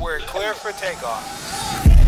We're 0.00 0.20
clear 0.20 0.54
for 0.54 0.72
takeoff. 0.72 2.05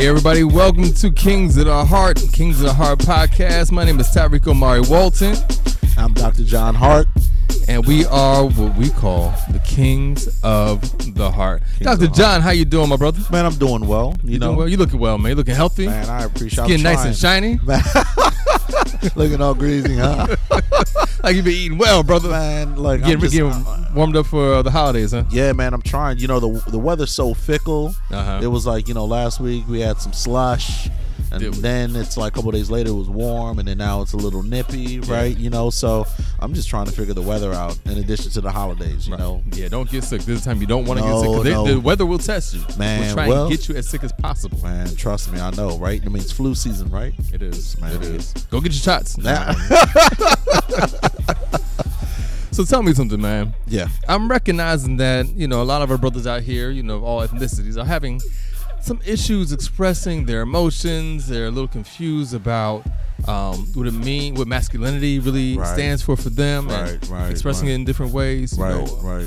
Hey 0.00 0.08
everybody, 0.08 0.44
welcome 0.44 0.94
to 0.94 1.10
Kings 1.10 1.58
of 1.58 1.66
the 1.66 1.84
Heart, 1.84 2.22
Kings 2.32 2.58
of 2.60 2.64
the 2.64 2.72
Heart 2.72 3.00
podcast. 3.00 3.70
My 3.70 3.84
name 3.84 4.00
is 4.00 4.06
Tyreek 4.06 4.46
Omari 4.46 4.80
Walton, 4.80 5.36
I'm 5.98 6.14
Dr. 6.14 6.42
John 6.42 6.74
Hart. 6.74 7.06
and 7.68 7.84
we 7.84 8.06
are 8.06 8.46
what 8.46 8.78
we 8.78 8.88
call 8.88 9.34
the 9.50 9.58
Kings 9.58 10.26
of 10.42 10.80
the 11.14 11.30
Heart. 11.30 11.64
Dr. 11.80 11.92
of 11.92 12.00
the 12.00 12.08
John, 12.08 12.40
how 12.40 12.48
you 12.48 12.64
doing, 12.64 12.88
my 12.88 12.96
brother? 12.96 13.20
Man, 13.30 13.44
I'm 13.44 13.56
doing 13.56 13.86
well. 13.86 14.16
You, 14.24 14.32
You 14.32 14.38
know, 14.38 14.54
well? 14.54 14.66
You 14.66 14.78
looking 14.78 14.98
well, 14.98 15.18
man. 15.18 15.32
You 15.32 15.36
looking 15.36 15.54
healthy? 15.54 15.84
man, 15.84 16.08
I 16.08 16.24
appreciate. 16.24 16.64
Skin 16.64 16.78
I'm 16.78 16.82
nice 16.82 17.04
and 17.04 17.14
shiny, 17.14 17.60
looking 19.14 19.42
all 19.42 19.52
greasy, 19.52 19.96
huh? 19.96 20.34
like 21.24 21.36
you've 21.36 21.44
been 21.44 21.54
eating 21.54 21.78
well, 21.78 22.02
brother. 22.02 22.30
man, 22.30 22.76
like 22.76 23.00
Getting, 23.00 23.14
I'm 23.14 23.20
just, 23.20 23.32
getting 23.32 23.50
uh, 23.50 23.90
warmed 23.94 24.16
up 24.16 24.26
for 24.26 24.54
uh, 24.54 24.62
the 24.62 24.70
holidays, 24.70 25.12
huh? 25.12 25.24
yeah, 25.30 25.52
man, 25.52 25.74
I'm 25.74 25.82
trying. 25.82 26.18
You 26.18 26.28
know, 26.28 26.40
the 26.40 26.70
the 26.70 26.78
weather's 26.78 27.10
so 27.10 27.34
fickle. 27.34 27.94
Uh-huh. 28.10 28.40
It 28.42 28.46
was 28.46 28.66
like 28.66 28.88
you 28.88 28.94
know, 28.94 29.04
last 29.04 29.40
week 29.40 29.64
we 29.68 29.80
had 29.80 30.00
some 30.00 30.12
slush. 30.12 30.88
And 31.32 31.54
then 31.54 31.94
it's 31.94 32.16
like 32.16 32.32
a 32.32 32.34
couple 32.34 32.50
days 32.50 32.70
later 32.70 32.90
it 32.90 32.94
was 32.94 33.08
warm, 33.08 33.60
and 33.60 33.68
then 33.68 33.78
now 33.78 34.02
it's 34.02 34.14
a 34.14 34.16
little 34.16 34.42
nippy, 34.42 34.98
right? 34.98 35.36
You 35.36 35.48
know, 35.48 35.70
so 35.70 36.04
I'm 36.40 36.54
just 36.54 36.68
trying 36.68 36.86
to 36.86 36.92
figure 36.92 37.12
the 37.14 37.22
weather 37.22 37.52
out. 37.52 37.78
In 37.84 37.98
addition 37.98 38.30
to 38.32 38.40
the 38.40 38.50
holidays, 38.50 39.06
you 39.06 39.16
know, 39.16 39.42
Yeah, 39.52 39.68
don't 39.68 39.88
get 39.90 40.04
sick. 40.04 40.22
This 40.22 40.42
time 40.44 40.60
you 40.60 40.66
don't 40.66 40.86
want 40.86 40.98
to 41.00 41.04
get 41.04 41.18
sick 41.20 41.28
because 41.44 41.44
no. 41.44 41.66
the 41.66 41.80
weather 41.80 42.06
will 42.06 42.18
test 42.18 42.54
you. 42.54 42.62
Man, 42.78 43.00
we'll 43.00 43.14
try 43.14 43.28
well- 43.28 43.42
and 43.46 43.50
get 43.50 43.68
you 43.68 43.74
as 43.76 43.88
sick 43.88 44.02
as 44.04 44.12
possible. 44.12 44.58
man, 44.62 44.94
trust 44.96 45.30
me, 45.32 45.40
I 45.40 45.50
know, 45.50 45.76
right? 45.78 46.00
I 46.04 46.08
mean, 46.08 46.22
it's 46.22 46.32
flu 46.32 46.54
season, 46.54 46.90
right? 46.90 47.12
It 47.32 47.42
is. 47.42 47.78
Man, 47.78 47.92
it 47.96 48.02
it 48.02 48.14
is. 48.14 48.32
Go 48.50 48.60
get 48.60 48.72
your 48.72 48.80
shots. 48.80 49.18
Nah. 49.18 49.54
So 52.52 52.64
tell 52.64 52.82
me 52.82 52.92
something, 52.92 53.20
man. 53.20 53.54
yeah, 53.68 53.86
I'm 54.08 54.28
recognizing 54.28 54.96
that 54.96 55.28
you 55.34 55.46
know 55.46 55.62
a 55.62 55.64
lot 55.64 55.82
of 55.82 55.90
our 55.90 55.96
brothers 55.96 56.26
out 56.26 56.42
here, 56.42 56.70
you 56.70 56.82
know, 56.82 56.96
of 56.96 57.04
all 57.04 57.26
ethnicities, 57.26 57.80
are 57.80 57.86
having 57.86 58.20
some 58.82 59.00
issues 59.06 59.52
expressing 59.52 60.26
their 60.26 60.42
emotions. 60.42 61.28
They're 61.28 61.46
a 61.46 61.50
little 61.50 61.68
confused 61.68 62.34
about 62.34 62.84
um, 63.28 63.66
what 63.74 63.86
it 63.86 63.92
mean, 63.92 64.34
what 64.34 64.48
masculinity 64.48 65.18
really 65.18 65.54
Right. 65.58 65.68
stands 65.74 66.00
for 66.02 66.16
for 66.16 66.30
them, 66.30 66.66
Right, 66.68 66.92
and 66.92 67.08
right, 67.10 67.30
expressing 67.30 67.68
it 67.68 67.74
in 67.74 67.84
different 67.84 68.14
ways. 68.14 68.56
you 68.56 68.64
right, 68.64 68.74
know. 68.86 68.96
right. 69.02 69.26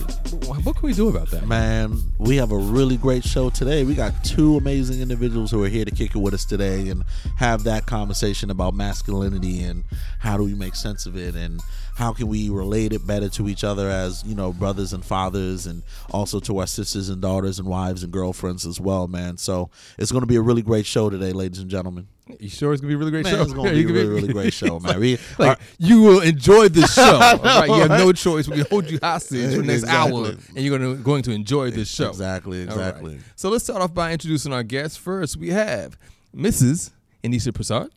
What 0.66 0.76
can 0.78 0.88
we 0.88 0.94
do 0.94 1.10
about 1.10 1.30
that? 1.30 1.48
Man, 1.48 2.00
we 2.18 2.38
have 2.38 2.52
a 2.52 2.58
really 2.58 2.98
great 2.98 3.24
show 3.24 3.52
today. 3.52 3.84
We 3.84 3.94
got 3.94 4.24
two 4.24 4.58
amazing 4.58 5.00
individuals 5.00 5.52
who 5.52 5.64
are 5.64 5.70
here 5.70 5.86
to 5.86 5.92
kick 5.92 6.16
it 6.16 6.18
with 6.18 6.34
us 6.34 6.44
today 6.44 6.90
and 6.90 7.04
have 7.38 7.64
that 7.66 7.86
conversation 7.86 8.50
about 8.50 8.74
masculinity 8.74 9.62
and 9.62 9.84
how 10.18 10.38
do 10.38 10.44
we 10.44 10.56
make 10.56 10.74
sense 10.74 11.06
of 11.06 11.16
it 11.16 11.36
and 11.36 11.62
how 11.96 12.12
can 12.14 12.28
we 12.28 12.50
relate 12.50 12.92
it 12.94 13.06
better 13.06 13.30
to 13.30 13.48
each 13.48 13.64
other 13.64 13.88
as, 13.90 14.24
you 14.26 14.34
know, 14.36 14.52
brothers 14.52 14.94
and 14.94 15.06
fathers 15.06 15.68
and 15.68 15.84
also 16.12 16.40
to 16.40 16.58
our 16.58 16.66
sisters 16.68 17.10
and 17.10 17.22
daughters 17.22 17.60
and 17.60 17.68
wives 17.68 18.04
and 18.04 18.12
girlfriends 18.12 18.66
as 18.66 18.80
well, 18.80 19.08
man. 19.08 19.38
So 19.38 19.70
it's 20.00 20.12
going 20.12 20.22
to 20.22 20.28
be 20.28 20.36
a 20.36 20.42
really 20.42 20.64
great 20.64 20.86
show 20.88 21.10
today, 21.10 21.32
ladies 21.34 21.60
and 21.60 21.70
gentlemen. 21.70 22.08
You 22.40 22.48
sure 22.48 22.72
it's 22.72 22.80
gonna 22.82 22.88
be 22.88 22.96
a 22.96 22.98
really 22.98 23.12
great 23.12 23.26
Man, 23.26 23.36
show? 23.36 23.42
it's 23.42 23.52
gonna 23.52 23.68
Yeah, 23.70 23.74
be 23.76 23.82
a 23.82 23.86
can 23.86 23.94
really, 23.96 24.08
really 24.08 24.34
great 24.34 24.54
show, 24.62 24.80
man. 24.80 24.98
We- 24.98 25.18
like 25.38 25.60
you 25.78 26.02
will 26.04 26.22
enjoy 26.22 26.70
this 26.70 26.94
show. 26.96 27.04
all 27.22 27.38
right? 27.38 27.68
You 27.68 27.74
have 27.82 27.90
no 27.90 28.14
choice. 28.14 28.48
We 28.48 28.62
hold 28.62 28.90
you 28.90 28.98
hostage 29.04 29.54
for 29.54 29.62
the 29.62 29.68
next 29.68 29.84
hour, 29.84 30.28
and 30.30 30.40
you're 30.56 30.80
gonna 30.80 30.96
going 30.96 31.22
to 31.24 31.32
enjoy 31.32 31.72
this 31.72 31.90
show. 31.90 32.08
Exactly, 32.08 32.62
All 32.62 32.78
right. 32.78 32.88
exactly. 32.88 33.20
So 33.36 33.50
let's 33.50 33.66
start 33.66 33.82
off 33.82 33.94
by 33.94 34.14
introducing 34.14 34.54
our 34.54 34.64
guests. 34.64 34.96
First, 34.96 35.36
we 35.36 35.50
have 35.50 35.98
Mrs. 36.34 36.92
Anisha 37.26 37.54
Prasad. 37.54 37.90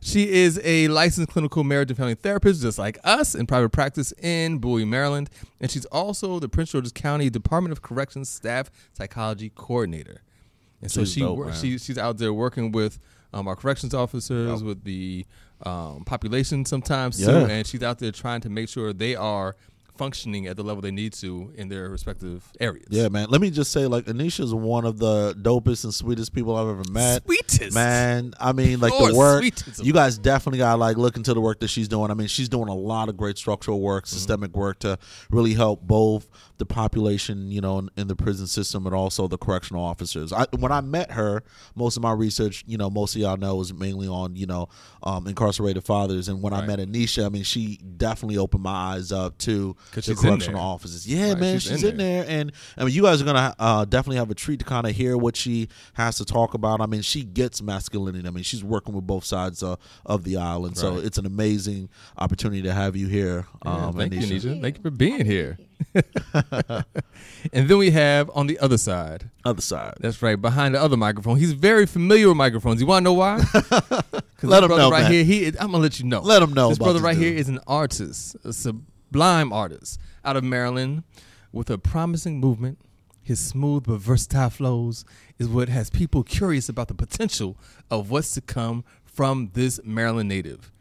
She 0.00 0.30
is 0.30 0.60
a 0.64 0.88
licensed 0.88 1.30
clinical 1.30 1.64
marriage 1.64 1.90
and 1.90 1.96
family 1.96 2.14
therapist, 2.14 2.62
just 2.62 2.78
like 2.78 2.98
us, 3.04 3.34
in 3.34 3.46
private 3.46 3.70
practice 3.70 4.12
in 4.22 4.58
Bowie, 4.58 4.84
Maryland. 4.84 5.30
And 5.60 5.70
she's 5.70 5.84
also 5.86 6.38
the 6.38 6.48
Prince 6.48 6.72
George's 6.72 6.92
County 6.92 7.30
Department 7.30 7.72
of 7.72 7.82
Corrections 7.82 8.28
Staff 8.28 8.70
Psychology 8.92 9.50
Coordinator. 9.54 10.22
And 10.82 10.90
so 10.90 11.02
She's 11.02 11.12
she 11.12 11.20
dope, 11.20 11.36
wor- 11.36 11.52
she 11.52 11.78
she's 11.78 11.98
out 11.98 12.18
there 12.18 12.32
working 12.32 12.72
with 12.72 12.98
um, 13.32 13.46
our 13.46 13.54
corrections 13.56 13.94
officers, 13.94 14.62
with 14.62 14.84
the 14.84 15.26
um, 15.64 16.04
population 16.04 16.64
sometimes 16.64 17.18
too, 17.18 17.24
and 17.50 17.66
she's 17.66 17.82
out 17.82 17.98
there 17.98 18.10
trying 18.12 18.40
to 18.40 18.48
make 18.48 18.68
sure 18.68 18.92
they 18.92 19.14
are 19.14 19.56
functioning 19.96 20.46
at 20.46 20.56
the 20.56 20.62
level 20.62 20.80
they 20.82 20.90
need 20.90 21.12
to 21.14 21.52
in 21.56 21.68
their 21.68 21.88
respective 21.88 22.44
areas. 22.60 22.86
Yeah, 22.90 23.08
man. 23.08 23.28
Let 23.30 23.40
me 23.40 23.50
just 23.50 23.72
say, 23.72 23.86
like, 23.86 24.06
Anisha's 24.06 24.54
one 24.54 24.84
of 24.84 24.98
the 24.98 25.34
dopest 25.40 25.84
and 25.84 25.92
sweetest 25.94 26.32
people 26.34 26.56
I've 26.56 26.68
ever 26.68 26.90
met. 26.90 27.24
Sweetest. 27.24 27.74
Man, 27.74 28.34
I 28.40 28.52
mean, 28.52 28.80
like 28.80 28.92
Lord, 28.92 29.12
the 29.12 29.16
work. 29.18 29.40
sweetest. 29.40 29.84
You 29.84 29.92
guys 29.92 30.18
definitely 30.18 30.58
gotta 30.58 30.78
like 30.78 30.96
look 30.96 31.16
into 31.16 31.34
the 31.34 31.40
work 31.40 31.60
that 31.60 31.68
she's 31.68 31.88
doing. 31.88 32.10
I 32.10 32.14
mean, 32.14 32.28
she's 32.28 32.48
doing 32.48 32.68
a 32.68 32.74
lot 32.74 33.08
of 33.08 33.16
great 33.16 33.36
structural 33.38 33.78
Mm-hmm. 33.78 33.84
work, 33.84 34.06
systemic 34.06 34.56
work 34.56 34.80
to 34.80 34.98
really 35.30 35.54
help 35.54 35.82
both 35.82 36.28
the 36.60 36.66
population, 36.66 37.50
you 37.50 37.60
know, 37.60 37.80
in, 37.80 37.90
in 37.96 38.06
the 38.06 38.14
prison 38.14 38.46
system, 38.46 38.86
and 38.86 38.94
also 38.94 39.26
the 39.26 39.36
correctional 39.38 39.82
officers. 39.82 40.32
I, 40.32 40.46
when 40.56 40.70
I 40.70 40.80
met 40.80 41.10
her, 41.10 41.42
most 41.74 41.96
of 41.96 42.02
my 42.04 42.12
research, 42.12 42.62
you 42.68 42.78
know, 42.78 42.88
most 42.88 43.16
of 43.16 43.20
y'all 43.22 43.36
know, 43.36 43.56
was 43.56 43.74
mainly 43.74 44.06
on, 44.06 44.36
you 44.36 44.46
know, 44.46 44.68
um, 45.02 45.26
incarcerated 45.26 45.82
fathers. 45.82 46.28
And 46.28 46.40
when 46.42 46.52
I 46.52 46.64
met 46.64 46.78
Anisha, 46.78 47.26
I 47.26 47.28
mean, 47.30 47.42
she 47.42 47.78
definitely 47.96 48.36
opened 48.38 48.62
my 48.62 48.70
eyes 48.94 49.10
up 49.10 49.36
to 49.38 49.74
the 49.92 50.14
correctional 50.14 50.60
there. 50.60 50.68
officers. 50.68 51.06
Yeah, 51.08 51.30
Right, 51.30 51.40
man, 51.40 51.58
she's 51.58 51.72
she's, 51.72 51.82
in 51.82 51.90
in 51.92 51.96
there. 51.96 52.24
and 52.28 52.52
I 52.78 52.84
mean, 52.84 52.94
you 52.94 53.02
guys 53.02 53.20
are 53.20 53.24
gonna 53.24 53.54
uh, 53.58 53.84
definitely 53.86 54.18
have 54.18 54.30
a 54.30 54.34
treat 54.34 54.60
to 54.60 54.64
kind 54.66 54.86
of 54.86 54.94
hear 54.94 55.16
what 55.16 55.36
she 55.36 55.68
has 55.94 56.16
to 56.18 56.24
talk 56.24 56.54
about. 56.54 56.80
I 56.80 56.86
mean, 56.86 57.02
she 57.02 57.24
gets 57.24 57.60
masculinity. 57.60 58.28
I 58.28 58.30
mean, 58.30 58.44
she's 58.44 58.62
working 58.62 58.94
with 58.94 59.06
both 59.06 59.24
sides 59.24 59.62
uh, 59.62 59.76
of 60.06 60.24
the 60.24 60.36
island, 60.36 60.76
so 60.78 60.94
Right. 60.96 61.04
it's 61.04 61.18
an 61.18 61.26
amazing 61.26 61.88
opportunity 62.18 62.62
to 62.62 62.72
have 62.74 62.94
you 62.96 63.08
here. 63.08 63.46
Yeah, 63.64 63.86
Um, 63.86 63.94
thank 63.96 64.12
you, 64.12 64.20
Anisha. 64.20 64.60
Thank 64.60 64.76
you 64.76 64.82
for 64.82 64.90
being 64.90 65.24
here. 65.24 65.58
and 67.52 67.68
then 67.68 67.78
we 67.78 67.90
have 67.90 68.30
on 68.34 68.46
the 68.46 68.58
other 68.58 68.78
side. 68.78 69.30
Other 69.44 69.62
side. 69.62 69.94
That's 70.00 70.22
right, 70.22 70.40
behind 70.40 70.74
the 70.74 70.80
other 70.80 70.96
microphone. 70.96 71.36
He's 71.38 71.52
very 71.52 71.86
familiar 71.86 72.28
with 72.28 72.36
microphones. 72.36 72.80
You 72.80 72.86
want 72.86 73.02
to 73.02 73.04
know 73.04 73.12
why? 73.14 73.36
Let 74.42 74.64
him 74.64 74.70
know, 74.70 74.90
right 74.90 75.02
man. 75.02 75.12
here. 75.12 75.24
He, 75.24 75.44
is- 75.44 75.56
I'm 75.60 75.70
gonna 75.72 75.82
let 75.82 75.98
you 76.00 76.06
know. 76.06 76.20
Let 76.20 76.42
him 76.42 76.52
know 76.54 76.70
This 76.70 76.78
brother 76.78 77.00
right 77.00 77.14
dude. 77.14 77.24
here 77.24 77.34
is 77.36 77.48
an 77.48 77.60
artist, 77.66 78.36
a 78.44 78.52
sublime 78.52 79.52
artist 79.52 79.98
out 80.24 80.36
of 80.36 80.44
Maryland, 80.44 81.02
with 81.52 81.68
a 81.70 81.76
promising 81.78 82.40
movement. 82.40 82.78
His 83.22 83.38
smooth 83.38 83.84
but 83.86 83.98
versatile 83.98 84.48
flows 84.50 85.04
is 85.38 85.46
what 85.46 85.68
has 85.68 85.90
people 85.90 86.22
curious 86.22 86.68
about 86.70 86.88
the 86.88 86.94
potential 86.94 87.56
of 87.90 88.10
what's 88.10 88.32
to 88.34 88.40
come 88.40 88.82
from 89.04 89.50
this 89.52 89.78
Maryland 89.84 90.28
native. 90.30 90.72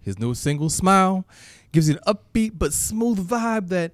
His 0.00 0.18
new 0.18 0.32
single, 0.34 0.70
Smile, 0.70 1.26
gives 1.72 1.88
you 1.88 1.96
an 1.96 2.14
upbeat 2.14 2.52
but 2.56 2.72
smooth 2.72 3.28
vibe 3.28 3.68
that 3.68 3.92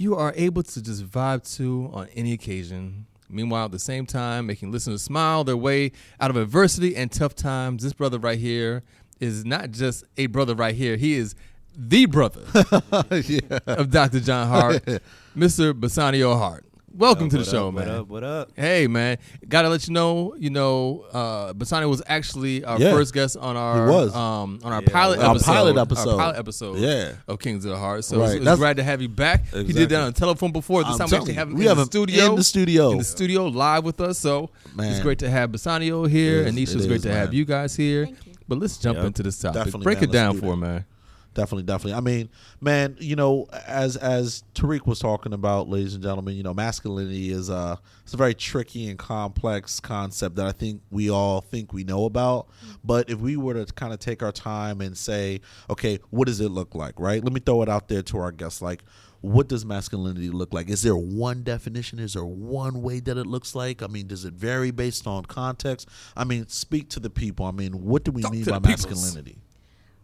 you 0.00 0.16
are 0.16 0.32
able 0.34 0.62
to 0.62 0.82
just 0.82 1.04
vibe 1.04 1.56
to 1.56 1.90
on 1.92 2.08
any 2.16 2.32
occasion. 2.32 3.04
Meanwhile, 3.28 3.66
at 3.66 3.70
the 3.72 3.78
same 3.78 4.06
time, 4.06 4.46
making 4.46 4.72
listeners 4.72 5.02
smile 5.02 5.44
their 5.44 5.58
way 5.58 5.92
out 6.18 6.30
of 6.30 6.36
adversity 6.36 6.96
and 6.96 7.12
tough 7.12 7.34
times. 7.34 7.82
This 7.82 7.92
brother 7.92 8.18
right 8.18 8.38
here 8.38 8.82
is 9.20 9.44
not 9.44 9.72
just 9.72 10.04
a 10.16 10.26
brother 10.26 10.54
right 10.54 10.74
here, 10.74 10.96
he 10.96 11.14
is 11.14 11.34
the 11.76 12.06
brother 12.06 12.40
of 13.66 13.90
Dr. 13.90 14.20
John 14.20 14.48
Hart, 14.48 14.84
Mr. 15.36 15.74
Basanio 15.74 16.36
Hart. 16.36 16.64
Welcome 16.92 17.28
to 17.30 17.36
the 17.36 17.42
What 17.42 17.48
show, 17.50 17.68
up, 17.68 17.74
man. 17.74 17.86
What 17.86 17.94
up? 17.96 18.08
What 18.08 18.24
up? 18.24 18.50
Hey 18.56 18.88
man, 18.88 19.18
gotta 19.48 19.68
let 19.68 19.86
you 19.86 19.94
know, 19.94 20.34
you 20.36 20.50
know, 20.50 21.04
uh 21.12 21.52
Basani 21.52 21.88
was 21.88 22.02
actually 22.06 22.64
our 22.64 22.80
Yeah. 22.80 22.90
first 22.90 23.14
guest 23.14 23.36
on 23.36 23.56
our 23.56 23.86
He 23.86 23.92
was. 23.92 24.14
um 24.14 24.58
on 24.64 24.72
our 24.72 24.82
Yeah. 24.82 24.88
pilot 24.92 25.20
Our 25.20 25.30
episode. 25.36 25.44
pilot 25.52 25.76
episode. 25.76 26.08
Our 26.10 26.16
pilot 26.18 26.38
episode 26.38 26.78
Yeah. 26.78 27.12
of 27.28 27.38
Kings 27.38 27.64
of 27.64 27.70
the 27.70 27.76
Heart. 27.78 28.04
So 28.04 28.18
Right. 28.18 28.24
it's, 28.26 28.34
it's 28.36 28.44
That's- 28.44 28.58
glad 28.58 28.76
to 28.78 28.82
have 28.82 29.00
you 29.00 29.08
back. 29.08 29.46
He 29.54 29.72
did 29.72 29.88
that 29.90 30.00
on 30.00 30.12
the 30.12 30.18
telephone 30.18 30.50
before. 30.50 30.82
This 30.82 30.94
I'm 30.94 30.98
time 30.98 31.08
we 31.10 31.16
actually 31.18 31.34
have 31.34 31.48
him 31.48 31.54
we 31.54 31.62
in 31.62 31.68
have 31.68 31.76
the 31.76 31.82
him 31.82 31.86
studio. 31.86 32.30
in 32.30 32.34
the 32.36 32.44
studio. 32.44 32.90
In 32.92 32.98
the 32.98 33.04
studio 33.04 33.46
live 33.46 33.84
with 33.84 34.00
us. 34.00 34.18
So 34.18 34.50
Man. 34.74 34.90
it's 34.90 35.00
great 35.00 35.20
to 35.20 35.30
have 35.30 35.50
Basanio 35.50 36.08
here. 36.10 36.40
It 36.42 36.48
is. 36.48 36.54
Anisha's 36.54 36.84
It 36.84 36.88
great 36.88 36.96
is, 36.96 37.02
to 37.04 37.12
have 37.14 37.32
you 37.32 37.44
guys 37.44 37.76
here. 37.76 38.06
Thank 38.06 38.26
you. 38.26 38.32
But 38.48 38.58
let's 38.58 38.78
jump 38.78 38.96
Yep. 38.96 39.06
into 39.06 39.22
this 39.22 39.38
topic. 39.38 39.54
Definitely, 39.60 39.84
Break 39.84 39.98
man. 40.00 40.04
it 40.08 40.12
down 40.12 40.28
Let's 40.30 40.40
do 40.40 40.46
for 40.48 40.56
that. 40.56 40.60
man. 40.60 40.84
Definitely, 41.32 41.62
definitely. 41.62 41.94
I 41.94 42.00
mean, 42.00 42.28
man, 42.60 42.96
you 42.98 43.14
know, 43.14 43.46
as 43.66 43.96
as 43.96 44.42
Tariq 44.54 44.84
was 44.86 44.98
talking 44.98 45.32
about, 45.32 45.68
ladies 45.68 45.94
and 45.94 46.02
gentlemen, 46.02 46.34
you 46.34 46.42
know, 46.42 46.52
masculinity 46.52 47.30
is 47.30 47.48
a 47.48 47.78
it's 48.02 48.14
a 48.14 48.16
very 48.16 48.34
tricky 48.34 48.88
and 48.88 48.98
complex 48.98 49.78
concept 49.78 50.34
that 50.36 50.46
I 50.46 50.52
think 50.52 50.82
we 50.90 51.08
all 51.08 51.40
think 51.40 51.72
we 51.72 51.84
know 51.84 52.04
about. 52.04 52.48
But 52.82 53.10
if 53.10 53.20
we 53.20 53.36
were 53.36 53.54
to 53.54 53.72
kind 53.72 53.92
of 53.92 54.00
take 54.00 54.24
our 54.24 54.32
time 54.32 54.80
and 54.80 54.98
say, 54.98 55.40
okay, 55.68 56.00
what 56.10 56.26
does 56.26 56.40
it 56.40 56.48
look 56.48 56.74
like, 56.74 56.98
right? 56.98 57.22
Let 57.22 57.32
me 57.32 57.40
throw 57.40 57.62
it 57.62 57.68
out 57.68 57.88
there 57.88 58.02
to 58.02 58.18
our 58.18 58.32
guests. 58.32 58.60
Like, 58.60 58.82
what 59.20 59.48
does 59.48 59.64
masculinity 59.64 60.30
look 60.30 60.52
like? 60.52 60.68
Is 60.68 60.82
there 60.82 60.96
one 60.96 61.44
definition? 61.44 62.00
Is 62.00 62.14
there 62.14 62.24
one 62.24 62.82
way 62.82 62.98
that 63.00 63.16
it 63.16 63.26
looks 63.26 63.54
like? 63.54 63.82
I 63.82 63.86
mean, 63.86 64.08
does 64.08 64.24
it 64.24 64.34
vary 64.34 64.72
based 64.72 65.06
on 65.06 65.26
context? 65.26 65.88
I 66.16 66.24
mean, 66.24 66.48
speak 66.48 66.88
to 66.90 67.00
the 67.00 67.10
people. 67.10 67.46
I 67.46 67.52
mean, 67.52 67.84
what 67.84 68.02
do 68.02 68.10
we 68.10 68.22
Talk 68.22 68.32
mean 68.32 68.44
by 68.44 68.58
masculinity? 68.58 69.38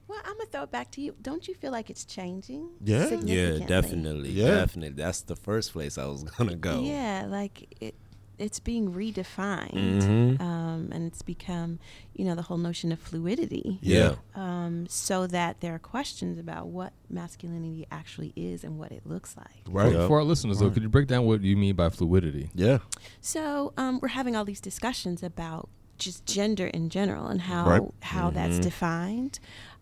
Well, 0.09 0.21
I'm 0.25 0.37
gonna 0.39 0.47
throw 0.51 0.63
it 0.63 0.71
back 0.71 0.91
to 0.93 1.01
you. 1.01 1.15
Don't 1.21 1.49
you 1.49 1.55
feel 1.55 1.73
like 1.73 1.91
it's 1.91 2.05
changing? 2.05 2.69
Yeah. 2.83 3.09
Yeah, 3.25 3.55
Yeah, 3.57 3.67
definitely, 3.67 4.31
Yeah. 4.31 4.49
definitely. 4.55 4.95
That's 5.03 5.23
the 5.23 5.37
first 5.37 5.73
place 5.73 5.99
I 5.99 6.07
was 6.07 6.23
gonna 6.39 6.57
go. 6.57 6.81
Yeah, 6.83 7.27
like 7.29 7.75
it. 7.81 7.95
It's 8.39 8.61
being 8.61 8.93
redefined, 8.93 10.03
Mhm. 10.03 10.41
um, 10.43 10.91
and 10.93 11.07
it's 11.07 11.23
become, 11.23 11.79
you 12.15 12.23
know, 12.27 12.35
the 12.35 12.43
whole 12.43 12.59
notion 12.59 12.93
of 12.93 12.99
fluidity. 13.01 13.79
Yeah. 13.81 14.17
Um, 14.35 14.87
so 14.91 15.27
that 15.29 15.61
there 15.63 15.75
are 15.75 15.79
questions 15.79 16.39
about 16.39 16.67
what 16.67 16.93
masculinity 17.09 17.87
actually 17.91 18.35
is 18.37 18.63
and 18.63 18.79
what 18.79 18.93
it 18.93 19.07
looks 19.07 19.39
like. 19.39 19.63
Right. 19.67 19.91
For, 19.91 20.07
for 20.09 20.19
our 20.19 20.25
listeners, 20.25 20.59
though, 20.59 20.69
could 20.69 20.83
you 20.83 20.91
break 20.91 21.07
down 21.09 21.25
what 21.25 21.41
you 21.43 21.57
mean 21.57 21.77
by 21.77 21.89
fluidity? 21.89 22.51
Yeah. 22.55 22.81
So 23.23 23.73
um, 23.79 24.01
we're 24.03 24.09
having 24.09 24.37
all 24.37 24.45
these 24.45 24.61
discussions 24.61 25.23
about 25.23 25.71
just 25.97 26.27
gender 26.27 26.67
in 26.67 26.91
general 26.91 27.29
and 27.29 27.41
how 27.41 27.67
Right. 27.67 27.83
how 28.03 28.29
that's 28.29 28.59
defined. 28.59 29.39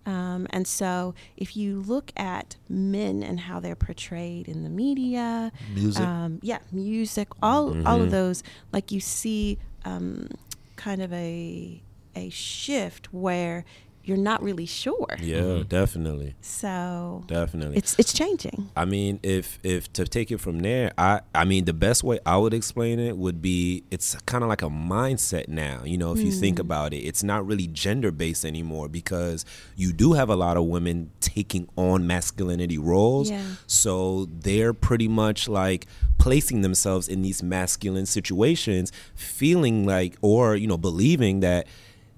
Um, 0.07 0.47
and 0.51 0.67
so, 0.67 1.15
if 1.37 1.57
you 1.57 1.81
look 1.81 2.13
at 2.17 2.57
men 2.69 3.23
and 3.23 3.41
how 3.41 3.61
they're 3.61 3.75
portrayed 3.77 4.49
in 4.49 4.63
the 4.63 4.71
media, 4.71 5.51
Music. 5.75 6.03
um, 6.05 6.41
yeah, 6.43 6.59
music, 6.73 7.29
all 7.43 7.87
all 7.87 8.03
of 8.03 8.11
those, 8.11 8.43
like 8.73 8.93
you 8.93 9.01
see, 9.01 9.59
um, 9.85 10.29
kind 10.77 11.01
of 11.01 11.13
a 11.13 11.83
a 12.17 12.31
shift 12.31 13.13
where 13.13 13.65
you're 14.05 14.19
not 14.19 14.43
really 14.43 14.67
sure. 14.67 15.17
Yeah, 15.21 15.41
mm-hmm. 15.41 15.69
definitely, 15.69 16.35
So 16.43 17.25
definitely. 17.27 17.79
it's 17.79 17.99
it's 17.99 18.13
changing. 18.13 18.71
I 18.77 18.85
mean, 18.85 19.19
if 19.23 19.59
if 19.63 19.93
to 19.95 20.05
take 20.05 20.31
it 20.31 20.39
from 20.39 20.61
there, 20.61 20.93
I 20.99 21.21
I 21.35 21.45
mean 21.45 21.65
the 21.65 21.73
best 21.73 22.05
way 22.05 22.19
I 22.27 22.37
would 22.37 22.53
explain 22.53 22.99
it 22.99 23.17
would 23.17 23.41
be 23.41 23.85
it's 23.91 24.15
kind 24.27 24.45
of 24.45 24.49
like 24.49 24.63
a 24.63 24.69
mindset 24.69 25.49
now. 25.49 25.83
You 25.85 25.97
know, 25.97 26.13
if 26.13 26.21
you 26.21 26.31
think 26.31 26.59
mm. 26.59 26.61
about 26.61 26.93
it, 26.93 26.99
it's 26.99 27.23
not 27.23 27.47
really 27.47 27.67
gender 27.67 28.11
based 28.11 28.45
anymore 28.45 28.89
because 28.89 29.45
you 29.75 29.93
do 29.93 30.13
have 30.13 30.29
a 30.29 30.37
lot 30.37 30.57
of 30.57 30.65
women 30.65 31.11
taking 31.21 31.69
on 31.77 32.07
masculinity 32.07 32.79
roles. 32.79 33.31
Yeah. 33.31 33.43
So 33.67 34.29
they're 34.31 34.75
pretty 34.75 35.09
much 35.09 35.49
like 35.49 35.87
placing 36.19 36.61
themselves 36.61 37.09
in 37.09 37.23
these 37.23 37.43
masculine 37.43 38.07
situations, 38.07 38.93
feeling 39.15 39.87
like 39.87 40.17
or 40.21 40.57
you 40.57 40.67
know 40.67 40.79
believing 40.79 41.41
that 41.41 41.67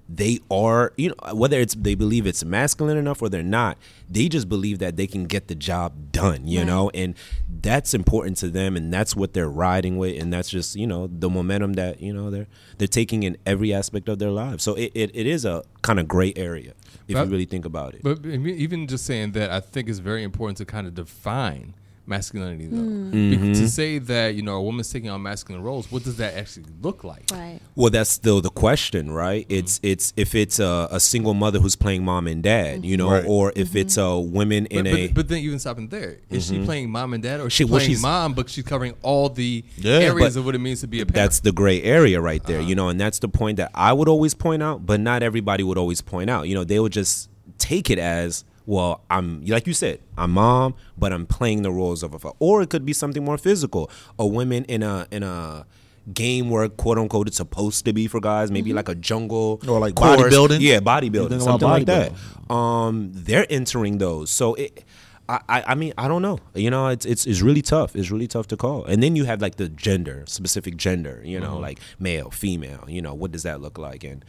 they 0.09 0.39
are 0.49 0.93
you 0.95 1.09
know 1.09 1.33
whether 1.35 1.59
it's 1.59 1.75
they 1.75 1.93
believe 1.93 2.25
it's 2.25 2.45
masculine 2.45 2.97
enough 2.97 3.21
or 3.21 3.27
they're 3.27 3.43
not 3.43 3.77
they 4.09 4.29
just 4.29 4.47
believe 4.47 4.79
that 4.79 4.95
they 4.95 5.05
can 5.05 5.25
get 5.25 5.47
the 5.49 5.55
job 5.55 5.91
done 6.13 6.47
you 6.47 6.59
Right. 6.59 6.67
know? 6.67 6.89
And 6.93 7.13
that's 7.61 7.93
important 7.93 8.37
to 8.37 8.49
them 8.49 8.77
and 8.77 8.93
that's 8.93 9.15
what 9.17 9.33
they're 9.33 9.49
riding 9.49 9.97
with 9.97 10.21
and 10.21 10.31
that's 10.31 10.49
just 10.49 10.75
you 10.77 10.87
know 10.87 11.07
the 11.07 11.29
momentum 11.29 11.73
that 11.73 12.01
you 12.01 12.13
know 12.13 12.29
they're 12.29 12.47
they're 12.77 12.87
taking 12.87 13.23
in 13.23 13.35
every 13.45 13.73
aspect 13.73 14.07
of 14.07 14.19
their 14.19 14.31
lives. 14.31 14.63
So 14.63 14.75
it, 14.75 14.91
it, 14.95 15.11
it 15.13 15.27
is 15.27 15.43
a 15.43 15.63
kind 15.81 15.99
of 15.99 16.07
gray 16.07 16.31
area 16.37 16.73
if 17.07 17.15
But- 17.15 17.25
you 17.25 17.31
really 17.31 17.45
think 17.45 17.65
about 17.65 17.93
it. 17.95 18.01
But 18.03 18.25
even 18.25 18.87
just 18.87 19.05
saying 19.05 19.31
that, 19.33 19.49
I 19.51 19.59
think 19.59 19.89
it's 19.89 19.99
very 19.99 20.23
important 20.23 20.57
to 20.59 20.65
kind 20.65 20.87
of 20.87 20.93
define 20.95 21.73
masculinity, 22.07 22.67
though. 22.67 22.77
Mm-hmm. 22.77 23.53
To 23.53 23.67
say 23.69 23.99
that 23.99 24.35
you 24.35 24.41
know 24.41 24.55
a 24.55 24.61
woman's 24.61 24.91
taking 24.91 25.09
on 25.09 25.21
masculine 25.21 25.61
roles, 25.63 25.91
what 25.91 26.03
does 26.03 26.17
that 26.17 26.35
actually 26.35 26.65
look 26.81 27.03
like? 27.03 27.25
Right. 27.31 27.59
Well, 27.75 27.89
that's 27.89 28.09
still 28.09 28.41
the 28.41 28.49
question, 28.49 29.11
right? 29.11 29.45
It's 29.49 29.79
it's 29.83 30.13
if 30.15 30.33
it's 30.35 30.59
a, 30.59 30.87
a 30.91 30.99
single 30.99 31.33
mother 31.33 31.59
who's 31.59 31.75
playing 31.75 32.03
mom 32.05 32.27
and 32.27 32.41
dad, 32.41 32.85
you 32.85 32.97
know, 32.97 33.11
Right. 33.11 33.25
or 33.27 33.51
if 33.55 33.75
it's 33.75 33.97
a 33.97 34.17
women 34.17 34.65
in 34.67 34.83
But, 34.85 34.93
a 34.93 35.07
but, 35.07 35.15
but 35.15 35.27
then 35.27 35.39
even 35.39 35.59
stopping 35.59 35.87
there, 35.89 36.17
is 36.29 36.47
she 36.47 36.63
playing 36.63 36.89
mom 36.89 37.13
and 37.13 37.21
dad, 37.21 37.39
or 37.41 37.47
is 37.47 37.53
she 37.53 37.57
She- 37.65 37.71
well, 37.71 37.79
she's- 37.81 38.01
mom, 38.01 38.33
but 38.33 38.49
she's 38.49 38.63
covering 38.63 38.93
all 39.01 39.29
the 39.29 39.63
Yeah, 39.77 39.93
areas 39.99 40.35
of 40.35 40.45
what 40.45 40.55
it 40.55 40.59
means 40.59 40.81
to 40.81 40.87
be 40.87 41.01
a 41.01 41.05
parent? 41.05 41.15
that's 41.15 41.39
the 41.41 41.51
gray 41.51 41.81
area 41.83 42.21
right 42.21 42.43
there, 42.45 42.59
Uh-huh. 42.59 42.67
you 42.69 42.75
know, 42.75 42.89
and 42.89 42.99
that's 42.99 43.19
the 43.19 43.27
point 43.29 43.57
that 43.57 43.71
I 43.73 43.91
would 43.93 44.07
always 44.07 44.33
point 44.33 44.63
out, 44.63 44.85
but 44.85 44.99
not 44.99 45.23
everybody 45.23 45.63
would 45.63 45.77
always 45.77 46.01
point 46.01 46.29
out. 46.29 46.47
You 46.47 46.55
know, 46.55 46.63
they 46.63 46.79
would 46.79 46.91
just 46.93 47.29
take 47.57 47.89
it 47.89 47.99
as, 47.99 48.43
well, 48.67 49.01
I'm 49.09 49.43
like 49.45 49.65
you 49.65 49.73
said, 49.73 50.01
I'm 50.17 50.31
mom, 50.31 50.75
but 50.97 51.11
I'm 51.11 51.25
playing 51.25 51.63
the 51.63 51.71
roles 51.71 52.03
of 52.03 52.13
a 52.13 52.19
fa-" 52.19 52.33
or 52.37 52.61
it 52.61 52.69
could 52.69 52.85
be 52.85 52.93
something 52.93 53.23
more 53.25 53.37
physical. 53.39 53.89
A 54.19 54.27
woman 54.27 54.65
in 54.65 54.83
a 54.83 55.07
in 55.09 55.23
a 55.23 55.65
game 56.13 56.49
where 56.49 56.69
quote 56.69 56.97
unquote 56.97 57.27
it's 57.27 57.37
supposed 57.37 57.85
to 57.85 57.93
be 57.93 58.07
for 58.07 58.19
guys, 58.19 58.51
maybe 58.51 58.73
like 58.73 58.89
a 58.89 58.95
jungle 58.95 59.59
Or 59.67 59.79
like 59.79 59.95
course. 59.95 60.21
bodybuilding? 60.21 60.59
Yeah, 60.61 60.79
bodybuilding, 60.81 61.41
something 61.41 61.67
like 61.67 61.85
that. 61.87 62.11
Um, 62.53 63.09
they're 63.13 63.47
entering 63.49 63.97
those, 63.97 64.29
so 64.29 64.53
it. 64.53 64.83
I, 65.29 65.39
I 65.49 65.63
I 65.71 65.75
mean 65.75 65.93
I 65.97 66.07
don't 66.07 66.21
know 66.21 66.39
you 66.55 66.69
know 66.69 66.87
it's 66.87 67.05
it's 67.05 67.25
it's 67.27 67.41
really 67.41 67.61
tough 67.61 67.97
it's 67.97 68.09
really 68.09 68.27
tough 68.27 68.47
to 68.47 68.55
call 68.55 68.85
and 68.85 69.03
then 69.03 69.17
you 69.17 69.25
have 69.25 69.41
like 69.41 69.57
the 69.57 69.67
gender 69.67 70.23
specific 70.25 70.77
gender 70.77 71.21
you 71.25 71.37
know 71.37 71.57
like 71.59 71.79
male 71.99 72.31
female 72.31 72.85
you 72.87 73.01
know 73.01 73.13
what 73.13 73.33
does 73.33 73.43
that 73.43 73.59
look 73.59 73.77
like 73.77 74.05
and 74.05 74.23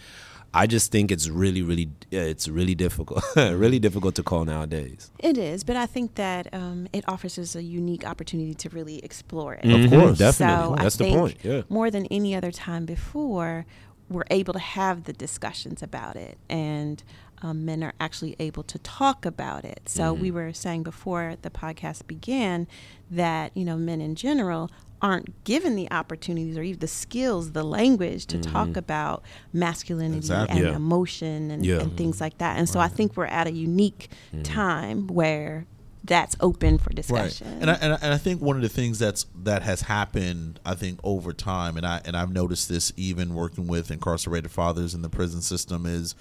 I 0.62 0.66
just 0.66 0.90
think 0.94 1.10
it's 1.14 1.28
really 1.42 1.62
really 1.70 1.86
it's 2.10 2.46
really 2.58 2.74
difficult 2.74 3.22
really 3.36 3.78
difficult 3.86 4.14
to 4.16 4.22
call 4.30 4.44
nowadays 4.54 5.10
It 5.30 5.36
is, 5.38 5.58
but 5.68 5.76
I 5.76 5.86
think 5.94 6.08
that 6.24 6.44
um, 6.60 6.78
it 6.92 7.04
offers 7.12 7.38
us 7.38 7.54
a 7.56 7.62
unique 7.80 8.04
opportunity 8.12 8.54
to 8.62 8.68
really 8.76 8.98
explore 9.08 9.52
it. 9.62 9.64
Of 9.76 9.90
course, 9.90 10.18
definitely. 10.18 10.76
So 10.76 10.82
That's 10.82 10.96
I 10.96 10.98
the 10.98 11.04
think 11.04 11.18
point, 11.18 11.36
yeah. 11.50 11.62
More 11.68 11.88
than 11.90 12.04
any 12.18 12.34
other 12.38 12.52
time 12.68 12.84
before, 12.96 13.66
we're 14.14 14.30
able 14.40 14.54
to 14.60 14.64
have 14.80 14.96
the 15.04 15.12
discussions 15.26 15.82
about 15.82 16.14
it, 16.16 16.34
and 16.48 16.96
um, 17.44 17.56
men 17.64 17.80
are 17.86 17.92
actually 18.06 18.34
able 18.48 18.64
to 18.72 18.78
talk 18.80 19.18
about 19.34 19.62
it. 19.72 19.80
So 19.96 20.02
Mm-hmm. 20.12 20.22
we 20.24 20.30
were 20.38 20.52
saying 20.64 20.82
before 20.82 21.36
the 21.42 21.50
podcast 21.50 22.00
began 22.14 22.66
that 23.10 23.46
you 23.58 23.64
know 23.68 23.76
men 23.76 24.00
in 24.00 24.14
general 24.14 24.70
aren't 25.00 25.44
given 25.44 25.76
the 25.76 25.90
opportunities 25.92 26.56
or 26.58 26.62
even 26.62 26.80
the 26.80 26.88
skills, 26.88 27.52
the 27.52 27.62
language 27.62 28.26
to 28.26 28.38
talk 28.38 28.76
about 28.76 29.22
masculinity 29.52 30.18
Exactly. 30.18 30.56
and 30.56 30.60
Mm-hmm. 30.64 30.70
Yeah. 30.72 30.76
emotion 30.76 31.50
and, 31.50 31.64
Yeah. 31.66 31.80
and 31.80 31.96
things 31.96 32.20
like 32.20 32.38
that. 32.38 32.58
And 32.58 32.68
so 32.68 32.80
I 32.80 32.88
think 32.88 33.16
we're 33.16 33.26
at 33.26 33.46
a 33.46 33.52
unique 33.52 34.10
Mm-hmm. 34.32 34.42
time 34.42 35.06
where 35.06 35.66
that's 36.04 36.36
open 36.40 36.78
for 36.78 36.88
Right, 36.90 36.96
discussion. 36.96 37.46
and 37.60 37.70
I, 37.70 37.74
and 37.74 37.92
I 37.92 37.98
and 38.00 38.14
I 38.14 38.18
think 38.18 38.40
one 38.40 38.56
of 38.56 38.62
the 38.62 38.68
things 38.68 38.98
that's 38.98 39.26
that 39.42 39.62
has 39.62 39.82
happened, 39.82 40.58
I 40.64 40.74
think 40.74 41.00
over 41.04 41.32
time, 41.32 41.76
and 41.76 41.84
I 41.86 42.00
and 42.04 42.16
I've 42.16 42.32
noticed 42.32 42.68
this 42.68 42.92
even 42.96 43.34
working 43.34 43.66
with 43.66 43.90
incarcerated 43.90 44.50
fathers 44.50 44.94
in 44.94 45.02
the 45.02 45.10
prison 45.10 45.42
system 45.42 45.84
is, 45.86 46.14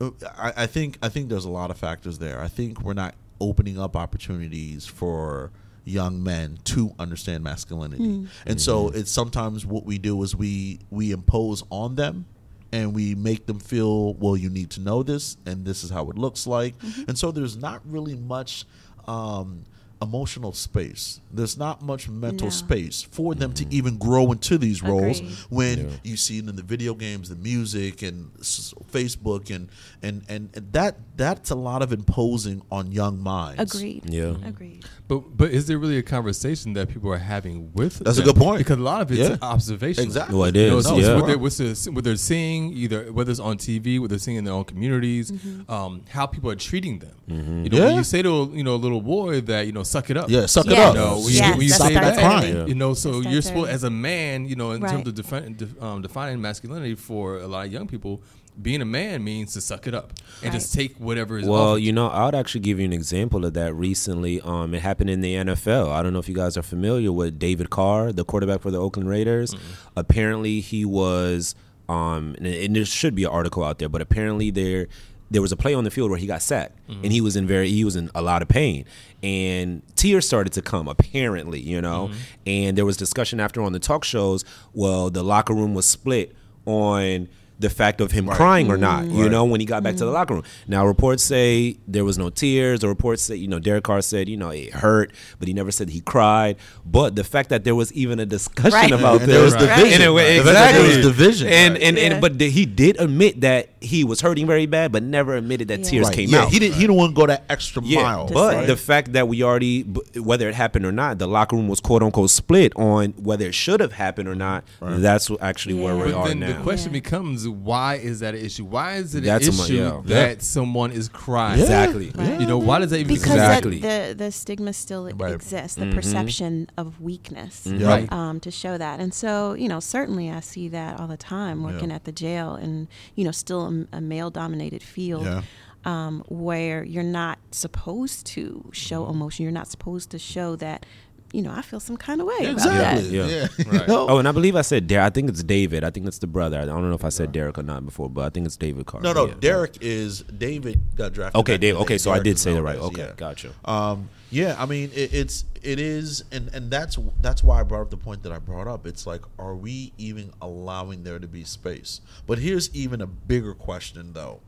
uh, 0.00 0.10
I, 0.36 0.52
I 0.64 0.66
think 0.66 0.98
I 1.02 1.08
think 1.08 1.28
there's 1.28 1.44
a 1.46 1.50
lot 1.50 1.70
of 1.70 1.78
factors 1.78 2.18
there. 2.18 2.40
I 2.40 2.48
think 2.48 2.82
we're 2.82 2.92
not 2.92 3.14
opening 3.40 3.78
up 3.78 3.96
opportunities 3.96 4.86
for 4.86 5.50
young 5.84 6.22
men 6.22 6.58
to 6.64 6.94
understand 6.98 7.44
masculinity, 7.44 8.04
hmm. 8.04 8.26
and 8.46 8.60
so 8.60 8.86
mm-hmm. 8.88 8.98
it's 8.98 9.10
sometimes 9.10 9.64
what 9.66 9.84
we 9.84 9.98
do 9.98 10.22
is 10.22 10.34
we 10.34 10.80
we 10.90 11.12
impose 11.12 11.62
on 11.70 11.94
them 11.94 12.26
and 12.72 12.94
we 12.94 13.14
make 13.14 13.46
them 13.46 13.58
feel 13.58 14.14
well 14.14 14.36
you 14.36 14.48
need 14.48 14.70
to 14.70 14.80
know 14.80 15.02
this 15.02 15.36
and 15.46 15.64
this 15.64 15.82
is 15.82 15.90
how 15.90 16.08
it 16.10 16.16
looks 16.16 16.46
like. 16.46 16.78
Mm-hmm. 16.78 17.02
And 17.08 17.18
so 17.18 17.30
there's 17.30 17.56
not 17.56 17.80
really 17.84 18.14
much 18.14 18.64
um, 19.08 19.64
emotional 20.02 20.52
space 20.52 21.20
there's 21.32 21.56
not 21.58 21.82
much 21.82 22.08
mental 22.08 22.46
No. 22.46 22.50
space 22.50 23.02
for 23.02 23.34
them 23.34 23.52
to 23.52 23.64
even 23.74 23.98
grow 23.98 24.32
into 24.32 24.56
these 24.58 24.82
roles 24.82 25.20
Agreed. 25.20 25.36
when 25.50 25.78
Yeah. 25.78 25.96
you 26.04 26.16
see 26.16 26.38
it 26.38 26.48
in 26.48 26.56
the 26.56 26.62
video 26.62 26.94
games 26.94 27.28
the 27.28 27.36
music 27.36 28.02
and 28.02 28.30
s- 28.40 28.72
facebook 28.90 29.54
and, 29.54 29.68
and 30.02 30.22
and 30.28 30.48
and 30.54 30.72
that 30.72 30.96
that's 31.16 31.50
a 31.50 31.54
lot 31.54 31.82
of 31.82 31.92
imposing 31.92 32.62
on 32.70 32.90
young 32.92 33.22
minds 33.22 33.60
Agreed. 33.60 34.02
Yeah. 34.08 34.34
Agreed. 34.44 34.84
But 35.06 35.36
but 35.36 35.50
is 35.50 35.66
there 35.66 35.78
really 35.78 35.98
a 35.98 36.02
conversation 36.02 36.72
that 36.74 36.88
people 36.88 37.12
are 37.12 37.18
having 37.18 37.72
with? 37.74 37.98
That's 37.98 38.18
a 38.18 38.22
good 38.22 38.36
point. 38.36 38.58
because 38.58 38.78
a 38.78 38.82
lot 38.82 39.02
of 39.02 39.10
it's 39.12 39.20
Yeah. 39.28 39.36
observation. 39.42 40.04
Exactly. 40.04 40.36
Well, 40.36 40.48
it 40.48 40.56
You 40.56 40.66
know, 40.68 40.78
is, 40.78 40.86
so 40.86 40.96
it's 40.98 41.06
yeah. 41.08 41.16
what, 41.16 41.26
they're, 41.26 41.38
what's 41.38 41.58
the, 41.58 41.90
what 41.92 42.04
they're 42.04 42.16
seeing, 42.16 42.72
either 42.72 43.12
whether 43.12 43.30
it's 43.30 43.40
on 43.40 43.58
TV, 43.58 43.98
what 44.00 44.08
they're 44.10 44.18
seeing 44.18 44.36
in 44.38 44.44
their 44.44 44.54
own 44.54 44.64
communities, 44.64 45.32
um, 45.68 46.02
how 46.10 46.26
people 46.26 46.50
are 46.50 46.56
treating 46.56 47.00
them. 47.00 47.14
You 47.26 47.36
know, 47.36 47.40
Mm-hmm. 47.42 47.74
Yeah. 47.74 47.84
when 47.86 47.96
you 47.96 48.04
say 48.04 48.22
to 48.22 48.28
a, 48.30 48.46
you 48.48 48.64
know 48.64 48.74
a 48.74 48.82
little 48.86 49.00
boy 49.02 49.40
that 49.42 49.66
you 49.66 49.72
know 49.72 49.82
suck 49.90 50.08
it 50.10 50.16
up. 50.16 50.30
yeah 50.30 50.46
suck 50.46 50.66
it 50.66 50.72
up 50.72 50.94
You 50.94 51.00
know, 51.00 51.14
when 51.18 51.32
Yes, 51.32 51.46
you, 51.48 51.52
when 51.52 51.62
you 51.62 51.68
say 51.68 51.94
that, 51.94 52.14
said. 52.14 52.20
crying. 52.22 52.68
You 52.68 52.74
know, 52.74 52.94
so 52.94 53.20
That's 53.20 53.32
you're 53.32 53.42
supposed 53.42 53.70
as 53.70 53.84
a 53.84 53.90
man, 53.90 54.46
you 54.46 54.56
know, 54.56 54.70
in 54.72 54.80
terms 54.82 55.06
of 55.08 55.14
defi- 55.14 55.54
def, 55.54 55.82
um, 55.82 56.02
defining 56.02 56.40
masculinity 56.40 56.94
for 56.94 57.38
a 57.38 57.46
lot 57.46 57.66
of 57.66 57.72
young 57.72 57.86
people, 57.86 58.22
being 58.60 58.82
a 58.82 58.84
man 58.84 59.22
means 59.24 59.52
to 59.54 59.60
suck 59.60 59.86
it 59.86 59.94
up 59.94 60.12
and 60.42 60.52
just 60.52 60.74
take 60.74 60.96
whatever 60.96 61.38
is. 61.38 61.46
Well, 61.48 61.72
offered 61.72 61.82
you 61.82 61.92
know, 61.92 62.08
I 62.08 62.24
would 62.26 62.34
actually 62.34 62.60
give 62.62 62.78
you 62.78 62.84
an 62.84 62.92
example 62.92 63.44
of 63.44 63.54
that 63.54 63.72
recently. 63.74 64.40
Um, 64.40 64.74
it 64.74 64.82
happened 64.82 65.08
in 65.10 65.20
the 65.22 65.34
NFL. 65.36 65.90
I 65.90 66.02
don't 66.02 66.12
know 66.12 66.18
if 66.18 66.28
you 66.28 66.34
guys 66.34 66.56
are 66.56 66.62
familiar 66.62 67.10
with 67.12 67.38
David 67.38 67.70
Carr, 67.70 68.12
the 68.12 68.24
quarterback 68.24 68.60
for 68.60 68.70
the 68.70 68.78
Oakland 68.80 69.08
Raiders. 69.08 69.54
Apparently, 69.96 70.60
he 70.60 70.84
was, 70.84 71.54
um, 71.88 72.34
and, 72.38 72.46
and 72.46 72.76
there 72.76 72.84
should 72.84 73.14
be 73.14 73.24
an 73.24 73.30
article 73.30 73.64
out 73.64 73.78
there, 73.78 73.88
but 73.88 74.00
apparently 74.02 74.50
there 74.50 74.88
there 75.30 75.40
was 75.40 75.52
a 75.52 75.56
play 75.56 75.74
on 75.74 75.84
the 75.84 75.90
field 75.90 76.10
where 76.10 76.18
he 76.18 76.26
got 76.26 76.42
sacked, 76.42 76.78
and 76.88 76.96
mm-hmm. 76.96 77.10
he 77.10 77.20
was 77.20 77.36
in 77.36 77.46
very 77.46 77.68
he 77.70 77.84
was 77.84 77.96
in 77.96 78.10
a 78.14 78.22
lot 78.22 78.42
of 78.42 78.48
pain, 78.48 78.84
and 79.22 79.82
tears 79.96 80.26
started 80.26 80.52
to 80.54 80.62
come. 80.62 80.88
Apparently, 80.88 81.60
you 81.60 81.80
know, 81.80 82.08
mm-hmm. 82.08 82.18
and 82.46 82.78
there 82.78 82.84
was 82.84 82.96
discussion 82.96 83.38
after 83.40 83.62
on 83.62 83.72
the 83.72 83.78
talk 83.78 84.04
shows. 84.04 84.44
Well, 84.72 85.10
the 85.10 85.22
locker 85.22 85.54
room 85.54 85.74
was 85.74 85.86
split 85.86 86.34
on 86.66 87.28
the 87.60 87.68
fact 87.68 88.00
of 88.00 88.10
him 88.10 88.26
crying 88.26 88.70
or 88.70 88.78
not. 88.78 89.04
You 89.04 89.28
know, 89.28 89.44
when 89.44 89.60
he 89.60 89.66
got 89.66 89.82
back 89.82 89.92
to 89.92 89.98
the 89.98 90.06
mm-hmm. 90.06 90.14
locker 90.14 90.34
room. 90.34 90.44
Now 90.66 90.86
reports 90.86 91.22
say 91.22 91.76
there 91.86 92.06
was 92.06 92.16
no 92.16 92.30
tears. 92.30 92.80
The 92.80 92.88
reports 92.88 93.22
say 93.22 93.36
you 93.36 93.48
know 93.48 93.58
Derek 93.58 93.84
Carr 93.84 94.00
said 94.00 94.28
you 94.30 94.36
know 94.38 94.48
it 94.48 94.72
hurt, 94.72 95.12
but 95.38 95.46
he 95.46 95.52
never 95.52 95.70
said 95.70 95.90
he 95.90 96.00
cried. 96.00 96.56
But 96.86 97.16
the 97.16 97.24
fact 97.24 97.50
that 97.50 97.64
there 97.64 97.74
was 97.74 97.92
even 97.92 98.18
a 98.18 98.26
discussion 98.26 98.72
Right. 98.72 98.90
about 98.90 99.20
And 99.20 99.30
this, 99.30 99.36
there 99.36 99.44
was 99.44 99.54
Right. 99.54 99.76
division. 99.76 100.02
And 100.02 100.18
it- 100.18 100.38
The 100.38 100.44
fact 100.44 100.44
that 100.44 100.50
exactly. 100.50 100.88
There 100.88 100.96
was 100.96 101.06
division. 101.06 101.48
And 101.48 101.78
and, 101.78 101.98
and 101.98 102.20
but 102.20 102.38
the, 102.38 102.48
he 102.48 102.64
did 102.64 102.98
admit 102.98 103.42
that 103.42 103.68
he 103.80 104.04
was 104.04 104.20
hurting 104.20 104.46
very 104.46 104.66
bad, 104.66 104.92
but 104.92 105.02
never 105.02 105.34
admitted 105.36 105.68
that 105.68 105.80
Yeah. 105.80 105.84
tears 105.90 106.06
Right. 106.08 106.14
came 106.16 106.28
yeah, 106.30 106.42
out. 106.42 106.50
he 106.52 106.58
didn't. 106.58 106.74
He 106.74 106.80
didn't 106.82 106.96
want 106.96 107.14
to 107.14 107.20
go 107.20 107.26
that 107.26 107.44
extra 107.48 107.82
Yeah, 107.84 108.02
mile. 108.02 108.26
but 108.32 108.54
right. 108.54 108.66
the 108.66 108.76
fact 108.76 109.14
that 109.14 109.26
we 109.26 109.42
already, 109.42 109.82
whether 110.16 110.48
it 110.48 110.54
happened 110.54 110.84
or 110.84 110.92
not, 110.92 111.18
the 111.18 111.26
locker 111.26 111.56
room 111.56 111.66
was 111.68 111.80
quote 111.80 112.02
unquote 112.02 112.30
split 112.30 112.72
on 112.76 113.14
whether 113.16 113.46
it 113.46 113.54
should 113.54 113.80
have 113.80 113.92
happened 113.92 114.28
or 114.28 114.34
not. 114.34 114.64
That's 114.82 115.30
what- 115.30 115.42
actually 115.42 115.74
where 115.74 115.94
Yeah. 115.96 116.04
we 116.04 116.12
But 116.12 116.18
are 116.18 116.28
then 116.28 116.40
the 116.40 116.54
question 116.62 116.90
Yeah. 116.90 117.00
becomes, 117.00 117.48
why 117.48 117.94
is 117.94 118.20
that 118.20 118.34
an 118.34 118.44
issue? 118.44 118.64
Why 118.66 118.96
is 118.96 119.14
it 119.14 119.24
That's 119.24 119.48
an 119.48 119.56
mo- 119.56 119.64
issue 119.64 119.76
yeah. 119.76 120.00
that 120.04 120.42
someone 120.42 120.92
is 120.92 121.08
crying? 121.08 121.58
Yeah. 121.58 121.64
Exactly. 121.64 122.12
Right. 122.14 122.40
You 122.40 122.46
know, 122.46 122.58
why 122.58 122.80
does 122.80 122.90
that 122.90 122.98
even 123.00 123.14
because 123.14 123.32
Exactly. 123.32 123.78
that, 123.78 124.18
the 124.18 124.24
the 124.26 124.32
stigma 124.32 124.72
still 124.74 125.08
Right. 125.16 125.32
exists, 125.34 125.76
the 125.76 125.86
Mm-hmm. 125.86 125.94
perception 125.96 126.66
of 126.76 127.00
weakness, 127.00 127.62
Right. 127.66 128.12
um, 128.12 128.40
to 128.40 128.50
show 128.50 128.76
that. 128.76 129.00
And 129.00 129.14
so, 129.14 129.54
you 129.54 129.68
know, 129.68 129.80
certainly 129.80 130.30
I 130.30 130.40
see 130.40 130.68
that 130.68 131.00
all 131.00 131.06
the 131.06 131.16
time 131.16 131.62
working 131.62 131.88
Yeah. 131.88 131.96
at 131.96 132.04
the 132.04 132.12
jail, 132.12 132.54
and 132.54 132.86
you 133.16 133.24
know, 133.24 133.30
still 133.30 133.69
a, 133.92 133.96
a 133.98 134.00
male-dominated 134.00 134.82
field. 134.82 135.24
Yeah. 135.24 135.42
Um, 135.82 136.22
where 136.28 136.84
you're 136.84 137.02
not 137.02 137.38
supposed 137.52 138.26
to 138.26 138.68
show 138.70 139.04
Mm-hmm. 139.04 139.14
emotion, 139.14 139.42
you're 139.44 139.52
not 139.52 139.66
supposed 139.66 140.10
to 140.10 140.18
show 140.18 140.54
that, 140.56 140.84
you 141.32 141.42
know, 141.42 141.52
I 141.52 141.62
feel 141.62 141.78
some 141.78 141.96
kind 141.96 142.20
of 142.20 142.26
way 142.26 142.36
about 142.40 142.52
exactly. 142.52 143.18
that. 143.18 143.28
Yeah. 143.30 143.48
Yeah. 143.66 143.70
Right. 143.70 143.88
No. 143.88 144.08
Oh, 144.08 144.18
and 144.18 144.26
I 144.26 144.32
believe 144.32 144.56
I 144.56 144.62
said 144.62 144.88
Derek. 144.88 145.06
I 145.06 145.10
think 145.10 145.28
it's 145.28 145.44
David. 145.44 145.84
I 145.84 145.90
think 145.90 146.06
it's 146.06 146.18
the 146.18 146.26
brother. 146.26 146.58
I 146.58 146.64
don't 146.64 146.88
know 146.88 146.94
if 146.94 147.04
I 147.04 147.08
said 147.08 147.30
Derek 147.30 147.56
or 147.56 147.62
not 147.62 147.84
before, 147.84 148.10
but 148.10 148.22
I 148.22 148.30
think 148.30 148.46
it's 148.46 148.56
David 148.56 148.86
Carr. 148.86 149.00
No, 149.00 149.12
no. 149.12 149.26
Yeah. 149.26 149.34
Derek 149.38 149.78
is 149.80 150.22
David 150.22 150.80
got 150.96 151.12
drafted. 151.12 151.38
Okay, 151.40 151.54
back 151.54 151.60
Dave. 151.60 151.76
Okay, 151.76 151.98
so 151.98 152.10
I 152.10 152.18
did 152.18 152.38
say 152.38 152.52
that 152.54 152.62
right. 152.62 152.78
Okay, 152.78 153.02
yeah. 153.02 153.12
gotcha. 153.16 153.52
Um, 153.64 154.08
yeah, 154.30 154.56
I 154.58 154.66
mean 154.66 154.90
it, 154.92 155.12
it's 155.12 155.44
it 155.62 155.78
is, 155.78 156.24
and 156.32 156.48
and 156.54 156.70
that's 156.70 156.98
that's 157.20 157.44
why 157.44 157.60
I 157.60 157.62
brought 157.62 157.82
up 157.82 157.90
the 157.90 157.96
point 157.96 158.22
that 158.22 158.32
I 158.32 158.38
brought 158.38 158.66
up. 158.66 158.86
It's 158.86 159.06
like, 159.06 159.22
are 159.38 159.54
we 159.54 159.92
even 159.98 160.32
allowing 160.40 161.04
there 161.04 161.18
to 161.18 161.28
be 161.28 161.44
space? 161.44 162.00
But 162.26 162.38
here's 162.38 162.74
even 162.74 163.00
a 163.00 163.06
bigger 163.06 163.54
question, 163.54 164.12
though. 164.12 164.40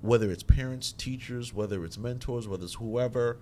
Whether 0.00 0.30
it's 0.30 0.42
parents, 0.42 0.92
teachers, 0.92 1.54
whether 1.54 1.84
it's 1.84 1.96
mentors, 1.96 2.48
whether 2.48 2.64
it's 2.64 2.74
whoever, 2.74 3.38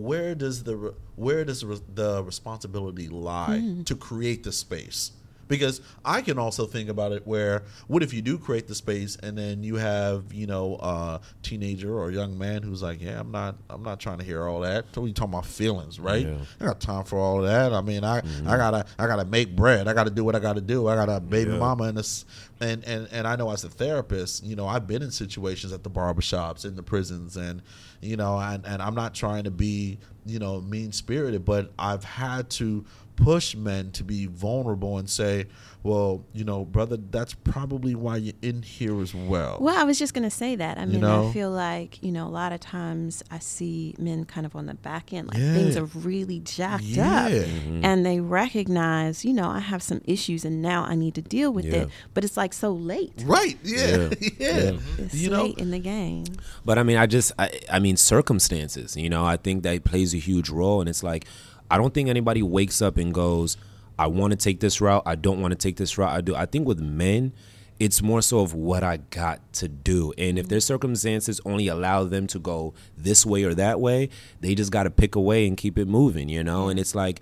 where 0.00 0.34
does 0.34 0.64
the 0.64 0.94
where 1.16 1.44
does 1.44 1.60
the, 1.60 1.66
re- 1.66 1.80
the 1.94 2.24
responsibility 2.24 3.08
lie 3.08 3.60
mm. 3.62 3.86
to 3.86 3.94
create 3.94 4.44
the 4.44 4.52
space? 4.52 5.12
Because 5.50 5.80
I 6.04 6.22
can 6.22 6.38
also 6.38 6.64
think 6.64 6.88
about 6.88 7.10
it 7.12 7.26
where 7.26 7.64
what 7.88 8.02
if 8.02 8.14
you 8.14 8.22
do 8.22 8.38
create 8.38 8.68
the 8.68 8.74
space 8.74 9.16
and 9.16 9.36
then 9.36 9.62
you 9.64 9.74
have 9.74 10.32
you 10.32 10.46
know 10.46 10.76
a 10.76 11.20
teenager 11.42 11.92
or 11.92 12.08
a 12.08 12.12
young 12.12 12.38
man 12.38 12.62
who's 12.62 12.82
like 12.82 13.02
yeah 13.02 13.18
I'm 13.20 13.32
not 13.32 13.56
I'm 13.68 13.82
not 13.82 13.98
trying 14.00 14.18
to 14.18 14.24
hear 14.24 14.46
all 14.46 14.60
that. 14.60 14.86
So 14.94 15.04
you 15.04 15.12
talking 15.12 15.34
about 15.34 15.46
feelings, 15.46 15.98
right? 15.98 16.24
Yeah. 16.24 16.38
I 16.60 16.64
got 16.66 16.80
time 16.80 17.04
for 17.04 17.18
all 17.18 17.40
of 17.40 17.46
that. 17.46 17.72
I 17.72 17.80
mean 17.80 18.04
I 18.04 18.18
I 18.18 18.20
mm-hmm. 18.20 18.46
gotta 18.46 18.86
I 18.98 19.06
gotta 19.06 19.24
make 19.24 19.54
bread. 19.56 19.88
I 19.88 19.92
gotta 19.92 20.10
do 20.10 20.24
what 20.24 20.36
I 20.36 20.38
gotta 20.38 20.60
do. 20.60 20.86
I 20.86 20.94
got 20.94 21.08
a 21.08 21.20
baby 21.20 21.50
Yeah. 21.50 21.58
mama 21.58 21.84
and 21.84 21.98
this 21.98 22.24
and 22.60 22.84
and 22.84 23.08
and 23.10 23.26
I 23.26 23.34
know 23.36 23.50
as 23.50 23.64
a 23.64 23.68
therapist, 23.68 24.44
you 24.44 24.54
know 24.54 24.68
I've 24.68 24.86
been 24.86 25.02
in 25.02 25.10
situations 25.10 25.72
at 25.72 25.82
the 25.82 25.90
barbershops 25.90 26.64
in 26.64 26.76
the 26.76 26.82
prisons 26.82 27.36
and 27.36 27.60
you 28.00 28.16
know 28.16 28.38
and 28.38 28.64
and 28.64 28.80
I'm 28.80 28.94
not 28.94 29.14
trying 29.14 29.44
to 29.44 29.50
be 29.50 29.98
you 30.26 30.38
know 30.38 30.60
mean 30.60 30.92
spirited, 30.92 31.44
but 31.44 31.72
I've 31.78 32.04
had 32.04 32.50
to 32.50 32.84
push 33.20 33.54
men 33.54 33.90
to 33.92 34.02
be 34.04 34.26
vulnerable 34.26 34.98
and 34.98 35.08
say, 35.08 35.46
well, 35.82 36.24
you 36.34 36.44
know, 36.44 36.64
brother, 36.64 36.96
that's 36.98 37.32
probably 37.34 37.94
why 37.94 38.16
you're 38.16 38.34
in 38.42 38.62
here 38.62 39.00
as 39.00 39.14
well. 39.14 39.56
Well, 39.60 39.78
I 39.78 39.84
was 39.84 39.98
just 39.98 40.12
going 40.12 40.24
to 40.24 40.30
say 40.30 40.54
that. 40.56 40.76
I 40.78 40.84
mean, 40.84 41.00
know? 41.00 41.28
I 41.28 41.32
feel 41.32 41.50
like, 41.50 42.02
you 42.02 42.12
know, 42.12 42.26
a 42.26 42.28
lot 42.28 42.52
of 42.52 42.60
times 42.60 43.22
I 43.30 43.38
see 43.38 43.94
men 43.98 44.24
kind 44.26 44.44
of 44.44 44.54
on 44.54 44.66
the 44.66 44.74
back 44.74 45.12
end, 45.12 45.28
like 45.28 45.38
Yeah. 45.38 45.54
things 45.54 45.76
are 45.76 45.84
really 45.84 46.40
jacked 46.40 46.82
Yeah. 46.84 47.26
up. 47.26 47.32
Mm-hmm. 47.32 47.84
And 47.84 48.04
they 48.04 48.20
recognize, 48.20 49.24
you 49.24 49.32
know, 49.32 49.48
I 49.48 49.60
have 49.60 49.82
some 49.82 50.00
issues 50.04 50.44
and 50.44 50.60
now 50.60 50.84
I 50.84 50.94
need 50.96 51.14
to 51.14 51.22
deal 51.22 51.50
with 51.52 51.64
Yeah. 51.64 51.82
it. 51.82 51.88
But 52.12 52.24
it's 52.24 52.36
like 52.36 52.52
so 52.52 52.72
late. 52.72 53.12
Right? 53.24 53.58
Yeah, 53.64 54.10
yeah. 54.20 54.28
Yeah. 54.38 54.72
It's 54.98 55.14
You 55.14 55.30
know, 55.30 55.44
late 55.44 55.58
in 55.58 55.70
the 55.70 55.78
game. 55.78 56.24
But 56.64 56.78
I 56.78 56.82
mean, 56.82 56.98
I 56.98 57.06
just, 57.06 57.32
I, 57.38 57.50
I 57.72 57.78
mean, 57.78 57.96
circumstances. 57.96 58.96
You 58.96 59.08
know, 59.08 59.24
I 59.24 59.36
think 59.38 59.62
that 59.62 59.84
plays 59.84 60.12
a 60.14 60.18
huge 60.18 60.50
role, 60.50 60.80
and 60.80 60.88
it's 60.88 61.02
like, 61.02 61.24
I 61.70 61.78
don't 61.78 61.94
think 61.94 62.08
anybody 62.08 62.42
wakes 62.42 62.82
up 62.82 62.96
and 62.96 63.12
goes, 63.14 63.56
"I 63.98 64.06
want 64.06 64.32
to 64.32 64.36
take 64.36 64.60
this 64.60 64.80
route. 64.80 65.02
I 65.06 65.14
don't 65.14 65.40
want 65.40 65.52
to 65.52 65.58
take 65.58 65.76
this 65.76 65.96
route. 65.98 66.12
I 66.12 66.20
do." 66.20 66.34
I 66.34 66.46
think 66.46 66.66
with 66.66 66.80
men, 66.80 67.32
it's 67.78 68.02
more 68.02 68.22
so 68.22 68.40
of 68.40 68.52
what 68.54 68.82
I 68.82 68.98
got 68.98 69.40
to 69.54 69.68
do, 69.68 70.12
and 70.18 70.38
if 70.38 70.48
their 70.48 70.60
circumstances 70.60 71.40
only 71.44 71.68
allow 71.68 72.04
them 72.04 72.26
to 72.28 72.38
go 72.38 72.74
this 72.96 73.24
way 73.24 73.44
or 73.44 73.54
that 73.54 73.80
way, 73.80 74.10
they 74.40 74.54
just 74.54 74.72
got 74.72 74.84
to 74.84 74.90
pick 74.90 75.14
a 75.14 75.20
way 75.20 75.46
and 75.46 75.56
keep 75.56 75.78
it 75.78 75.88
moving. 75.88 76.28
You 76.28 76.44
know, 76.44 76.68
and 76.68 76.78
it's 76.78 76.94
like. 76.94 77.20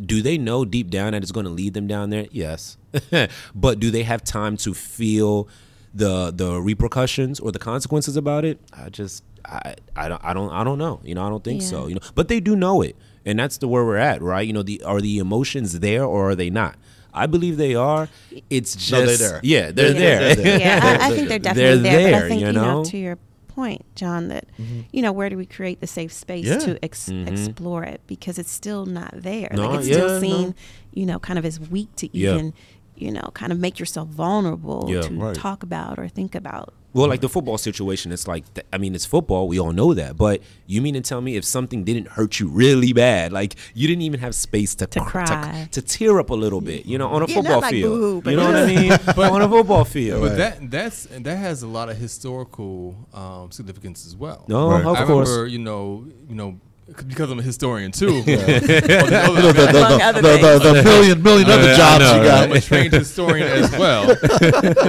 Do 0.00 0.22
they 0.22 0.38
know 0.38 0.64
deep 0.64 0.88
down 0.88 1.12
that 1.12 1.22
it's 1.22 1.32
going 1.32 1.44
to 1.44 1.50
lead 1.52 1.74
them 1.74 1.86
down 1.86 2.10
there? 2.10 2.26
Yes, 2.30 2.78
but 3.54 3.80
do 3.80 3.90
they 3.90 4.04
have 4.04 4.22
time 4.22 4.56
to 4.58 4.72
feel 4.72 5.48
the 5.92 6.30
the 6.30 6.60
repercussions 6.60 7.40
or 7.40 7.52
the 7.52 7.58
consequences 7.58 8.16
about 8.16 8.44
it? 8.44 8.60
I 8.72 8.88
just 8.88 9.24
I 9.44 9.74
I 9.96 10.08
don't 10.08 10.24
I 10.24 10.32
don't 10.32 10.50
I 10.52 10.64
don't 10.64 10.78
know. 10.78 11.00
You 11.04 11.14
know, 11.14 11.26
I 11.26 11.28
don't 11.28 11.42
think 11.42 11.62
so. 11.62 11.86
You 11.86 11.96
know, 11.96 12.00
but 12.14 12.28
they 12.28 12.40
do 12.40 12.56
know 12.56 12.82
it, 12.82 12.96
and 13.26 13.38
that's 13.38 13.58
the 13.58 13.68
where 13.68 13.84
we're 13.84 13.96
at, 13.96 14.22
right? 14.22 14.46
You 14.46 14.52
know, 14.52 14.62
the 14.62 14.82
are 14.84 15.00
the 15.00 15.18
emotions 15.18 15.80
there 15.80 16.04
or 16.04 16.30
are 16.30 16.34
they 16.34 16.50
not? 16.50 16.76
I 17.12 17.26
believe 17.26 17.56
they 17.56 17.74
are. 17.74 18.08
It's 18.50 18.74
just 18.74 18.92
No, 18.92 19.04
they're 19.04 19.16
there. 19.16 19.40
yeah, 19.42 19.70
they're 19.72 19.92
They're 19.92 20.34
there. 20.34 20.34
there. 20.36 20.58
yeah, 20.60 20.98
I, 21.00 21.06
I 21.06 21.10
think 21.14 21.28
they're 21.28 21.38
They're 21.40 21.54
definitely 21.54 21.82
there. 21.82 21.92
But 21.96 22.10
there, 22.12 22.24
I 22.24 22.28
think 22.28 22.40
you 22.40 22.46
you 22.46 22.52
know, 22.52 22.78
know? 22.78 22.84
to 22.84 22.96
your 22.98 23.18
point, 23.48 23.84
John, 23.96 24.28
that 24.28 24.46
mm-hmm. 24.58 24.82
you 24.92 25.02
know, 25.02 25.10
where 25.10 25.28
do 25.28 25.36
we 25.36 25.44
create 25.44 25.80
the 25.80 25.86
safe 25.88 26.12
space 26.12 26.46
Yeah. 26.46 26.58
to 26.60 26.84
ex- 26.84 27.08
mm-hmm. 27.08 27.26
explore 27.28 27.82
it 27.82 28.00
because 28.06 28.38
it's 28.38 28.50
still 28.52 28.86
not 28.86 29.10
there. 29.14 29.48
No, 29.52 29.70
like 29.70 29.80
it's 29.80 29.88
yeah, 29.88 29.94
still 29.96 30.08
no. 30.08 30.20
seen, 30.20 30.54
you 30.94 31.04
know, 31.04 31.18
kind 31.18 31.38
of 31.38 31.44
as 31.44 31.58
weak 31.58 31.94
to 31.96 32.08
Yeah. 32.16 32.34
even, 32.34 32.54
you 32.94 33.10
know, 33.10 33.30
kind 33.34 33.50
of 33.50 33.58
make 33.58 33.80
yourself 33.80 34.08
vulnerable 34.08 34.86
Yeah. 34.88 35.00
to 35.02 35.14
Right. 35.14 35.34
talk 35.34 35.64
about 35.64 35.98
or 35.98 36.06
think 36.06 36.34
about. 36.36 36.72
Well, 36.92 37.08
like 37.08 37.20
the 37.20 37.28
football 37.28 37.56
situation, 37.58 38.10
it's 38.12 38.26
like 38.26 38.44
I 38.72 38.78
mean, 38.78 38.94
it's 38.94 39.06
football. 39.06 39.46
We 39.46 39.60
all 39.60 39.72
know 39.72 39.94
that. 39.94 40.16
But 40.16 40.42
you 40.66 40.82
mean 40.82 40.94
to 40.94 41.00
tell 41.00 41.20
me 41.20 41.36
if 41.36 41.44
something 41.44 41.84
didn't 41.84 42.08
hurt 42.08 42.40
you 42.40 42.48
really 42.48 42.92
bad, 42.92 43.32
like 43.32 43.54
you 43.74 43.86
didn't 43.86 44.02
even 44.02 44.18
have 44.20 44.34
space 44.34 44.74
to 44.76 44.86
To 44.86 45.00
cr- 45.00 45.24
cry. 45.24 45.68
to, 45.70 45.82
tear 45.82 46.18
up 46.18 46.30
a 46.30 46.34
little 46.34 46.60
bit, 46.60 46.86
you 46.86 46.98
know, 46.98 47.08
on 47.08 47.22
a 47.22 47.26
Yeah, 47.26 47.34
not 47.36 47.42
football 47.44 47.60
like 47.60 47.70
field. 47.72 47.92
boo-hoo, 47.94 48.22
but 48.22 48.30
you 48.30 48.36
know 48.36 48.46
what 48.46 48.56
I 48.56 48.66
mean? 48.66 48.88
but 49.16 49.18
on 49.32 49.42
a 49.42 49.48
football 49.48 49.84
field. 49.84 50.22
But 50.22 50.36
that 50.36 50.70
that's 50.70 51.04
that 51.04 51.36
has 51.36 51.62
a 51.62 51.68
lot 51.68 51.88
of 51.90 51.96
historical 51.96 52.96
um, 53.14 53.50
significance 53.50 54.06
as 54.06 54.16
well. 54.16 54.44
no, 54.48 54.70
Right. 54.70 54.84
of 54.84 54.96
I 54.96 55.04
course. 55.04 55.28
remember, 55.28 55.46
you 55.48 55.58
know, 55.58 56.06
you 56.28 56.34
know, 56.34 56.58
because 57.06 57.30
I'm 57.30 57.38
a 57.38 57.42
historian 57.42 57.92
too. 57.92 58.08
on 58.18 58.24
the 58.24 59.22
other- 59.24 59.42
the, 59.42 59.52
the, 59.52 59.72
the, 59.72 60.00
other 60.02 60.22
the, 60.22 60.28
the, 60.28 60.38
things. 60.38 60.62
the 60.62 60.82
million 60.84 61.22
million 61.22 61.50
other 61.50 61.70
I 61.72 61.76
jobs 61.76 62.04
know, 62.04 62.16
you 62.16 62.22
got. 62.28 62.44
I'm 62.50 62.52
a 62.56 62.60
trained 62.60 62.92
historian 62.92 63.46
as 63.46 63.70
well. 63.78 64.14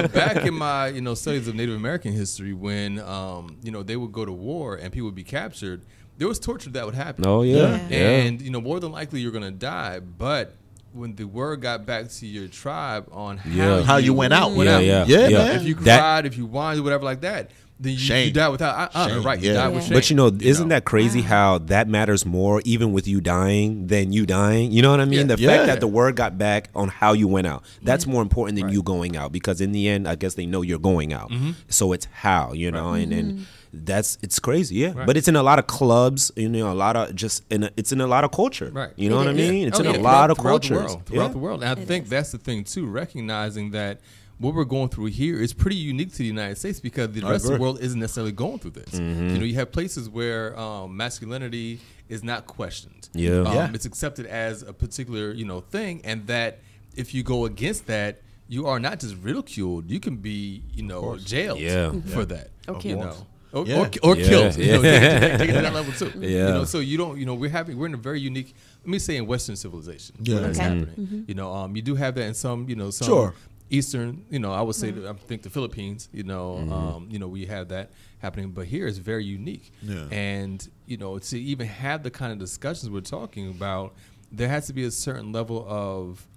Back 0.08 0.44
in 0.46 0.54
my, 0.54 0.88
you 0.88 1.00
know, 1.00 1.14
studies 1.14 1.48
of 1.48 1.54
Native 1.54 1.74
American 1.76 2.12
history, 2.12 2.52
when 2.52 2.98
um, 3.00 3.58
you 3.62 3.70
know 3.70 3.82
they 3.82 3.96
would 3.96 4.12
go 4.12 4.24
to 4.24 4.32
war 4.32 4.76
and 4.76 4.92
people 4.92 5.06
would 5.06 5.14
be 5.14 5.24
captured, 5.24 5.84
there 6.18 6.28
was 6.28 6.38
torture 6.38 6.70
that 6.70 6.84
would 6.84 6.94
happen. 6.94 7.24
oh 7.26 7.42
yeah, 7.42 7.56
Yeah. 7.56 7.88
yeah. 7.88 7.96
and 8.22 8.40
you 8.42 8.50
know 8.50 8.60
more 8.60 8.80
than 8.80 8.92
likely 8.92 9.20
you're 9.20 9.32
gonna 9.32 9.50
die. 9.50 10.00
But 10.00 10.54
when 10.92 11.14
the 11.14 11.24
word 11.24 11.62
got 11.62 11.86
back 11.86 12.08
to 12.08 12.26
your 12.26 12.48
tribe 12.48 13.08
on 13.12 13.38
how 13.38 13.50
Yeah. 13.50 13.82
How 13.82 13.96
you 13.96 14.12
went 14.12 14.32
out. 14.34 14.52
went 14.52 14.68
Yeah, 14.68 14.76
out, 14.76 14.84
yeah, 14.84 15.04
Yeah, 15.06 15.28
yeah. 15.28 15.38
man. 15.38 15.56
if 15.56 15.62
you 15.66 15.74
That- 15.76 15.98
cried, 16.00 16.26
if 16.26 16.36
you 16.36 16.46
whined, 16.46 16.82
whatever 16.84 17.04
like 17.04 17.22
that, 17.22 17.50
then 17.82 17.92
you, 17.94 17.98
Shame. 17.98 18.26
you 18.28 18.32
died 18.32 18.48
without 18.48 18.90
honor, 18.94 19.14
Shame, 19.14 19.22
right? 19.22 19.40
yeah. 19.40 19.48
You 19.50 19.54
died 19.56 19.68
with 19.68 19.82
Yeah. 19.82 19.88
shame. 19.88 19.94
But 19.96 20.10
you 20.10 20.16
know, 20.16 20.26
isn't 20.40 20.68
know? 20.68 20.74
that 20.74 20.84
crazy 20.84 21.20
Wow. 21.20 21.26
how 21.26 21.58
that 21.58 21.88
matters 21.88 22.24
more, 22.24 22.62
even 22.64 22.92
with 22.92 23.06
you 23.08 23.20
dying, 23.20 23.88
than 23.88 24.12
you 24.12 24.24
dying? 24.26 24.72
You 24.72 24.82
know 24.82 24.90
what 24.90 25.00
I 25.00 25.04
mean? 25.04 25.28
Yeah. 25.28 25.36
The 25.36 25.42
Yeah. 25.42 25.48
fact 25.50 25.66
that 25.66 25.80
the 25.80 25.88
word 25.88 26.16
got 26.16 26.38
back 26.38 26.70
on 26.74 26.88
how 26.88 27.12
you 27.12 27.28
went 27.28 27.46
out, 27.46 27.62
mm-hmm. 27.64 27.86
that's 27.86 28.06
more 28.06 28.22
important 28.22 28.58
than 28.58 28.68
you 28.68 28.82
going 28.82 29.16
out 29.16 29.32
because 29.32 29.60
in 29.60 29.72
the 29.72 29.88
end, 29.88 30.06
I 30.08 30.14
guess 30.14 30.34
they 30.34 30.46
know 30.46 30.62
you're 30.62 30.78
going 30.78 31.12
out. 31.12 31.30
Mm-hmm. 31.30 31.50
So 31.68 31.92
it's 31.92 32.06
how, 32.12 32.52
you 32.52 32.70
know, 32.70 32.92
and, 32.92 33.12
and 33.12 33.32
mm-hmm. 33.32 33.42
that's, 33.72 34.18
it's 34.22 34.38
crazy, 34.38 34.76
yeah. 34.76 34.92
Right. 34.94 35.06
But 35.06 35.16
it's 35.16 35.28
in 35.28 35.36
a 35.36 35.42
lot 35.42 35.58
of 35.58 35.66
clubs, 35.66 36.30
you 36.36 36.48
know, 36.48 36.70
a 36.70 36.74
lot 36.74 36.96
of 36.96 37.14
just, 37.14 37.42
in 37.50 37.64
a, 37.64 37.70
it's 37.76 37.92
in 37.92 38.00
a 38.00 38.06
lot 38.06 38.22
of 38.24 38.30
culture. 38.32 38.70
Right. 38.72 38.90
You 38.96 39.08
know 39.08 39.16
It 39.16 39.26
what 39.26 39.28
I 39.28 39.38
is. 39.38 39.50
mean? 39.50 39.68
It's 39.68 39.78
Oh, 39.78 39.82
in 39.82 39.86
yeah, 39.86 39.90
a 39.90 39.94
throughout- 39.94 40.12
lot 40.12 40.30
of 40.30 40.38
throughout 40.38 40.62
the 40.62 40.74
world, 40.74 41.06
throughout 41.06 41.26
yeah. 41.26 41.32
the 41.32 41.38
world. 41.38 41.62
And 41.62 41.78
I 41.78 41.82
It 41.82 41.88
think 41.88 42.04
is. 42.04 42.10
that's 42.10 42.32
the 42.32 42.38
thing 42.38 42.64
too, 42.64 42.86
recognizing 42.86 43.70
that 43.72 44.00
what 44.38 44.54
we're 44.54 44.64
going 44.64 44.88
through 44.88 45.06
here 45.06 45.40
is 45.40 45.52
pretty 45.52 45.76
unique 45.76 46.10
to 46.12 46.18
the 46.18 46.24
United 46.26 46.58
States 46.58 46.80
because 46.80 47.10
the 47.12 47.24
I 47.24 47.30
rest 47.30 47.44
of 47.44 47.52
the 47.52 47.58
world 47.58 47.80
isn't 47.80 47.98
necessarily 48.00 48.32
going 48.32 48.58
through 48.58 48.72
this. 48.72 48.90
Mm-hmm. 48.90 49.28
You 49.30 49.38
know, 49.38 49.44
you 49.44 49.54
have 49.54 49.70
places 49.70 50.08
where 50.08 50.58
um, 50.58 50.96
masculinity 50.96 51.80
is 52.08 52.22
not 52.24 52.46
questioned. 52.46 53.08
Yeah. 53.14 53.40
Um, 53.42 53.54
Yeah. 53.54 53.70
it's 53.72 53.84
accepted 53.86 54.26
as 54.26 54.62
a 54.62 54.72
particular 54.72 55.32
you 55.32 55.44
know 55.44 55.60
thing, 55.60 56.00
and 56.04 56.26
that 56.26 56.58
if 56.96 57.14
you 57.14 57.22
go 57.22 57.44
against 57.46 57.86
that, 57.86 58.20
you 58.48 58.66
are 58.66 58.78
not 58.80 59.00
just 59.00 59.14
ridiculed. 59.22 59.88
You 59.90 60.00
can 60.00 60.16
be 60.16 60.62
you 60.74 60.82
know 60.82 61.16
jailed 61.18 61.60
Yeah. 61.60 61.92
for 62.06 62.24
that. 62.26 62.50
Or 62.68 62.80
You 62.82 62.96
know. 62.96 63.26
Or, 63.54 63.66
Yeah. 63.66 63.80
or, 63.80 63.90
or 64.02 64.16
Yeah, 64.16 64.28
killed, 64.28 64.56
you 64.56 64.72
know, 64.72 64.80
yeah. 64.82 64.98
take, 65.00 65.20
take, 65.20 65.38
take 65.40 65.48
it 65.50 65.52
to 65.52 65.60
that 65.60 65.74
level 65.74 65.92
too. 65.92 66.10
Yeah. 66.20 66.28
You 66.28 66.54
know, 66.54 66.64
so 66.64 66.78
you 66.80 66.96
don't, 66.96 67.18
you 67.18 67.26
know, 67.26 67.34
we're 67.34 67.50
having, 67.50 67.76
we're 67.76 67.84
in 67.84 67.92
a 67.92 67.98
very 67.98 68.18
unique. 68.18 68.54
Let 68.80 68.88
me 68.88 68.98
say, 68.98 69.16
in 69.18 69.26
Western 69.26 69.56
civilization, 69.56 70.16
Yeah. 70.22 70.36
where 70.36 70.42
that's 70.46 70.58
Okay. 70.58 70.68
happening. 70.68 71.24
You 71.28 71.34
know, 71.34 71.52
um, 71.52 71.76
you 71.76 71.82
do 71.82 71.94
have 71.94 72.14
that 72.14 72.24
in 72.24 72.32
some, 72.32 72.66
you 72.66 72.76
know, 72.76 72.88
some 72.90 73.06
Sure. 73.08 73.34
Eastern, 73.72 74.26
you 74.28 74.38
know, 74.38 74.52
I 74.52 74.60
would 74.60 74.76
say, 74.76 74.90
that 74.90 75.08
I 75.08 75.14
think 75.14 75.42
the 75.42 75.48
Philippines, 75.50 76.08
you 76.12 76.24
know, 76.24 76.58
um, 76.70 77.08
you 77.10 77.18
know, 77.18 77.26
we 77.26 77.46
have 77.46 77.68
that 77.68 77.90
happening, 78.18 78.50
but 78.50 78.66
here 78.66 78.86
it's 78.86 78.98
very 78.98 79.24
unique. 79.24 79.72
Yeah. 79.82 80.08
And 80.10 80.68
you 80.86 80.98
know, 80.98 81.18
to 81.18 81.40
even 81.40 81.66
have 81.66 82.02
the 82.02 82.10
kind 82.10 82.32
of 82.32 82.38
discussions 82.38 82.90
we're 82.90 83.00
talking 83.00 83.48
about, 83.48 83.94
there 84.30 84.48
has 84.48 84.66
to 84.66 84.74
be 84.74 84.84
a 84.84 84.90
certain 84.90 85.32
level 85.32 85.64
of 85.66 86.28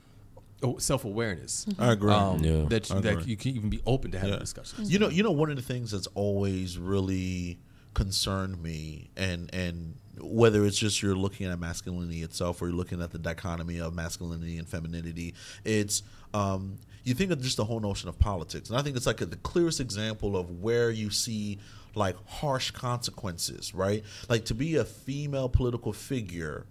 self 0.80 1.04
awareness. 1.04 1.66
I 1.78 1.92
agree. 1.92 2.14
Um, 2.14 2.40
Yeah. 2.42 2.66
that 2.70 2.90
I 2.90 3.02
that 3.02 3.28
you 3.28 3.36
can 3.36 3.52
even 3.52 3.70
be 3.70 3.82
open 3.86 4.12
to 4.12 4.18
having 4.18 4.36
Yeah. 4.36 4.40
discussions. 4.40 4.90
You 4.90 5.00
know, 5.00 5.10
you 5.10 5.22
know, 5.22 5.32
one 5.32 5.50
of 5.50 5.58
the 5.58 5.62
things 5.62 5.92
that's 5.92 6.08
always 6.16 6.78
really 6.78 7.60
concerned 7.94 8.64
me, 8.64 9.10
and 9.18 9.54
and 9.54 9.96
whether 10.22 10.66
it's 10.66 10.78
just 10.78 11.02
you're 11.02 11.16
looking 11.16 11.48
at 11.48 11.60
masculinity 11.60 12.24
itself, 12.24 12.62
or 12.62 12.68
you're 12.68 12.78
looking 12.78 13.02
at 13.02 13.12
the 13.12 13.20
dichotomy 13.20 13.80
of 13.80 13.94
masculinity 13.94 14.58
and 14.58 14.68
femininity, 14.70 15.34
it's 15.66 16.02
um, 16.34 16.78
you 17.06 17.14
think 17.14 17.32
of 17.32 17.42
just 17.42 17.58
the 17.58 17.66
whole 17.66 17.80
notion 17.80 18.10
of 18.10 18.20
politics, 18.20 18.70
and 18.70 18.78
I 18.78 18.82
think 18.82 18.98
it's 18.98 19.06
like 19.06 19.22
a, 19.22 19.26
the 19.26 19.38
clearest 19.38 19.80
example 19.80 20.36
of 20.36 20.62
where 20.62 20.92
you 20.92 21.10
see 21.10 21.60
like 21.94 22.18
harsh 22.28 22.72
consequences, 22.72 23.74
right? 23.74 24.04
Like 24.28 24.46
to 24.46 24.54
be 24.54 24.76
a 24.76 24.84
female 24.84 25.48
political 25.48 25.94
figure 25.94 26.66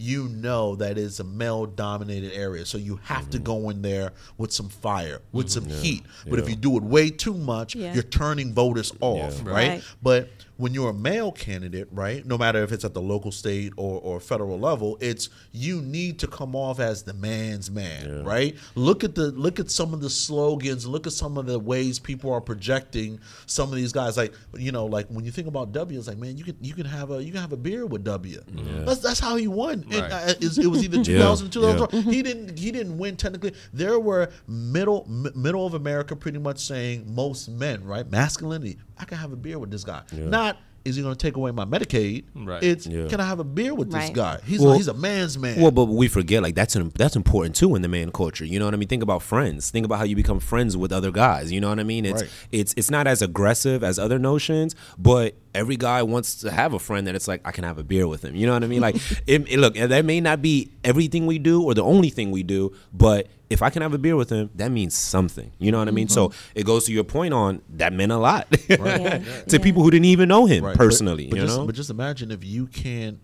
you 0.00 0.28
know 0.28 0.76
that 0.76 0.96
it's 0.96 1.18
a 1.18 1.24
male 1.24 1.66
dominated 1.66 2.32
area. 2.32 2.64
So 2.64 2.78
you 2.78 3.00
have 3.02 3.28
to 3.30 3.36
mm-hmm. 3.38 3.44
go 3.44 3.70
in 3.70 3.82
there 3.82 4.12
with 4.38 4.52
some 4.52 4.68
fire, 4.68 5.20
with 5.32 5.48
mm-hmm. 5.48 5.68
some 5.70 5.82
heat. 5.82 6.04
But 6.30 6.38
if 6.38 6.48
you 6.48 6.54
do 6.54 6.76
it 6.76 6.84
way 6.84 7.10
too 7.10 7.34
much, 7.34 7.74
Yeah. 7.74 7.92
you're 7.92 8.04
turning 8.04 8.54
voters 8.54 8.92
off, 9.00 9.42
Yeah. 9.44 9.50
right? 9.50 9.68
Right. 9.68 9.82
But 10.00 10.30
when 10.58 10.74
you're 10.74 10.90
a 10.90 10.94
male 10.94 11.32
candidate, 11.32 11.88
right, 11.92 12.26
no 12.26 12.36
matter 12.36 12.62
if 12.62 12.72
it's 12.72 12.84
at 12.84 12.92
the 12.92 13.00
local, 13.00 13.32
state, 13.32 13.72
or, 13.76 14.00
or 14.02 14.20
federal 14.20 14.58
level, 14.58 14.98
it's 15.00 15.30
you 15.52 15.80
need 15.80 16.18
to 16.18 16.26
come 16.26 16.54
off 16.54 16.78
as 16.80 17.04
the 17.04 17.14
man's 17.14 17.70
man, 17.70 18.24
right? 18.24 18.54
Look 18.74 19.04
at 19.04 19.14
the 19.14 19.30
look 19.30 19.58
at 19.60 19.70
some 19.70 19.94
of 19.94 20.00
the 20.00 20.10
slogans, 20.10 20.86
look 20.86 21.06
at 21.06 21.12
some 21.14 21.38
of 21.38 21.46
the 21.46 21.58
ways 21.58 21.98
people 21.98 22.32
are 22.32 22.40
projecting 22.40 23.18
some 23.46 23.70
of 23.70 23.76
these 23.76 23.92
guys. 23.92 24.16
Like 24.16 24.34
you 24.56 24.72
know, 24.72 24.84
like 24.86 25.06
when 25.08 25.24
you 25.24 25.30
think 25.30 25.48
about 25.48 25.72
W, 25.72 25.98
it's 25.98 26.08
like 26.08 26.18
man, 26.18 26.36
you 26.36 26.44
can 26.44 26.56
you 26.60 26.74
can 26.74 26.86
have 26.86 27.10
a 27.10 27.22
you 27.22 27.32
can 27.32 27.40
have 27.40 27.52
a 27.52 27.56
beer 27.56 27.86
with 27.86 28.04
W. 28.04 28.42
That's 28.84 28.98
that's 29.00 29.20
how 29.20 29.36
he 29.36 29.48
won. 29.48 29.84
And, 29.90 29.94
Right. 29.94 30.12
uh, 30.12 30.34
it, 30.40 30.58
it 30.58 30.66
was 30.66 30.82
either 30.84 31.02
2000 31.04 31.50
2012. 31.50 32.04
He 32.12 32.22
didn't 32.22 32.58
he 32.58 32.72
didn't 32.72 32.98
win 32.98 33.16
technically. 33.16 33.54
There 33.72 33.98
were 34.00 34.30
middle 34.48 35.06
m- 35.08 35.30
middle 35.34 35.64
of 35.66 35.74
America 35.74 36.16
pretty 36.16 36.38
much 36.38 36.58
saying 36.58 37.14
most 37.14 37.48
men 37.48 37.84
right 37.84 38.10
masculinity. 38.10 38.78
I 38.98 39.04
can 39.04 39.18
have 39.18 39.32
a 39.32 39.36
beer 39.36 39.58
with 39.58 39.70
this 39.70 39.84
guy. 39.84 40.02
Not 40.12 40.56
is 40.84 40.96
he 40.96 41.02
going 41.02 41.14
to 41.14 41.18
take 41.18 41.36
away 41.36 41.50
my 41.50 41.66
Medicaid? 41.66 42.24
Right. 42.34 42.62
It's 42.62 42.86
Yeah. 42.86 43.08
can 43.08 43.20
I 43.20 43.26
have 43.26 43.40
a 43.40 43.44
beer 43.44 43.74
with 43.74 43.90
this 43.90 44.08
guy? 44.10 44.38
He's 44.46 44.60
Well- 44.60 44.72
a, 44.72 44.76
he's 44.76 44.88
a 44.88 44.94
man's 44.94 45.36
man. 45.36 45.60
Well, 45.60 45.70
but 45.72 45.84
we 45.86 46.08
forget 46.08 46.42
like 46.42 46.54
that's 46.54 46.76
an, 46.76 46.92
that's 46.94 47.14
important 47.14 47.56
too 47.56 47.74
in 47.74 47.82
the 47.82 47.88
man 47.88 48.10
culture. 48.10 48.44
You 48.46 48.58
know 48.58 48.64
what 48.64 48.72
I 48.72 48.78
mean? 48.78 48.88
Think 48.88 49.02
about 49.02 49.22
friends. 49.22 49.70
Think 49.70 49.84
about 49.84 49.98
how 49.98 50.04
you 50.04 50.16
become 50.16 50.40
friends 50.40 50.76
with 50.78 50.90
other 50.92 51.10
guys. 51.10 51.52
You 51.52 51.60
know 51.60 51.68
what 51.68 51.78
I 51.78 51.82
mean? 51.82 52.06
It's 52.06 52.22
Right. 52.22 52.30
it's 52.52 52.72
it's 52.78 52.90
not 52.90 53.06
as 53.06 53.20
aggressive 53.20 53.84
as 53.84 53.98
other 53.98 54.18
notions, 54.18 54.74
but 54.96 55.34
every 55.54 55.76
guy 55.76 56.02
wants 56.02 56.36
to 56.36 56.50
have 56.50 56.72
a 56.72 56.78
friend 56.78 57.06
that 57.06 57.14
it's 57.14 57.28
like 57.28 57.42
I 57.44 57.50
can 57.50 57.64
have 57.64 57.76
a 57.76 57.84
beer 57.84 58.06
with 58.08 58.24
him. 58.24 58.34
You 58.34 58.46
know 58.46 58.54
what 58.54 58.64
I 58.64 58.68
mean? 58.68 58.80
Like, 58.80 58.96
it, 59.26 59.44
it- 59.50 59.58
look, 59.58 59.74
that 59.74 60.04
may 60.06 60.20
not 60.20 60.40
be 60.40 60.70
everything 60.84 61.26
we 61.26 61.38
do 61.38 61.60
or 61.62 61.74
the 61.74 61.82
only 61.84 62.08
thing 62.08 62.30
we 62.30 62.42
do, 62.44 62.72
but 62.94 63.26
if 63.50 63.62
I 63.62 63.70
can 63.70 63.82
have 63.82 63.94
a 63.94 63.98
beer 63.98 64.14
with 64.16 64.30
him, 64.30 64.50
that 64.56 64.70
means 64.70 64.94
something. 64.94 65.52
You 65.58 65.72
know 65.72 65.78
what 65.78 65.88
I 65.88 65.90
mean? 65.92 66.08
So 66.08 66.28
mm-hmm. 66.28 66.58
it 66.58 66.66
goes 66.66 66.84
to 66.84 66.92
your 66.92 67.04
point 67.04 67.32
on 67.34 67.62
that 67.70 67.92
meant 67.92 68.12
a 68.12 68.18
lot 68.18 68.46
Yeah. 68.68 68.76
to 69.18 69.22
Yeah. 69.46 69.58
people 69.58 69.82
who 69.82 69.90
didn't 69.90 70.06
even 70.06 70.28
know 70.28 70.46
him 70.46 70.64
Right. 70.64 70.76
Personally. 70.76 71.28
but, 71.28 71.38
you 71.38 71.44
just, 71.46 71.56
know? 71.58 71.66
but 71.66 71.74
just 71.74 71.90
imagine 71.90 72.30
if 72.30 72.44
you 72.44 72.66
can't 72.66 73.18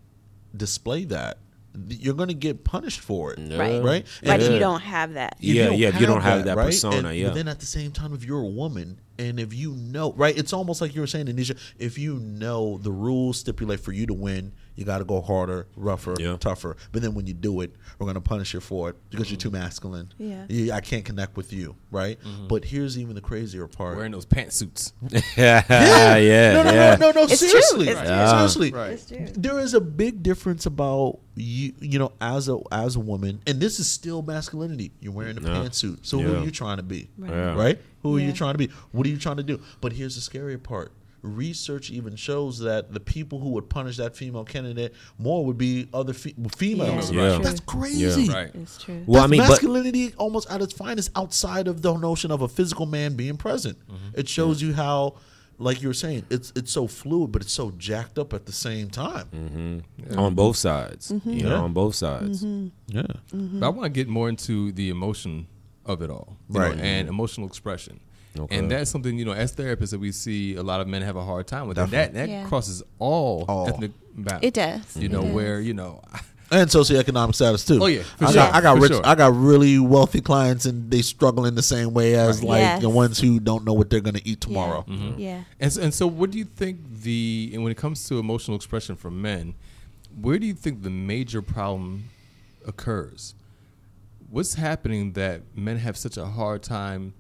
display 0.57 1.05
that, 1.07 1.39
you're 1.89 2.15
going 2.15 2.29
to 2.29 2.35
get 2.35 2.63
punished 2.63 3.01
for 3.01 3.33
it. 3.33 3.39
Right. 3.57 3.83
Right. 3.83 4.07
But 4.23 4.41
And- 4.41 4.55
you 4.55 4.61
don't 4.61 4.81
have 4.81 5.15
that. 5.15 5.37
if 5.41 5.45
Yeah, 5.45 5.71
yeah, 5.71 5.89
if 5.89 6.01
you 6.01 6.07
don't 6.07 6.23
have 6.23 6.45
that 6.45 6.57
right? 6.57 6.67
persona, 6.67 7.09
And- 7.09 7.19
yeah. 7.19 7.29
But 7.29 7.35
then 7.35 7.49
at 7.49 7.61
the 7.61 7.67
same 7.67 7.91
time, 7.91 8.15
if 8.15 8.25
you're 8.25 8.41
a 8.43 8.47
woman 8.49 9.01
and 9.19 9.39
if 9.41 9.53
you 9.53 9.73
know, 9.73 10.13
right, 10.13 10.37
it's 10.39 10.53
almost 10.53 10.81
like 10.81 10.95
you 10.95 11.01
were 11.01 11.07
saying, 11.09 11.27
Anisha, 11.27 11.59
if 11.79 11.99
you 11.99 12.15
know 12.21 12.79
the 12.79 12.93
rules 12.93 13.39
stipulate 13.39 13.81
for 13.81 13.93
you 13.93 14.07
to 14.07 14.15
win, 14.15 14.53
you 14.77 14.85
got 14.85 14.99
to 14.99 15.05
go 15.05 15.21
harder, 15.21 15.67
rougher, 15.77 16.15
Yeah. 16.19 16.37
tougher. 16.39 16.77
But 16.93 17.03
then 17.03 17.15
when 17.15 17.27
you 17.27 17.35
do 17.35 17.61
it, 17.61 17.75
we're 17.99 18.07
going 18.07 18.15
to 18.15 18.21
punish 18.21 18.55
you 18.55 18.61
for 18.61 18.91
it 18.91 18.97
because 19.11 19.31
you're 19.31 19.39
too 19.39 19.51
mm-hmm. 19.51 19.59
masculine. 19.59 20.13
Yeah. 20.19 20.47
You- 20.49 20.73
I 20.73 20.81
can't 20.81 21.05
connect 21.05 21.37
with 21.37 21.53
you, 21.53 21.77
right? 21.91 22.19
Mm-hmm. 22.21 22.49
But 22.49 22.65
here's 22.65 22.99
even 22.99 23.15
the 23.15 23.21
crazier 23.21 23.67
part. 23.67 23.97
Wearing 23.97 24.13
those 24.13 24.27
pantsuits. 24.27 24.93
yeah, 25.37 25.63
yeah, 26.19 26.53
no, 26.55 26.63
no, 26.63 26.73
yeah. 26.73 26.97
no, 26.97 27.07
no, 27.11 27.13
no. 27.13 27.23
It's 27.23 27.39
true. 27.39 27.49
seriously, 27.49 27.89
It's 27.89 28.01
true. 28.01 28.29
seriously. 28.29 28.71
Right. 28.73 29.33
There 29.37 29.59
is 29.61 29.75
a 29.75 29.81
big 29.81 30.23
difference 30.23 30.67
about 30.67 31.21
you, 31.37 31.73
you 31.81 31.99
know, 31.99 32.13
as 32.21 32.49
a 32.49 32.59
as 32.71 32.97
a 32.97 33.01
woman, 33.01 33.41
and 33.47 33.61
this 33.61 33.81
is 33.81 33.89
still 33.89 34.23
masculinity. 34.23 34.93
You're 35.01 35.13
wearing 35.13 35.39
a 35.39 35.41
Yeah. 35.41 35.49
pantsuit. 35.49 36.07
So 36.07 36.19
who 36.19 36.37
are 36.37 36.45
you 36.45 36.51
trying 36.51 36.79
to 36.79 36.83
be? 36.83 37.09
Yeah. 37.19 37.55
Right? 37.55 37.79
Who 38.03 38.17
are 38.17 38.21
you 38.21 38.33
trying 38.33 38.55
to 38.55 38.59
be? 38.59 38.69
What 38.93 39.07
are 39.07 39.11
you 39.11 39.19
trying 39.19 39.39
to 39.39 39.43
do? 39.43 39.61
But 39.81 39.93
here's 39.93 40.15
the 40.15 40.21
scarier 40.21 40.63
part. 40.63 40.93
Research 41.25 41.91
even 41.91 42.17
shows 42.17 42.59
that 42.59 42.93
the 42.93 43.01
people 43.01 43.41
who 43.41 43.49
would 43.51 43.71
punish 43.71 43.97
that 43.97 44.15
female 44.15 44.45
candidate 44.45 44.93
more 45.19 45.45
would 45.47 45.57
be 45.57 45.89
other 45.95 46.13
fe- 46.13 46.35
females. 46.57 47.11
Yeah. 47.11 47.33
Yeah. 47.33 47.39
That's 47.39 47.61
crazy. 47.61 48.29
Right. 48.29 48.51
It's 48.55 48.77
true. 48.77 49.03
Well, 49.07 49.21
I 49.21 49.23
That's 49.23 49.31
mean, 49.31 49.41
but 49.41 49.49
masculinity 49.49 50.15
almost 50.19 50.51
at 50.51 50.61
its 50.61 50.75
finest 50.75 51.11
outside 51.17 51.67
of 51.67 51.81
the 51.81 51.95
notion 51.97 52.31
of 52.31 52.43
a 52.43 52.49
physical 52.49 52.85
man 52.85 53.17
being 53.17 53.39
present. 53.39 53.79
Mm-hmm. 53.87 54.21
It 54.21 54.29
shows 54.29 54.61
you 54.61 54.75
how, 54.75 55.15
like 55.59 55.81
you 55.81 55.89
were 55.89 55.95
saying, 55.95 56.27
it's 56.29 56.53
it's 56.55 56.71
so 56.73 56.87
fluid, 56.87 57.33
but 57.33 57.41
it's 57.41 57.53
so 57.53 57.71
jacked 57.71 58.19
up 58.19 58.35
at 58.35 58.45
the 58.45 58.53
same 58.53 58.91
time. 58.91 59.83
Mm. 60.03 60.19
on 60.19 60.35
both 60.35 60.57
sides, 60.57 61.11
you 61.11 61.21
Yeah. 61.25 61.49
know, 61.49 61.65
on 61.65 61.73
both 61.73 61.95
sides. 61.95 62.45
Yeah. 62.89 63.03
But 63.33 63.65
I 63.67 63.69
want 63.71 63.85
to 63.85 63.89
get 63.89 64.09
more 64.09 64.29
into 64.29 64.73
the 64.73 64.91
emotion 64.91 65.47
of 65.87 66.03
it 66.03 66.11
all, 66.11 66.37
you 66.51 66.59
know, 66.61 66.73
and 66.73 67.09
emotional 67.09 67.47
expression. 67.47 68.01
Okay. 68.39 68.59
And 68.59 68.71
that's 68.71 68.91
something 68.91 69.17
you 69.19 69.25
know, 69.25 69.33
as 69.33 69.55
therapists, 69.55 69.91
that 69.91 70.01
we 70.01 70.11
see 70.13 70.57
a 70.57 70.63
lot 70.63 70.81
of 70.81 70.89
men 70.89 71.03
have 71.03 71.17
a 71.17 71.25
hard 71.25 71.47
time 71.47 71.69
with. 71.69 71.79
And 71.79 71.91
that 71.93 72.15
that 72.15 72.29
Yeah. 72.29 72.47
crosses 72.49 72.83
all, 72.99 73.45
All. 73.49 73.69
ethnic 73.69 73.93
bounds. 74.17 74.45
It 74.45 74.55
does. 74.55 74.97
You 74.97 75.09
know, 75.09 75.23
does. 75.23 75.33
where 75.33 75.61
you 75.61 75.75
know, 75.75 76.03
And 76.51 76.69
socioeconomic 76.69 77.35
status 77.35 77.65
too. 77.65 77.83
Oh, 77.83 77.87
yeah, 77.87 78.03
for 78.03 78.27
I 78.27 78.29
sure, 78.29 78.35
got 78.37 78.55
I 78.55 78.61
got 78.61 78.77
for 78.77 78.83
rich 78.83 78.93
sure. 78.93 79.01
I 79.07 79.15
got 79.15 79.35
really 79.35 79.79
wealthy 79.79 80.21
clients 80.21 80.67
and 80.67 80.91
they 80.91 81.01
struggle 81.03 81.47
in 81.47 81.55
the 81.55 81.63
same 81.63 81.95
way 81.95 82.15
as 82.17 82.41
Right. 82.41 82.49
like 82.49 82.61
Yes. 82.61 82.83
the 82.83 82.91
ones 82.91 83.19
who 83.19 83.41
don't 83.41 83.65
know 83.65 83.73
what 83.73 83.89
they're 83.89 84.01
gonna 84.01 84.21
eat 84.25 84.41
tomorrow. 84.43 84.85
Yeah. 84.89 85.13
yeah. 85.17 85.43
And 85.59 85.73
so, 85.73 85.83
and 85.83 85.95
so, 85.95 86.07
what 86.07 86.31
do 86.31 86.39
you 86.39 86.45
think 86.45 86.79
the 87.03 87.51
and 87.55 87.63
when 87.63 87.73
it 87.73 87.79
comes 87.79 88.05
to 88.09 88.19
emotional 88.19 88.57
expression 88.57 88.95
for 88.95 89.11
men, 89.11 89.55
where 90.21 90.39
do 90.39 90.47
you 90.47 90.55
think 90.55 90.83
the 90.83 90.91
major 90.91 91.41
problem 91.41 92.05
occurs? 92.67 93.35
What's 94.31 94.55
happening 94.55 95.13
that 95.13 95.43
men 95.57 95.79
have 95.79 95.97
such 95.97 96.17
a 96.17 96.27
hard 96.27 96.63
time 96.63 97.15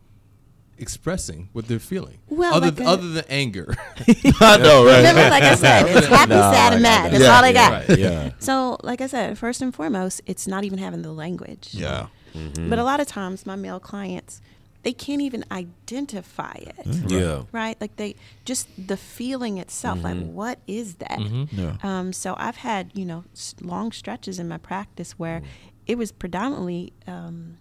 expressing 0.78 1.48
what 1.52 1.68
they're 1.68 1.78
feeling, 1.78 2.18
Well, 2.28 2.54
other 2.54 2.66
like 2.66 2.80
a- 2.80 2.84
other 2.84 3.08
than 3.08 3.24
anger? 3.28 3.74
I 4.40 4.56
know, 4.58 4.84
right? 4.84 4.98
Remember, 4.98 5.28
like 5.30 5.42
I 5.42 5.54
said, 5.54 5.86
it's 5.86 6.06
happy, 6.18 6.32
sad, 6.32 6.72
and 6.74 6.82
mad. 6.82 7.12
That's 7.12 7.24
Yeah. 7.24 7.36
all 7.36 7.42
they 7.42 7.52
got. 7.52 7.88
Right. 7.88 7.98
Yeah. 7.98 8.30
So, 8.40 8.76
like 8.82 9.00
I 9.00 9.06
said, 9.06 9.38
first 9.38 9.62
and 9.62 9.74
foremost, 9.74 10.20
it's 10.26 10.46
not 10.46 10.64
even 10.64 10.78
having 10.78 11.02
the 11.02 11.12
language. 11.12 11.70
Yeah. 11.72 12.08
Mm-hmm. 12.34 12.68
But 12.68 12.78
a 12.78 12.84
lot 12.84 13.00
of 13.00 13.06
times, 13.06 13.46
my 13.46 13.56
male 13.56 13.80
clients, 13.80 14.42
they 14.82 14.92
can't 14.92 15.22
even 15.22 15.44
identify 15.50 16.52
it. 16.56 16.76
Mm-hmm. 16.84 17.08
Yeah. 17.08 17.42
Right? 17.52 17.80
Like 17.80 17.96
they 17.96 18.16
just 18.44 18.68
the 18.76 18.96
feeling 18.96 19.58
itself. 19.58 20.02
Like, 20.02 20.16
mm-hmm. 20.16 20.34
what 20.34 20.58
is 20.66 20.96
that? 20.96 21.18
Yeah. 21.52 21.76
Um, 21.82 22.12
so 22.12 22.34
I've 22.38 22.56
had 22.56 22.90
you 22.94 23.06
know 23.06 23.24
long 23.60 23.92
stretches 23.92 24.38
in 24.38 24.46
my 24.46 24.58
practice 24.58 25.18
where 25.18 25.40
mm. 25.40 25.46
it 25.86 25.96
was 25.96 26.12
predominantly 26.12 26.92
um, 27.06 27.56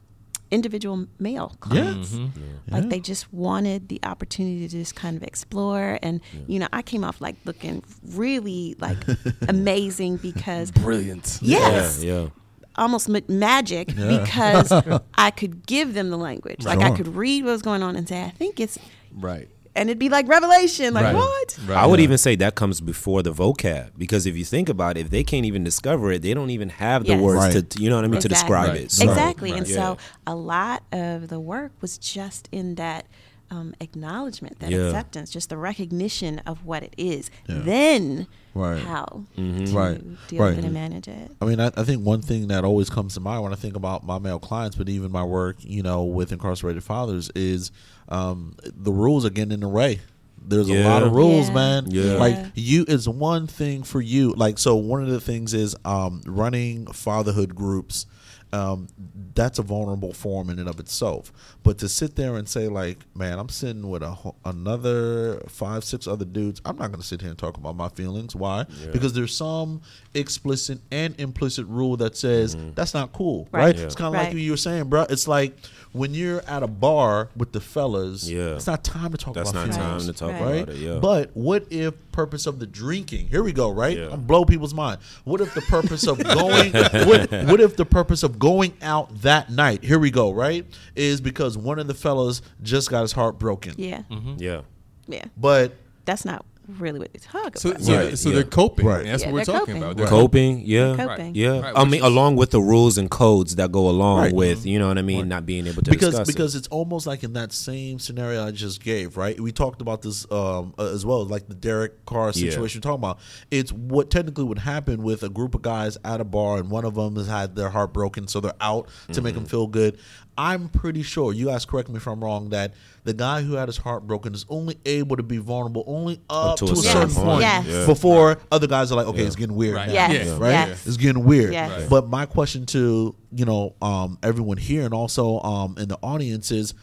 individual 0.54 1.08
male 1.20 1.56
clients. 1.60 2.14
Mm-hmm. 2.14 2.74
Like 2.74 2.84
Yeah. 2.84 2.90
they 2.90 3.00
just 3.00 3.32
wanted 3.34 3.90
the 3.90 4.00
opportunity 4.04 4.68
to 4.68 4.78
just 4.84 4.96
kind 4.96 5.18
of 5.18 5.24
explore, 5.24 6.00
and 6.02 6.22
you 6.48 6.60
know, 6.60 6.68
I 6.72 6.82
came 6.82 7.04
off 7.04 7.20
like 7.22 7.36
looking 7.46 7.84
really 8.16 8.76
like 8.80 8.98
amazing 9.50 10.18
because 10.18 10.72
Brilliant. 10.72 11.40
yes, 11.42 12.04
Yeah. 12.04 12.28
almost 12.76 13.10
ma- 13.10 13.20
magic 13.28 13.88
because 13.88 14.72
I 15.28 15.32
could 15.32 15.66
give 15.66 15.94
them 15.94 16.10
the 16.10 16.18
language. 16.18 16.66
Like 16.66 16.80
I 16.80 16.92
could 16.96 17.08
read 17.16 17.44
what 17.44 17.52
was 17.52 17.62
going 17.62 17.84
on 17.84 17.96
and 17.96 18.08
say, 18.08 18.24
I 18.24 18.30
think 18.30 18.60
it's, 18.60 18.78
Right. 19.16 19.50
And 19.76 19.90
it'd 19.90 20.00
be 20.00 20.10
like 20.10 20.28
revelation. 20.28 20.94
Like 20.94 21.06
Right. 21.06 21.16
what? 21.16 21.60
Right. 21.68 21.78
I 21.78 21.86
would 21.86 22.00
Yeah. 22.00 22.04
even 22.06 22.18
say 22.18 22.36
that 22.38 22.56
comes 22.56 22.80
before 22.82 23.24
the 23.24 23.34
vocab 23.34 23.92
because 23.98 24.26
if 24.26 24.36
you 24.38 24.46
think 24.46 24.70
about 24.70 24.98
it, 24.98 25.02
if 25.02 25.10
they 25.10 25.24
can't 25.24 25.46
even 25.46 25.64
discover 25.64 26.12
it, 26.12 26.22
they 26.22 26.34
don't 26.34 26.50
even 26.52 26.70
have 26.70 27.04
the 27.06 27.14
Yes. 27.14 27.22
words 27.22 27.56
Right. 27.56 27.70
to, 27.70 27.82
you 27.82 27.90
know 27.90 27.96
what 27.98 28.06
I 28.06 28.08
mean, 28.08 28.22
to 28.22 28.28
describe 28.30 28.70
Right. 28.70 28.82
it. 28.82 28.92
So, 28.92 29.10
exactly. 29.10 29.52
And 29.52 29.68
yeah. 29.68 29.76
so 29.76 29.98
a 30.28 30.36
lot 30.36 30.84
of 30.92 31.28
the 31.30 31.40
work 31.40 31.72
was 31.82 31.98
just 31.98 32.50
in 32.52 32.76
that 32.76 33.06
um, 33.52 33.76
acknowledgement, 33.80 34.60
that 34.62 34.72
Yeah. 34.72 34.88
acceptance, 34.88 35.30
just 35.30 35.50
the 35.50 35.58
recognition 35.58 36.40
of 36.40 36.66
what 36.66 36.82
it 36.82 36.96
is. 36.98 37.30
Yeah. 37.48 37.60
Then 37.64 38.28
Right. 38.56 38.82
how 38.84 39.24
Mm-hmm. 39.38 39.66
to 39.66 39.72
Right. 39.78 40.28
deal 40.28 40.40
Right. 40.42 40.50
with 40.56 40.60
it 40.60 40.66
and 40.66 40.74
manage 40.74 41.08
it. 41.08 41.32
I 41.42 41.46
mean, 41.46 41.60
I, 41.60 41.68
I 41.76 41.84
think 41.84 42.06
one 42.06 42.22
thing 42.22 42.48
that 42.50 42.64
always 42.64 42.90
comes 42.90 43.16
to 43.16 43.20
mind 43.20 43.42
when 43.44 43.52
I 43.52 43.56
think 43.56 43.76
about 43.76 44.06
my 44.06 44.20
male 44.20 44.40
clients, 44.40 44.76
but 44.76 44.88
even 44.90 45.12
my 45.12 45.24
work, 45.24 45.56
you 45.60 45.82
know, 45.84 46.04
with 46.04 46.32
incarcerated 46.32 46.84
fathers, 46.84 47.32
is 47.36 47.72
um, 48.10 48.56
the 48.64 48.92
rules 48.92 49.26
are 49.26 49.30
getting 49.32 49.54
in 49.54 49.62
the 49.62 49.68
way. 49.70 50.02
There's 50.46 50.70
a 50.70 50.84
lot 50.84 51.04
of 51.04 51.14
rules, 51.14 51.48
Yeah. 51.48 51.54
man. 51.56 51.86
Yeah. 51.90 52.14
Like 52.16 52.38
you 52.54 52.84
is 52.88 53.08
one 53.08 53.48
thing 53.48 53.82
for 53.84 54.02
you. 54.02 54.34
Like 54.34 54.60
so, 54.60 54.76
one 54.76 55.02
of 55.02 55.08
the 55.10 55.22
things 55.22 55.54
is 55.54 55.74
um, 55.86 56.22
running 56.26 56.86
fatherhood 56.88 57.56
groups. 57.56 58.06
Um, 58.54 58.88
that's 59.36 59.58
a 59.60 59.64
vulnerable 59.64 60.14
form 60.14 60.50
in 60.50 60.60
and 60.60 60.70
of 60.70 60.80
itself. 60.80 61.34
But 61.64 61.80
to 61.80 61.90
sit 61.90 62.16
there 62.16 62.36
and 62.38 62.48
say 62.48 62.68
like, 62.68 63.00
man, 63.16 63.40
I'm 63.40 63.50
sitting 63.50 63.90
with 63.90 64.04
a 64.04 64.16
another 64.46 65.40
five, 65.50 65.84
six 65.84 66.08
other 66.08 66.26
dudes. 66.26 66.62
I'm 66.66 66.78
not 66.78 66.88
going 66.92 67.02
to 67.02 67.06
sit 67.08 67.22
here 67.22 67.30
and 67.32 67.38
talk 67.40 67.58
about 67.58 67.76
my 67.76 67.90
feelings. 67.90 68.36
Why? 68.36 68.66
Because 68.92 69.14
there's 69.14 69.36
some 69.36 69.82
explicit 70.14 70.80
and 70.92 71.20
implicit 71.20 71.66
rule 71.68 71.98
that 71.98 72.16
says 72.16 72.56
that's 72.76 72.94
not 72.94 73.12
cool, 73.14 73.48
right? 73.52 73.64
Right. 73.64 73.78
Yeah. 73.78 73.86
It's 73.86 73.96
kind 73.96 74.08
of 74.08 74.14
Right. 74.14 74.28
like 74.34 74.38
you 74.38 74.52
were 74.52 74.58
saying, 74.58 74.86
bro. 74.90 75.06
It's 75.10 75.28
like 75.28 75.56
when 75.92 76.14
you're 76.14 76.42
at 76.48 76.62
a 76.64 76.68
bar 76.68 77.30
with 77.36 77.52
the 77.52 77.62
fellas. 77.62 78.30
Yeah. 78.30 78.56
it's 78.56 78.68
not 78.68 78.84
time 78.84 79.12
to 79.12 79.18
talk 79.18 79.34
That's 79.34 79.50
about 79.52 79.68
not 79.70 79.76
time 79.76 80.00
to 80.02 80.14
talk 80.14 80.32
Right. 80.32 80.42
right? 80.42 80.64
about 80.64 80.76
it. 80.76 80.80
Yeah. 80.80 81.00
But 81.00 81.32
what 81.36 81.66
if 81.72 81.94
purpose 82.14 82.46
of 82.46 82.60
the 82.60 82.66
drinking? 82.66 83.28
Here 83.28 83.44
we 83.44 83.52
go, 83.52 83.70
right? 83.70 83.98
Yeah. 83.98 84.10
I'm 84.12 84.22
blow 84.22 84.46
people's 84.46 84.74
mind. 84.74 85.00
What 85.26 85.42
if 85.42 85.54
the 85.54 85.62
purpose 85.62 86.08
of 86.08 86.24
going? 86.24 86.72
what, 86.72 87.32
what 87.50 87.60
if 87.60 87.76
the 87.76 87.86
purpose 87.86 88.24
of 88.24 88.40
going 88.40 88.74
out 88.82 89.14
that 89.22 89.50
night? 89.50 89.84
Here 89.84 90.00
we 90.00 90.12
go, 90.12 90.32
right? 90.32 90.66
Is 90.96 91.20
because 91.20 91.58
one 91.58 91.80
of 91.80 91.88
the 91.88 91.94
fellas 91.94 92.42
just 92.62 92.90
got 92.90 93.02
his 93.02 93.12
heart 93.12 93.38
broken. 93.38 93.74
Yeah. 93.78 94.04
Mm-hmm. 94.10 94.14
Mm-hmm. 94.14 94.42
yeah. 94.42 94.62
Yeah. 95.08 95.26
But 95.36 95.74
That's 96.06 96.24
not 96.24 96.46
really 96.68 97.00
what 97.00 97.12
they 97.14 97.20
talk 97.20 97.58
So, 97.58 97.72
about. 97.72 97.82
so, 97.82 97.96
Right, 97.96 98.18
so 98.18 98.30
yeah. 98.30 98.36
they're 98.36 98.44
coping. 98.46 98.86
Right. 98.86 99.06
That's 99.06 99.24
Yeah, 99.24 99.30
what 99.32 99.34
we're 99.36 99.44
talking 99.46 99.60
coping. 99.66 99.78
about. 99.84 99.98
They're 99.98 100.08
Coping, 100.08 100.62
yeah. 100.64 100.96
Coping. 100.96 101.36
Yeah, 101.36 101.60
Right, 101.60 101.74
I 101.76 101.84
mean, 101.84 101.96
is- 101.96 102.02
along 102.02 102.36
with 102.38 102.52
the 102.52 102.62
rules 102.62 102.98
and 102.98 103.10
codes 103.12 103.56
that 103.58 103.72
go 103.72 103.90
along 103.90 104.20
Right. 104.20 104.34
with, 104.34 104.66
you 104.66 104.80
know 104.80 104.88
what 104.88 104.98
I 104.98 105.02
mean, 105.02 105.28
not 105.28 105.46
being 105.46 105.68
able 105.68 105.82
to 105.82 105.92
because 105.92 106.12
discuss 106.12 106.30
it. 106.30 106.32
because 106.34 106.56
it's 106.56 106.68
almost 106.70 107.06
like 107.06 107.24
in 107.24 107.34
that 107.34 107.52
same 107.52 108.00
scenario 108.00 108.46
I 108.46 108.52
just 108.52 108.82
gave, 108.84 109.18
right? 109.18 109.40
We 109.40 109.52
talked 109.52 109.82
about 109.82 110.02
this 110.04 110.26
um, 110.32 110.74
uh, 110.80 110.86
as 110.94 111.06
well, 111.06 111.26
like 111.26 111.48
the 111.48 111.56
Derek 111.56 112.06
Carr 112.06 112.28
Yeah. 112.28 112.50
situation. 112.50 112.80
We're 112.80 112.92
talking 112.92 113.04
about 113.04 113.20
it's 113.52 113.72
what 113.74 114.10
technically 114.10 114.46
would 114.46 114.60
happen 114.60 115.04
with 115.04 115.24
a 115.24 115.30
group 115.30 115.56
of 115.56 115.62
guys 115.62 115.98
at 116.06 116.22
a 116.22 116.24
bar, 116.26 116.58
and 116.60 116.70
one 116.70 116.86
of 116.86 116.96
them 116.96 117.16
has 117.18 117.28
had 117.28 117.56
their 117.56 117.70
heart 117.70 117.94
broken, 117.94 118.28
so 118.28 118.40
they're 118.40 118.54
out 118.62 118.88
to 119.12 119.22
make 119.22 119.34
Mm-hmm. 119.34 119.44
them 119.44 119.50
feel 119.50 119.68
good. 119.68 119.98
I'm 120.38 120.68
pretty 120.70 121.04
sure 121.04 121.32
you 121.34 121.46
guys 121.46 121.64
correct 121.66 121.90
me 121.90 121.98
if 121.98 122.08
I'm 122.08 122.24
wrong 122.24 122.50
that 122.50 122.74
the 123.04 123.14
guy 123.14 123.42
who 123.44 123.54
had 123.54 123.68
his 123.68 123.78
heart 123.78 124.08
broken 124.08 124.34
is 124.34 124.46
only 124.50 124.78
able 124.86 125.16
to 125.18 125.24
be 125.24 125.38
vulnerable 125.38 125.84
only 125.86 126.20
up, 126.30 126.58
to 126.58 126.66
to, 126.66 126.72
a 126.72 126.74
a, 126.74 126.76
certain 126.78 127.10
certain 127.10 127.16
point. 127.16 127.28
point 127.28 127.42
Yes. 127.42 127.66
Yeah. 127.68 127.86
before 127.86 128.38
other 128.52 128.66
guys 128.68 128.92
are 128.92 128.96
like, 128.96 129.08
okay, 129.08 129.22
Yeah. 129.22 129.28
it's 129.28 129.36
getting 129.36 129.56
weird 129.56 129.76
Right. 129.76 129.88
now, 129.90 129.94
Yes. 129.94 130.28
Yeah. 130.28 130.38
right? 130.40 130.52
Yes. 130.70 130.88
It's 130.88 130.98
getting 130.98 131.24
weird. 131.24 131.54
Yes. 131.54 131.82
Right. 131.82 131.90
But 131.90 132.08
my 132.08 132.26
question 132.26 132.66
to 132.68 133.16
you 133.32 133.46
know 133.46 133.76
um, 133.82 134.18
everyone 134.24 134.58
here 134.58 134.84
and 134.86 134.94
also 134.94 135.40
um, 135.42 135.78
in 135.78 135.88
the 135.88 135.98
audience 136.02 136.52
is, 136.52 136.74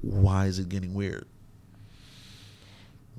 why 0.00 0.46
is 0.46 0.58
it 0.58 0.68
getting 0.68 0.94
weird? 0.94 1.26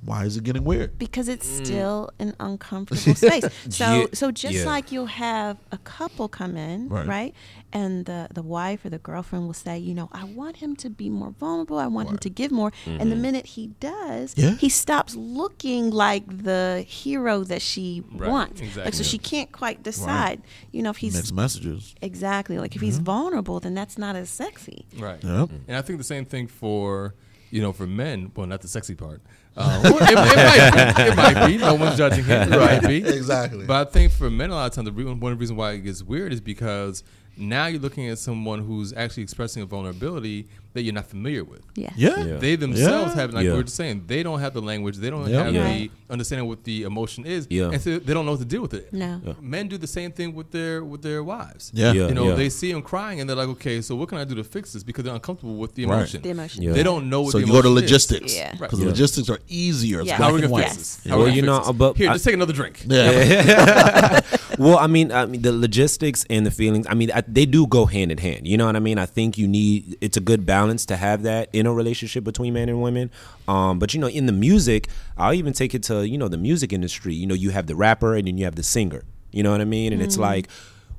Why 0.04 0.24
is 0.24 0.36
it 0.36 0.44
getting 0.44 0.64
weird? 0.64 0.98
because 0.98 1.28
it's 1.28 1.46
mm. 1.48 1.64
still 1.66 2.10
an 2.18 2.34
uncomfortable 2.40 3.14
space. 3.14 3.44
So 3.68 3.84
Yeah, 3.84 4.06
so 4.12 4.30
just 4.30 4.54
yeah. 4.58 4.64
like 4.64 4.92
you'll 4.92 5.06
have 5.06 5.58
a 5.72 5.78
couple 5.78 6.28
come 6.28 6.56
in, 6.56 6.88
Right. 6.88 7.06
right. 7.06 7.34
And 7.72 8.06
the 8.06 8.28
the 8.32 8.42
wife 8.42 8.84
or 8.84 8.90
the 8.90 8.98
girlfriend 8.98 9.46
will 9.46 9.54
say, 9.54 9.78
you 9.78 9.94
know, 9.94 10.08
I 10.12 10.24
want 10.24 10.56
him 10.56 10.76
to 10.76 10.88
be 10.88 11.10
more 11.10 11.30
vulnerable. 11.30 11.78
I 11.78 11.86
want 11.86 12.08
him 12.08 12.18
to 12.18 12.30
give 12.30 12.50
more. 12.50 12.72
And 12.86 13.00
the 13.00 13.04
mm-hmm. 13.14 13.22
minute 13.22 13.46
he 13.46 13.68
does, 13.80 14.34
Yeah. 14.36 14.54
he 14.54 14.68
stops 14.68 15.14
looking 15.14 15.90
like 15.90 16.24
the 16.44 16.84
hero 16.86 17.44
that 17.44 17.60
she 17.62 18.02
Right, 18.12 18.30
wants. 18.30 18.60
Like 18.60 18.68
exactly. 18.68 18.92
so 18.92 19.02
she 19.02 19.18
can't 19.18 19.52
quite 19.52 19.82
decide, 19.82 20.42
you 20.72 20.82
know, 20.82 20.90
if 20.90 20.98
he's 20.98 21.14
Mixed 21.14 21.34
messages. 21.34 21.94
exactly 22.00 22.58
like 22.58 22.74
if 22.76 22.80
he's 22.82 22.96
mm-hmm. 22.96 23.04
vulnerable, 23.04 23.60
then 23.60 23.74
that's 23.74 23.98
not 23.98 24.16
as 24.16 24.30
sexy. 24.30 24.86
Right. 24.96 25.22
Yep. 25.22 25.50
And 25.66 25.76
I 25.76 25.82
think 25.82 25.98
the 25.98 26.04
same 26.04 26.24
thing 26.24 26.46
for 26.46 27.14
you 27.50 27.62
know 27.62 27.72
for 27.72 27.86
men. 27.86 28.32
Well, 28.34 28.46
not 28.46 28.60
the 28.62 28.68
sexy 28.68 28.94
part. 28.94 29.20
Um, 29.56 29.82
it, 29.84 29.92
it 29.92 30.14
might 30.14 30.96
be. 30.96 31.02
It 31.02 31.16
might 31.16 31.46
be. 31.46 31.56
No 31.58 31.74
one's 31.74 31.96
judging 31.96 32.24
him. 32.24 32.52
It 32.52 32.58
might 32.58 32.80
be. 32.86 32.98
Exactly. 33.18 33.66
But 33.66 33.88
I 33.88 33.90
think 33.90 34.12
for 34.12 34.30
men, 34.30 34.50
a 34.50 34.54
lot 34.54 34.66
of 34.66 34.72
times, 34.72 34.86
the 34.86 34.92
re- 34.92 35.04
one 35.04 35.32
of 35.32 35.38
the 35.38 35.40
reasons 35.40 35.58
why 35.58 35.72
it 35.72 35.80
gets 35.80 36.02
weird 36.02 36.32
is 36.32 36.40
because 36.40 37.02
now 37.36 37.66
you're 37.66 37.80
looking 37.80 38.08
at 38.08 38.18
someone 38.18 38.60
who's 38.60 38.92
actually 38.92 39.22
expressing 39.22 39.62
a 39.62 39.66
vulnerability 39.66 40.48
that 40.74 40.82
you're 40.82 40.94
not 40.94 41.06
familiar 41.06 41.44
with. 41.44 41.62
Yeah. 41.74 41.90
Yeah. 41.96 42.24
Yeah. 42.24 42.36
They 42.36 42.54
themselves 42.56 43.14
Yeah. 43.14 43.20
have, 43.20 43.32
like 43.34 43.44
Yeah. 43.44 43.52
we 43.52 43.56
were 43.56 43.62
just 43.64 43.76
saying, 43.76 44.04
they 44.06 44.22
don't 44.22 44.38
have 44.40 44.52
the 44.54 44.60
language. 44.60 44.96
They 44.98 45.10
don't 45.10 45.28
Yep. 45.28 45.44
have 45.46 45.54
Yeah. 45.54 45.68
the 45.72 45.90
understanding 46.10 46.46
what 46.46 46.62
the 46.64 46.82
emotion 46.82 47.24
is. 47.26 47.46
Yeah. 47.50 47.70
And 47.72 47.80
so 47.80 47.98
they 47.98 48.12
don't 48.14 48.26
know 48.26 48.32
what 48.32 48.40
to 48.40 48.46
deal 48.46 48.62
with 48.62 48.74
it. 48.74 48.92
No. 48.92 49.20
Yeah. 49.26 49.32
Men 49.40 49.68
do 49.68 49.78
the 49.78 49.86
same 49.86 50.12
thing 50.12 50.34
with 50.34 50.50
their 50.50 50.84
with 50.84 51.02
their 51.02 51.24
wives. 51.24 51.70
Yeah. 51.74 51.92
Yeah. 51.92 52.08
You 52.08 52.14
know, 52.14 52.36
they 52.36 52.48
see 52.50 52.70
them 52.72 52.82
crying 52.82 53.20
and 53.20 53.28
they're 53.28 53.36
like, 53.36 53.48
okay, 53.48 53.80
so 53.80 53.96
what 53.96 54.08
can 54.10 54.18
I 54.18 54.24
do 54.24 54.34
to 54.36 54.44
fix 54.44 54.72
this? 54.72 54.82
Because 54.84 55.04
they're 55.04 55.14
uncomfortable 55.14 55.56
with 55.56 55.74
the 55.74 55.86
Right. 55.86 55.96
emotion. 55.98 56.22
The 56.22 56.30
emotion. 56.30 56.62
Yeah. 56.62 56.72
They 56.72 56.82
don't 56.82 57.08
know 57.08 57.22
what 57.22 57.32
to 57.32 57.38
do. 57.38 57.44
So 57.44 57.46
you 57.46 57.52
go 57.52 57.62
to 57.62 57.68
emotion 57.68 57.84
is. 57.84 57.90
logistics. 57.90 58.34
Yeah. 58.36 58.48
Right. 58.50 58.60
Because 58.60 58.80
Yeah. 58.80 58.86
logistics 58.86 59.28
are 59.30 59.40
easier. 59.48 60.00
It's 60.00 60.08
Yeah. 60.08 60.16
How 60.16 60.28
are 60.30 60.34
we 60.34 60.40
gonna 60.42 60.62
fix 60.62 60.76
this? 60.76 60.98
How 61.06 61.14
are 61.14 61.16
we 61.16 61.18
Well, 61.18 61.26
gonna 61.28 61.36
you 61.36 61.42
fix 61.42 61.46
know, 61.66 61.72
this? 61.72 61.78
but 61.78 61.96
here, 61.96 62.12
just 62.12 62.24
take 62.24 62.34
another 62.34 62.52
drink. 62.52 62.84
Yeah. 62.86 64.20
well, 64.58 64.78
I 64.78 64.86
mean, 64.86 65.12
I 65.12 65.26
mean, 65.26 65.42
the 65.42 65.52
logistics 65.52 66.24
and 66.30 66.44
the 66.46 66.50
feelings. 66.50 66.86
I 66.88 66.94
mean, 66.94 67.10
they 67.26 67.46
do 67.46 67.66
go 67.66 67.86
hand 67.86 68.12
in 68.12 68.18
hand. 68.18 68.46
You 68.46 68.56
know 68.56 68.66
what 68.66 68.76
I 68.76 68.80
mean? 68.80 68.98
I 68.98 69.06
think 69.06 69.38
you 69.38 69.48
need. 69.48 69.96
It's 70.00 70.16
a 70.16 70.20
good 70.20 70.44
balance 70.46 70.67
to 70.76 70.96
have 70.96 71.22
that 71.22 71.48
in 71.52 71.66
a 71.66 71.72
relationship 71.72 72.24
between 72.24 72.54
men 72.54 72.68
and 72.68 72.82
women. 72.82 73.10
Um, 73.46 73.78
but 73.78 73.94
you 73.94 74.00
know, 74.00 74.08
in 74.08 74.26
the 74.26 74.32
music, 74.32 74.88
I'll 75.16 75.34
even 75.34 75.52
take 75.52 75.74
it 75.74 75.82
to 75.84 76.06
you 76.06 76.18
know 76.18 76.28
the 76.28 76.38
music 76.38 76.72
industry. 76.72 77.14
You 77.14 77.26
know, 77.26 77.34
you 77.34 77.50
have 77.50 77.66
the 77.66 77.76
rapper 77.76 78.14
and 78.14 78.26
then 78.26 78.38
you 78.38 78.44
have 78.44 78.56
the 78.56 78.62
singer. 78.62 79.02
You 79.30 79.42
know 79.42 79.50
what 79.50 79.60
I 79.60 79.66
mean? 79.66 79.92
And 79.92 80.02
it's 80.02 80.18
like. 80.18 80.48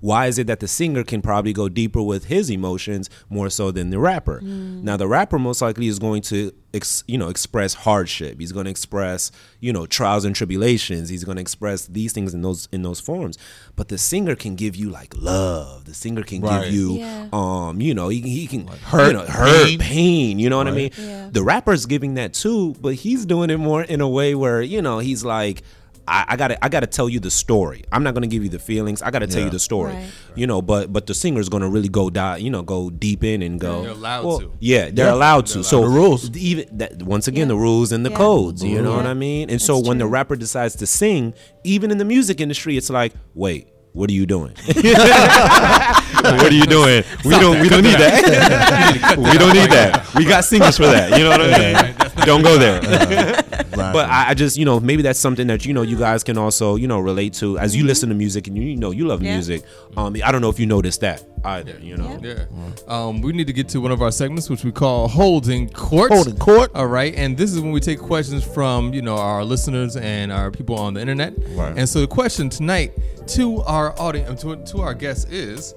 Why 0.01 0.27
is 0.27 0.37
it 0.39 0.47
that 0.47 0.59
the 0.61 0.67
singer 0.67 1.03
can 1.03 1.21
probably 1.21 1.51
go 1.53 1.67
deeper 1.69 2.01
with 2.01 2.25
his 2.25 2.49
emotions 2.49 3.09
more 3.29 3.49
so 3.49 3.71
than 3.71 3.89
the 3.89 3.99
rapper? 3.99 4.39
Now, 4.41 4.95
the 4.97 5.07
rapper 5.07 5.37
most 5.37 5.61
likely 5.61 5.87
is 5.87 5.99
going 5.99 6.21
to, 6.23 6.53
ex, 6.73 7.03
you 7.07 7.17
know, 7.17 7.27
express 7.29 7.73
hardship. 7.73 8.39
He's 8.39 8.51
going 8.53 8.63
to 8.65 8.71
express, 8.71 9.31
you 9.59 9.73
know, 9.73 9.85
trials 9.85 10.23
and 10.23 10.33
tribulations. 10.35 11.09
He's 11.09 11.23
going 11.25 11.35
to 11.35 11.41
express 11.41 11.85
these 11.87 12.13
things 12.13 12.33
in 12.33 12.41
those 12.41 12.69
in 12.71 12.81
those 12.83 12.99
forms. 13.01 13.37
But 13.75 13.89
the 13.89 13.97
singer 13.97 14.35
can 14.35 14.55
give 14.55 14.75
you 14.75 14.89
like 14.89 15.13
love. 15.17 15.83
The 15.85 15.93
singer 15.93 16.23
can 16.23 16.41
Right. 16.41 16.63
give 16.65 16.73
you, 16.73 16.93
Yeah. 16.93 17.27
um, 17.33 17.81
you 17.81 17.93
know, 17.93 18.07
he, 18.07 18.21
he 18.21 18.47
can 18.47 18.67
hurt, 18.67 19.07
you 19.07 19.13
know, 19.13 19.25
hurt, 19.25 19.65
pain. 19.67 19.79
pain. 19.79 20.39
You 20.39 20.49
know 20.49 20.57
what 20.57 20.67
I 20.67 20.71
mean? 20.71 20.91
Yeah. 20.97 21.29
The 21.31 21.43
rapper's 21.43 21.85
giving 21.85 22.13
that 22.13 22.33
too, 22.33 22.75
but 22.79 22.93
he's 22.95 23.25
doing 23.25 23.49
it 23.49 23.57
more 23.57 23.83
in 23.83 23.99
a 24.01 24.07
way 24.07 24.33
where 24.35 24.61
you 24.61 24.81
know 24.81 24.99
he's 24.99 25.25
like. 25.25 25.61
I, 26.09 26.25
I 26.29 26.35
gotta, 26.37 26.63
I 26.65 26.69
gotta 26.69 26.87
tell 26.87 27.07
you 27.07 27.19
the 27.19 27.29
story. 27.29 27.83
I'm 27.91 28.01
not 28.03 28.15
gonna 28.15 28.27
give 28.27 28.41
you 28.43 28.49
the 28.49 28.57
feelings. 28.59 29.01
I 29.01 29.11
gotta 29.11 29.27
tell 29.27 29.39
Yeah. 29.39 29.45
you 29.45 29.51
the 29.51 29.59
story. 29.59 29.93
Right. 29.93 30.11
You 30.35 30.47
know, 30.47 30.61
but 30.61 30.91
but 30.91 31.05
the 31.05 31.13
singer's 31.13 31.49
gonna 31.49 31.69
really 31.69 31.87
go 31.89 32.09
die. 32.09 32.37
You 32.37 32.49
know, 32.49 32.63
go 32.63 32.89
deep 32.89 33.23
in 33.23 33.41
and 33.43 33.59
go. 33.59 33.83
They're 33.83 33.91
allowed 33.91 34.25
well, 34.25 34.39
to. 34.39 34.51
Yeah, 34.59 34.89
they're 34.91 35.05
Yeah. 35.07 35.13
allowed 35.13 35.47
They're 35.47 35.53
to. 35.53 35.59
allowed 35.59 35.65
So 35.65 35.81
to. 35.83 35.87
The 35.87 35.93
rules. 35.93 36.35
Even 36.37 36.77
that 36.79 37.03
once 37.03 37.27
again, 37.27 37.41
Yeah. 37.41 37.53
the 37.53 37.57
rules 37.57 37.91
and 37.91 38.05
the 38.05 38.09
Yeah. 38.09 38.17
codes. 38.17 38.63
You 38.63 38.81
know 38.81 38.91
Yeah. 38.91 38.97
what 38.97 39.05
I 39.05 39.13
mean? 39.13 39.49
And 39.51 39.61
so 39.61 39.75
That's 39.75 39.87
when 39.87 39.97
the 39.99 40.07
rapper 40.07 40.35
decides 40.35 40.75
to 40.77 40.87
sing, 40.87 41.33
even 41.63 41.91
in 41.91 41.97
the 41.99 42.05
music 42.05 42.41
industry, 42.41 42.75
it's 42.75 42.89
like, 42.89 43.13
wait. 43.35 43.67
What 43.93 44.07
are 44.11 44.13
you 44.13 44.27
doing? 44.27 44.51
what 44.67 46.43
are 46.45 46.51
you 46.53 46.65
doing? 46.67 47.03
We 47.25 47.31
don't. 47.31 47.59
We 47.59 47.69
don't 47.69 47.83
need 47.83 47.97
that. 47.97 49.15
we 49.17 49.37
don't 49.37 49.53
need 49.53 49.71
that. 49.71 50.13
We 50.13 50.25
got 50.25 50.45
singers 50.45 50.77
for 50.77 50.85
that. 50.85 51.17
You 51.17 51.23
know 51.23 51.31
what 51.31 51.41
I 51.41 51.57
mean? 51.57 51.95
Don't 52.25 52.43
go 52.43 52.57
there. 52.57 53.43
But 53.79 54.09
I, 54.09 54.29
I 54.29 54.33
just, 54.33 54.57
you 54.57 54.65
know, 54.65 54.79
maybe 54.81 55.03
that's 55.03 55.19
something 55.19 55.47
that 55.47 55.65
you 55.65 55.73
know 55.73 55.83
you 55.83 55.97
guys 55.97 56.21
can 56.23 56.37
also, 56.37 56.75
you 56.75 56.85
know, 56.87 56.99
relate 56.99 57.33
to 57.35 57.57
as 57.59 57.75
you 57.77 57.85
listen 57.85 58.09
to 58.09 58.15
music 58.15 58.47
and 58.47 58.57
you, 58.57 58.63
you 58.63 58.75
know 58.75 58.91
you 58.91 59.07
love 59.07 59.23
Yeah. 59.23 59.35
music. 59.35 59.63
Um, 59.95 60.17
I 60.23 60.31
don't 60.33 60.41
know 60.41 60.49
if 60.49 60.59
you 60.59 60.65
noticed 60.65 60.99
that 61.01 61.23
either. 61.45 61.77
You 61.81 61.95
know, 61.95 62.19
Yeah. 62.21 62.43
Yeah. 62.49 62.69
Um, 62.87 63.21
we 63.21 63.31
need 63.31 63.47
to 63.47 63.53
get 63.53 63.69
to 63.69 63.79
one 63.79 63.91
of 63.93 64.01
our 64.01 64.11
segments, 64.11 64.49
which 64.49 64.65
we 64.65 64.71
call 64.73 65.07
Holding 65.07 65.69
Court. 65.69 66.11
Holding 66.11 66.35
Court. 66.37 66.71
All 66.75 66.87
right. 66.87 67.15
And 67.15 67.37
this 67.37 67.53
is 67.53 67.61
when 67.61 67.71
we 67.71 67.79
take 67.79 67.99
questions 67.99 68.43
from, 68.43 68.93
you 68.93 69.01
know, 69.01 69.15
our 69.15 69.45
listeners 69.45 69.95
and 69.95 70.29
our 70.31 70.51
people 70.51 70.75
on 70.75 70.93
the 70.95 70.99
internet. 71.01 71.33
Right. 71.51 71.73
And 71.77 71.87
so 71.87 72.01
the 72.01 72.07
question 72.07 72.49
tonight 72.49 72.91
to 73.27 73.61
our 73.61 73.97
audience, 73.99 74.41
to, 74.41 74.57
to 74.57 74.81
our 74.81 74.93
guests 74.93 75.25
is 75.31 75.73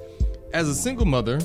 As 0.53 0.69
a 0.69 0.75
single 0.75 1.07
mother, 1.07 1.39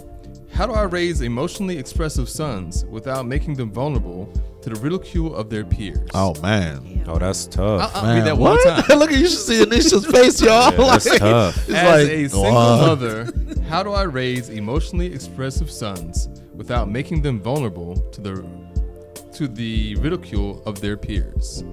how 0.53 0.65
do 0.65 0.73
I 0.73 0.83
raise 0.83 1.21
emotionally 1.21 1.77
expressive 1.77 2.27
sons 2.29 2.83
without 2.85 3.27
making 3.27 3.55
them 3.55 3.71
vulnerable 3.71 4.27
to 4.67 4.73
the 4.75 4.79
ridicule 4.81 5.35
of 5.35 5.49
their 5.49 5.63
peers? 5.63 6.09
Oh 6.13 6.33
man. 6.41 7.03
oh, 7.07 7.17
that's 7.17 7.45
tough. 7.45 7.81
Uh-uh. 7.81 7.91
I'll, 7.93 8.05
I'll 8.09 8.15
read 8.15 8.25
that 8.25 8.37
one 8.37 8.51
what? 8.57 8.85
time. 8.87 8.99
Look 8.99 9.11
at 9.11 9.17
you 9.17 9.27
should 9.27 9.39
see 9.39 9.63
Anisha's 9.63 10.05
face, 10.11 10.41
y'all. 10.41 10.71
Yeah, 10.71 10.77
that's 10.91 11.05
Like, 11.09 11.19
tough. 11.19 11.57
It's 11.57 11.69
As 11.69 12.03
like 12.03 12.11
a 12.11 12.29
single 12.29 12.43
what? 12.53 12.87
mother, 12.87 13.27
how 13.69 13.83
do 13.83 13.91
I 13.91 14.03
raise 14.03 14.49
emotionally 14.49 15.07
expressive 15.13 15.71
sons 15.71 16.27
without 16.55 16.89
making 16.89 17.21
them 17.21 17.39
vulnerable 17.39 17.95
to 18.11 18.21
the 18.21 18.45
to 19.33 19.47
the 19.47 19.95
ridicule 19.95 20.61
of 20.65 20.81
their 20.81 20.97
peers? 20.97 21.63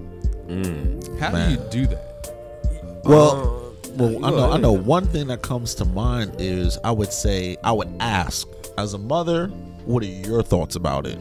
Mm. 0.47 1.19
How 1.19 1.31
do 1.31 1.51
you 1.51 1.69
do 1.69 1.87
that? 1.87 3.01
Well, 3.03 3.31
uh, 3.31 3.89
well, 3.95 4.25
I 4.25 4.29
know. 4.29 4.51
I 4.51 4.57
know. 4.57 4.71
One 4.71 5.05
thing 5.07 5.27
that 5.27 5.41
comes 5.41 5.75
to 5.75 5.85
mind 5.85 6.35
is 6.39 6.77
I 6.83 6.91
would 6.91 7.11
say 7.11 7.57
I 7.63 7.71
would 7.71 7.91
ask 7.99 8.47
as 8.77 8.93
a 8.93 8.97
mother, 8.97 9.47
what 9.85 10.03
are 10.03 10.07
your 10.07 10.43
thoughts 10.43 10.75
about 10.75 11.05
it? 11.07 11.17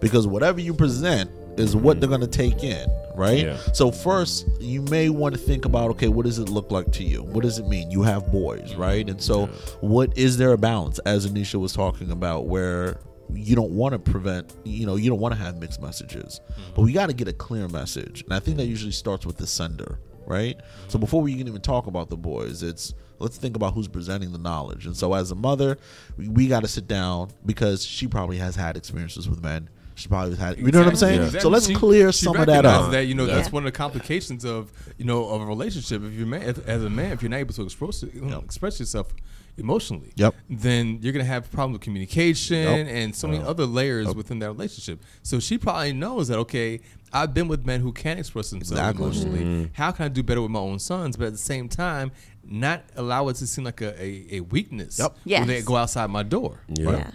Because 0.00 0.26
whatever 0.26 0.60
you 0.60 0.74
present 0.74 1.30
is 1.58 1.74
what 1.74 1.96
mm. 1.96 2.00
they're 2.00 2.08
going 2.08 2.20
to 2.20 2.26
take 2.26 2.62
in, 2.62 2.88
right? 3.14 3.44
Yeah. 3.44 3.58
So 3.72 3.90
first, 3.90 4.46
you 4.60 4.82
may 4.82 5.08
want 5.08 5.34
to 5.34 5.40
think 5.40 5.64
about, 5.64 5.90
okay, 5.90 6.08
what 6.08 6.24
does 6.24 6.38
it 6.38 6.48
look 6.48 6.70
like 6.70 6.92
to 6.92 7.04
you? 7.04 7.22
What 7.22 7.42
does 7.42 7.58
it 7.58 7.66
mean? 7.66 7.90
You 7.90 8.02
have 8.02 8.30
boys, 8.30 8.72
mm. 8.72 8.78
right? 8.78 9.08
And 9.08 9.20
so, 9.20 9.46
what 9.80 10.16
is 10.16 10.36
there 10.36 10.52
a 10.52 10.58
balance, 10.58 10.98
as 11.00 11.26
Anisha 11.26 11.60
was 11.60 11.72
talking 11.72 12.10
about, 12.10 12.46
where 12.46 13.00
you 13.34 13.54
don't 13.54 13.72
want 13.72 13.92
to 13.92 13.98
prevent, 13.98 14.54
you 14.64 14.86
know, 14.86 14.96
you 14.96 15.10
don't 15.10 15.20
want 15.20 15.34
to 15.34 15.40
have 15.40 15.58
mixed 15.58 15.82
messages, 15.82 16.40
mm. 16.50 16.74
but 16.74 16.82
we 16.82 16.92
got 16.92 17.06
to 17.06 17.14
get 17.14 17.28
a 17.28 17.32
clear 17.32 17.68
message, 17.68 18.22
and 18.22 18.32
I 18.32 18.40
think 18.40 18.56
that 18.58 18.66
usually 18.66 18.92
starts 18.92 19.26
with 19.26 19.36
the 19.36 19.46
sender, 19.46 19.98
right? 20.26 20.58
So 20.88 20.98
before 20.98 21.22
we 21.22 21.34
can 21.36 21.48
even 21.48 21.60
talk 21.60 21.86
about 21.86 22.08
the 22.08 22.16
boys, 22.16 22.62
it's 22.62 22.94
let's 23.18 23.36
think 23.36 23.56
about 23.56 23.74
who's 23.74 23.88
presenting 23.88 24.32
the 24.32 24.38
knowledge. 24.38 24.86
And 24.86 24.96
so, 24.96 25.14
as 25.14 25.30
a 25.30 25.34
mother, 25.34 25.76
we, 26.16 26.28
we 26.28 26.48
got 26.48 26.60
to 26.60 26.68
sit 26.68 26.86
down 26.86 27.30
because 27.44 27.84
she 27.84 28.06
probably 28.06 28.38
has 28.38 28.56
had 28.56 28.76
experiences 28.76 29.28
with 29.28 29.42
men. 29.42 29.68
She 29.98 30.08
probably 30.08 30.36
had, 30.36 30.58
you 30.58 30.70
know 30.70 30.78
what 30.78 30.88
I'm 30.88 30.96
saying? 30.96 31.18
Exactly. 31.22 31.40
So 31.40 31.48
let's 31.48 31.66
She- 31.66 31.74
clear 31.74 32.12
she 32.12 32.24
some 32.26 32.36
of 32.36 32.46
that 32.46 32.52
recognizes 32.64 32.86
up. 32.86 32.92
That 32.92 33.04
you 33.06 33.14
know 33.14 33.26
that's 33.26 33.50
one 33.50 33.64
of 33.66 33.72
the 33.72 33.76
complications 33.76 34.44
of 34.44 34.72
you 34.96 35.04
know 35.04 35.28
of 35.28 35.42
a 35.42 35.44
relationship. 35.46 36.02
If 36.04 36.12
you're 36.12 36.26
man, 36.26 36.42
as, 36.42 36.58
as 36.60 36.84
a 36.84 36.90
man, 36.90 37.12
if 37.12 37.22
you're 37.22 37.30
not 37.30 37.38
able 37.38 37.54
to 37.54 37.62
express 37.62 38.02
you 38.02 38.20
know, 38.22 38.38
express 38.38 38.78
yourself 38.78 39.08
emotionally, 39.56 40.12
Yep. 40.14 40.36
then 40.48 41.00
you're 41.02 41.12
gonna 41.12 41.24
have 41.24 41.50
problems 41.50 41.74
with 41.74 41.82
communication 41.82 42.56
Yep. 42.62 42.86
and 42.88 43.14
so 43.16 43.26
many 43.26 43.42
other 43.42 43.66
layers 43.66 44.14
within 44.14 44.38
that 44.38 44.50
relationship. 44.52 45.02
So 45.24 45.40
she 45.40 45.58
probably 45.58 45.92
knows 45.92 46.28
that 46.28 46.38
okay, 46.38 46.80
I've 47.12 47.34
been 47.34 47.48
with 47.48 47.66
men 47.66 47.80
who 47.80 47.92
can 47.92 48.18
express 48.18 48.50
themselves 48.50 48.70
Exactly. 48.80 49.04
emotionally. 49.04 49.40
Mm-hmm. 49.40 49.64
How 49.72 49.90
can 49.90 50.04
I 50.04 50.08
do 50.08 50.22
better 50.22 50.42
with 50.42 50.52
my 50.52 50.60
own 50.60 50.78
sons? 50.78 51.16
But 51.16 51.26
at 51.26 51.32
the 51.32 51.38
same 51.38 51.68
time, 51.68 52.12
not 52.44 52.84
allow 52.94 53.26
it 53.28 53.34
to 53.36 53.46
seem 53.48 53.64
like 53.64 53.80
a, 53.80 54.00
a, 54.00 54.26
a 54.36 54.40
weakness 54.40 54.98
Yep. 55.00 55.16
when 55.24 55.48
they 55.48 55.62
go 55.62 55.74
outside 55.76 56.08
my 56.10 56.22
door. 56.22 56.60
Yeah. 56.68 56.90
Yeah. 56.92 57.10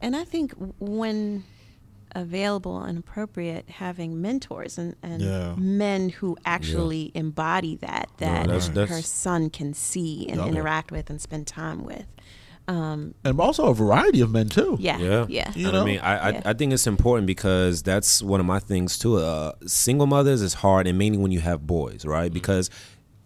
And 0.00 0.16
I 0.16 0.24
think 0.24 0.54
when 0.80 1.44
available 2.14 2.80
and 2.82 2.98
appropriate, 2.98 3.68
having 3.68 4.20
mentors 4.20 4.78
and, 4.78 4.94
and 5.02 5.22
Yeah. 5.22 5.54
men 5.56 6.10
who 6.10 6.36
actually 6.44 7.10
embody 7.14 7.76
that, 7.76 8.08
that 8.18 8.46
that's- 8.46 8.68
that's- 8.68 8.88
her 8.90 9.02
son 9.02 9.50
can 9.50 9.74
see 9.74 10.26
and 10.28 10.38
Yep. 10.38 10.48
interact 10.48 10.92
with 10.92 11.10
and 11.10 11.20
spend 11.20 11.46
time 11.46 11.84
with. 11.84 12.04
Um, 12.68 13.14
And 13.24 13.40
also 13.40 13.66
a 13.66 13.74
variety 13.74 14.20
of 14.20 14.30
men, 14.30 14.48
too. 14.48 14.76
yeah. 14.78 14.98
Yeah, 14.98 15.26
Yeah. 15.28 15.52
You 15.56 15.72
know? 15.72 15.82
I 15.82 15.84
mean, 15.84 15.98
I, 16.00 16.16
I, 16.16 16.30
Yeah. 16.30 16.42
I 16.44 16.52
think 16.52 16.72
it's 16.72 16.86
important 16.86 17.26
because 17.26 17.82
that's 17.82 18.22
one 18.22 18.38
of 18.40 18.46
my 18.46 18.60
things 18.60 18.98
too. 18.98 19.16
Uh, 19.16 19.52
single 19.66 20.06
mothers 20.06 20.42
is 20.42 20.54
hard, 20.54 20.86
and 20.86 20.96
mainly 20.96 21.18
when 21.18 21.32
you 21.32 21.40
have 21.40 21.66
boys, 21.66 22.04
right? 22.04 22.26
Mm-hmm. 22.26 22.34
Because, 22.34 22.70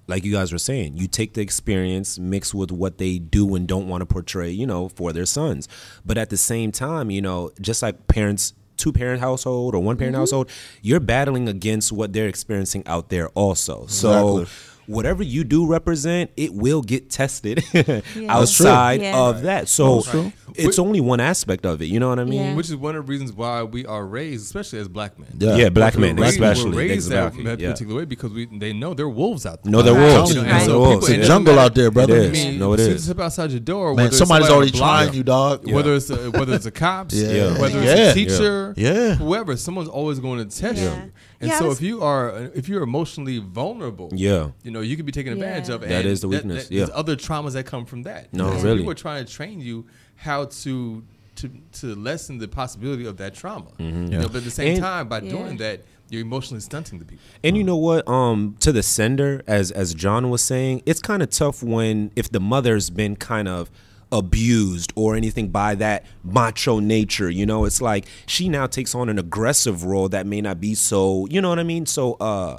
like 0.08 0.24
you 0.24 0.32
guys 0.32 0.52
were 0.52 0.58
saying, 0.58 0.96
you 0.96 1.06
take 1.06 1.34
the 1.34 1.42
experience 1.42 2.18
mixed 2.18 2.54
with 2.54 2.70
what 2.72 2.96
they 2.98 3.18
do 3.18 3.54
and 3.56 3.66
don't 3.66 3.88
want 3.88 4.00
to 4.02 4.06
portray, 4.06 4.50
you 4.50 4.66
know, 4.66 4.88
for 4.88 5.12
their 5.12 5.26
sons. 5.26 5.68
But 6.04 6.16
at 6.16 6.30
the 6.30 6.36
same 6.38 6.72
time, 6.72 7.10
you 7.10 7.20
know, 7.20 7.50
just 7.60 7.82
like 7.82 8.06
parents. 8.06 8.54
Two 8.76 8.92
parent 8.92 9.20
household 9.20 9.74
or 9.74 9.82
one 9.82 9.96
parent 9.96 10.14
Mm-hmm. 10.14 10.20
household, 10.20 10.50
you're 10.82 11.00
battling 11.00 11.48
against 11.48 11.92
what 11.92 12.12
they're 12.12 12.28
experiencing 12.28 12.82
out 12.86 13.08
there 13.08 13.28
also. 13.30 13.86
So, 13.86 14.38
Exactly. 14.38 14.75
Whatever 14.86 15.22
you 15.22 15.44
do 15.44 15.66
represent, 15.66 16.30
it 16.36 16.52
will 16.54 16.82
get 16.82 17.10
tested 17.10 17.62
true. 17.72 18.02
outside 18.28 19.00
Yeah. 19.02 19.18
of 19.18 19.42
that. 19.42 19.68
So, 19.68 19.96
That's 19.96 20.10
true. 20.10 20.32
it's 20.54 20.78
only 20.78 21.00
one 21.00 21.20
aspect 21.20 21.66
of 21.66 21.82
it. 21.82 21.86
You 21.86 22.00
know 22.00 22.08
what 22.08 22.18
I 22.18 22.24
mean? 22.24 22.40
Yeah. 22.42 22.54
Which 22.54 22.68
is 22.68 22.76
one 22.76 22.96
of 22.96 23.06
the 23.06 23.10
reasons 23.10 23.32
why 23.32 23.62
we 23.62 23.84
are 23.86 24.04
raised, 24.06 24.44
especially 24.46 24.78
as 24.80 24.88
black 24.88 25.18
men. 25.18 25.28
Yeah. 25.38 25.56
Yeah, 25.56 25.68
black 25.70 25.96
men 25.96 26.16
raised- 26.16 26.34
especially. 26.34 26.70
we're 26.70 26.76
raised 26.78 27.10
that, 27.10 27.26
exactly. 27.26 27.44
that 27.44 27.60
yeah. 27.60 27.70
particular 27.72 27.98
way 28.00 28.04
because 28.04 28.32
we 28.32 28.46
they 28.46 28.72
know 28.72 28.94
there 28.94 29.06
are 29.06 29.10
wolves 29.10 29.44
out 29.46 29.62
there. 29.62 29.70
No, 29.72 29.82
they're 29.82 29.94
wolves. 29.94 30.32
telling 30.32 30.46
you, 30.48 30.52
Right. 30.52 30.64
so 30.66 30.78
wolves, 30.80 31.08
It's 31.08 31.24
a 31.24 31.26
jungle 31.26 31.54
matter- 31.54 31.64
out 31.66 31.74
there, 31.74 31.90
brother. 31.90 32.16
It 32.16 32.34
is. 32.34 32.44
I 32.44 32.48
mean, 32.50 32.58
No, 32.58 32.72
it 32.72 32.80
is. 32.80 32.80
as 32.80 32.86
soon 32.86 32.92
you 32.94 32.98
step 33.00 33.20
outside 33.20 33.50
your 33.50 33.60
door, 33.60 33.94
Man, 33.94 34.12
somebody's 34.12 34.18
somebody 34.18 34.44
already 34.52 34.70
trying 34.78 35.14
you, 35.14 35.22
dog. 35.22 35.70
Whether 35.70 35.94
it's 35.94 36.10
a, 36.10 36.30
whether 36.30 36.54
it's 36.54 36.66
a 36.66 36.70
cops, 36.70 37.14
Yeah. 37.20 37.58
whether 37.60 37.82
Yeah. 37.82 37.92
it's 37.94 38.10
a 38.12 38.14
teacher, 38.14 38.74
Yeah. 38.76 39.14
whoever, 39.16 39.56
someone's 39.56 39.88
always 39.88 40.18
going 40.20 40.46
to 40.48 40.56
test 40.60 40.80
you. 40.82 41.12
And 41.40 41.50
Yeah, 41.50 41.58
so 41.58 41.68
was- 41.68 41.78
if 41.78 41.82
you 41.82 42.02
are 42.02 42.50
if 42.54 42.68
you're 42.68 42.82
emotionally 42.82 43.38
vulnerable, 43.38 44.10
Yeah. 44.14 44.50
you 44.62 44.70
know 44.70 44.80
you 44.80 44.96
could 44.96 45.06
be 45.06 45.12
taken 45.12 45.32
advantage 45.34 45.68
Yeah. 45.68 45.74
of. 45.76 45.80
That 45.82 45.90
and 45.90 46.06
is 46.08 46.20
the 46.20 46.28
weakness, 46.28 46.68
There's 46.68 46.88
yeah. 46.88 46.94
other 46.94 47.14
traumas 47.16 47.52
that 47.52 47.66
come 47.66 47.84
from 47.84 48.02
that. 48.04 48.32
No, 48.32 48.48
And 48.48 48.60
so 48.60 48.64
really. 48.64 48.78
people 48.78 48.92
are 48.92 48.94
trying 48.94 49.24
to 49.24 49.30
train 49.32 49.60
you 49.60 49.86
how 50.16 50.46
to. 50.62 51.02
To, 51.40 51.50
to 51.80 51.94
lessen 51.94 52.38
the 52.38 52.48
possibility 52.48 53.04
of 53.04 53.18
that 53.18 53.34
trauma, 53.34 53.66
you 53.78 53.90
know, 53.92 54.22
but 54.26 54.36
at 54.36 54.44
the 54.44 54.50
same 54.50 54.68
And- 54.76 54.80
time, 54.80 55.06
by 55.06 55.20
Yeah. 55.20 55.32
doing 55.32 55.58
that, 55.58 55.82
you're 56.08 56.22
emotionally 56.22 56.62
stunting 56.62 56.98
the 56.98 57.04
people. 57.04 57.22
And 57.44 57.58
you 57.58 57.62
know 57.62 57.76
what? 57.76 58.08
Um, 58.08 58.56
to 58.60 58.72
the 58.72 58.82
sender, 58.82 59.42
as 59.46 59.70
as 59.70 59.92
John 59.92 60.30
was 60.30 60.40
saying, 60.40 60.80
it's 60.86 61.00
kind 61.02 61.22
of 61.22 61.28
tough 61.28 61.62
when 61.62 62.10
if 62.16 62.30
the 62.32 62.40
mother's 62.40 62.88
been 62.88 63.16
kind 63.16 63.48
of 63.48 63.70
abused 64.12 64.92
or 64.94 65.16
anything 65.16 65.48
by 65.48 65.74
that 65.74 66.04
macho 66.22 66.78
nature. 66.78 67.28
You 67.30 67.46
know, 67.46 67.64
it's 67.64 67.80
like 67.80 68.06
she 68.26 68.48
now 68.48 68.66
takes 68.66 68.94
on 68.94 69.08
an 69.08 69.18
aggressive 69.18 69.84
role 69.84 70.08
that 70.10 70.26
may 70.26 70.40
not 70.40 70.60
be 70.60 70.74
so. 70.74 71.26
You 71.30 71.40
know 71.40 71.48
what 71.48 71.58
I 71.58 71.64
mean? 71.64 71.86
So, 71.86 72.14
uh, 72.14 72.58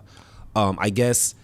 um, 0.55 0.77
I 0.79 0.89
guess. 0.89 1.35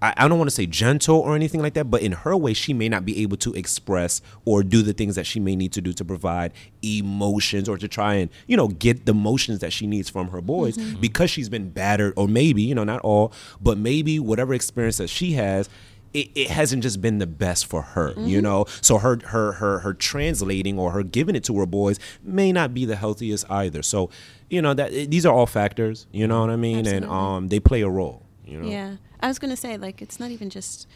I 0.00 0.14
I 0.16 0.28
don't 0.28 0.38
want 0.38 0.48
to 0.48 0.54
say 0.54 0.64
gentle 0.64 1.18
or 1.18 1.34
anything 1.34 1.60
like 1.60 1.74
that, 1.74 1.90
but 1.90 2.02
in 2.02 2.12
her 2.12 2.36
way, 2.36 2.54
she 2.54 2.72
may 2.72 2.88
not 2.88 3.04
be 3.04 3.20
able 3.22 3.36
to 3.38 3.52
express 3.54 4.22
or 4.44 4.62
do 4.62 4.80
the 4.82 4.92
things 4.92 5.16
that 5.16 5.26
she 5.26 5.40
may 5.40 5.56
need 5.56 5.72
to 5.72 5.80
do 5.80 5.92
to 5.92 6.04
provide 6.04 6.52
emotions 6.82 7.68
or 7.68 7.76
to 7.78 7.88
try 7.88 8.14
and, 8.14 8.30
you 8.46 8.56
know, 8.56 8.68
get 8.68 9.06
the 9.06 9.10
emotions 9.12 9.58
that 9.58 9.72
she 9.72 9.88
needs 9.88 10.08
from 10.08 10.28
her 10.28 10.40
boys 10.40 10.76
because 11.00 11.30
she's 11.30 11.48
been 11.48 11.70
battered, 11.70 12.12
or 12.16 12.28
maybe, 12.28 12.62
you 12.62 12.76
know, 12.76 12.84
not 12.84 13.00
all, 13.00 13.32
but 13.60 13.76
maybe 13.76 14.20
whatever 14.20 14.54
experience 14.54 14.98
that 14.98 15.10
she 15.10 15.32
has. 15.32 15.68
It, 16.14 16.30
it 16.34 16.50
hasn't 16.50 16.82
just 16.82 17.00
been 17.00 17.18
the 17.18 17.26
best 17.26 17.66
for 17.66 17.82
her, 17.82 18.14
you 18.16 18.40
know. 18.40 18.64
So 18.80 18.98
her 18.98 19.18
her 19.26 19.52
her 19.52 19.80
her 19.80 19.92
translating 19.94 20.78
or 20.78 20.92
her 20.92 21.02
giving 21.02 21.36
it 21.36 21.44
to 21.44 21.58
her 21.58 21.66
boys 21.66 21.98
may 22.22 22.50
not 22.52 22.72
be 22.72 22.84
the 22.86 22.96
healthiest 22.96 23.50
either. 23.50 23.82
So, 23.82 24.10
you 24.48 24.62
know 24.62 24.72
that 24.74 24.90
these 25.10 25.26
are 25.26 25.34
all 25.34 25.46
factors, 25.46 26.06
you 26.10 26.26
know 26.26 26.40
what 26.40 26.50
I 26.50 26.56
mean, 26.56 26.86
and 26.86 27.04
um 27.04 27.48
they 27.48 27.60
play 27.60 27.82
a 27.82 27.88
role, 27.90 28.22
you 28.46 28.58
know. 28.60 28.68
Yeah, 28.68 28.96
I 29.20 29.28
was 29.28 29.38
gonna 29.38 29.56
say 29.56 29.76
like 29.76 30.00
it's 30.00 30.18
not 30.18 30.30
even 30.30 30.48
just 30.50 30.86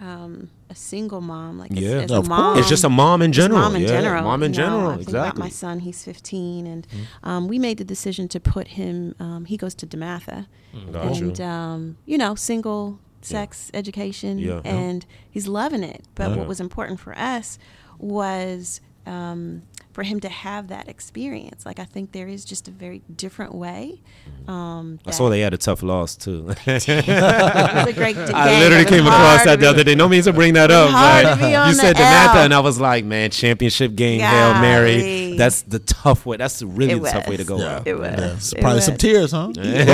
um, 0.00 0.50
a 0.68 0.74
single 0.74 1.20
mom. 1.20 1.58
Like 1.58 1.70
it's, 1.70 1.80
Yeah. 1.80 2.00
it's 2.00 2.12
of 2.12 2.28
mom. 2.28 2.58
It's 2.58 2.68
just 2.68 2.82
a 2.84 2.88
mom 2.88 3.22
in 3.22 3.30
It's 3.30 3.36
general. 3.36 3.60
Mom 3.60 3.76
in 3.76 3.82
yeah. 3.82 3.88
general. 3.88 4.22
Mom 4.24 4.42
in 4.42 4.52
you 4.52 4.58
know, 4.58 4.64
general. 4.64 4.88
I 4.90 4.96
think 4.96 5.08
about 5.10 5.18
exactly. 5.20 5.40
my 5.42 5.48
son. 5.48 5.78
He's 5.80 6.02
15, 6.04 6.66
and 6.66 6.86
um, 7.22 7.46
we 7.46 7.58
made 7.58 7.78
the 7.78 7.84
decision 7.84 8.26
to 8.28 8.40
put 8.40 8.68
him. 8.68 9.14
Um, 9.20 9.44
he 9.44 9.56
goes 9.56 9.74
to 9.76 9.86
DeMatha, 9.86 10.46
Got 10.92 11.16
you. 11.20 11.28
and 11.28 11.40
um, 11.40 11.96
you 12.04 12.18
know, 12.18 12.34
single 12.34 12.98
sex 13.24 13.70
education, 13.74 14.38
Yeah. 14.38 14.60
Yeah. 14.64 14.70
and 14.74 15.06
he's 15.30 15.46
loving 15.48 15.82
it. 15.82 16.04
But 16.14 16.30
Yeah. 16.30 16.36
what 16.36 16.48
was 16.48 16.60
important 16.60 17.00
for 17.00 17.16
us 17.18 17.58
was. 17.98 18.80
Um, 19.04 19.62
for 19.92 20.02
him 20.04 20.20
to 20.20 20.28
have 20.28 20.68
that 20.68 20.88
experience, 20.88 21.66
like 21.66 21.78
I 21.78 21.84
think 21.84 22.12
there 22.12 22.28
is 22.28 22.44
just 22.44 22.66
a 22.66 22.70
very 22.70 23.02
different 23.14 23.54
way. 23.54 24.00
Um, 24.48 24.98
I 25.06 25.10
saw 25.10 25.28
they 25.28 25.40
had 25.40 25.52
a 25.54 25.58
tough 25.58 25.82
loss 25.82 26.16
too. 26.16 26.54
It 26.66 26.66
was 26.66 26.88
a 26.88 27.92
great 27.92 28.16
I 28.34 28.58
literally 28.60 28.84
came 28.86 29.06
across 29.06 29.44
that 29.44 29.60
the 29.60 29.68
other 29.68 29.84
day. 29.84 29.94
No 29.94 30.08
means 30.08 30.24
to 30.24 30.32
bring 30.32 30.54
that 30.54 30.70
up, 30.70 30.90
but 30.92 31.34
to 31.34 31.40
be 31.46 31.54
on 31.62 31.68
you 31.68 31.74
said 31.74 31.96
DeMatha, 31.96 32.36
L. 32.36 32.44
and 32.44 32.54
I 32.54 32.60
was 32.60 32.80
like, 32.80 33.04
man, 33.04 33.30
championship 33.30 33.94
game, 33.94 34.20
hail 34.20 34.54
mary. 34.60 35.36
That's 35.36 35.62
the 35.62 35.78
tough 35.80 36.24
way. 36.26 36.36
That's 36.36 36.58
the 36.60 36.66
really 36.66 36.98
the 36.98 37.08
tough 37.10 37.28
way 37.28 37.36
to 37.36 37.44
go 37.44 37.58
Yeah. 37.58 37.76
out. 37.76 37.86
It 37.86 37.94
was. 37.98 38.10
Yeah. 38.18 38.32
It's 38.34 38.52
It 38.52 38.60
probably 38.60 38.76
was. 38.76 38.84
some 38.86 38.96
tears, 38.96 39.32
huh? 39.32 39.48
Did 39.52 39.64
he 39.66 39.84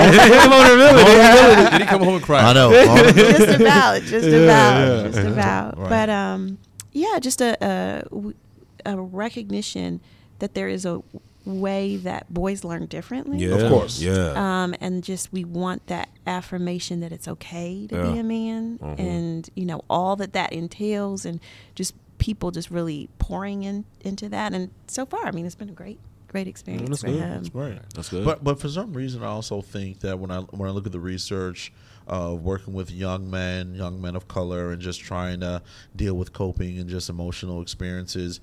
come 1.87 2.03
home 2.03 2.15
and 2.17 2.25
cry? 2.25 2.51
I 2.51 2.53
know. 2.53 2.71
just 3.13 3.61
about, 3.61 4.03
just 4.03 4.29
about, 4.29 5.13
just 5.13 5.27
about. 5.27 5.79
Right. 5.79 5.89
But 5.89 6.11
um, 6.11 6.59
yeah, 6.93 7.19
just 7.21 7.41
a, 7.41 7.57
a 7.65 8.03
w- 8.11 8.35
a 8.87 8.97
recognition 9.01 10.01
that 10.39 10.55
there 10.55 10.69
is 10.69 10.85
a 10.87 11.03
way 11.45 11.97
that 11.97 12.33
boys 12.33 12.63
learn 12.63 12.87
differently. 12.87 13.39
Yeah, 13.39 13.55
Of 13.55 13.71
course. 13.73 14.01
Yeah. 14.01 14.33
Um, 14.37 14.75
and 14.81 15.03
just 15.03 15.33
we 15.33 15.45
want 15.45 15.87
that 15.87 16.11
affirmation 16.27 17.01
that 17.01 17.11
it's 17.13 17.27
okay 17.27 17.87
to 17.89 17.95
be 18.13 18.19
a 18.19 18.23
man, 18.23 18.79
Mhm. 18.79 18.99
and 19.01 19.51
you 19.55 19.65
know 19.65 19.83
all 19.89 20.15
that 20.17 20.33
that 20.35 20.53
entails, 20.53 21.25
and 21.25 21.41
just 21.75 21.95
people 22.19 22.51
just 22.51 22.71
really 22.71 23.09
pouring 23.19 23.63
in 23.63 23.85
into 24.03 24.29
that. 24.29 24.53
And 24.53 24.71
so 24.89 25.07
far, 25.07 25.25
I 25.27 25.31
mean, 25.31 25.47
it's 25.47 25.55
been 25.55 25.69
a 25.71 25.73
great, 25.73 25.99
great 26.27 26.47
experience 26.49 26.89
that's 26.89 27.01
for 27.01 27.07
good. 27.09 27.21
him. 27.21 27.31
That's 27.31 27.49
great. 27.49 27.79
That's 27.95 28.09
good. 28.11 28.25
But 28.27 28.45
but 28.45 28.61
for 28.61 28.69
some 28.69 28.93
reason, 28.93 29.23
I 29.23 29.27
also 29.29 29.63
think 29.63 30.01
that 30.01 30.19
when 30.19 30.31
I 30.31 30.41
when 30.41 30.69
I 30.69 30.73
look 30.73 30.85
at 30.87 30.93
the 30.93 31.01
research 31.01 31.73
of 32.07 32.43
working 32.43 32.75
with 32.75 32.91
young 32.91 33.31
men, 33.31 33.75
young 33.75 34.01
men 34.03 34.17
of 34.17 34.29
color, 34.29 34.71
and 34.73 34.83
just 34.83 35.01
trying 35.01 35.41
to 35.41 35.63
deal 35.97 36.15
with 36.15 36.33
coping 36.35 36.79
and 36.79 36.89
just 36.91 37.09
emotional 37.09 37.63
experiences. 37.63 38.41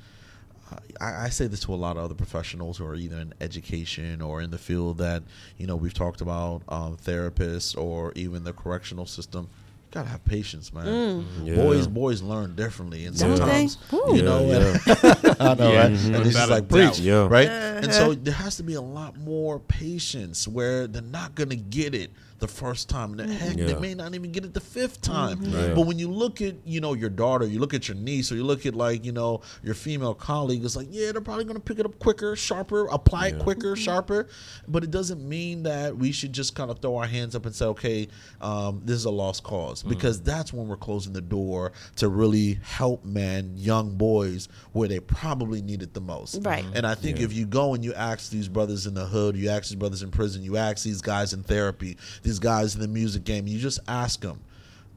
I, 1.01 1.25
I 1.25 1.29
say 1.29 1.47
this 1.47 1.59
to 1.61 1.73
a 1.73 1.75
lot 1.75 1.97
of 1.97 2.03
other 2.03 2.15
professionals 2.15 2.77
who 2.77 2.85
are 2.85 2.95
either 2.95 3.17
in 3.19 3.33
education 3.41 4.21
or 4.21 4.41
in 4.41 4.49
the 4.51 4.57
field 4.57 4.97
that 4.99 5.23
you 5.57 5.67
know 5.67 5.75
we've 5.75 5.93
talked 5.93 6.21
about 6.21 6.61
um, 6.69 6.97
therapists 6.97 7.77
or 7.77 8.11
even 8.15 8.43
the 8.43 8.53
correctional 8.53 9.05
system. 9.05 9.47
You 9.91 10.01
gotta 10.01 10.09
have 10.09 10.25
patience, 10.25 10.73
man. 10.73 11.25
Yeah. 11.43 11.55
Boys, 11.55 11.87
boys 11.87 12.21
learn 12.21 12.55
differently, 12.55 13.05
and 13.05 13.17
sometimes 13.17 13.77
you 13.91 14.21
know. 14.23 14.45
Yeah, 14.45 14.77
I 15.39 15.53
know, 15.53 15.71
Yeah. 15.71 15.81
right? 15.83 15.91
Mhm. 15.91 16.05
And 16.07 16.15
it's 16.25 16.35
just 16.35 16.49
like 16.49 16.67
preach, 16.67 16.97
doubt. 16.97 16.99
Yeah. 16.99 17.27
right? 17.29 17.47
And 17.47 17.93
so 17.93 18.13
there 18.13 18.33
has 18.33 18.57
to 18.57 18.63
be 18.63 18.73
a 18.73 18.81
lot 18.81 19.17
more 19.17 19.59
patience 19.59 20.47
where 20.47 20.87
they're 20.87 21.01
not 21.01 21.35
gonna 21.35 21.55
get 21.55 21.95
it 21.95 22.11
the 22.39 22.47
first 22.47 22.89
time. 22.89 23.19
And 23.19 23.29
mm-hmm. 23.29 23.31
heck, 23.37 23.55
they 23.55 23.75
may 23.79 23.93
not 23.93 24.13
even 24.13 24.31
get 24.31 24.45
it 24.45 24.53
the 24.53 24.59
fifth 24.59 25.01
mm-hmm. 25.01 25.13
time. 25.13 25.43
Yeah. 25.43 25.73
But 25.73 25.87
when 25.87 25.99
you 25.99 26.09
look 26.09 26.41
at, 26.41 26.55
you 26.65 26.81
know, 26.81 26.93
your 26.93 27.09
daughter, 27.09 27.45
you 27.45 27.59
look 27.59 27.73
at 27.73 27.87
your 27.87 27.97
niece, 27.97 28.31
or 28.31 28.35
you 28.35 28.43
look 28.43 28.65
at 28.65 28.75
like, 28.75 29.05
you 29.05 29.11
know, 29.11 29.41
your 29.63 29.75
female 29.75 30.13
colleague, 30.13 30.63
it's 30.63 30.75
like, 30.75 30.87
yeah, 30.89 31.11
they're 31.11 31.21
probably 31.21 31.45
gonna 31.45 31.59
pick 31.59 31.79
it 31.79 31.85
up 31.85 31.97
quicker, 31.99 32.35
sharper, 32.35 32.87
apply 32.87 33.27
it 33.27 33.39
quicker, 33.39 33.73
mm-hmm. 33.73 33.83
sharper. 33.83 34.27
But 34.67 34.83
it 34.83 34.91
doesn't 34.91 35.27
mean 35.27 35.63
that 35.63 35.95
we 35.95 36.11
should 36.11 36.33
just 36.33 36.55
kind 36.55 36.69
of 36.69 36.79
throw 36.79 36.97
our 36.97 37.07
hands 37.07 37.35
up 37.35 37.45
and 37.45 37.55
say, 37.55 37.65
okay, 37.65 38.07
um, 38.41 38.81
this 38.83 38.97
is 38.97 39.05
a 39.05 39.11
lost 39.11 39.43
cause. 39.43 39.83
Because 39.83 40.21
that's 40.21 40.51
when 40.51 40.67
we're 40.67 40.77
closing 40.77 41.13
the 41.13 41.21
door 41.21 41.71
to 41.97 42.09
really 42.09 42.59
help 42.63 43.05
men, 43.05 43.53
young 43.55 43.95
boys, 43.95 44.49
where 44.73 44.87
they 44.87 44.99
probably 44.99 45.61
need 45.61 45.81
it 45.81 45.93
the 45.93 46.01
most. 46.01 46.43
Right. 46.43 46.65
And 46.73 46.85
I 46.85 46.95
think 46.95 47.19
Yeah. 47.19 47.25
if 47.25 47.33
you 47.33 47.45
go 47.45 47.73
and 47.73 47.83
you 47.83 47.93
ask 47.93 48.29
these 48.29 48.47
brothers 48.47 48.87
in 48.87 48.93
the 48.93 49.05
hood, 49.05 49.35
you 49.35 49.49
ask 49.49 49.69
these 49.69 49.75
brothers 49.75 50.03
in 50.03 50.11
prison, 50.11 50.43
you 50.43 50.57
ask 50.57 50.83
these 50.83 51.01
guys 51.01 51.33
in 51.33 51.43
therapy, 51.43 51.97
these 52.25 52.39
guys 52.39 52.75
in 52.75 52.81
the 52.81 52.87
music 52.89 53.23
game, 53.23 53.47
you 53.47 53.57
just 53.59 53.79
ask 53.87 54.19
them, 54.19 54.41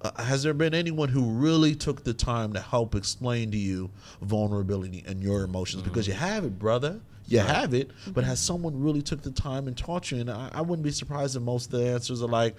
uh, 0.03 0.11
has 0.23 0.43
there 0.43 0.55
been 0.55 0.75
anyone 0.75 1.09
who 1.09 1.31
really 1.31 1.75
took 1.77 2.03
the 2.05 2.15
time 2.15 2.53
to 2.55 2.61
help 2.61 2.95
explain 2.97 3.51
to 3.53 3.57
you 3.57 3.91
vulnerability 4.23 5.05
and 5.07 5.23
your 5.23 5.43
emotions 5.45 5.83
because 5.83 6.07
you 6.07 6.15
have 6.15 6.45
it 6.45 6.57
brother 6.59 7.01
you 7.27 7.41
have 7.41 7.75
it 7.75 7.91
but 8.15 8.23
has 8.25 8.39
someone 8.41 8.81
really 8.81 9.03
took 9.03 9.23
the 9.23 9.31
time 9.33 9.67
and 9.67 9.77
taught 9.77 10.11
you 10.13 10.19
and 10.21 10.31
I, 10.31 10.51
I 10.55 10.61
wouldn't 10.63 10.85
be 10.85 10.93
surprised 10.93 11.35
if 11.37 11.43
most 11.43 11.67
of 11.67 11.81
the 11.81 11.89
answers 11.89 12.23
are 12.23 12.29
like 12.29 12.55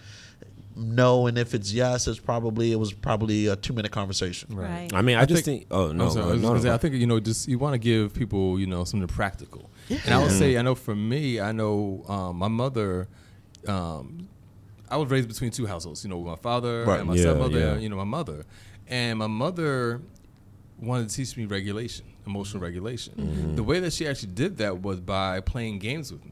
no 0.76 1.28
and 1.28 1.38
if 1.38 1.54
it's 1.54 1.72
yes 1.74 2.08
it's 2.08 2.20
probably 2.20 2.72
it 2.72 2.76
was 2.76 2.94
probably 2.94 3.48
a 3.48 3.56
two 3.56 3.74
minute 3.74 3.92
conversation 3.92 4.56
Right. 4.56 4.90
I 4.94 5.02
mean, 5.02 5.18
I, 5.18 5.22
I 5.22 5.26
just 5.26 5.44
think- 5.46 5.62
think. 5.64 5.68
Oh 5.72 5.92
no, 5.92 6.06
I'm 6.06 6.12
sorry, 6.12 6.26
I, 6.34 6.36
no, 6.38 6.54
no, 6.54 6.60
say, 6.60 6.68
no. 6.70 6.74
I 6.74 6.78
think 6.78 6.96
you 6.96 7.08
know, 7.08 7.20
just 7.20 7.48
you 7.48 7.58
want 7.58 7.74
to 7.74 7.80
give 7.80 8.14
people, 8.14 8.60
you 8.60 8.68
know, 8.68 8.84
something 8.84 9.08
practical. 9.08 9.70
Yeah. 9.88 9.98
And 10.06 10.14
I 10.14 10.20
would 10.22 10.32
say, 10.32 10.58
I 10.58 10.62
know 10.62 10.76
for 10.76 10.96
me, 10.96 11.40
I 11.40 11.52
know 11.52 12.04
um, 12.08 12.38
my 12.38 12.48
mother. 12.48 13.08
Um, 13.68 14.29
I 14.92 14.98
was 14.98 15.10
raised 15.10 15.28
between 15.28 15.52
two 15.52 15.66
households, 15.66 16.04
you 16.04 16.10
know, 16.10 16.18
with 16.18 16.28
my 16.28 16.36
father 16.36 16.84
Right. 16.86 17.00
and 17.00 17.08
my 17.08 17.16
Yeah, 17.16 17.22
stepmother, 17.22 17.60
yeah. 17.60 17.72
and, 17.74 17.84
you 17.84 17.90
know, 17.90 17.98
my 17.98 18.04
mother. 18.04 18.46
And 18.88 19.20
my 19.20 19.28
mother 19.28 20.02
wanted 20.82 21.10
to 21.10 21.16
teach 21.16 21.36
me 21.38 21.46
regulation, 21.46 22.06
emotional 22.26 22.62
regulation. 22.64 23.14
Mm-hmm. 23.18 23.56
The 23.56 23.64
way 23.64 23.80
that 23.80 23.94
she 23.94 24.08
actually 24.08 24.34
did 24.34 24.58
that 24.58 24.82
was 24.82 25.00
by 25.00 25.42
playing 25.42 25.80
games 25.80 26.12
with 26.12 26.26
me. 26.26 26.32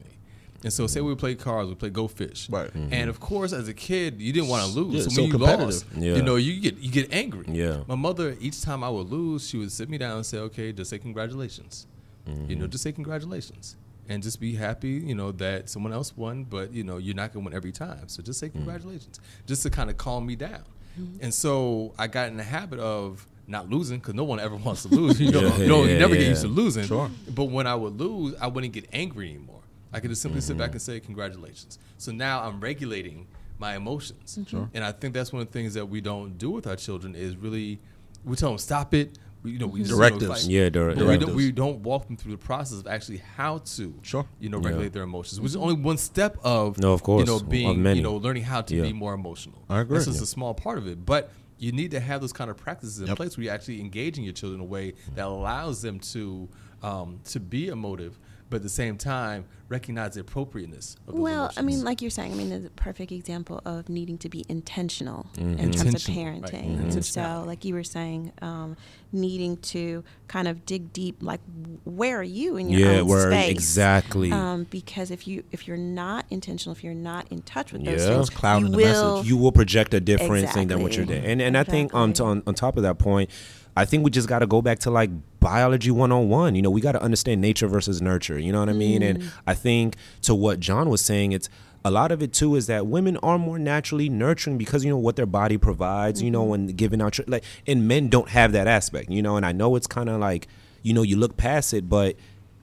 And 0.64 0.72
so, 0.72 0.88
say 0.88 1.00
we 1.00 1.14
play 1.14 1.36
cards, 1.36 1.68
we 1.68 1.76
play 1.76 1.90
Go 1.90 2.08
Fish, 2.08 2.48
Right. 2.50 2.66
Mm-hmm. 2.74 2.92
And 2.92 3.08
of 3.08 3.20
course, 3.20 3.52
as 3.52 3.68
a 3.68 3.72
kid, 3.74 4.20
you 4.20 4.32
didn't 4.32 4.48
want 4.48 4.64
to 4.66 4.76
lose. 4.80 4.92
Yeah, 4.94 5.02
so 5.02 5.08
so 5.10 5.16
when 5.22 5.26
you 5.26 5.32
competitive. 5.38 5.66
lost, 5.66 5.86
Yeah. 5.96 6.16
you 6.16 6.22
know, 6.22 6.34
you 6.34 6.60
get 6.60 6.78
you 6.78 6.90
get 6.90 7.12
angry. 7.12 7.44
Yeah. 7.48 7.82
My 7.86 7.94
mother, 7.94 8.36
each 8.40 8.60
time 8.60 8.82
I 8.82 8.88
would 8.90 9.08
lose, 9.08 9.46
she 9.48 9.56
would 9.56 9.70
sit 9.70 9.88
me 9.88 9.98
down 9.98 10.16
and 10.16 10.26
say, 10.26 10.38
"Okay, 10.38 10.72
just 10.72 10.90
say 10.90 10.98
congratulations." 10.98 11.86
You 12.26 12.32
Mm-hmm. 12.32 12.60
know, 12.60 12.66
just 12.66 12.82
say 12.82 12.90
congratulations, 12.90 13.76
and 14.08 14.22
just 14.22 14.40
be 14.40 14.54
happy. 14.54 14.90
You 14.90 15.14
know 15.14 15.32
that 15.32 15.68
someone 15.68 15.92
else 15.92 16.16
won, 16.16 16.44
but 16.44 16.72
you 16.72 16.84
know 16.84 16.98
you're 16.98 17.14
not 17.14 17.32
gonna 17.32 17.44
win 17.44 17.54
every 17.54 17.72
time. 17.72 18.08
So 18.08 18.22
just 18.22 18.40
say 18.40 18.48
mm. 18.48 18.52
congratulations, 18.52 19.20
just 19.46 19.62
to 19.62 19.70
kind 19.70 19.90
of 19.90 19.96
calm 19.96 20.26
me 20.26 20.36
down. 20.36 20.64
Mm-hmm. 20.98 21.24
And 21.24 21.34
so 21.34 21.94
I 21.98 22.06
got 22.06 22.28
in 22.28 22.36
the 22.36 22.42
habit 22.42 22.80
of 22.80 23.26
not 23.46 23.70
losing 23.70 23.98
because 23.98 24.14
no 24.14 24.24
one 24.24 24.40
ever 24.40 24.56
wants 24.64 24.82
to 24.82 24.88
lose. 24.88 25.20
You 25.20 25.30
know, 25.32 25.40
Yeah, 25.40 25.56
you, 25.56 25.66
know, 25.66 25.84
you 25.84 25.92
yeah, 25.92 25.98
never 25.98 26.14
get 26.14 26.26
used 26.26 26.42
to 26.42 26.48
losing. 26.48 26.84
Sure. 26.84 27.10
But 27.34 27.44
when 27.44 27.66
I 27.66 27.74
would 27.74 27.98
lose, 27.98 28.34
I 28.40 28.46
wouldn't 28.46 28.72
get 28.72 28.86
angry 28.92 29.30
anymore. 29.30 29.62
I 29.92 30.00
could 30.00 30.10
just 30.10 30.20
simply 30.20 30.42
sit 30.42 30.58
back 30.58 30.68
mm-hmm. 30.68 30.74
and 30.74 30.82
say 30.82 31.00
congratulations. 31.00 31.78
So 31.96 32.12
now 32.12 32.42
I'm 32.42 32.60
regulating 32.60 33.26
my 33.58 33.76
emotions. 33.76 34.38
Mm-hmm. 34.38 34.50
Sure. 34.50 34.70
And 34.74 34.84
I 34.84 34.92
think 34.92 35.14
that's 35.14 35.32
one 35.32 35.40
of 35.42 35.48
the 35.48 35.52
things 35.52 35.74
that 35.74 35.86
we 35.86 36.00
don't 36.00 36.36
do 36.36 36.50
with 36.50 36.66
our 36.66 36.76
children 36.76 37.14
is 37.14 37.36
really 37.36 37.80
we 38.24 38.36
tell 38.36 38.50
them 38.50 38.58
stop 38.58 38.94
it. 38.94 39.18
We, 39.48 39.52
you 39.54 39.58
know, 39.58 39.66
we 39.66 39.80
just, 39.80 39.90
know, 39.92 39.96
Directives. 39.98 40.28
like- 40.28 40.48
Yeah, 40.48 40.68
direct- 40.68 40.98
but 40.98 41.04
we 41.06 41.12
don't, 41.12 41.18
directives. 41.20 41.36
we 41.36 41.52
don't 41.52 41.80
walk 41.82 42.06
them 42.06 42.16
through 42.16 42.32
the 42.32 42.38
process 42.38 42.78
of 42.80 42.86
actually 42.86 43.18
how 43.36 43.58
to, 43.58 43.94
Sure. 44.02 44.26
you 44.40 44.48
know, 44.48 44.60
Yeah. 44.60 44.68
regulate 44.68 44.92
their 44.92 45.02
emotions, 45.04 45.40
which 45.40 45.50
is 45.50 45.56
only 45.56 45.74
one 45.74 45.96
step 45.98 46.36
of, 46.44 46.78
No, 46.78 46.92
of 46.92 47.02
course, 47.02 47.20
you 47.20 47.26
know, 47.26 47.40
being, 47.40 47.82
many. 47.82 47.98
you 47.98 48.02
know, 48.02 48.16
learning 48.16 48.42
how 48.44 48.60
to 48.62 48.76
Yeah. 48.76 48.82
be 48.82 48.92
more 48.92 49.14
emotional. 49.14 49.62
I 49.68 49.80
agree. 49.80 49.96
That's 49.96 50.06
just 50.06 50.18
Yeah. 50.18 50.24
a 50.24 50.26
small 50.26 50.54
part 50.54 50.78
of 50.78 50.86
it, 50.86 51.04
but 51.06 51.30
you 51.58 51.72
need 51.72 51.90
to 51.92 52.00
have 52.00 52.20
those 52.20 52.32
kind 52.32 52.50
of 52.50 52.56
practices 52.56 53.00
in 53.00 53.06
Yep. 53.08 53.16
place 53.16 53.36
where 53.36 53.44
you're 53.44 53.54
actually 53.54 53.80
engaging 53.80 54.22
your 54.24 54.32
children 54.32 54.60
in 54.60 54.66
a 54.66 54.68
way 54.70 54.94
that 55.16 55.26
allows 55.26 55.82
them 55.82 55.98
to, 55.98 56.48
um, 56.82 57.18
to 57.24 57.40
be 57.40 57.68
emotive, 57.68 58.18
but 58.50 58.56
at 58.56 58.62
the 58.62 58.68
same 58.68 58.96
time 58.96 59.44
recognize 59.68 60.14
the 60.14 60.20
appropriateness 60.22 60.96
of 61.06 61.12
those 61.14 61.22
Well, 61.22 61.50
I 61.56 61.60
mean, 61.60 61.84
like 61.84 62.00
you're 62.00 62.10
saying, 62.10 62.32
I 62.32 62.34
mean, 62.34 62.62
the 62.62 62.70
perfect 62.70 63.12
example 63.12 63.60
of 63.66 63.90
needing 63.90 64.16
to 64.18 64.28
be 64.30 64.42
intentional 64.48 65.26
Mm-hmm. 65.34 65.58
in 65.58 65.70
terms 65.72 65.76
of 65.80 65.86
Intentional, 66.08 66.40
right. 66.40 66.52
parenting. 66.52 66.78
Mhm. 66.78 66.92
And 66.94 67.04
so, 67.04 67.44
like 67.46 67.64
you 67.66 67.74
were 67.74 67.84
saying, 67.84 68.32
um, 68.40 68.76
needing 69.12 69.56
to 69.58 70.04
kind 70.26 70.48
of 70.48 70.64
dig 70.64 70.92
deep, 70.94 71.16
like 71.22 71.40
where 71.84 72.18
are 72.18 72.22
you 72.22 72.56
in 72.56 72.68
your 72.70 72.80
Yeah, 72.92 72.98
own 73.00 73.06
where 73.08 73.30
space? 73.30 73.50
exactly. 73.50 74.32
Um, 74.32 74.66
because 74.70 75.10
if 75.10 75.26
you 75.28 75.44
if 75.52 75.68
you're 75.68 75.76
not 75.76 76.24
intentional, 76.30 76.72
if 76.74 76.82
you're 76.82 76.94
not 76.94 77.26
in 77.30 77.42
touch 77.42 77.72
with 77.72 77.84
those 77.84 78.00
Yeah. 78.00 78.14
things, 78.14 78.28
It's 78.30 78.42
you 78.42 78.70
will. 78.70 79.12
message. 79.16 79.28
you 79.28 79.36
will 79.36 79.52
project 79.52 79.92
a 79.92 80.00
different 80.00 80.48
thing 80.50 80.68
than 80.68 80.82
what 80.82 80.96
you're 80.96 81.04
doing. 81.06 81.24
And 81.24 81.42
and 81.42 81.56
I 81.58 81.64
think 81.64 81.92
um 81.94 82.12
to, 82.14 82.24
on, 82.24 82.42
on 82.46 82.54
top 82.54 82.76
of 82.78 82.82
that 82.84 82.98
point, 82.98 83.28
I 83.76 83.84
think 83.84 84.02
we 84.04 84.10
just 84.10 84.28
got 84.28 84.40
to 84.40 84.46
go 84.46 84.60
back 84.62 84.78
to 84.80 84.90
like 84.90 85.10
biology 85.40 85.90
101. 85.90 86.54
You 86.54 86.62
know, 86.62 86.70
we 86.70 86.80
got 86.80 86.92
to 86.92 87.02
understand 87.02 87.40
nature 87.40 87.66
versus 87.66 88.02
nurture, 88.02 88.38
you 88.38 88.52
know 88.52 88.60
what 88.60 88.68
I 88.68 88.74
mean? 88.74 89.02
And 89.02 89.20
mm. 89.20 89.30
I 89.46 89.54
think 89.54 89.96
to 90.22 90.34
what 90.34 90.60
John 90.60 90.88
was 90.88 91.00
saying, 91.00 91.32
it's 91.32 91.48
a 91.84 91.90
lot 91.90 92.10
of 92.12 92.22
it 92.22 92.32
too 92.32 92.56
is 92.56 92.66
that 92.66 92.86
women 92.86 93.16
are 93.18 93.38
more 93.38 93.58
naturally 93.58 94.08
nurturing 94.08 94.58
because 94.58 94.84
you 94.84 94.90
know 94.90 94.98
what 94.98 95.16
their 95.16 95.26
body 95.26 95.56
provides, 95.56 96.20
you 96.20 96.30
know, 96.30 96.42
mm-hmm. 96.42 96.50
when 96.50 96.66
giving 96.68 97.00
out 97.00 97.18
like 97.28 97.44
and 97.66 97.86
men 97.86 98.08
don't 98.08 98.28
have 98.30 98.52
that 98.52 98.66
aspect, 98.66 99.10
you 99.10 99.22
know, 99.22 99.36
and 99.36 99.46
I 99.46 99.52
know 99.52 99.76
it's 99.76 99.86
kind 99.86 100.08
of 100.08 100.20
like, 100.20 100.48
you 100.82 100.92
know, 100.92 101.02
you 101.02 101.16
look 101.16 101.36
past 101.36 101.72
it, 101.72 101.88
but 101.88 102.16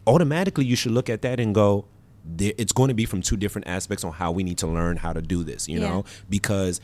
automatically 0.07 0.65
you 0.65 0.75
should 0.75 0.91
look 0.91 1.09
at 1.09 1.21
that 1.21 1.39
and 1.39 1.55
go 1.55 1.85
it's 2.39 2.71
going 2.71 2.87
to 2.87 2.93
be 2.95 3.05
from 3.05 3.21
two 3.21 3.37
different 3.37 3.67
aspects 3.67 4.03
on 4.03 4.11
how 4.11 4.31
we 4.31 4.43
need 4.43 4.57
to 4.57 4.67
learn 4.67 4.97
how 4.97 5.13
to 5.13 5.21
do 5.21 5.43
this 5.43 5.67
you 5.67 5.79
Yeah. 5.79 5.89
know 5.89 6.05
because 6.29 6.81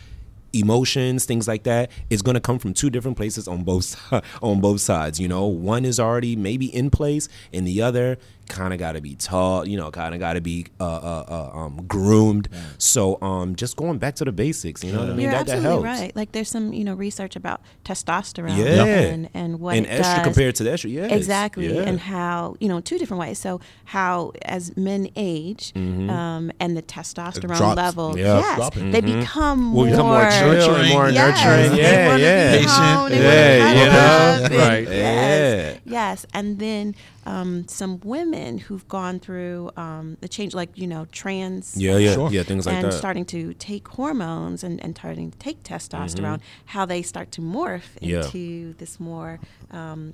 emotions 0.53 1.25
things 1.25 1.47
like 1.47 1.63
that 1.63 1.89
is 2.09 2.21
going 2.21 2.35
to 2.35 2.41
come 2.41 2.59
from 2.59 2.73
two 2.73 2.89
different 2.89 3.17
places 3.17 3.47
on 3.47 3.63
both 3.63 3.95
on 4.41 4.59
both 4.59 4.81
sides 4.81 5.19
you 5.19 5.27
know? 5.27 5.45
One 5.45 5.85
is 5.85 5.99
already 5.99 6.35
maybe 6.35 6.73
in 6.73 6.89
place 6.89 7.29
and 7.53 7.65
the 7.67 7.81
other 7.81 8.17
kind 8.49 8.73
of 8.73 8.79
got 8.79 8.93
to 8.93 9.01
be 9.01 9.15
taught 9.15 9.67
you 9.67 9.77
know 9.77 9.89
kind 9.91 10.13
of 10.13 10.19
got 10.19 10.33
to 10.33 10.41
be 10.41 10.65
uh, 10.79 10.83
uh, 10.83 11.25
uh, 11.53 11.57
um, 11.57 11.85
groomed 11.87 12.49
so 12.77 13.17
um 13.21 13.55
just 13.55 13.77
going 13.77 13.97
back 13.97 14.15
to 14.15 14.25
the 14.25 14.31
basics 14.31 14.83
you 14.83 14.91
know 14.91 14.99
what 14.99 15.09
i 15.09 15.11
mean 15.11 15.21
You're 15.21 15.31
that, 15.31 15.45
that 15.47 15.55
absolutely 15.57 15.87
helps 15.87 16.01
right. 16.01 16.15
Like 16.15 16.31
there's 16.33 16.49
some, 16.49 16.73
you 16.73 16.83
know, 16.83 16.93
research 16.93 17.35
about 17.35 17.61
testosterone 17.85 18.57
Yeah. 18.57 18.83
and, 18.85 19.29
and 19.33 19.59
what 19.59 19.75
and 19.77 19.85
it 19.85 19.97
does. 20.01 20.23
compared 20.23 20.55
to 20.55 20.63
the 20.63 20.71
extra 20.73 20.89
yes 20.89 21.11
Exactly, 21.11 21.73
yeah. 21.73 21.81
and 21.83 21.99
how 21.99 22.55
you 22.59 22.67
know 22.67 22.79
two 22.81 22.97
different 22.97 23.19
ways. 23.21 23.39
So 23.39 23.61
how 23.85 24.33
as 24.43 24.75
men 24.77 25.07
age, 25.15 25.71
um, 25.75 26.51
and 26.59 26.75
the 26.75 26.81
testosterone 26.81 27.57
drops. 27.57 27.77
level, 27.77 28.17
Yeah. 28.17 28.39
yes, 28.39 28.55
Dropping. 28.57 28.91
they 28.91 29.01
become 29.01 29.73
We'll 29.73 29.85
more, 29.85 29.91
become 29.91 30.05
more 30.07 30.23
nurturing, 30.23 30.89
more 30.89 31.09
yes, 31.09 31.43
nurturing. 31.43 31.77
Yeah, 31.79 32.15
yeah. 32.17 32.57
be 32.57 32.63
home, 32.65 33.09
they 33.09 33.17
Patient. 33.17 33.23
Yeah, 33.23 33.71
you 33.79 34.49
know? 34.49 34.57
Right. 34.57 34.87
Yes, 34.87 35.79
yes, 35.85 36.25
and 36.33 36.59
then 36.59 36.95
um, 37.25 37.67
some 37.67 37.99
women 38.03 38.57
who've 38.57 38.87
gone 38.87 39.19
through 39.19 39.69
um, 39.77 40.17
the 40.21 40.27
change, 40.27 40.53
like 40.53 40.69
you 40.77 40.87
know, 40.87 41.05
trans 41.11 41.75
yeah 41.77 41.97
yeah 41.97 42.13
Sure. 42.13 42.31
yeah 42.31 42.43
things 42.43 42.65
like 42.65 42.75
and 42.75 42.85
that 42.85 42.93
starting 42.93 43.25
to 43.25 43.53
take 43.55 43.87
hormones 43.87 44.63
and, 44.63 44.83
and 44.83 44.95
starting 44.97 45.31
to 45.31 45.37
take 45.37 45.63
testosterone, 45.63 46.39
how 46.65 46.85
they 46.85 47.01
start 47.01 47.31
to 47.33 47.41
morph 47.41 47.81
Mm-hmm. 48.01 48.05
Yeah. 48.05 48.25
into 48.25 48.73
this 48.77 48.99
more 48.99 49.39
um, 49.71 50.13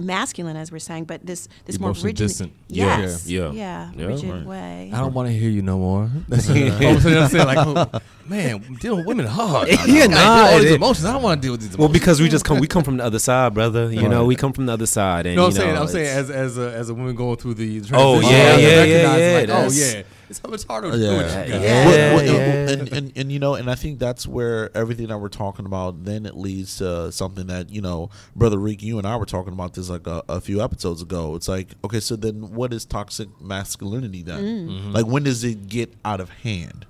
masculine, 0.00 0.56
as 0.56 0.72
we're 0.72 0.78
saying, 0.78 1.04
but 1.04 1.24
this 1.24 1.48
this 1.66 1.78
more 1.78 1.92
rigid, 1.92 2.16
distant. 2.16 2.52
Yes, 2.68 3.26
Yeah. 3.26 3.50
yeah, 3.52 3.90
Yeah. 3.96 4.06
rigid 4.06 4.30
Right. 4.30 4.44
way. 4.46 4.90
I 4.92 4.98
don't 5.00 5.14
want 5.14 5.28
to 5.28 5.34
hear 5.34 5.50
you 5.50 5.62
no 5.62 5.78
more. 5.78 6.02
All 6.02 6.34
of 6.34 6.38
a 6.38 6.40
sudden, 6.40 7.18
I'm 7.18 7.28
saying 7.28 7.46
like, 7.46 7.58
oh, 7.66 8.00
man, 8.26 8.76
dealing 8.80 8.98
with 8.98 9.06
women 9.06 9.26
hard. 9.26 9.68
Yeah, 9.68 9.74
I 9.74 9.76
gotta 9.76 9.86
deal 9.92 10.00
with 10.02 10.10
nah, 10.10 10.46
all 10.50 10.58
these 10.60 10.72
emotions. 10.72 11.04
I 11.06 11.12
don't 11.12 11.22
want 11.22 11.40
to 11.42 11.46
deal 11.46 11.52
with 11.52 11.60
these 11.62 11.76
Well, 11.76 11.88
because 11.88 12.20
we 12.20 12.28
just 12.28 12.44
come, 12.44 12.58
we 12.60 12.66
come 12.66 12.82
from 12.84 12.96
the 12.98 13.04
other 13.04 13.18
side, 13.18 13.54
brother. 13.54 13.92
You 13.92 14.08
know, 14.08 14.24
we 14.24 14.36
come 14.36 14.52
from 14.52 14.66
the 14.66 14.72
other 14.72 14.86
side, 14.86 15.26
and 15.26 15.34
You 15.34 15.36
know 15.40 15.44
what 15.46 15.54
you 15.54 15.60
I'm 15.60 15.64
saying? 15.64 15.74
know, 15.74 15.82
I'm 15.82 15.88
saying 15.88 16.06
as 16.18 16.30
as 16.30 16.58
a, 16.58 16.72
as 16.74 16.88
a 16.90 16.94
woman 16.94 17.14
going 17.14 17.36
through 17.36 17.54
the 17.54 17.78
Oh, 17.92 18.20
transition, 18.20 18.22
yeah, 18.32 18.38
I 18.38 18.42
have 18.46 18.56
to 18.56 18.62
yeah, 18.62 18.84
yeah, 18.84 19.16
yeah, 19.16 19.38
Like, 19.38 19.48
oh 19.50 19.70
yeah, 19.72 20.02
it's 20.30 20.40
so 20.40 20.48
much 20.48 20.64
harder 20.64 20.90
to 20.92 20.96
do 20.96 21.02
Yeah. 21.02 21.16
what 21.16 21.26
you 21.26 21.52
got. 21.52 21.60
Yeah. 21.60 21.86
Well, 21.86 22.14
well, 22.16 22.24
yeah. 22.24 22.70
And, 22.70 22.88
and 22.92 23.12
and 23.16 23.32
you 23.32 23.38
know, 23.38 23.54
and 23.56 23.68
I 23.70 23.74
think 23.74 23.98
that's 23.98 24.26
where 24.26 24.74
everything 24.76 25.08
that 25.08 25.18
we're 25.18 25.28
talking 25.28 25.66
about 25.66 26.04
then 26.04 26.24
it 26.24 26.36
leads 26.36 26.78
to 26.78 27.10
something 27.12 27.48
that 27.48 27.70
you 27.70 27.82
know, 27.82 28.10
brother 28.36 28.56
Reek, 28.58 28.82
you 28.82 28.96
and 28.98 29.06
I 29.06 29.16
were 29.16 29.26
talking 29.26 29.52
about 29.52 29.74
this 29.74 29.90
like 29.90 30.06
a, 30.06 30.22
a 30.28 30.40
few 30.40 30.62
episodes 30.62 31.02
ago. 31.02 31.34
It's 31.34 31.48
like, 31.48 31.74
okay, 31.84 32.00
so 32.00 32.16
then 32.16 32.54
what 32.54 32.72
is 32.72 32.84
toxic 32.84 33.28
masculinity 33.40 34.22
then? 34.22 34.42
Mm. 34.42 34.68
Mm-hmm. 34.68 34.92
Like, 34.92 35.06
when 35.06 35.24
does 35.24 35.42
it 35.44 35.68
get 35.68 35.92
out 36.04 36.20
of 36.20 36.30
hand? 36.30 36.86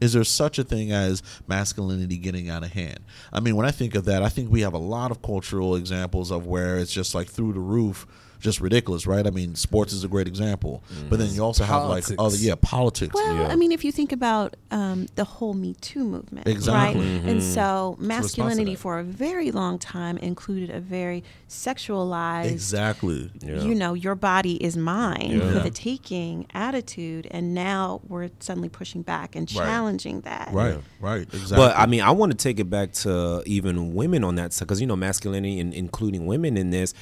Is 0.00 0.12
there 0.12 0.24
such 0.24 0.58
a 0.58 0.64
thing 0.64 0.92
as 0.92 1.22
masculinity 1.48 2.18
getting 2.18 2.50
out 2.50 2.62
of 2.62 2.72
hand? 2.72 2.98
I 3.32 3.40
mean, 3.40 3.56
when 3.56 3.64
I 3.64 3.70
think 3.70 3.94
of 3.94 4.04
that, 4.04 4.22
I 4.22 4.28
think 4.28 4.50
we 4.50 4.60
have 4.60 4.74
a 4.74 4.78
lot 4.78 5.10
of 5.10 5.22
cultural 5.22 5.76
examples 5.76 6.30
of 6.30 6.46
where 6.46 6.76
it's 6.76 6.92
just 6.92 7.14
like 7.14 7.28
through 7.28 7.54
the 7.54 7.60
roof, 7.60 8.06
just 8.40 8.60
ridiculous, 8.60 9.06
right? 9.06 9.26
I 9.26 9.30
mean, 9.30 9.54
sports 9.54 9.92
is 9.92 10.04
a 10.04 10.08
great 10.08 10.28
example, 10.28 10.82
but 11.08 11.18
then 11.18 11.32
you 11.32 11.42
also 11.42 11.64
have 11.64 11.88
like 11.88 12.04
other, 12.18 12.36
yeah, 12.36 12.54
politics. 12.60 13.14
Well, 13.14 13.34
Yeah. 13.36 13.48
I 13.48 13.56
mean, 13.56 13.72
if 13.72 13.84
you 13.84 13.92
think 13.92 14.12
about 14.12 14.56
um, 14.70 15.06
the 15.14 15.24
whole 15.24 15.54
Me 15.54 15.74
Too 15.80 16.04
movement, 16.04 16.46
Exactly. 16.46 17.00
right? 17.00 17.10
Mm-hmm. 17.10 17.28
And 17.28 17.42
so 17.42 17.96
masculinity 17.98 18.74
for 18.74 18.98
a 18.98 19.02
very 19.04 19.50
long 19.50 19.78
time 19.78 20.18
included 20.18 20.70
a 20.70 20.80
very 20.80 21.24
sexualized, 21.48 22.50
Exactly. 22.50 23.30
Yeah. 23.42 23.62
you 23.62 23.74
know, 23.74 23.94
your 23.94 24.14
body 24.14 24.62
is 24.62 24.76
mine 24.76 25.30
Yeah. 25.38 25.54
with 25.54 25.64
a 25.66 25.70
taking 25.70 26.46
attitude. 26.54 27.26
And 27.30 27.54
now 27.54 28.00
we're 28.08 28.30
suddenly 28.40 28.68
pushing 28.68 29.02
back 29.02 29.34
and 29.36 29.50
Right. 29.54 29.64
challenging 29.64 30.20
that. 30.22 30.50
Right, 30.52 30.78
right, 31.00 31.22
exactly. 31.22 31.56
But 31.56 31.76
I 31.76 31.86
mean, 31.86 32.00
I 32.00 32.10
want 32.10 32.32
to 32.32 32.38
take 32.38 32.58
it 32.60 32.70
back 32.70 32.92
to 33.04 33.42
even 33.46 33.94
women 33.94 34.24
on 34.24 34.34
that 34.36 34.52
side 34.52 34.66
because 34.66 34.80
you 34.80 34.86
know, 34.86 34.96
masculinity 34.96 35.60
and 35.60 35.72
including 35.74 36.26
women 36.26 36.56
in 36.56 36.70
this, 36.70 36.94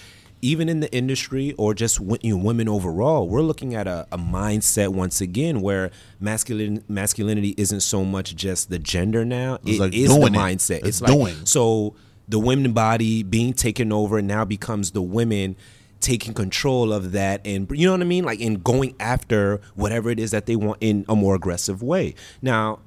even 0.42 0.68
in 0.68 0.80
the 0.80 0.92
industry 0.92 1.52
or 1.56 1.72
just 1.72 2.00
you 2.22 2.36
know, 2.36 2.42
women 2.44 2.68
overall, 2.68 3.28
we're 3.28 3.42
looking 3.42 3.74
at 3.76 3.86
a, 3.86 4.06
a 4.10 4.18
mindset 4.18 4.88
once 4.88 5.20
again 5.20 5.60
where 5.60 5.90
masculine 6.18 6.84
masculinity 6.88 7.54
isn't 7.56 7.80
so 7.80 8.04
much 8.04 8.34
just 8.34 8.68
the 8.68 8.78
gender 8.78 9.24
now; 9.24 9.54
It's 9.64 9.78
it 9.78 9.80
like 9.80 9.94
is 9.94 10.08
the 10.14 10.20
it. 10.26 10.32
mindset. 10.32 10.84
It's 10.84 11.00
like 11.00 11.12
doing. 11.12 11.46
so 11.46 11.94
the 12.28 12.40
women 12.40 12.72
body 12.72 13.22
being 13.22 13.52
taken 13.52 13.92
over 13.92 14.20
now 14.20 14.44
becomes 14.44 14.90
the 14.90 15.02
women 15.02 15.56
taking 16.00 16.34
control 16.34 16.92
of 16.92 17.12
that 17.12 17.40
and 17.44 17.70
you 17.72 17.86
know 17.86 17.92
what 17.92 18.00
I 18.00 18.04
mean 18.04 18.24
like 18.24 18.40
in 18.40 18.54
going 18.54 18.96
after 18.98 19.60
whatever 19.76 20.10
it 20.10 20.18
is 20.18 20.32
that 20.32 20.46
they 20.46 20.56
want 20.56 20.78
in 20.80 21.04
a 21.08 21.14
more 21.14 21.36
aggressive 21.36 21.80
way. 21.82 22.14
Now, 22.40 22.80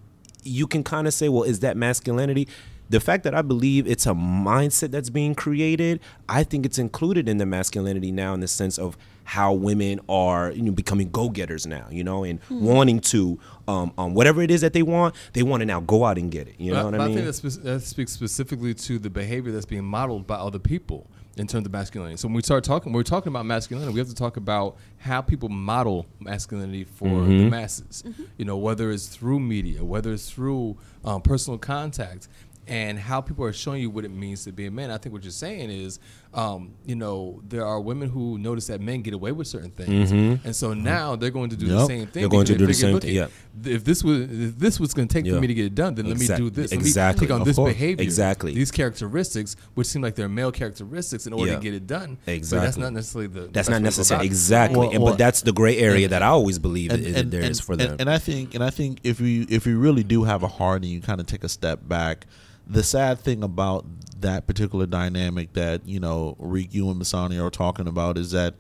you 0.43 0.67
can 0.67 0.83
kind 0.83 1.07
of 1.07 1.13
say 1.13 1.29
well 1.29 1.43
is 1.43 1.61
that 1.61 1.77
masculinity? 1.77 2.49
The 2.89 2.99
fact 2.99 3.23
that 3.23 3.33
I 3.33 3.41
believe 3.41 3.87
it's 3.87 4.05
a 4.05 4.11
mindset 4.13 4.91
that's 4.91 5.09
being 5.09 5.33
created, 5.35 5.99
I 6.29 6.43
think 6.43 6.65
it's 6.65 6.77
included 6.77 7.27
in 7.27 7.37
the 7.37 7.45
masculinity 7.45 8.11
now 8.11 8.33
in 8.33 8.39
the 8.41 8.47
sense 8.47 8.77
of 8.77 8.97
how 9.27 9.51
women 9.53 9.99
are 10.07 10.51
you 10.51 10.61
know 10.61 10.71
becoming 10.71 11.09
go-getters 11.09 11.65
now 11.65 11.87
you 11.89 12.03
know 12.03 12.23
and 12.23 12.39
wanting 12.51 12.99
to 12.99 13.39
um, 13.67 13.91
um 13.97 14.13
whatever 14.13 14.39
it 14.43 14.51
is 14.51 14.61
that 14.61 14.71
they 14.73 14.83
want 14.83 15.15
they 15.33 15.41
want 15.41 15.61
to 15.61 15.65
now 15.65 15.79
go 15.79 16.05
out 16.05 16.19
and 16.19 16.29
get 16.31 16.47
it 16.47 16.53
you 16.59 16.71
know 16.71 16.83
But- 16.83 16.91
what 16.91 17.01
i 17.01 17.07
mean 17.07 17.17
I 17.17 17.21
think 17.23 17.41
that, 17.41 17.51
spe- 17.51 17.63
that 17.63 17.81
speaks 17.81 18.11
specifically 18.11 18.75
to 18.75 18.99
the 18.99 19.09
behavior 19.09 19.51
that's 19.51 19.65
being 19.65 19.83
modeled 19.83 20.27
by 20.27 20.35
other 20.35 20.59
people 20.59 21.07
in 21.37 21.47
terms 21.47 21.65
of 21.65 21.71
masculinity. 21.73 22.15
So 22.17 22.27
when 22.29 22.35
we 22.35 22.43
start 22.43 22.63
talking, 22.63 22.93
when 22.93 22.97
we're 22.99 23.03
talking 23.03 23.27
about 23.29 23.45
masculinity, 23.45 23.91
we 23.91 23.99
have 23.99 24.07
to 24.07 24.15
talk 24.15 24.37
about 24.37 24.77
how 24.99 25.21
people 25.21 25.49
model 25.49 26.05
masculinity 26.19 26.85
for 26.85 27.07
Mm-hmm. 27.07 27.37
the 27.39 27.49
masses. 27.49 28.03
You 28.37 28.45
know, 28.45 28.55
whether 28.55 28.89
it's 28.91 29.07
through 29.07 29.41
media, 29.41 29.83
whether 29.83 30.13
it's 30.13 30.29
through 30.29 30.77
um, 31.03 31.21
personal 31.21 31.57
contact, 31.59 32.29
and 32.67 32.97
how 32.97 33.21
people 33.21 33.45
are 33.45 33.53
showing 33.53 33.81
you 33.81 33.89
what 33.89 34.05
it 34.05 34.11
means 34.11 34.43
to 34.45 34.51
be 34.51 34.65
a 34.65 34.71
man. 34.71 34.89
I 34.91 34.97
think 34.97 35.13
what 35.13 35.23
you're 35.23 35.31
saying 35.31 35.69
is, 35.69 35.99
um, 36.33 36.73
you 36.85 36.95
know, 36.95 37.41
there 37.47 37.65
are 37.65 37.79
women 37.79 38.09
who 38.09 38.37
notice 38.37 38.67
that 38.67 38.81
men 38.81 39.01
get 39.01 39.13
away 39.13 39.31
with 39.31 39.47
certain 39.47 39.71
things, 39.71 40.11
and 40.11 40.55
so 40.55 40.73
now 40.73 41.15
they're 41.15 41.29
going 41.29 41.49
to 41.51 41.55
do 41.55 41.67
the 41.67 41.85
same 41.85 41.87
thing. 41.87 42.05
Mm-hmm. 42.07 42.19
They're 42.19 42.29
going 42.29 42.45
to 42.47 42.55
do 42.57 42.65
the 42.65 42.73
same 42.73 42.99
thing, 42.99 43.15
yeah. 43.15 43.27
If 43.63 43.83
this 43.85 44.03
was 44.03 44.21
if 44.21 44.57
this 44.59 44.79
was 44.79 44.93
going 44.93 45.07
to 45.07 45.13
take 45.13 45.25
Yeah. 45.25 45.35
for 45.35 45.41
me 45.41 45.47
to 45.47 45.53
get 45.53 45.65
it 45.65 45.75
done, 45.75 45.95
then 45.95 46.07
let 46.07 46.17
me 46.17 46.27
do 46.27 46.49
this. 46.49 46.71
exactly. 46.71 47.01
Let 47.01 47.21
me 47.21 47.27
take 47.27 47.33
on 47.35 47.41
Of 47.41 47.47
this 47.47 47.55
course. 47.55 47.71
behavior, 47.73 48.03
Exactly. 48.03 48.53
these 48.53 48.71
characteristics, 48.71 49.55
which 49.75 49.87
seem 49.87 50.01
like 50.01 50.15
they're 50.15 50.27
male 50.27 50.51
characteristics, 50.51 51.27
in 51.27 51.33
order 51.33 51.51
Yeah. 51.51 51.57
to 51.57 51.63
get 51.63 51.73
it 51.73 51.87
done. 51.87 52.17
But 52.25 52.41
that's 52.49 52.77
not 52.77 52.91
necessarily 52.93 53.27
the. 53.27 53.41
the 53.41 53.47
that's 53.49 53.69
not 53.69 53.75
way 53.75 53.77
to 53.79 53.81
go 53.83 53.85
necessary 53.85 54.25
exactly 54.25 54.79
Well, 54.79 54.89
and, 54.91 55.03
well, 55.03 55.13
but 55.13 55.17
that's 55.19 55.41
the 55.41 55.53
gray 55.53 55.77
area 55.77 56.05
and- 56.05 56.11
that 56.11 56.21
i 56.21 56.27
always 56.27 56.59
believe 56.59 56.91
and, 56.91 57.05
it, 57.05 57.15
and- 57.15 57.31
there 57.31 57.41
is 57.41 57.59
and- 57.59 57.65
for 57.65 57.75
them 57.75 57.95
And 57.99 58.09
I 58.09 58.17
think, 58.17 58.55
and 58.55 58.63
I 58.63 58.69
think 58.71 58.99
if 59.03 59.21
we 59.21 59.43
if 59.43 59.65
we 59.65 59.73
really 59.73 60.03
do 60.03 60.23
have 60.23 60.43
a 60.43 60.47
heart 60.47 60.81
and 60.81 60.91
you 60.91 60.99
kind 61.01 61.19
of 61.21 61.27
take 61.27 61.43
a 61.43 61.49
step 61.49 61.87
back, 61.87 62.25
the 62.67 62.83
sad 62.83 63.19
thing 63.19 63.43
about 63.43 63.85
that 64.19 64.47
particular 64.47 64.85
dynamic 64.85 65.53
that 65.53 65.87
you 65.87 65.99
know 65.99 66.35
you 66.71 66.89
and 66.89 67.01
Masani 67.01 67.43
are 67.43 67.49
talking 67.49 67.87
about 67.87 68.17
is 68.17 68.31
that 68.31 68.55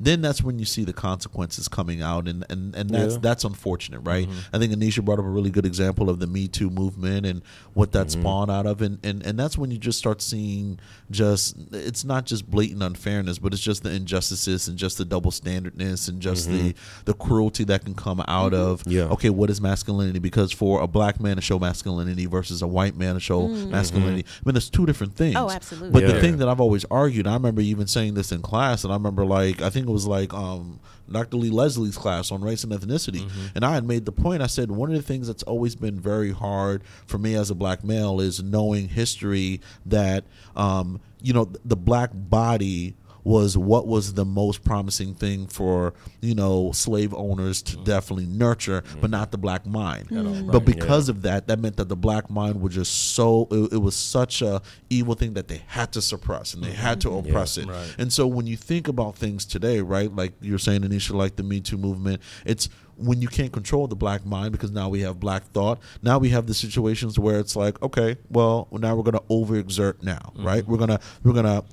then 0.00 0.22
that's 0.22 0.42
when 0.42 0.58
you 0.58 0.64
see 0.64 0.84
the 0.84 0.94
consequences 0.94 1.68
coming 1.68 2.00
out, 2.00 2.26
and 2.26 2.44
and, 2.48 2.74
and 2.74 2.88
that's 2.88 3.14
Yeah. 3.14 3.20
that's 3.20 3.44
unfortunate, 3.44 4.00
right? 4.00 4.26
Mm-hmm. 4.26 4.56
I 4.56 4.58
think 4.58 4.72
Anisha 4.72 5.04
brought 5.04 5.18
up 5.18 5.26
a 5.26 5.28
really 5.28 5.50
good 5.50 5.66
example 5.66 6.08
of 6.08 6.18
the 6.18 6.26
Me 6.26 6.48
Too 6.48 6.70
movement 6.70 7.26
and 7.26 7.42
what 7.74 7.92
that 7.92 8.06
mm-hmm. 8.06 8.20
spawned 8.20 8.50
out 8.50 8.66
of, 8.66 8.80
and, 8.80 8.98
and 9.04 9.24
and 9.24 9.38
that's 9.38 9.58
when 9.58 9.70
you 9.70 9.76
just 9.76 9.98
start 9.98 10.22
seeing 10.22 10.78
just 11.10 11.56
it's 11.72 12.04
not 12.04 12.24
just 12.24 12.50
blatant 12.50 12.82
unfairness, 12.82 13.38
but 13.38 13.52
it's 13.52 13.62
just 13.62 13.82
the 13.82 13.90
injustices 13.90 14.68
and 14.68 14.78
just 14.78 14.96
the 14.96 15.04
double 15.04 15.30
standardness 15.30 16.08
and 16.08 16.22
just 16.22 16.48
the 16.48 16.72
mm-hmm. 16.72 17.00
the 17.04 17.14
cruelty 17.14 17.64
that 17.64 17.84
can 17.84 17.94
come 17.94 18.24
out 18.26 18.54
of 18.54 18.82
Yeah. 18.86 19.02
okay, 19.04 19.28
what 19.30 19.50
is 19.50 19.60
masculinity? 19.60 20.18
Because 20.18 20.50
for 20.50 20.80
a 20.80 20.86
black 20.86 21.20
man 21.20 21.36
to 21.36 21.42
show 21.42 21.58
masculinity 21.58 22.24
versus 22.24 22.62
a 22.62 22.66
white 22.66 22.96
man 22.96 23.14
to 23.14 23.20
show 23.20 23.48
masculinity, 23.48 24.24
I 24.24 24.48
mean, 24.48 24.56
it's 24.56 24.70
two 24.70 24.86
different 24.86 25.14
things. 25.14 25.36
Oh, 25.36 25.50
absolutely. 25.50 25.90
But 25.90 26.02
Yeah. 26.04 26.14
the 26.14 26.20
thing 26.20 26.38
that 26.38 26.48
I've 26.48 26.60
always 26.60 26.86
argued, 26.90 27.26
I 27.26 27.34
remember 27.34 27.60
even 27.60 27.86
saying 27.86 28.14
this 28.14 28.32
in 28.32 28.40
class, 28.40 28.82
and 28.84 28.92
I 28.92 28.96
remember 28.96 29.26
like 29.26 29.60
I 29.60 29.68
think 29.68 29.89
it 29.90 29.92
was 29.92 30.06
like 30.06 30.32
um, 30.32 30.80
Dr. 31.10 31.36
Lee 31.36 31.50
Leslie's 31.50 31.96
class 31.98 32.30
on 32.30 32.40
race 32.40 32.64
and 32.64 32.72
ethnicity, 32.72 33.28
and 33.54 33.64
I 33.64 33.74
had 33.74 33.84
made 33.84 34.04
the 34.06 34.12
point. 34.12 34.42
I 34.42 34.46
said 34.46 34.70
one 34.70 34.90
of 34.90 34.96
the 34.96 35.02
things 35.02 35.26
that's 35.26 35.42
always 35.42 35.74
been 35.74 35.98
very 36.00 36.32
hard 36.32 36.82
for 37.06 37.18
me 37.18 37.34
as 37.34 37.50
a 37.50 37.54
black 37.54 37.84
male 37.84 38.20
is 38.20 38.42
knowing 38.42 38.88
history 38.88 39.60
that 39.86 40.24
um, 40.56 41.00
you 41.20 41.32
know 41.32 41.50
the 41.64 41.76
black 41.76 42.10
body 42.14 42.94
was 43.24 43.56
what 43.56 43.86
was 43.86 44.14
the 44.14 44.24
most 44.24 44.64
promising 44.64 45.14
thing 45.14 45.46
for 45.46 45.94
you 46.20 46.34
know 46.34 46.72
slave 46.72 47.14
owners 47.14 47.62
to 47.62 47.74
mm-hmm. 47.74 47.84
definitely 47.84 48.26
nurture, 48.26 48.82
but 48.82 48.90
mm-hmm. 48.92 49.10
not 49.10 49.30
the 49.30 49.38
black 49.38 49.66
mind. 49.66 50.08
But 50.50 50.64
because 50.64 51.08
of 51.08 51.22
that, 51.22 51.48
that 51.48 51.58
meant 51.58 51.76
that 51.76 51.88
the 51.88 51.96
black 51.96 52.30
mind 52.30 52.60
was 52.60 52.74
just 52.74 53.12
so 53.14 53.48
it, 53.50 53.74
it 53.74 53.78
was 53.78 53.96
such 53.96 54.42
a 54.42 54.62
evil 54.88 55.14
thing 55.14 55.34
that 55.34 55.48
they 55.48 55.62
had 55.66 55.92
to 55.92 56.02
suppress 56.02 56.54
and 56.54 56.62
they 56.62 56.72
had 56.72 57.00
to 57.02 57.08
mm-hmm. 57.08 57.28
oppress 57.28 57.58
it. 57.58 57.66
right. 57.66 57.94
And 57.98 58.12
so 58.12 58.26
when 58.26 58.46
you 58.46 58.56
think 58.56 58.88
about 58.88 59.16
things 59.16 59.44
today, 59.44 59.80
right, 59.80 60.14
like 60.14 60.32
you're 60.40 60.58
saying, 60.58 60.82
Anisha, 60.82 61.14
like 61.14 61.36
the 61.36 61.42
Me 61.42 61.60
Too 61.60 61.78
movement, 61.78 62.22
it's 62.44 62.68
when 63.00 63.20
you 63.22 63.28
can't 63.28 63.52
control 63.52 63.86
the 63.86 63.96
black 63.96 64.24
mind 64.26 64.52
because 64.52 64.70
now 64.70 64.88
we 64.88 65.00
have 65.00 65.18
black 65.18 65.44
thought. 65.52 65.80
Now 66.02 66.18
we 66.18 66.28
have 66.30 66.46
the 66.46 66.54
situations 66.54 67.18
where 67.18 67.38
it's 67.38 67.56
like, 67.56 67.80
okay, 67.82 68.16
well, 68.30 68.68
now 68.72 68.94
we're 68.94 69.02
gonna 69.02 69.20
overexert 69.30 70.02
now, 70.02 70.32
right? 70.36 70.62
Mm-hmm. 70.62 70.70
We're 70.70 70.78
gonna 70.78 71.00
we're 71.22 71.32
gonna 71.32 71.64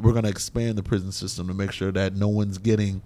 we're 0.00 0.12
gonna 0.12 0.28
expand 0.28 0.76
the 0.76 0.82
prison 0.82 1.12
system 1.12 1.48
to 1.48 1.54
make 1.54 1.72
sure 1.72 1.92
that 1.92 2.14
no 2.14 2.28
one's 2.28 2.58
getting 2.58 3.02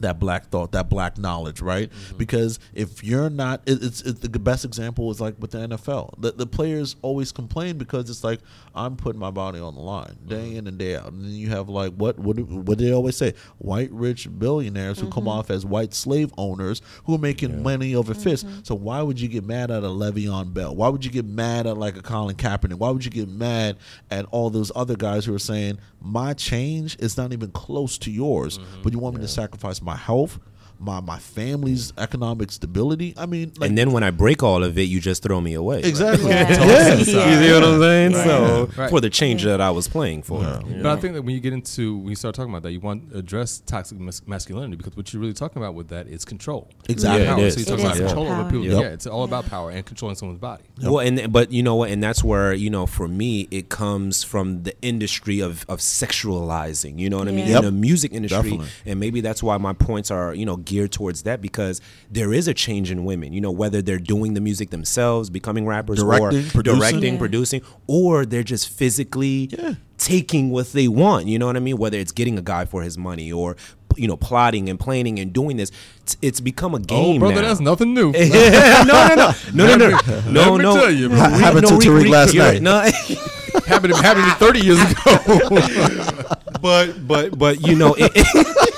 that 0.00 0.18
black 0.18 0.48
thought, 0.48 0.72
that 0.72 0.88
black 0.88 1.18
knowledge, 1.18 1.60
right? 1.60 1.90
Mm-hmm. 1.90 2.16
Because 2.16 2.58
if 2.74 3.02
you're 3.04 3.30
not, 3.30 3.62
it, 3.66 3.82
it's, 3.82 4.00
it's 4.02 4.20
the 4.20 4.38
best 4.38 4.64
example 4.64 5.10
is 5.10 5.20
like 5.20 5.34
with 5.38 5.52
the 5.52 5.58
NFL. 5.58 6.20
The, 6.20 6.32
the 6.32 6.46
players 6.46 6.96
always 7.02 7.32
complain 7.32 7.78
because 7.78 8.10
it's 8.10 8.24
like 8.24 8.40
I'm 8.74 8.96
putting 8.96 9.20
my 9.20 9.30
body 9.30 9.60
on 9.60 9.74
the 9.74 9.80
line 9.80 10.10
mm-hmm. 10.10 10.28
day 10.28 10.56
in 10.56 10.66
and 10.66 10.78
day 10.78 10.96
out, 10.96 11.12
and 11.12 11.24
then 11.24 11.32
you 11.32 11.48
have 11.48 11.68
like 11.68 11.92
what 11.94 12.18
what 12.18 12.38
what 12.38 12.78
they 12.78 12.92
always 12.92 13.16
say? 13.16 13.34
White 13.58 13.90
rich 13.92 14.28
billionaires 14.38 14.98
who 14.98 15.08
come 15.08 15.24
mm-hmm. 15.24 15.38
off 15.38 15.50
as 15.50 15.64
white 15.64 15.94
slave 15.94 16.32
owners 16.38 16.82
who 17.04 17.14
are 17.14 17.18
making 17.18 17.62
money 17.62 17.94
over 17.94 18.14
fist. 18.14 18.46
So 18.62 18.74
why 18.74 19.02
would 19.02 19.20
you 19.20 19.28
get 19.28 19.44
mad 19.44 19.70
at 19.70 19.82
a 19.82 19.88
Le'Veon 19.88 20.52
Bell? 20.52 20.74
Why 20.74 20.88
would 20.88 21.04
you 21.04 21.10
get 21.10 21.24
mad 21.24 21.66
at 21.66 21.76
like 21.76 21.96
a 21.96 22.02
Colin 22.02 22.36
Kaepernick? 22.36 22.74
Why 22.74 22.90
would 22.90 23.04
you 23.04 23.10
get 23.10 23.28
mad 23.28 23.76
at 24.10 24.24
all 24.26 24.50
those 24.50 24.72
other 24.74 24.96
guys 24.96 25.24
who 25.24 25.34
are 25.34 25.38
saying 25.38 25.78
my 26.00 26.34
change 26.34 26.96
is 27.00 27.16
not 27.16 27.32
even 27.32 27.50
close 27.50 27.98
to 27.98 28.10
yours, 28.10 28.58
but 28.82 28.92
you 28.92 28.98
want 28.98 29.16
me 29.16 29.22
to 29.22 29.28
sacrifice 29.28 29.82
my 29.82 29.87
my 29.88 29.96
health 29.96 30.38
my 30.80 31.00
my 31.00 31.18
family's 31.18 31.92
economic 31.98 32.50
stability? 32.52 33.14
I 33.16 33.26
mean, 33.26 33.52
like, 33.58 33.68
and 33.68 33.76
then 33.78 33.92
when 33.92 34.02
i 34.04 34.10
break 34.10 34.42
all 34.42 34.62
of 34.62 34.78
it 34.78 34.82
you 34.82 35.00
just 35.00 35.22
throw 35.22 35.40
me 35.40 35.54
away 35.54 35.80
exactly. 35.82 36.30
Yeah. 36.30 36.48
Yeah. 36.50 36.94
you 36.94 37.04
see 37.04 37.16
what 37.52 37.64
i'm 37.64 37.80
saying 37.80 38.12
so 38.14 38.70
Right. 38.76 38.90
for 38.90 39.00
the 39.00 39.10
change 39.10 39.42
that 39.44 39.60
i 39.60 39.70
was 39.70 39.88
playing 39.88 40.22
for 40.22 40.38
But 40.82 40.86
I 40.86 40.96
think 41.00 41.14
that 41.14 41.22
when 41.22 41.34
you 41.34 41.40
get 41.40 41.52
into 41.52 41.98
when 41.98 42.10
you 42.10 42.16
start 42.16 42.34
talking 42.34 42.50
about 42.52 42.62
that, 42.62 42.72
you 42.72 42.80
want 42.80 43.10
to 43.10 43.18
address 43.18 43.60
toxic 43.66 43.98
mas- 43.98 44.22
masculinity 44.26 44.76
because 44.76 44.96
what 44.96 45.12
you're 45.12 45.20
really 45.20 45.32
talking 45.34 45.60
about 45.62 45.74
with 45.74 45.88
that 45.88 46.06
is 46.06 46.24
control. 46.24 46.68
Exactly. 46.88 47.24
Yeah, 47.24 47.32
it 47.32 47.34
Power. 47.34 47.44
is. 47.44 47.54
So 47.54 47.60
you 47.60 47.66
talk 47.66 47.78
It 47.78 47.80
about 47.82 47.94
is 47.96 48.00
control 48.02 48.26
about 48.26 48.32
over 48.32 48.42
power. 48.42 48.50
people. 48.50 48.66
Yep. 48.76 48.82
Yeah, 48.82 48.88
it's 48.96 49.06
all 49.06 49.24
about 49.24 49.46
power 49.46 49.70
and 49.70 49.84
controlling 49.84 50.16
someone's 50.16 50.40
body. 50.40 50.62
Well, 50.82 51.00
and 51.00 51.32
but 51.32 51.50
you 51.50 51.62
know 51.62 51.74
what, 51.76 51.90
and 51.90 52.02
that's 52.02 52.22
where 52.22 52.52
you 52.54 52.70
know 52.70 52.86
for 52.86 53.08
me 53.08 53.48
it 53.50 53.68
comes 53.68 54.22
from 54.22 54.62
the 54.62 54.74
industry 54.82 55.40
of 55.40 55.64
of 55.68 55.80
sexualizing. 55.80 56.98
You 56.98 57.10
know 57.10 57.18
what 57.18 57.28
I 57.28 57.32
mean? 57.32 57.48
Yep. 57.48 57.58
In 57.58 57.64
the 57.64 57.72
music 57.72 58.12
industry, 58.12 58.50
Definitely. 58.50 58.68
and 58.86 59.00
maybe 59.00 59.20
that's 59.20 59.42
why 59.42 59.56
my 59.58 59.72
points 59.72 60.10
are 60.10 60.34
you 60.34 60.46
know 60.46 60.56
geared 60.68 60.92
towards 60.92 61.22
that 61.22 61.40
because 61.40 61.80
there 62.10 62.32
is 62.32 62.46
a 62.46 62.54
change 62.54 62.90
in 62.90 63.04
women. 63.04 63.32
You 63.32 63.40
know 63.40 63.50
whether 63.50 63.80
they're 63.82 63.98
doing 63.98 64.34
the 64.34 64.40
music 64.40 64.70
themselves, 64.70 65.30
becoming 65.30 65.66
rappers, 65.66 65.98
Directing, 65.98 66.46
or 66.46 66.50
producing. 66.50 66.78
directing, 66.78 67.12
Yeah. 67.14 67.18
producing, 67.18 67.62
or 67.86 68.24
they're 68.26 68.42
just 68.44 68.68
physically 68.68 69.48
Yeah. 69.50 69.74
taking 69.96 70.50
what 70.50 70.72
they 70.72 70.86
want. 70.86 71.26
You 71.26 71.38
know 71.38 71.46
what 71.46 71.56
I 71.56 71.60
mean? 71.60 71.78
Whether 71.78 71.98
it's 71.98 72.12
getting 72.12 72.38
a 72.38 72.42
guy 72.42 72.64
for 72.66 72.82
his 72.82 72.96
money 72.98 73.32
or 73.32 73.56
you 73.96 74.06
know 74.06 74.16
plotting 74.16 74.68
and 74.68 74.78
planning 74.78 75.18
and 75.18 75.32
doing 75.32 75.56
this, 75.56 75.72
it's, 76.02 76.16
it's 76.22 76.40
become 76.40 76.74
a 76.74 76.76
oh, 76.76 76.80
game. 76.80 77.16
Oh, 77.16 77.26
brother, 77.26 77.42
now. 77.42 77.48
that's 77.48 77.60
nothing 77.60 77.94
new. 77.94 78.12
no, 78.12 78.84
no, 78.84 79.14
no, 79.14 79.32
no, 79.54 79.76
no, 79.76 79.76
no, 79.76 79.88
no, 79.88 80.30
no, 80.30 80.56
me 80.58 80.64
no. 80.64 80.74
tell 80.74 80.90
you, 80.90 81.08
bro. 81.08 81.18
Ha- 81.18 81.28
happened 81.30 81.66
to 81.66 81.74
Tariq 81.74 82.02
Reek, 82.02 82.12
last 82.12 82.34
night. 82.34 82.62
No, 82.62 82.80
happened, 83.66 83.94
to, 83.94 84.02
happened 84.02 84.26
30 84.38 84.60
years 84.60 84.78
ago. 84.92 86.28
but 86.60 87.06
but 87.08 87.38
but 87.38 87.66
you 87.66 87.74
know, 87.74 87.94
it, 87.94 88.12
it's 88.14 88.77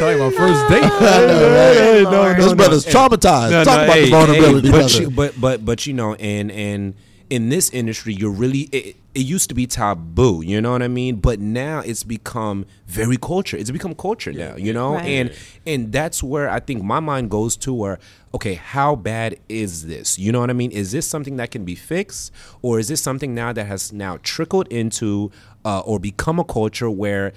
like 0.00 0.18
my 0.18 0.30
first 0.30 0.68
date. 0.68 0.84
Hey, 0.98 2.02
no, 2.04 2.10
Lord. 2.10 2.36
this 2.36 2.54
brother's 2.54 2.86
traumatized. 2.86 3.64
Talk 3.64 3.84
about 3.84 3.88
hey, 3.96 4.04
the 4.04 4.10
vulnerability, 4.10 4.68
hey, 4.68 4.72
but, 4.72 4.78
brother. 4.78 5.02
you, 5.02 5.10
but 5.10 5.40
but 5.40 5.64
but 5.64 5.86
you 5.86 5.92
know, 5.94 6.14
and 6.14 6.50
and 6.52 6.94
in 7.30 7.48
this 7.48 7.70
industry, 7.70 8.14
you're 8.14 8.30
really. 8.30 8.68
It, 8.72 8.96
it 9.14 9.26
used 9.26 9.48
to 9.48 9.54
be 9.54 9.66
taboo, 9.66 10.42
you 10.44 10.60
know 10.60 10.70
what 10.70 10.82
I 10.82 10.86
mean? 10.86 11.16
But 11.16 11.40
now 11.40 11.80
it's 11.80 12.04
become 12.04 12.66
very 12.86 13.16
culture. 13.16 13.56
It's 13.56 13.70
become 13.70 13.96
culture 13.96 14.32
now, 14.32 14.54
you 14.54 14.72
know, 14.72 14.94
Right. 14.94 15.06
and 15.06 15.34
and 15.66 15.90
that's 15.92 16.22
where 16.22 16.48
I 16.48 16.60
think 16.60 16.84
my 16.84 17.00
mind 17.00 17.28
goes 17.28 17.56
to. 17.56 17.74
Where 17.74 17.98
okay, 18.32 18.54
how 18.54 18.94
bad 18.94 19.40
is 19.48 19.86
this? 19.88 20.20
You 20.20 20.30
know 20.30 20.38
what 20.38 20.50
I 20.50 20.52
mean? 20.52 20.70
Is 20.70 20.92
this 20.92 21.04
something 21.04 21.36
that 21.38 21.50
can 21.50 21.64
be 21.64 21.74
fixed, 21.74 22.30
or 22.62 22.78
is 22.78 22.86
this 22.86 23.00
something 23.00 23.34
now 23.34 23.52
that 23.52 23.64
has 23.64 23.92
now 23.92 24.18
trickled 24.22 24.68
into 24.68 25.32
uh, 25.64 25.80
or 25.80 25.98
become 25.98 26.38
a 26.38 26.44
culture 26.44 26.88
where 26.90 27.32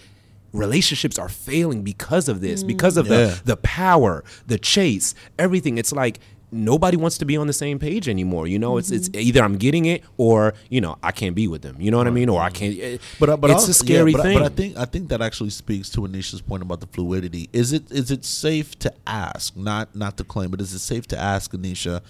relationships 0.54 1.18
are 1.18 1.30
failing 1.30 1.82
because 1.84 2.28
of 2.28 2.41
this 2.41 2.64
because 2.64 2.97
of 2.97 3.08
Yeah. 3.08 3.18
the 3.18 3.41
the 3.45 3.58
power 3.58 4.24
the 4.47 4.58
chase 4.58 5.16
everything 5.39 5.78
it's 5.78 5.91
like 5.93 6.20
nobody 6.54 6.97
wants 6.97 7.18
to 7.20 7.24
be 7.26 7.38
on 7.38 7.47
the 7.47 7.54
same 7.54 7.80
page 7.80 8.10
anymore 8.10 8.45
you 8.47 8.60
know 8.60 8.78
it's 8.78 8.91
it's 8.91 9.10
either 9.14 9.41
i'm 9.41 9.56
getting 9.56 9.86
it 9.86 10.04
or 10.18 10.54
you 10.70 10.82
know 10.82 10.97
i 11.02 11.10
can't 11.14 11.34
be 11.36 11.47
with 11.47 11.62
them 11.62 11.78
you 11.80 11.89
know 11.89 11.97
what 11.97 12.08
i 12.08 12.12
mean 12.12 12.28
or 12.28 12.41
i 12.41 12.49
can't 12.49 12.78
eh, 12.82 12.97
But 13.22 13.30
uh, 13.30 13.38
but 13.38 13.52
it's 13.52 13.62
also- 13.62 13.72
a 13.72 13.74
scary 13.74 14.12
yeah, 14.12 14.18
but, 14.18 14.24
thing 14.24 14.38
But 14.39 14.52
I 14.52 14.56
think 14.56 14.78
I 14.78 14.86
think 14.86 15.08
that 15.10 15.22
actually 15.22 15.52
speaks 15.52 15.89
to 15.91 16.02
Anisha's 16.02 16.41
point 16.41 16.62
about 16.62 16.82
the 16.82 16.88
fluidity. 16.88 17.49
Is 17.54 17.72
it 17.72 17.89
is 17.89 18.12
it 18.12 18.26
safe 18.26 18.78
to 18.80 18.93
ask, 19.08 19.56
not 19.56 19.95
not 19.95 20.18
to 20.18 20.26
claim, 20.26 20.52
but 20.52 20.60
is 20.60 20.74
it 20.74 20.80
safe 20.80 21.08
to 21.08 21.18
ask 21.18 21.54
Anisha? 21.54 22.02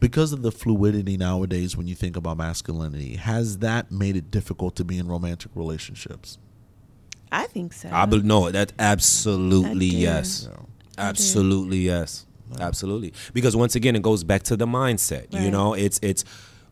Because 0.00 0.32
of 0.32 0.42
the 0.42 0.50
fluidity 0.50 1.16
nowadays, 1.16 1.76
when 1.76 1.86
you 1.86 1.94
think 1.94 2.16
about 2.16 2.36
masculinity, 2.36 3.14
has 3.16 3.58
that 3.58 3.92
made 3.92 4.16
it 4.16 4.28
difficult 4.32 4.74
to 4.76 4.84
be 4.84 4.98
in 4.98 5.06
romantic 5.06 5.52
relationships? 5.54 6.36
I 7.42 7.46
think 7.54 7.72
so. 7.72 7.88
i 7.92 8.04
bel 8.06 8.20
no 8.20 8.50
that 8.58 8.72
absolutely 8.78 9.88
I 9.88 9.90
do. 9.90 9.96
yes 10.08 10.48
absolutely 10.98 11.78
yes 11.78 12.26
absolutely 12.60 13.12
because 13.32 13.54
once 13.56 13.74
again 13.74 13.96
it 13.96 14.02
goes 14.02 14.22
back 14.24 14.42
to 14.44 14.56
the 14.56 14.66
mindset 14.66 15.26
you 15.42 15.50
know 15.50 15.74
it's 15.74 15.98
it's 16.02 16.24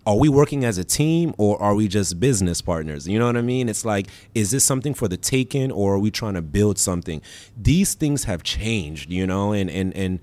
are 0.04 0.16
we 0.16 0.28
working 0.28 0.64
as 0.64 0.78
a 0.78 0.84
team 0.84 1.32
or 1.38 1.60
are 1.62 1.74
we 1.76 1.86
just 1.86 2.18
business 2.18 2.60
partners? 2.60 3.06
You 3.06 3.20
know 3.20 3.26
what 3.26 3.36
I 3.36 3.40
mean? 3.42 3.68
It's 3.68 3.84
like, 3.84 4.08
is 4.34 4.50
this 4.50 4.64
something 4.64 4.94
for 4.94 5.06
the 5.06 5.16
taking 5.16 5.70
or 5.70 5.94
are 5.94 5.98
we 6.00 6.10
trying 6.10 6.34
to 6.34 6.42
build 6.42 6.76
something? 6.78 7.22
These 7.56 7.94
things 7.94 8.24
have 8.24 8.42
changed, 8.42 9.12
you 9.12 9.24
know, 9.28 9.52
and 9.52 9.70
and 9.70 9.94
and 9.96 10.18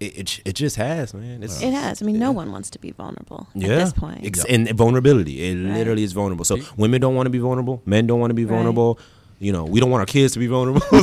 it 0.00 0.18
it, 0.18 0.40
it 0.44 0.52
just 0.64 0.76
has, 0.76 1.14
man. 1.14 1.42
It's, 1.42 1.62
It 1.62 1.72
has. 1.72 2.02
I 2.02 2.04
mean, 2.04 2.18
no 2.18 2.30
one 2.30 2.52
wants 2.52 2.68
to 2.70 2.78
be 2.78 2.90
vulnerable 2.90 3.48
yeah, 3.54 3.68
at 3.68 3.78
this 3.78 3.92
point. 3.94 4.26
Ex- 4.26 4.44
and 4.44 4.68
vulnerability. 4.76 5.34
It 5.48 5.54
Right. 5.54 5.78
literally 5.78 6.02
is 6.02 6.12
vulnerable. 6.12 6.44
So 6.44 6.58
women 6.76 7.00
don't 7.00 7.14
want 7.14 7.24
to 7.26 7.30
be 7.30 7.38
vulnerable. 7.38 7.80
Men 7.86 8.06
don't 8.06 8.20
want 8.20 8.30
to 8.30 8.34
be 8.34 8.44
vulnerable. 8.44 8.98
You 9.42 9.50
know, 9.52 9.64
we 9.64 9.80
don't 9.80 9.90
want 9.90 10.00
our 10.02 10.06
kids 10.06 10.34
to 10.34 10.38
be 10.38 10.46
vulnerable. 10.46 10.80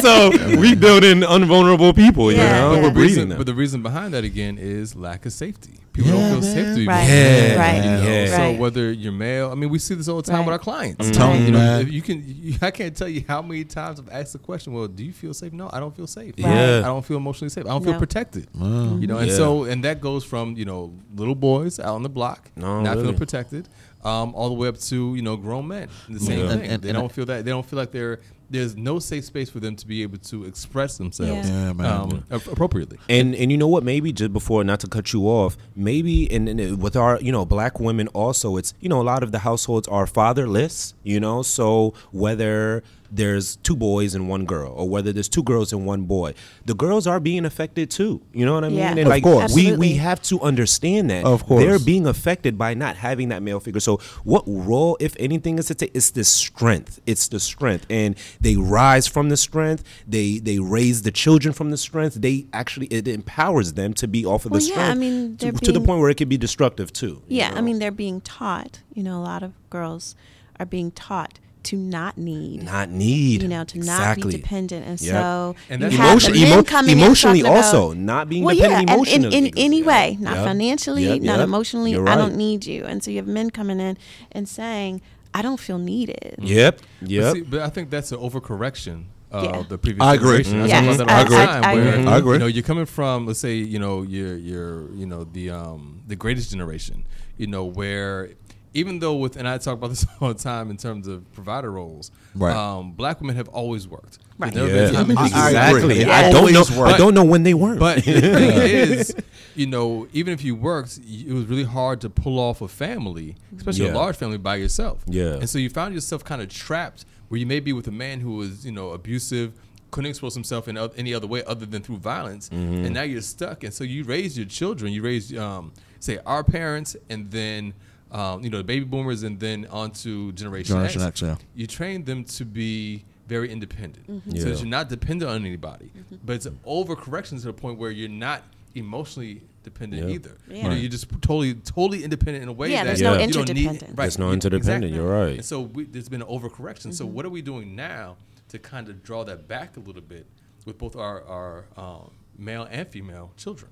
so 0.00 0.30
we 0.58 0.74
build 0.74 1.04
in 1.04 1.22
unvulnerable 1.22 1.92
people. 1.92 2.32
You 2.32 2.38
Yeah, 2.38 2.60
know, 2.60 2.72
yeah. 2.74 2.80
we're 2.80 2.88
But, 2.88 2.94
breeding 2.94 3.28
them. 3.28 3.36
but 3.38 3.46
the 3.46 3.52
reason 3.54 3.82
behind 3.82 4.14
that 4.14 4.24
again 4.24 4.56
is 4.58 4.96
lack 4.96 5.26
of 5.26 5.32
safety. 5.34 5.72
People 5.92 6.10
Yeah, 6.12 6.30
don't 6.30 6.30
feel 6.30 6.40
man. 6.40 6.54
safe 6.54 6.66
to 6.74 6.80
be 6.80 6.86
Right. 6.88 7.08
Yeah, 7.08 7.58
Right. 7.60 7.76
You 7.76 7.82
know, 7.90 8.10
yeah. 8.10 8.36
So 8.54 8.60
whether 8.60 8.90
you're 8.90 9.12
male, 9.12 9.50
I 9.50 9.54
mean, 9.54 9.68
we 9.68 9.78
see 9.78 9.94
this 9.94 10.08
all 10.08 10.16
the 10.16 10.22
time 10.22 10.38
Right. 10.38 10.46
with 10.46 10.52
our 10.54 10.58
clients. 10.58 10.96
Mm-hmm. 11.10 11.22
I'm 11.22 11.28
telling 11.28 11.40
you 11.40 11.46
you, 11.46 11.52
know, 11.52 11.78
if 11.80 11.92
you 11.92 12.02
can. 12.02 12.24
You, 12.26 12.54
I 12.62 12.70
can't 12.70 12.96
tell 12.96 13.08
you 13.08 13.22
how 13.28 13.42
many 13.42 13.64
times 13.64 14.00
I've 14.00 14.08
asked 14.10 14.32
the 14.32 14.38
question. 14.40 14.72
Well, 14.72 14.88
do 14.88 15.04
you 15.04 15.12
feel 15.12 15.34
safe? 15.34 15.52
No, 15.52 15.68
I 15.72 15.80
don't 15.80 15.94
feel 15.94 16.06
safe. 16.06 16.34
Yeah. 16.38 16.78
I 16.78 16.86
don't 16.88 17.04
feel 17.04 17.18
emotionally 17.18 17.50
safe. 17.50 17.64
I 17.66 17.68
don't 17.68 17.84
No. 17.84 17.90
feel 17.92 17.98
protected. 18.00 18.48
You 18.54 19.06
know, 19.06 19.18
and 19.18 19.28
Yeah. 19.30 19.36
so 19.36 19.64
and 19.64 19.84
that 19.84 20.00
goes 20.00 20.24
from 20.24 20.56
you 20.56 20.64
know 20.64 20.92
little 21.14 21.34
boys 21.36 21.78
out 21.78 21.94
on 21.94 22.02
the 22.02 22.08
block 22.08 22.50
No, 22.56 22.80
not 22.80 22.90
really. 22.92 23.02
feeling 23.02 23.18
protected, 23.18 23.68
um, 24.04 24.34
all 24.34 24.48
the 24.48 24.54
way 24.54 24.68
up 24.68 24.78
to 24.78 25.14
you 25.14 25.22
know 25.22 25.36
grown 25.36 25.68
men. 25.68 25.88
The 26.08 26.20
same 26.20 26.38
Yeah. 26.40 26.48
thing. 26.48 26.60
And- 26.62 26.70
and- 26.72 26.82
they 26.82 26.88
and 26.90 26.96
don't 26.98 27.10
I- 27.10 27.14
feel 27.14 27.26
that. 27.26 27.44
They 27.44 27.50
don't 27.50 27.66
feel 27.66 27.78
like 27.78 27.92
they're. 27.92 28.20
There's 28.50 28.76
no 28.76 28.98
safe 28.98 29.24
space 29.24 29.48
for 29.48 29.58
them 29.58 29.74
to 29.74 29.86
be 29.86 30.02
able 30.02 30.18
to 30.18 30.44
express 30.44 30.98
themselves 30.98 31.48
Yeah. 31.48 31.66
Yeah, 31.68 31.72
man. 31.72 31.86
um, 31.86 32.24
ap- 32.30 32.46
appropriately. 32.46 32.98
And 33.08 33.34
and 33.34 33.50
you 33.50 33.56
know 33.56 33.66
what? 33.66 33.82
Maybe 33.82 34.12
just 34.12 34.32
before, 34.34 34.62
not 34.64 34.80
to 34.80 34.86
cut 34.86 35.12
you 35.14 35.22
off, 35.26 35.56
maybe 35.74 36.30
and, 36.30 36.48
and 36.48 36.80
with 36.80 36.94
our 36.94 37.18
you 37.22 37.32
know 37.32 37.44
black 37.46 37.80
women 37.80 38.06
also, 38.08 38.56
it's 38.58 38.74
you 38.80 38.88
know 38.90 39.00
a 39.00 39.02
lot 39.12 39.22
of 39.22 39.32
the 39.32 39.40
households 39.40 39.88
are 39.88 40.06
fatherless. 40.06 40.92
You 41.02 41.20
know, 41.20 41.42
so 41.42 41.94
whether 42.12 42.84
there's 43.14 43.56
two 43.56 43.76
boys 43.76 44.14
and 44.14 44.28
one 44.28 44.44
girl, 44.44 44.72
or 44.72 44.88
whether 44.88 45.12
there's 45.12 45.28
two 45.28 45.42
girls 45.42 45.72
and 45.72 45.86
one 45.86 46.02
boy, 46.02 46.34
the 46.66 46.74
girls 46.74 47.06
are 47.06 47.20
being 47.20 47.44
affected 47.44 47.90
too. 47.90 48.20
You 48.32 48.44
know 48.44 48.54
what 48.54 48.64
I 48.64 48.68
mean? 48.68 48.78
Yeah. 48.78 48.90
And 48.90 49.00
Of 49.00 49.06
like 49.08 49.22
course. 49.22 49.54
we 49.54 49.76
we 49.76 49.94
have 49.94 50.20
to 50.22 50.40
understand 50.40 51.10
that 51.10 51.24
Of 51.24 51.46
course. 51.46 51.62
they're 51.64 51.78
being 51.78 52.06
affected 52.06 52.58
by 52.58 52.74
not 52.74 52.96
having 52.96 53.28
that 53.28 53.42
male 53.42 53.60
figure. 53.60 53.80
So 53.80 53.98
what 54.24 54.44
role, 54.46 54.96
if 55.00 55.14
anything, 55.18 55.58
is 55.58 55.66
to 55.66 55.74
take? 55.74 55.92
It's 55.94 56.10
the 56.10 56.24
strength. 56.24 57.00
It's 57.06 57.28
the 57.28 57.40
strength, 57.40 57.86
and 57.88 58.16
they 58.40 58.56
rise 58.56 59.06
from 59.06 59.28
the 59.28 59.36
strength. 59.36 59.84
They 60.06 60.38
they 60.38 60.58
raise 60.58 61.02
the 61.02 61.12
children 61.12 61.54
from 61.54 61.70
the 61.70 61.76
strength. 61.76 62.14
They 62.20 62.46
actually 62.52 62.86
it 62.88 63.06
empowers 63.08 63.74
them 63.74 63.94
to 63.94 64.08
be 64.08 64.24
off 64.24 64.44
of 64.44 64.50
Well, 64.52 64.60
the 64.60 64.66
yeah, 64.66 64.72
strength. 64.72 64.90
I 64.90 64.94
mean, 64.94 65.36
to, 65.36 65.44
they're 65.46 65.52
to 65.52 65.72
the 65.72 65.80
point 65.80 66.00
where 66.00 66.10
it 66.10 66.16
can 66.16 66.28
be 66.28 66.36
destructive 66.36 66.92
too. 66.92 67.22
you 67.28 67.38
Yeah, 67.38 67.52
I 67.54 67.60
mean, 67.60 67.78
they're 67.78 67.90
being 67.90 68.20
taught. 68.20 68.80
You 68.92 69.02
know, 69.02 69.18
a 69.18 69.22
lot 69.22 69.42
of 69.42 69.52
girls 69.70 70.14
are 70.58 70.66
being 70.66 70.90
taught 70.90 71.38
to 71.64 71.76
not 71.76 72.16
need. 72.18 72.62
not 72.62 72.90
need. 72.90 73.42
you 73.42 73.48
know, 73.48 73.64
to 73.64 73.78
not 73.78 74.16
be 74.16 74.22
dependent, 74.22 74.86
and 74.86 75.00
Yep. 75.00 75.12
so 75.14 75.56
And 75.70 75.82
that's- 75.82 75.98
Emotion- 75.98 76.32
men 76.34 76.46
emo- 76.52 76.62
coming 76.62 76.92
in 76.92 76.98
emotionally 76.98 77.40
talking 77.42 77.56
about- 77.58 77.64
also, 77.64 77.92
not 77.94 78.28
being 78.28 78.44
well, 78.44 78.54
dependent 78.54 78.88
yeah, 78.88 78.94
and 78.96 79.06
in, 79.08 79.24
emotionally. 79.24 79.48
in 79.48 79.58
any 79.58 79.82
way, 79.82 80.16
not 80.20 80.36
Yep. 80.36 80.44
financially, 80.46 81.04
Yep, 81.08 81.22
not 81.22 81.38
yep. 81.38 81.44
emotionally. 81.48 81.90
You're 81.92 82.08
I 82.08 82.16
don't 82.16 82.36
need 82.36 82.64
you, 82.66 82.84
and 82.84 83.02
so 83.02 83.10
you 83.10 83.16
have 83.18 83.26
men 83.26 83.50
coming 83.50 83.80
in 83.80 83.96
and 84.32 84.48
saying, 84.48 85.00
"I 85.32 85.42
don't 85.42 85.58
feel 85.60 85.78
needed." 85.78 86.36
Yep. 86.40 86.80
But, 87.00 87.10
Yep. 87.10 87.34
see, 87.34 87.40
but 87.42 87.60
I 87.60 87.68
think 87.68 87.90
that's 87.90 88.12
an 88.12 88.18
overcorrection 88.18 89.04
of 89.32 89.44
Yeah. 89.44 89.62
the 89.68 89.78
previous 89.78 90.02
I 90.04 90.14
agree. 90.14 90.42
generation. 90.44 90.60
I 90.62 90.66
Yes, 90.66 90.96
talk 90.98 91.06
about 91.06 91.06
that 91.06 91.10
I- 91.10 91.18
all 91.18 91.24
the 91.28 91.36
I- 91.36 91.46
time. 91.46 91.64
I 91.64 91.74
where, 91.74 91.88
agree. 91.94 92.06
I 92.06 92.16
agree. 92.18 92.32
You 92.34 92.38
know, 92.38 92.46
you're 92.46 92.62
coming 92.62 92.86
from, 92.86 93.26
let's 93.26 93.40
say, 93.40 93.56
you 93.56 93.78
know, 93.80 94.02
you're, 94.02 94.36
you're, 94.36 94.92
you 94.94 95.06
know, 95.06 95.24
the 95.32 95.50
um, 95.50 96.00
the 96.06 96.14
greatest 96.16 96.50
generation. 96.52 97.04
You 97.36 97.48
know, 97.48 97.64
where 97.64 98.30
even 98.74 98.98
though 98.98 99.14
with, 99.14 99.36
and 99.36 99.48
I 99.48 99.56
talk 99.58 99.74
about 99.74 99.88
this 99.90 100.04
all 100.20 100.28
the 100.34 100.42
time 100.42 100.70
in 100.70 100.76
terms 100.76 101.06
of 101.06 101.30
provider 101.32 101.70
roles, 101.70 102.10
Right. 102.34 102.54
um, 102.54 102.92
black 102.92 103.20
women 103.20 103.36
have 103.36 103.48
always 103.48 103.86
worked. 103.88 104.18
Right. 104.36 104.52
There's 104.52 104.90
been 104.92 104.92
Yeah. 104.92 105.00
I- 105.00 105.22
history- 105.22 105.46
exactly. 105.46 106.00
agree. 106.02 106.12
I 106.12 106.22
don't 106.30 106.32
know. 106.52 106.58
Always 106.60 106.76
work. 106.76 106.88
I 106.88 106.96
don't 106.98 107.14
know 107.14 107.24
when 107.24 107.44
they 107.44 107.54
weren't. 107.54 107.78
But 107.78 108.04
the 108.04 108.20
thing 108.20 108.50
is, 108.60 109.14
you 109.54 109.66
know, 109.66 110.08
even 110.12 110.32
if 110.34 110.42
you 110.42 110.54
worked, 110.56 110.98
it 110.98 111.32
was 111.32 111.44
really 111.46 111.62
hard 111.64 112.00
to 112.00 112.10
pull 112.10 112.38
off 112.40 112.60
a 112.60 112.66
family, 112.68 113.36
especially 113.56 113.86
Yeah. 113.86 113.92
a 113.92 113.94
large 113.94 114.16
family, 114.16 114.38
by 114.38 114.56
yourself. 114.56 115.02
Yeah. 115.06 115.34
And 115.34 115.48
so 115.48 115.58
you 115.58 115.70
found 115.70 115.94
yourself 115.94 116.24
kind 116.24 116.42
of 116.42 116.48
trapped 116.48 117.04
where 117.28 117.38
you 117.38 117.46
may 117.46 117.60
be 117.60 117.72
with 117.72 117.86
a 117.86 117.92
man 117.92 118.20
who 118.20 118.32
was, 118.36 118.66
you 118.66 118.72
know, 118.72 118.90
abusive, 118.90 119.52
couldn't 119.92 120.10
express 120.10 120.34
himself 120.34 120.66
in 120.66 120.76
any 120.96 121.14
other 121.14 121.28
way 121.28 121.44
other 121.44 121.64
than 121.64 121.80
through 121.80 121.98
violence, 121.98 122.48
Mm-hmm. 122.48 122.84
and 122.86 122.92
now 122.94 123.02
you're 123.02 123.22
stuck. 123.22 123.62
And 123.62 123.72
so 123.72 123.84
you 123.84 124.02
raise 124.02 124.36
your 124.36 124.46
children. 124.46 124.92
You 124.92 125.02
raise, 125.02 125.36
um, 125.38 125.72
say, 126.00 126.18
our 126.26 126.42
parents, 126.42 126.96
and 127.08 127.30
then. 127.30 127.72
Um, 128.10 128.42
you 128.44 128.50
know, 128.50 128.58
the 128.58 128.64
baby 128.64 128.84
boomers, 128.84 129.22
and 129.24 129.40
then 129.40 129.66
on 129.70 129.90
to 129.92 130.30
Generation, 130.32 130.74
Generation 130.74 131.02
X, 131.02 131.20
yeah. 131.22 131.36
You 131.54 131.66
train 131.66 132.04
them 132.04 132.22
to 132.24 132.44
be 132.44 133.04
very 133.26 133.50
independent, 133.50 134.06
so 134.06 134.20
Yeah. 134.26 134.44
that 134.44 134.58
you're 134.58 134.68
not 134.68 134.88
dependent 134.88 135.30
on 135.30 135.44
anybody. 135.44 135.90
But 136.24 136.36
it's 136.36 136.46
an 136.46 136.58
overcorrection 136.66 137.40
to 137.40 137.46
the 137.46 137.52
point 137.52 137.78
where 137.78 137.90
you're 137.90 138.08
not 138.08 138.44
emotionally 138.74 139.42
dependent 139.62 140.06
Yeah. 140.08 140.14
either. 140.14 140.36
Yeah. 140.48 140.56
You 140.56 140.62
know, 140.68 140.74
you're 140.74 140.90
just 140.90 141.08
totally, 141.22 141.54
totally 141.54 142.04
independent 142.04 142.42
in 142.42 142.48
a 142.48 142.52
way 142.52 142.70
Yeah, 142.70 142.84
that 142.84 142.88
there's 142.98 143.00
no 143.02 143.12
you 143.18 143.32
don't 143.32 143.48
need- 143.48 143.56
interdependent. 143.58 143.90
right, 143.98 144.04
There's 144.04 144.18
no 144.18 144.26
yeah, 144.28 144.32
interdependent, 144.34 144.84
exactly. 144.84 144.96
you're 144.96 145.26
right. 145.26 145.36
And 145.36 145.44
so 145.44 145.62
we, 145.62 145.84
there's 145.84 146.08
been 146.10 146.22
an 146.22 146.28
overcorrection. 146.28 146.92
So 146.92 147.06
what 147.06 147.24
are 147.24 147.30
we 147.30 147.40
doing 147.42 147.74
now 147.74 148.16
to 148.50 148.58
kind 148.58 148.88
of 148.90 149.02
draw 149.02 149.24
that 149.24 149.48
back 149.48 149.76
a 149.76 149.80
little 149.80 150.02
bit 150.02 150.26
with 150.66 150.76
both 150.78 150.94
our 150.96 151.22
our 151.24 151.64
um, 151.76 152.10
male 152.38 152.68
and 152.70 152.86
female 152.88 153.32
children? 153.38 153.70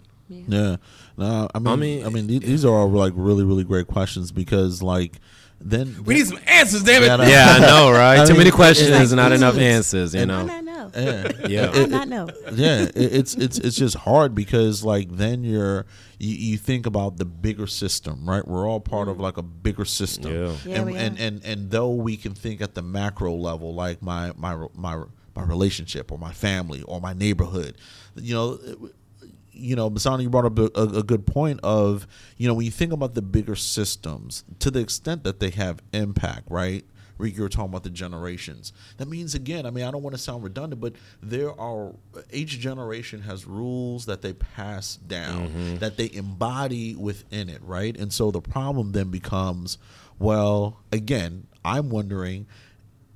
Yeah. 0.48 0.76
No, 1.16 1.48
I 1.54 1.58
mean, 1.58 2.02
I 2.02 2.04
mean- 2.06 2.12
mean, 2.14 2.26
these, 2.26 2.40
these 2.40 2.64
are 2.64 2.72
all 2.74 2.90
like 2.90 3.12
really, 3.16 3.44
really 3.44 3.64
great 3.64 3.86
questions 3.86 4.32
because, 4.32 4.82
like, 4.82 5.20
then 5.64 6.02
We 6.04 6.14
need 6.14 6.26
some 6.26 6.40
answers, 6.46 6.82
damn 6.82 7.04
it! 7.04 7.08
Uh, 7.08 7.22
yeah, 7.22 7.22
I 7.22 7.24
know. 7.24 7.30
yeah, 7.30 7.54
I 7.54 7.58
know, 7.60 7.90
right? 7.92 8.18
I 8.18 8.24
Too 8.24 8.32
mean, 8.32 8.38
many 8.38 8.50
questions, 8.50 8.88
it's- 8.88 9.12
not 9.12 9.30
enough 9.30 9.56
answers. 9.56 10.12
You 10.14 10.26
know. 10.26 10.44
not 10.44 10.64
know. 10.64 10.90
Yeah, 10.96 11.46
Yeah. 11.46 11.70
I 11.72 11.84
not 11.86 12.08
know. 12.08 12.28
yeah, 12.52 12.82
it, 12.82 12.96
it's 12.96 13.34
it's 13.36 13.58
it's 13.58 13.76
just 13.76 13.94
hard 13.98 14.34
because 14.34 14.82
like 14.82 15.08
then 15.12 15.44
you're 15.44 15.86
you, 16.18 16.34
you 16.34 16.58
think 16.58 16.86
about 16.86 17.18
the 17.18 17.24
bigger 17.24 17.68
system, 17.68 18.28
right? 18.28 18.46
We're 18.46 18.68
all 18.68 18.80
part 18.80 19.06
of 19.08 19.20
like 19.20 19.36
a 19.36 19.42
bigger 19.42 19.84
system, 19.84 20.32
Yeah. 20.34 20.56
Yeah, 20.66 20.80
and, 20.80 20.90
and 20.96 21.20
and 21.20 21.44
and 21.44 21.70
though 21.70 21.90
we 21.90 22.16
can 22.16 22.34
think 22.34 22.60
at 22.60 22.74
the 22.74 22.82
macro 22.82 23.32
level, 23.36 23.72
like 23.72 24.02
my 24.02 24.32
my 24.36 24.56
my 24.74 25.04
my 25.36 25.44
relationship 25.44 26.10
or 26.10 26.18
my 26.18 26.32
family 26.32 26.82
or 26.82 27.00
my 27.00 27.12
neighborhood, 27.12 27.76
you 28.16 28.34
know. 28.34 28.58
You 29.62 29.76
know, 29.76 29.90
Basani, 29.90 30.22
you 30.22 30.30
brought 30.30 30.44
up 30.44 30.58
a, 30.58 30.70
a, 30.74 30.98
a 30.98 31.02
good 31.02 31.26
point 31.26 31.60
of, 31.62 32.06
you 32.36 32.48
know, 32.48 32.54
when 32.54 32.64
you 32.64 32.72
think 32.72 32.92
about 32.92 33.14
the 33.14 33.22
bigger 33.22 33.56
systems, 33.56 34.44
to 34.58 34.70
the 34.70 34.80
extent 34.80 35.24
that 35.24 35.40
they 35.40 35.50
have 35.50 35.80
impact, 35.92 36.50
right? 36.50 36.84
Rick, 37.18 37.36
you 37.36 37.42
were 37.42 37.48
talking 37.48 37.70
about 37.70 37.84
the 37.84 37.90
generations. 37.90 38.72
That 38.96 39.06
means 39.06 39.34
again, 39.34 39.64
I 39.64 39.70
mean, 39.70 39.84
I 39.84 39.90
don't 39.90 40.02
want 40.02 40.16
to 40.16 40.20
sound 40.20 40.42
redundant, 40.42 40.80
but 40.80 40.94
there 41.22 41.58
are 41.58 41.92
each 42.32 42.58
generation 42.58 43.22
has 43.22 43.46
rules 43.46 44.06
that 44.06 44.22
they 44.22 44.32
pass 44.32 44.96
down 44.96 45.48
mm-hmm. 45.48 45.76
that 45.76 45.96
they 45.96 46.10
embody 46.12 46.96
within 46.96 47.48
it, 47.48 47.62
right? 47.62 47.96
And 47.96 48.12
so 48.12 48.30
the 48.30 48.40
problem 48.40 48.92
then 48.92 49.10
becomes, 49.10 49.78
well, 50.18 50.80
again, 50.90 51.46
I'm 51.64 51.90
wondering, 51.90 52.46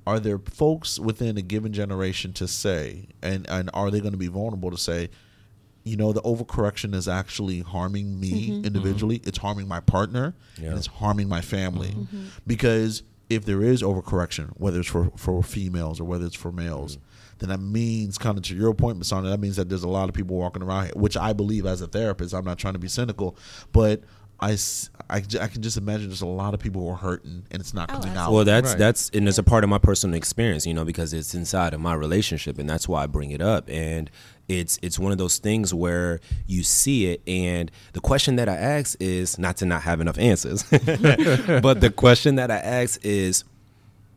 are 0.05 0.21
there 0.21 0.39
folks 0.39 0.99
within 0.99 1.37
a 1.37 1.41
given 1.41 1.73
generation 1.73 2.31
to 2.33 2.47
say, 2.47 3.09
and 3.21 3.45
and 3.49 3.69
are 3.73 3.91
they 3.91 3.99
going 3.99 4.13
to 4.13 4.17
be 4.17 4.27
vulnerable 4.27 4.71
to 4.71 4.77
say, 4.77 5.09
you 5.87 5.97
know, 5.97 6.11
the 6.13 6.21
overcorrection 6.21 6.93
is 6.93 7.07
actually 7.07 7.61
harming 7.61 8.19
me 8.19 8.31
mm-hmm. 8.31 8.51
Mm-hmm. 8.53 8.65
individually. 8.65 9.21
It's 9.25 9.37
harming 9.39 9.67
my 9.67 9.79
partner, 9.79 10.35
Yeah. 10.61 10.69
and 10.69 10.77
it's 10.77 10.87
harming 10.87 11.27
my 11.29 11.41
family. 11.41 11.89
Mm-hmm. 11.89 12.25
Because 12.45 13.03
if 13.29 13.45
there 13.45 13.61
is 13.61 13.81
overcorrection, 13.81 14.51
whether 14.57 14.79
it's 14.79 14.89
for, 14.89 15.11
for 15.15 15.43
females 15.43 15.99
or 15.99 16.05
whether 16.05 16.25
it's 16.25 16.35
for 16.35 16.51
males, 16.51 16.97
then 17.39 17.49
that 17.49 17.59
means, 17.59 18.17
kind 18.17 18.37
of 18.37 18.43
to 18.45 18.55
your 18.55 18.73
point, 18.73 18.99
Masana, 18.99 19.29
that 19.29 19.39
means 19.39 19.57
that 19.57 19.69
there's 19.69 19.83
a 19.83 19.87
lot 19.89 20.09
of 20.09 20.15
people 20.15 20.37
walking 20.37 20.63
around 20.63 20.85
here, 20.85 20.93
which 20.95 21.15
I 21.17 21.33
believe 21.33 21.65
as 21.65 21.81
a 21.81 21.87
therapist, 21.87 22.33
I'm 22.33 22.45
not 22.45 22.57
trying 22.57 22.73
to 22.73 22.79
be 22.79 22.87
cynical, 22.87 23.37
but 23.71 24.01
I, 24.39 24.51
I, 25.09 25.17
I, 25.17 25.47
can 25.47 25.61
just 25.63 25.77
imagine 25.77 26.07
there's 26.09 26.21
a 26.21 26.27
lot 26.27 26.53
of 26.53 26.59
people 26.59 26.83
who 26.83 26.89
are 26.89 26.95
hurting 26.95 27.43
and 27.49 27.59
it's 27.59 27.73
not 27.73 27.89
Oh, 27.91 27.99
coming 27.99 28.15
out. 28.15 28.31
Well, 28.31 28.45
that's 28.45 28.69
Right. 28.69 28.77
that's 28.77 29.09
and 29.09 29.27
it's 29.27 29.39
a 29.39 29.43
part 29.43 29.63
of 29.63 29.69
my 29.69 29.79
personal 29.79 30.15
experience, 30.15 30.67
you 30.67 30.75
know, 30.75 30.85
because 30.85 31.11
it's 31.11 31.33
inside 31.33 31.73
of 31.73 31.81
my 31.81 31.95
relationship, 31.95 32.59
and 32.59 32.69
that's 32.69 32.87
why 32.87 33.03
I 33.03 33.07
bring 33.07 33.31
it 33.31 33.41
up. 33.41 33.67
And 33.67 34.11
it's 34.47 34.79
it's 34.81 34.97
one 34.97 35.11
of 35.11 35.17
those 35.17 35.37
things 35.39 35.73
where 35.73 36.19
you 36.45 36.63
see 36.63 37.07
it, 37.07 37.21
and 37.27 37.69
the 37.93 37.99
question 37.99 38.37
that 38.37 38.47
I 38.47 38.55
ask 38.55 38.95
is 39.01 39.37
not 39.37 39.57
to 39.57 39.65
not 39.65 39.81
have 39.83 39.99
enough 39.99 40.17
answers, 40.17 40.63
but 40.69 41.81
the 41.81 41.93
question 41.95 42.35
that 42.35 42.49
I 42.49 42.57
ask 42.57 43.03
is, 43.03 43.43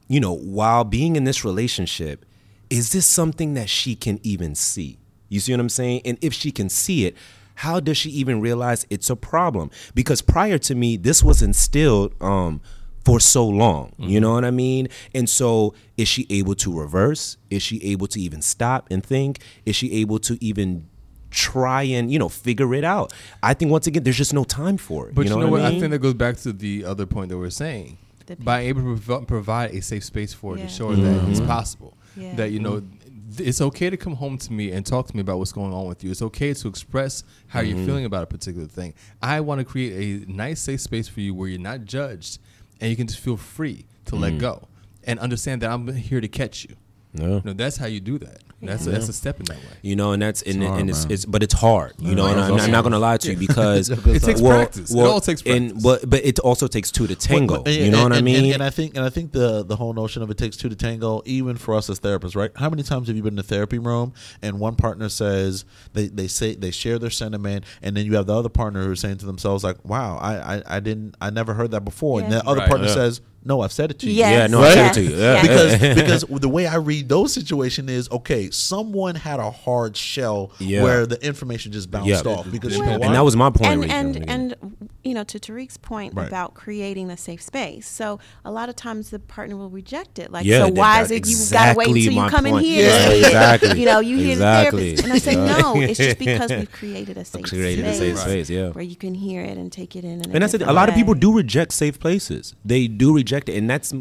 you 0.08 0.20
know, 0.20 0.32
while 0.32 0.84
being 0.84 1.16
in 1.16 1.24
this 1.24 1.44
relationship, 1.44 2.24
is 2.68 2.92
this 2.92 3.06
something 3.06 3.54
that 3.54 3.68
she 3.68 3.94
can 3.94 4.20
even 4.22 4.54
see? 4.54 4.98
You 5.28 5.40
see 5.40 5.52
what 5.52 5.60
I'm 5.60 5.68
saying? 5.68 6.02
And 6.04 6.18
if 6.20 6.32
she 6.32 6.50
can 6.52 6.68
see 6.68 7.06
it, 7.06 7.16
how 7.56 7.80
does 7.80 7.96
she 7.96 8.10
even 8.10 8.40
realize 8.40 8.86
it's 8.88 9.10
a 9.10 9.16
problem? 9.16 9.70
Because 9.94 10.22
prior 10.22 10.58
to 10.58 10.74
me, 10.74 10.96
this 10.96 11.22
was 11.22 11.42
instilled 11.42 12.14
um, 12.22 12.60
for 13.04 13.20
so 13.20 13.46
long. 13.46 13.92
You 13.96 14.06
mm-hmm. 14.06 14.22
know 14.22 14.34
what 14.34 14.44
I 14.44 14.50
mean? 14.50 14.88
And 15.14 15.28
so, 15.28 15.74
is 15.96 16.08
she 16.08 16.26
able 16.30 16.54
to 16.56 16.78
reverse? 16.78 17.36
Is 17.50 17.62
she 17.62 17.82
able 17.82 18.06
to 18.08 18.20
even 18.20 18.42
stop 18.42 18.88
and 18.90 19.04
think? 19.04 19.40
Is 19.64 19.76
she 19.76 19.92
able 20.00 20.18
to 20.20 20.42
even 20.44 20.88
try 21.30 21.82
and 21.82 22.10
you 22.12 22.18
know 22.18 22.28
figure 22.28 22.74
it 22.74 22.84
out. 22.84 23.12
I 23.42 23.54
think 23.54 23.70
once 23.70 23.86
again, 23.86 24.02
there's 24.02 24.16
just 24.16 24.34
no 24.34 24.44
time 24.44 24.76
for 24.76 25.08
it. 25.08 25.14
But 25.14 25.26
you 25.26 25.30
know, 25.30 25.48
what? 25.48 25.62
I, 25.62 25.68
I, 25.68 25.70
mean? 25.70 25.80
think 25.80 25.90
that 25.92 26.00
goes 26.00 26.14
back 26.14 26.36
to 26.38 26.52
the 26.52 26.84
other 26.84 27.06
point 27.06 27.30
that 27.30 27.38
we're 27.38 27.50
saying. 27.50 27.98
By 28.38 28.60
able 28.60 28.96
to 28.96 29.02
prov- 29.02 29.26
provide 29.26 29.74
a 29.74 29.82
safe 29.82 30.04
space 30.04 30.32
for 30.32 30.54
it 30.54 30.60
Yeah. 30.60 30.66
to 30.66 30.72
show 30.72 30.94
that 30.94 31.28
it's 31.28 31.40
mm-hmm. 31.40 31.48
possible. 31.48 31.96
Yeah. 32.16 32.34
That 32.36 32.52
you 32.52 32.60
know, 32.60 32.80
mm-hmm. 32.80 33.36
th- 33.36 33.48
it's 33.48 33.60
okay 33.60 33.90
to 33.90 33.96
come 33.96 34.14
home 34.14 34.38
to 34.38 34.52
me 34.52 34.70
and 34.70 34.86
talk 34.86 35.08
to 35.08 35.16
me 35.16 35.20
about 35.20 35.38
what's 35.38 35.50
going 35.50 35.72
on 35.72 35.88
with 35.88 36.04
you. 36.04 36.12
It's 36.12 36.22
okay 36.22 36.54
to 36.54 36.68
express 36.68 37.24
how 37.48 37.58
you're 37.60 37.84
feeling 37.84 38.04
about 38.04 38.22
a 38.22 38.26
particular 38.26 38.68
thing. 38.68 38.94
I 39.20 39.40
want 39.40 39.58
to 39.58 39.64
create 39.64 40.26
a 40.28 40.32
nice, 40.32 40.60
safe 40.60 40.80
space 40.80 41.08
for 41.08 41.20
you 41.20 41.34
where 41.34 41.48
you're 41.48 41.58
not 41.58 41.84
judged 41.84 42.38
and 42.80 42.90
you 42.90 42.96
can 42.96 43.06
just 43.06 43.20
feel 43.20 43.36
free 43.36 43.86
to 44.06 44.16
let 44.16 44.32
mm. 44.34 44.40
go 44.40 44.68
and 45.04 45.18
understand 45.18 45.62
that 45.62 45.70
I'm 45.70 45.86
here 45.92 46.20
to 46.20 46.28
catch 46.28 46.64
you. 46.64 46.76
Yeah. 47.14 47.26
You 47.26 47.42
know, 47.44 47.52
that's 47.52 47.76
how 47.76 47.86
you 47.86 48.00
do 48.00 48.18
that. 48.18 48.42
That's 48.62 48.86
a, 48.86 48.90
that's 48.90 49.08
a 49.08 49.12
step 49.14 49.40
in 49.40 49.46
that 49.46 49.56
way. 49.56 49.62
You 49.80 49.96
know, 49.96 50.12
and 50.12 50.20
that's 50.20 50.42
and, 50.42 50.62
hard, 50.62 50.80
and 50.80 50.90
it's, 50.90 51.06
it's 51.06 51.24
but 51.24 51.42
it's 51.42 51.54
hard. 51.54 51.94
You 51.98 52.14
know, 52.14 52.26
and 52.26 52.38
I'm, 52.38 52.60
I'm 52.60 52.70
not 52.70 52.82
gonna 52.82 52.98
lie 52.98 53.16
to 53.16 53.30
you 53.30 53.36
because 53.36 53.88
It 54.06 54.22
takes 54.22 54.40
practice. 54.40 54.92
It 54.94 54.98
all 54.98 55.20
takes 55.20 55.42
And 55.46 55.82
but 55.82 56.08
but 56.08 56.24
it 56.24 56.38
also 56.40 56.66
takes 56.66 56.90
two 56.90 57.06
to 57.06 57.16
tango. 57.16 57.56
But- 57.56 57.64
but- 57.64 57.72
you 57.74 57.90
know 57.90 58.02
and- 58.02 58.10
what 58.10 58.18
I 58.18 58.20
mean? 58.20 58.44
And, 58.44 58.54
and 58.54 58.62
I 58.62 58.68
think 58.70 58.96
and 58.96 59.04
I 59.04 59.08
think 59.08 59.32
the 59.32 59.64
the 59.64 59.76
whole 59.76 59.94
notion 59.94 60.22
of 60.22 60.30
it 60.30 60.36
takes 60.36 60.56
two 60.56 60.68
to 60.68 60.76
tango, 60.76 61.22
even 61.24 61.56
for 61.56 61.74
us 61.74 61.88
as 61.88 62.00
therapists, 62.00 62.36
right? 62.36 62.50
How 62.56 62.68
many 62.68 62.82
times 62.82 63.08
have 63.08 63.16
you 63.16 63.22
been 63.22 63.34
in 63.34 63.38
a 63.38 63.42
therapy 63.42 63.78
room 63.78 64.12
and 64.42 64.60
one 64.60 64.76
partner 64.76 65.08
says 65.08 65.64
they, 65.94 66.08
they 66.08 66.26
say 66.28 66.54
they 66.54 66.70
share 66.70 66.98
their 66.98 67.10
sentiment, 67.10 67.64
and 67.82 67.96
then 67.96 68.04
you 68.04 68.16
have 68.16 68.26
the 68.26 68.34
other 68.36 68.48
partner 68.50 68.84
who's 68.84 69.00
saying 69.00 69.18
to 69.18 69.26
themselves 69.26 69.64
like, 69.64 69.82
"Wow, 69.84 70.18
I 70.18 70.56
I, 70.56 70.62
I 70.76 70.80
didn't 70.80 71.16
I 71.20 71.30
never 71.30 71.54
heard 71.54 71.70
that 71.70 71.84
before," 71.84 72.20
and 72.20 72.30
the 72.30 72.46
other 72.46 72.60
Right. 72.60 72.68
partner 72.68 72.88
Yeah. 72.88 72.94
says, 72.94 73.20
"No, 73.44 73.60
I've 73.62 73.72
said 73.72 73.90
it 73.90 73.98
to 74.00 74.06
you." 74.06 74.12
Yes, 74.12 74.32
Yeah, 74.32 74.46
no, 74.46 74.62
I 74.62 74.66
yes, 74.66 74.74
said 74.74 74.90
it 74.90 74.94
to 74.94 75.02
you. 75.12 75.16
Yeah. 75.20 75.42
because 75.42 75.78
because 76.28 76.40
the 76.40 76.48
way 76.48 76.66
I 76.66 76.76
read 76.76 77.08
those 77.08 77.32
situations 77.32 77.90
is 77.90 78.10
okay. 78.10 78.50
Someone 78.50 79.14
had 79.14 79.40
a 79.40 79.50
hard 79.50 79.96
shell 79.96 80.52
Yeah. 80.58 80.82
where 80.82 81.06
the 81.06 81.24
information 81.24 81.72
just 81.72 81.90
bounced 81.90 82.08
Yeah. 82.08 82.22
off 82.32 82.50
because 82.50 82.76
you 82.76 82.84
know 82.84 82.92
and 83.00 83.14
that 83.14 83.24
was 83.24 83.36
my 83.36 83.50
point. 83.50 83.70
and 83.72 83.80
right 83.80 83.90
and 83.90 84.14
there. 84.14 84.24
and 84.28 84.76
you 85.04 85.14
know 85.14 85.24
to 85.24 85.38
Tariq's 85.38 85.76
point 85.78 86.14
Right. 86.14 86.28
about 86.28 86.54
creating 86.54 87.08
the 87.08 87.16
safe 87.16 87.40
space. 87.42 87.88
So 87.88 88.18
a 88.44 88.50
lot 88.50 88.68
of 88.68 88.76
times 88.76 89.10
the 89.10 89.18
partner 89.18 89.56
will 89.56 89.70
reject 89.70 90.18
it. 90.18 90.30
Like, 90.30 90.44
Yeah, 90.44 90.66
so 90.66 90.72
why 90.72 91.02
is 91.02 91.08
that- 91.08 91.14
it 91.16 91.26
you 91.28 91.36
gotta 91.50 91.78
wait 91.78 91.88
exactly 91.88 92.06
until 92.06 92.24
you 92.24 92.30
come 92.30 92.44
point. 92.44 92.56
in 92.58 92.62
here? 92.64 92.86
Yeah, 92.88 93.06
to 93.08 93.16
exactly. 93.18 93.80
You 93.80 93.86
know, 93.86 94.00
you 94.00 94.16
hear 94.18 94.32
Exactly. 94.32 94.90
the 94.96 95.02
therapist, 95.02 95.04
and 95.04 95.12
I 95.12 95.18
say 95.18 95.36
no. 95.62 95.80
It's 95.80 95.98
just 95.98 96.18
because 96.26 96.50
we've 96.50 96.70
created 96.72 97.16
a 97.16 97.24
safe 97.24 97.44
created 97.44 97.84
a 97.86 97.94
space, 97.94 97.98
safe 98.16 98.18
space, 98.18 98.50
yeah. 98.50 98.68
where 98.70 98.84
you 98.84 98.96
can 98.96 99.14
hear 99.14 99.42
it 99.42 99.56
and 99.56 99.70
take 99.72 99.96
it 99.96 100.04
in. 100.04 100.20
in 100.22 100.30
and 100.32 100.42
that's 100.42 100.54
it. 100.54 100.62
A 100.62 100.72
lot 100.72 100.88
of 100.88 100.94
people 100.94 101.14
do 101.14 101.32
reject 101.34 101.72
safe 101.72 101.98
places. 101.98 102.54
They 102.64 102.86
do 102.86 103.14
reject 103.14 103.29
it, 103.32 103.48
and 103.48 103.68
that's. 103.68 103.92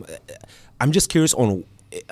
I'm 0.82 0.92
just 0.92 1.10
curious 1.10 1.34
on. 1.34 1.64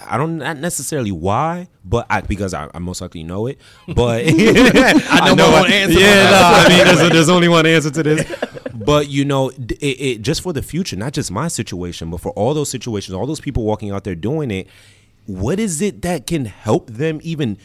I 0.08 0.18
don't 0.18 0.38
not 0.38 0.58
necessarily 0.58 1.12
why, 1.12 1.68
but 1.86 2.08
I, 2.10 2.22
because 2.22 2.54
I, 2.56 2.68
I 2.74 2.80
most 2.80 3.00
likely 3.00 3.24
know 3.24 3.46
it. 3.46 3.60
But 3.88 4.24
I 4.28 5.34
know, 5.36 5.52
my 5.52 5.60
own 5.60 5.72
answer. 5.72 6.00
Yeah, 6.00 6.32
no, 6.32 6.40
I 6.42 6.66
mean, 6.70 6.96
there's, 6.96 7.10
there's 7.12 7.30
only 7.30 7.48
one 7.48 7.66
answer 7.68 7.92
to 7.92 8.04
this. 8.04 8.36
But 8.74 9.08
you 9.10 9.24
know, 9.26 9.50
it, 9.50 9.82
it 9.82 10.22
just 10.22 10.42
for 10.42 10.54
the 10.54 10.64
future, 10.64 10.96
not 10.96 11.14
just 11.14 11.30
my 11.30 11.48
situation, 11.48 12.10
but 12.10 12.22
for 12.22 12.32
all 12.32 12.54
those 12.54 12.70
situations, 12.70 13.14
all 13.14 13.28
those 13.28 13.40
people 13.40 13.64
walking 13.64 13.92
out 13.92 14.04
there 14.04 14.16
doing 14.16 14.50
it. 14.52 14.68
What 15.26 15.60
is 15.60 15.82
it 15.82 16.04
that 16.04 16.26
can 16.26 16.46
help 16.46 16.90
them 16.90 17.20
even 17.22 17.58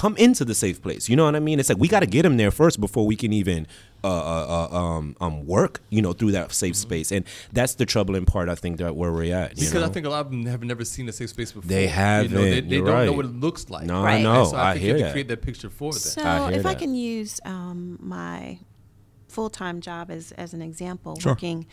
come 0.00 0.16
into 0.16 0.44
the 0.44 0.54
safe 0.54 0.78
place? 0.82 1.08
You 1.10 1.16
know 1.16 1.24
what 1.26 1.36
I 1.36 1.40
mean? 1.40 1.60
It's 1.60 1.68
like 1.68 1.78
we 1.78 1.88
got 1.96 2.00
to 2.00 2.06
get 2.16 2.22
them 2.22 2.36
there 2.36 2.50
first 2.50 2.80
before 2.80 3.04
we 3.06 3.16
can 3.16 3.32
even 3.32 3.66
uh, 4.02 4.08
uh, 4.08 4.68
uh, 4.72 4.76
um, 4.80 5.14
um, 5.20 5.46
work, 5.46 5.80
you 5.90 6.00
know, 6.00 6.12
through 6.14 6.32
that 6.32 6.52
safe 6.52 6.74
space. 6.76 7.12
And 7.12 7.24
that's 7.52 7.74
the 7.74 7.84
troubling 7.84 8.24
part. 8.24 8.48
I 8.48 8.54
think 8.54 8.78
that 8.78 8.96
where 8.96 9.12
we're 9.12 9.34
at. 9.34 9.50
you 9.58 9.66
Because 9.66 9.74
know? 9.74 9.84
I 9.84 9.90
think 9.90 10.06
a 10.06 10.08
lot 10.08 10.24
of 10.24 10.30
them 10.30 10.46
have 10.46 10.62
never 10.64 10.84
seen 10.86 11.06
a 11.08 11.12
safe 11.12 11.30
space 11.30 11.52
before. 11.52 11.68
They 11.68 11.86
have 11.88 12.22
You 12.24 12.28
know, 12.30 12.42
they 12.42 12.48
haven't. 12.54 12.68
they 12.70 12.76
You're 12.76 12.86
don't 12.86 13.06
know 13.06 13.12
what 13.12 13.26
it 13.26 13.34
looks 13.46 13.68
like. 13.68 13.84
No, 13.86 14.02
Right. 14.02 14.20
I 14.20 14.22
know. 14.22 14.44
So 14.46 14.56
I, 14.56 14.70
I 14.70 14.72
think 14.72 14.84
hear 14.84 14.96
you 14.96 14.98
have 14.98 15.00
to 15.00 15.04
that. 15.04 15.12
create 15.12 15.28
that 15.28 15.42
picture 15.42 15.68
for 15.70 15.92
them. 15.92 16.00
So 16.00 16.22
I 16.22 16.50
hear 16.50 16.60
if 16.60 16.66
I 16.66 16.74
can 16.74 16.94
use 16.94 17.38
um, 17.44 17.98
my 18.00 18.58
full 19.28 19.50
time 19.50 19.80
job 19.82 20.10
as 20.10 20.32
as 20.32 20.54
an 20.54 20.62
example, 20.62 21.12
Sure. 21.20 21.32
working 21.32 21.66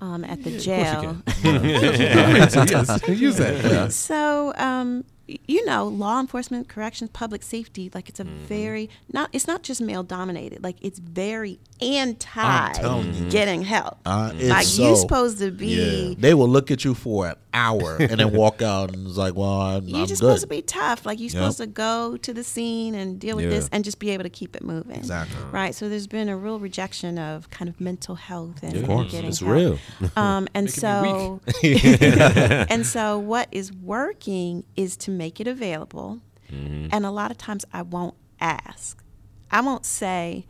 um, 0.00 0.24
at 0.24 0.42
the 0.42 0.50
Of 0.56 0.64
course 0.64 0.64
jail. 0.64 1.16
you 1.42 1.42
can. 1.42 3.14
use 3.26 3.36
that. 3.36 3.60
Yeah. 3.64 3.88
So, 3.88 4.52
um, 4.56 5.04
y- 5.28 5.38
you 5.46 5.64
know, 5.66 5.86
law 5.86 6.20
enforcement, 6.20 6.68
corrections, 6.68 7.10
public 7.12 7.42
safety, 7.42 7.90
like 7.94 8.08
it's 8.08 8.20
a 8.20 8.24
Mm-hmm. 8.24 8.44
very 8.46 8.90
not. 9.12 9.28
It's 9.32 9.46
not 9.46 9.62
just 9.62 9.80
male 9.82 10.02
dominated. 10.02 10.62
Like 10.64 10.76
it's 10.80 10.98
very 10.98 11.58
anti 11.80 13.28
getting 13.28 13.62
help. 13.62 13.98
Uh, 14.06 14.32
like 14.42 14.64
so- 14.66 14.82
you're 14.86 14.96
supposed 14.96 15.38
to 15.38 15.50
be. 15.50 16.14
They 16.18 16.34
will 16.34 16.48
look 16.48 16.70
at 16.70 16.84
you 16.84 16.94
for 16.94 17.28
an 17.28 17.34
hour 17.52 17.96
and 18.00 18.18
then 18.20 18.32
walk 18.42 18.62
out 18.62 18.92
and 18.94 19.06
it's 19.06 19.16
like, 19.16 19.34
well, 19.34 19.60
I'm, 19.60 19.86
You're 19.86 20.00
I'm 20.00 20.06
just 20.06 20.20
good. 20.20 20.28
supposed 20.28 20.42
to 20.42 20.48
be 20.48 20.62
tough. 20.62 21.04
Like 21.06 21.18
you're 21.20 21.24
Yep. 21.30 21.32
supposed 21.32 21.58
to 21.58 21.66
go 21.66 22.16
to 22.16 22.32
the 22.34 22.42
scene 22.44 22.94
and 22.94 23.18
deal 23.20 23.36
with 23.36 23.44
Yeah. 23.44 23.50
this 23.52 23.68
and 23.72 23.84
just 23.84 23.98
be 23.98 24.10
able 24.10 24.24
to 24.24 24.30
keep 24.30 24.56
it 24.56 24.62
moving. 24.64 24.96
Exactly. 24.96 25.36
Right. 25.52 25.74
So 25.74 25.88
there's 25.88 26.06
been 26.06 26.28
a 26.28 26.36
real 26.36 26.58
rejection 26.58 27.18
of 27.18 27.50
kind 27.50 27.68
of 27.68 27.80
mental 27.80 28.14
health 28.14 28.62
and, 28.62 28.76
Of 28.76 28.86
course. 28.86 29.10
getting 29.12 29.28
It's 29.30 29.40
help. 29.40 29.52
real. 29.52 29.78
Um, 30.16 30.48
and 30.54 30.70
so, 30.70 31.40
and 31.62 32.86
so 32.86 33.18
what 33.18 33.48
is 33.52 33.72
working 33.72 34.64
is 34.76 34.96
to 34.98 35.10
make 35.10 35.33
it 35.40 35.46
available. 35.46 36.20
Mm-hmm. 36.52 36.88
And 36.92 37.06
a 37.06 37.10
lot 37.10 37.30
of 37.30 37.38
times 37.38 37.64
I 37.72 37.82
won't 37.82 38.14
ask. 38.40 39.02
I 39.50 39.60
won't 39.60 39.86
say, 39.86 40.46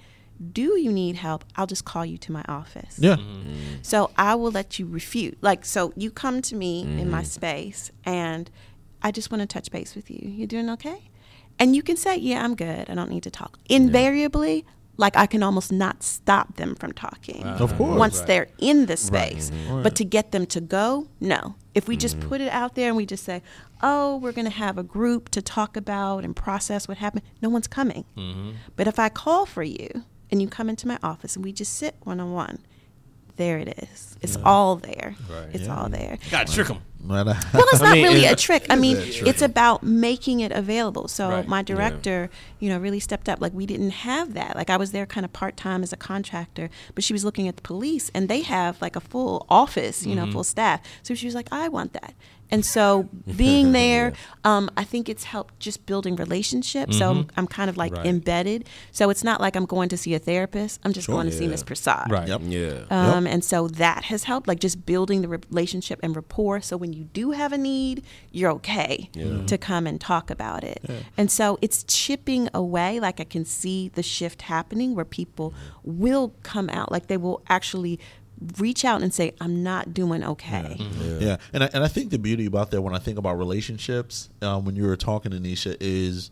"Do 0.53 0.79
you 0.79 0.91
need 0.93 1.17
help?" 1.17 1.45
I'll 1.57 1.67
just 1.67 1.85
call 1.85 2.05
you 2.05 2.19
to 2.19 2.33
my 2.33 2.45
office. 2.49 2.97
yeah. 2.99 3.17
So 3.83 4.11
I 4.17 4.35
will 4.35 4.51
let 4.51 4.79
you 4.79 4.87
refute. 4.87 5.39
Like, 5.41 5.65
so 5.65 5.93
you 5.97 6.11
come 6.11 6.43
to 6.43 6.55
me 6.57 6.83
in 6.83 6.89
Mm-hmm. 6.99 7.11
my 7.11 7.23
space 7.23 7.91
and 8.05 8.51
I 9.03 9.11
just 9.11 9.31
want 9.31 9.41
to 9.43 9.47
touch 9.47 9.71
base 9.71 9.95
with 9.95 10.11
you. 10.11 10.21
You 10.29 10.47
doing 10.47 10.69
okay? 10.71 11.11
And 11.59 11.77
you 11.77 11.83
can 11.83 11.97
say, 11.97 12.17
yeah, 12.17 12.43
I'm 12.45 12.55
good. 12.57 12.91
I 12.91 12.95
don't 12.95 13.11
need 13.11 13.23
to 13.25 13.31
talk. 13.31 13.59
Invariably, 13.69 14.65
like 14.97 15.17
I 15.17 15.27
can 15.27 15.43
almost 15.43 15.73
not 15.73 16.03
stop 16.03 16.57
them 16.57 16.75
from 16.75 16.93
talking. 16.93 17.43
Of 17.45 17.77
course. 17.77 17.99
Once 17.99 18.19
Right. 18.19 18.27
they're 18.27 18.49
in 18.59 18.87
the 18.87 18.97
space. 18.97 19.51
Mm-hmm. 19.51 19.83
But 19.83 19.95
to 19.97 20.05
get 20.05 20.33
them 20.33 20.47
to 20.47 20.61
go, 20.61 21.09
no. 21.21 21.57
If 21.75 21.89
we 21.89 21.97
just 21.97 22.21
put 22.21 22.41
it 22.41 22.49
out 22.51 22.77
there 22.77 22.89
and 22.89 22.97
we 22.97 23.05
just 23.05 23.25
say, 23.25 23.43
oh, 23.83 24.17
we're 24.19 24.33
going 24.33 24.45
to 24.45 24.51
have 24.53 24.79
a 24.79 24.85
group 24.85 25.29
to 25.31 25.43
talk 25.43 25.77
about 25.77 26.25
and 26.25 26.37
process 26.37 26.87
what 26.87 26.99
happened, 26.99 27.23
no 27.43 27.49
one's 27.49 27.67
coming. 27.67 28.05
Mm-hmm. 28.17 28.53
But 28.77 28.87
if 28.87 28.99
I 29.01 29.09
call 29.09 29.45
for 29.47 29.65
you 29.65 30.05
and 30.31 30.41
you 30.41 30.47
come 30.49 30.69
into 30.71 30.87
my 30.87 30.99
office 31.03 31.35
and 31.35 31.45
we 31.45 31.53
just 31.53 31.75
sit 31.75 31.97
one 32.05 32.21
on 32.21 32.33
one, 32.33 32.61
there 33.37 33.59
it 33.59 33.79
is. 33.83 34.17
It's 34.23 34.39
all 34.45 34.77
there. 34.77 35.15
Right. 35.31 35.49
It's 35.53 35.69
all 35.69 35.89
there. 35.89 36.19
Got 36.31 36.47
to 36.47 36.55
trick 36.55 36.69
them. 36.69 36.79
Well, 37.07 37.29
it's 37.29 37.81
not 37.83 37.93
mean, 37.93 38.05
really 38.05 38.25
a 38.25 38.35
trick. 38.35 38.67
I 38.71 38.77
mean, 38.77 38.97
it's 38.99 39.43
about 39.43 39.83
making 39.83 40.41
it 40.41 40.53
available. 40.53 41.09
So 41.09 41.29
Right. 41.29 41.47
my 41.49 41.63
director, 41.63 42.31
you 42.61 42.71
know, 42.71 42.79
really 42.79 43.01
stepped 43.01 43.29
up. 43.29 43.41
Like 43.41 43.53
we 43.53 43.67
didn't 43.67 43.91
have 43.91 44.35
that. 44.35 44.57
Like 44.57 44.71
I 44.71 44.79
was 44.79 44.93
there 44.93 45.05
kind 45.05 45.25
of 45.25 45.33
part 45.33 45.57
time 45.57 45.83
as 45.83 45.93
a 45.93 45.97
contractor, 45.97 46.71
but 46.95 47.05
she 47.05 47.13
was 47.13 47.25
looking 47.25 47.47
at 47.47 47.57
the 47.57 47.63
police, 47.63 48.11
and 48.15 48.29
they 48.29 48.41
have 48.41 48.81
like 48.81 48.97
a 48.97 49.01
full 49.01 49.45
office, 49.51 50.07
you 50.07 50.15
know, 50.15 50.23
mm-hmm. 50.23 50.33
full 50.33 50.45
staff. 50.45 50.81
So 51.03 51.15
she 51.15 51.27
was 51.27 51.35
like, 51.35 51.49
I 51.53 51.69
want 51.69 51.93
that. 51.93 52.15
And 52.51 52.65
so 52.65 53.09
being 53.37 53.73
there, 53.73 54.13
um, 54.45 54.71
I 54.77 54.85
think 54.85 55.09
it's 55.09 55.25
helped 55.25 55.59
just 55.61 55.87
building 55.87 56.17
relationships. 56.17 56.99
So 56.99 57.11
I'm, 57.11 57.27
I'm 57.37 57.47
kind 57.47 57.69
of 57.71 57.77
like 57.77 57.93
Right. 57.95 58.07
embedded. 58.07 58.69
So 58.93 59.11
it's 59.11 59.23
not 59.25 59.41
like 59.41 59.57
I'm 59.57 59.67
going 59.67 59.89
to 59.91 59.97
see 59.97 60.15
a 60.15 60.19
therapist. 60.19 60.81
I'm 60.85 60.93
just 60.93 61.09
going 61.09 61.27
to 61.27 61.33
see 61.33 61.45
Yeah. 61.45 61.51
Miss 61.51 61.63
Prasad. 61.63 62.11
Right. 62.11 62.29
Yep. 62.29 62.41
Yeah. 62.45 62.85
Um, 62.91 63.27
And 63.27 63.45
so 63.45 63.69
that 63.69 64.05
has 64.05 64.25
helped, 64.25 64.47
like 64.49 64.61
just 64.61 64.85
building 64.87 65.23
the 65.23 65.29
relationship 65.29 66.01
and 66.03 66.15
rapport. 66.15 66.61
So 66.61 66.77
when 66.77 66.93
you 66.93 67.05
do 67.05 67.31
have 67.33 67.53
a 67.53 67.59
need, 67.59 68.05
you're 68.33 68.51
okay 68.53 69.11
to 69.47 69.59
come 69.59 69.87
and 69.87 70.01
talk 70.01 70.31
about 70.31 70.65
it. 70.65 70.83
And 71.17 71.31
so 71.31 71.59
it's 71.63 71.85
chipping 71.85 72.49
away. 72.55 73.01
Like 73.01 73.21
I 73.21 73.25
can 73.25 73.45
see 73.45 73.89
the 73.89 74.03
shift 74.03 74.43
happening 74.43 74.95
where 74.95 75.05
people 75.05 75.55
will 75.83 76.35
come 76.43 76.69
out, 76.71 76.91
like 76.93 77.07
they 77.07 77.17
will 77.17 77.43
actually 77.49 77.99
reach 78.59 78.85
out 78.85 79.03
and 79.03 79.13
say, 79.13 79.33
I'm 79.41 79.63
not 79.63 79.95
doing 79.95 80.25
okay. 80.25 80.77
yeah. 81.21 81.37
And 81.53 81.65
I, 81.65 81.71
and 81.73 81.85
I 81.85 81.89
think 81.89 82.11
the 82.11 82.19
beauty 82.19 82.47
about 82.47 82.71
that 82.73 82.83
when 82.83 82.95
I 82.95 82.99
think 82.99 83.19
about 83.19 83.39
relationships, 83.39 84.29
um, 84.43 84.65
when 84.65 84.77
you 84.77 84.85
were 84.85 84.97
talking 84.97 85.31
to 85.33 85.39
Nisha, 85.39 85.77
is 85.81 86.31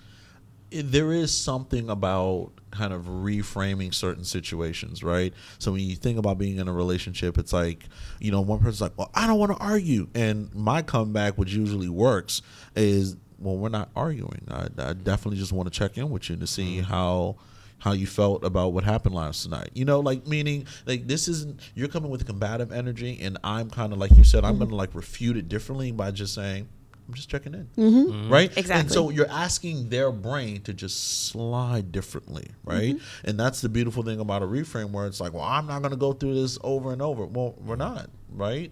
i- 0.74 0.82
there 0.82 1.12
is 1.12 1.36
something 1.36 1.88
about 1.90 2.50
kind 2.70 2.92
of 2.92 3.04
reframing 3.04 3.92
certain 3.94 4.24
situations, 4.24 5.02
right? 5.02 5.34
So 5.58 5.72
when 5.72 5.82
you 5.82 5.94
think 5.96 6.18
about 6.18 6.38
being 6.38 6.56
in 6.58 6.68
a 6.68 6.72
relationship, 6.72 7.36
it's 7.38 7.52
like, 7.52 7.84
you 8.18 8.30
know, 8.32 8.40
one 8.40 8.58
person's 8.60 8.80
like, 8.80 8.96
well, 8.96 9.10
I 9.14 9.26
don't 9.26 9.38
want 9.38 9.52
to 9.52 9.58
argue. 9.58 10.08
And 10.14 10.52
my 10.54 10.80
comeback, 10.82 11.36
which 11.36 11.52
usually 11.52 11.88
works, 11.90 12.40
is, 12.74 13.16
well, 13.38 13.56
we're 13.58 13.68
not 13.68 13.90
arguing. 13.94 14.42
I, 14.50 14.68
I 14.78 14.92
definitely 14.94 15.36
just 15.38 15.52
want 15.52 15.70
to 15.72 15.78
check 15.78 15.98
in 15.98 16.08
with 16.10 16.30
you 16.30 16.36
to 16.36 16.46
see 16.46 16.78
how 16.80 17.36
how 17.82 17.90
you 17.90 18.06
felt 18.06 18.44
about 18.44 18.72
what 18.72 18.84
happened 18.84 19.12
last 19.12 19.50
night. 19.50 19.70
You 19.74 19.84
know, 19.84 19.98
like 19.98 20.24
meaning 20.24 20.68
like 20.86 21.08
this 21.08 21.26
isn't 21.26 21.58
you're 21.74 21.88
coming 21.88 22.12
with 22.12 22.24
combative 22.24 22.70
energy 22.70 23.18
and 23.20 23.38
I'm 23.42 23.70
kind 23.70 23.92
of 23.92 23.98
like 23.98 24.16
you 24.16 24.22
said, 24.22 24.44
I'm 24.44 24.58
going 24.58 24.70
to 24.70 24.76
like 24.76 24.94
refute 24.94 25.36
it 25.36 25.48
differently 25.48 25.90
by 25.90 26.12
just 26.12 26.32
saying 26.32 26.68
I'm 27.08 27.14
just 27.14 27.28
checking 27.28 27.54
in. 27.54 27.68
Mm-hmm. 27.76 28.32
Right? 28.32 28.56
Exactly. 28.56 28.80
And 28.82 28.92
so 28.92 29.10
you're 29.10 29.28
asking 29.28 29.88
their 29.88 30.12
brain 30.12 30.62
to 30.62 30.72
just 30.72 31.26
slide 31.26 31.90
differently, 31.90 32.46
right? 32.64 32.96
And 33.24 33.38
that's 33.38 33.60
the 33.62 33.68
beautiful 33.68 34.04
thing 34.04 34.20
about 34.20 34.42
a 34.42 34.46
reframe 34.46 34.92
where 34.92 35.08
it's 35.08 35.20
like, 35.20 35.32
well, 35.32 35.42
I'm 35.42 35.66
not 35.66 35.82
going 35.82 35.90
to 35.90 35.96
go 35.96 36.12
through 36.12 36.34
this 36.34 36.60
over 36.62 36.92
and 36.92 37.02
over. 37.02 37.26
Well, 37.26 37.56
we're 37.58 37.74
not, 37.74 38.10
right? 38.32 38.70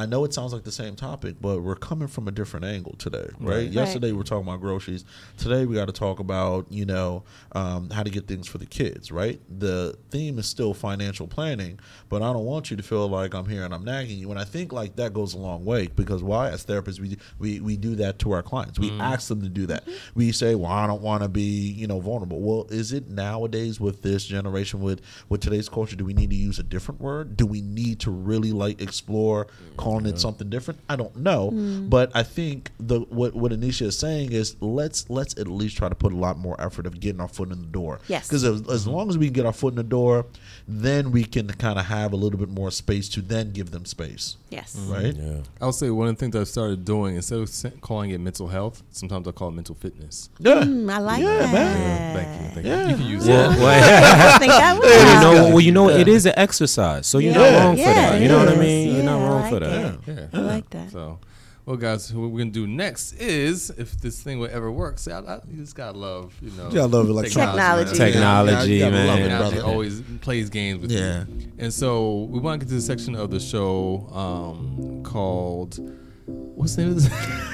I 0.00 0.06
know 0.06 0.24
it 0.24 0.32
sounds 0.32 0.54
like 0.54 0.64
the 0.64 0.72
same 0.72 0.96
topic, 0.96 1.36
but 1.42 1.60
we're 1.60 1.76
coming 1.76 2.08
from 2.08 2.26
a 2.26 2.30
different 2.30 2.64
angle 2.64 2.94
today, 2.96 3.28
right? 3.38 3.56
Right. 3.56 3.70
Yesterday 3.70 4.12
we 4.12 4.16
were 4.16 4.24
talking 4.24 4.48
about 4.48 4.60
groceries. 4.60 5.04
Today 5.36 5.66
we 5.66 5.74
got 5.74 5.86
to 5.86 5.92
talk 5.92 6.20
about 6.20 6.64
you 6.70 6.86
know 6.86 7.22
um, 7.52 7.90
how 7.90 8.02
to 8.02 8.08
get 8.08 8.26
things 8.26 8.48
for 8.48 8.56
the 8.56 8.64
kids, 8.64 9.12
right? 9.12 9.38
The 9.58 9.98
theme 10.10 10.38
is 10.38 10.46
still 10.46 10.72
financial 10.72 11.26
planning, 11.26 11.78
but 12.08 12.22
I 12.22 12.32
don't 12.32 12.46
want 12.46 12.70
you 12.70 12.78
to 12.78 12.82
feel 12.82 13.08
like 13.08 13.34
I'm 13.34 13.44
here 13.44 13.62
and 13.62 13.74
I'm 13.74 13.84
nagging 13.84 14.16
you. 14.16 14.30
And 14.30 14.40
I 14.40 14.44
think 14.44 14.72
like 14.72 14.96
that 14.96 15.12
goes 15.12 15.34
a 15.34 15.38
long 15.38 15.66
way 15.66 15.88
because 15.88 16.22
why? 16.22 16.48
As 16.48 16.64
therapists, 16.64 16.98
we 16.98 17.18
we 17.38 17.60
we 17.60 17.76
do 17.76 17.94
that 17.96 18.18
to 18.20 18.32
our 18.32 18.42
clients. 18.42 18.78
We 18.78 18.88
mm-hmm. 18.88 19.02
ask 19.02 19.28
them 19.28 19.42
to 19.42 19.50
do 19.50 19.66
that. 19.66 19.82
Mm-hmm. 19.82 19.98
We 20.14 20.32
say, 20.32 20.54
well, 20.54 20.72
I 20.72 20.86
don't 20.86 21.02
want 21.02 21.24
to 21.24 21.28
be 21.28 21.42
you 21.42 21.86
know 21.86 22.00
vulnerable. 22.00 22.40
Well, 22.40 22.66
is 22.70 22.94
it 22.94 23.10
nowadays 23.10 23.78
with 23.78 24.00
this 24.00 24.24
generation 24.24 24.80
with 24.80 25.02
with 25.28 25.42
today's 25.42 25.68
culture? 25.68 25.94
Do 25.94 26.06
we 26.06 26.14
need 26.14 26.30
to 26.30 26.36
use 26.36 26.58
a 26.58 26.62
different 26.62 27.02
word? 27.02 27.36
Do 27.36 27.44
we 27.44 27.60
need 27.60 28.00
to 28.00 28.10
really 28.10 28.52
like 28.52 28.80
explore 28.80 29.44
mm-hmm. 29.44 29.76
Calling 29.90 30.06
it 30.06 30.18
something 30.20 30.48
different? 30.48 30.78
I 30.88 30.96
don't 30.96 31.16
know, 31.16 31.50
but 31.88 32.10
I 32.14 32.22
think 32.22 32.70
the 32.78 33.00
what 33.00 33.34
what 33.34 33.52
Anisha 33.52 33.82
is 33.82 33.98
saying 33.98 34.32
is 34.32 34.56
let's 34.60 35.08
let's 35.10 35.36
at 35.38 35.48
least 35.48 35.76
try 35.76 35.88
to 35.88 35.94
put 35.94 36.12
a 36.12 36.16
lot 36.16 36.38
more 36.38 36.60
effort 36.60 36.86
of 36.86 37.00
getting 37.00 37.20
our 37.20 37.28
foot 37.28 37.50
in 37.50 37.60
the 37.60 37.66
door. 37.66 38.00
Yes. 38.08 38.28
because 38.28 38.44
as, 38.44 38.68
as 38.68 38.86
long 38.86 39.08
as 39.08 39.18
we 39.18 39.26
can 39.26 39.32
get 39.34 39.46
our 39.46 39.52
foot 39.52 39.72
in 39.72 39.76
the 39.76 39.82
door, 39.82 40.26
then 40.68 41.10
we 41.10 41.24
can 41.24 41.48
kind 41.48 41.78
of 41.78 41.86
have 41.86 42.12
a 42.12 42.16
little 42.16 42.38
bit 42.38 42.48
more 42.48 42.70
space 42.70 43.08
to 43.10 43.20
then 43.22 43.52
give 43.52 43.70
them 43.70 43.84
space, 43.84 44.36
Yes. 44.50 44.76
right? 44.88 45.14
Yeah. 45.16 45.38
I'll 45.60 45.72
say 45.72 45.90
one 45.90 46.08
of 46.08 46.16
the 46.16 46.20
things 46.20 46.36
I've 46.36 46.48
started 46.48 46.84
doing 46.84 47.16
instead 47.16 47.38
of 47.40 47.80
calling 47.80 48.10
it 48.10 48.20
mental 48.20 48.48
health, 48.48 48.82
sometimes 48.90 49.26
I 49.26 49.32
call 49.32 49.48
it 49.48 49.52
mental 49.52 49.74
fitness. 49.74 50.28
Yeah, 50.38 50.62
Mm, 50.62 50.90
I 50.92 50.98
like 50.98 51.22
Yeah, 51.22 51.38
that. 51.38 51.52
man. 51.52 52.16
Thank 52.16 52.28
you. 52.42 52.48
Thank 52.54 52.66
Yeah. 52.66 52.84
you. 52.84 52.90
You 52.90 52.96
can 52.96 53.06
use 53.06 53.26
Well, 53.26 53.50
it. 53.52 53.58
well, 53.58 54.34
I 54.34 54.38
think 54.38 54.52
that 54.64 54.78
was 54.78 54.86
you 55.14 55.20
know, 55.20 55.48
well, 55.50 55.60
you 55.60 55.72
know, 55.72 55.88
it 55.90 56.08
is 56.08 56.26
an 56.26 56.34
exercise, 56.36 57.06
so 57.06 57.18
you're 57.18 57.32
Yeah. 57.32 57.50
not 57.50 57.64
wrong 57.64 57.74
for 57.76 57.80
Yeah, 57.82 57.94
that. 58.10 58.20
You 58.22 58.28
know 58.28 58.38
what 58.38 58.48
I 58.48 58.56
mean? 58.56 58.88
is. 58.88 58.94
You're 58.94 59.04
not 59.04 59.20
I 59.20 59.24
wrong 59.24 59.40
like 59.42 59.52
for 59.52 59.60
that. 59.60 59.79
It. 59.84 60.00
Yeah. 60.06 60.26
I 60.32 60.38
like 60.42 60.70
that. 60.70 60.90
So, 60.90 61.18
well, 61.66 61.76
guys, 61.76 62.12
what 62.12 62.30
we're 62.30 62.38
gonna 62.38 62.50
do 62.50 62.66
next 62.66 63.12
is, 63.14 63.70
if 63.70 64.00
this 64.00 64.22
thing 64.22 64.38
would 64.40 64.50
ever 64.50 64.72
work, 64.72 64.98
see, 64.98 65.12
I, 65.12 65.20
I, 65.20 65.40
you 65.48 65.58
just 65.58 65.74
gotta 65.76 65.96
love, 65.98 66.34
you 66.40 66.50
know, 66.52 66.68
You 66.68 66.74
gotta 66.74 66.86
love 66.96 67.08
it 67.08 67.12
like 67.12 67.30
Technology. 67.30 67.96
Technology, 67.96 68.74
Yeah, 68.76 68.86
you 68.86 68.92
gotta 68.92 69.04
love 69.06 69.18
man. 69.18 69.26
it, 69.26 69.28
Technology 69.30 69.60
always 69.60 70.00
plays 70.20 70.48
games 70.50 70.80
with 70.80 70.90
Yeah. 70.90 71.24
you. 71.28 71.52
And 71.58 71.72
so 71.72 72.22
we 72.30 72.40
want 72.40 72.60
to 72.60 72.64
get 72.66 72.70
to 72.70 72.76
the 72.76 72.80
section 72.82 73.14
of 73.14 73.30
the 73.30 73.38
show 73.40 74.08
um, 74.12 75.02
called 75.04 75.78
what's 76.30 76.76
the 76.76 76.82
name 76.82 76.90
of 76.92 77.02
this? 77.02 77.10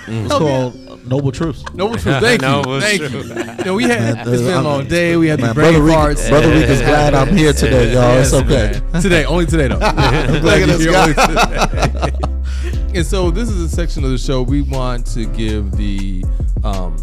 It's 0.08 0.32
called 0.32 1.06
Noble 1.06 1.32
Truth. 1.32 1.74
Noble 1.74 1.96
Truth. 1.96 2.20
Thank 2.20 2.42
you. 2.42 2.48
Noble 2.48 2.80
Thank 2.80 3.00
you. 3.02 3.64
No, 3.64 3.74
we 3.74 3.84
had 3.84 4.16
Man, 4.16 4.28
it's 4.28 4.42
been 4.42 4.50
a 4.52 4.54
I'm- 4.56 4.64
long 4.64 4.86
day. 4.88 5.16
We 5.16 5.28
had 5.28 5.38
the 5.38 5.46
Man, 5.46 5.54
brain 5.54 5.72
brother 5.74 5.84
Rick, 5.84 5.96
farts. 6.18 6.28
brother 6.28 6.48
Rick 6.50 6.68
is 6.68 6.80
glad 6.80 7.14
I'm 7.14 7.36
here 7.36 7.52
today, 7.52 7.92
y'all. 7.92 8.18
It's 8.18 8.32
okay. 8.32 8.80
man. 8.92 9.02
Today, 9.02 9.24
only 9.24 9.46
today 9.46 9.68
though. 9.68 9.78
I'm 9.82 10.40
glad 10.42 10.62
at 10.62 10.68
you're 10.68 10.76
this 10.78 10.84
here 10.84 10.96
only 10.96 11.14
today. 11.14 12.90
and 12.98 13.06
so 13.06 13.30
this 13.30 13.48
is 13.48 13.60
a 13.60 13.68
section 13.68 14.04
of 14.04 14.10
the 14.10 14.18
show 14.18 14.42
we 14.42 14.62
want 14.62 15.06
to 15.08 15.26
give 15.26 15.72
the 15.72 16.24
um, 16.64 16.96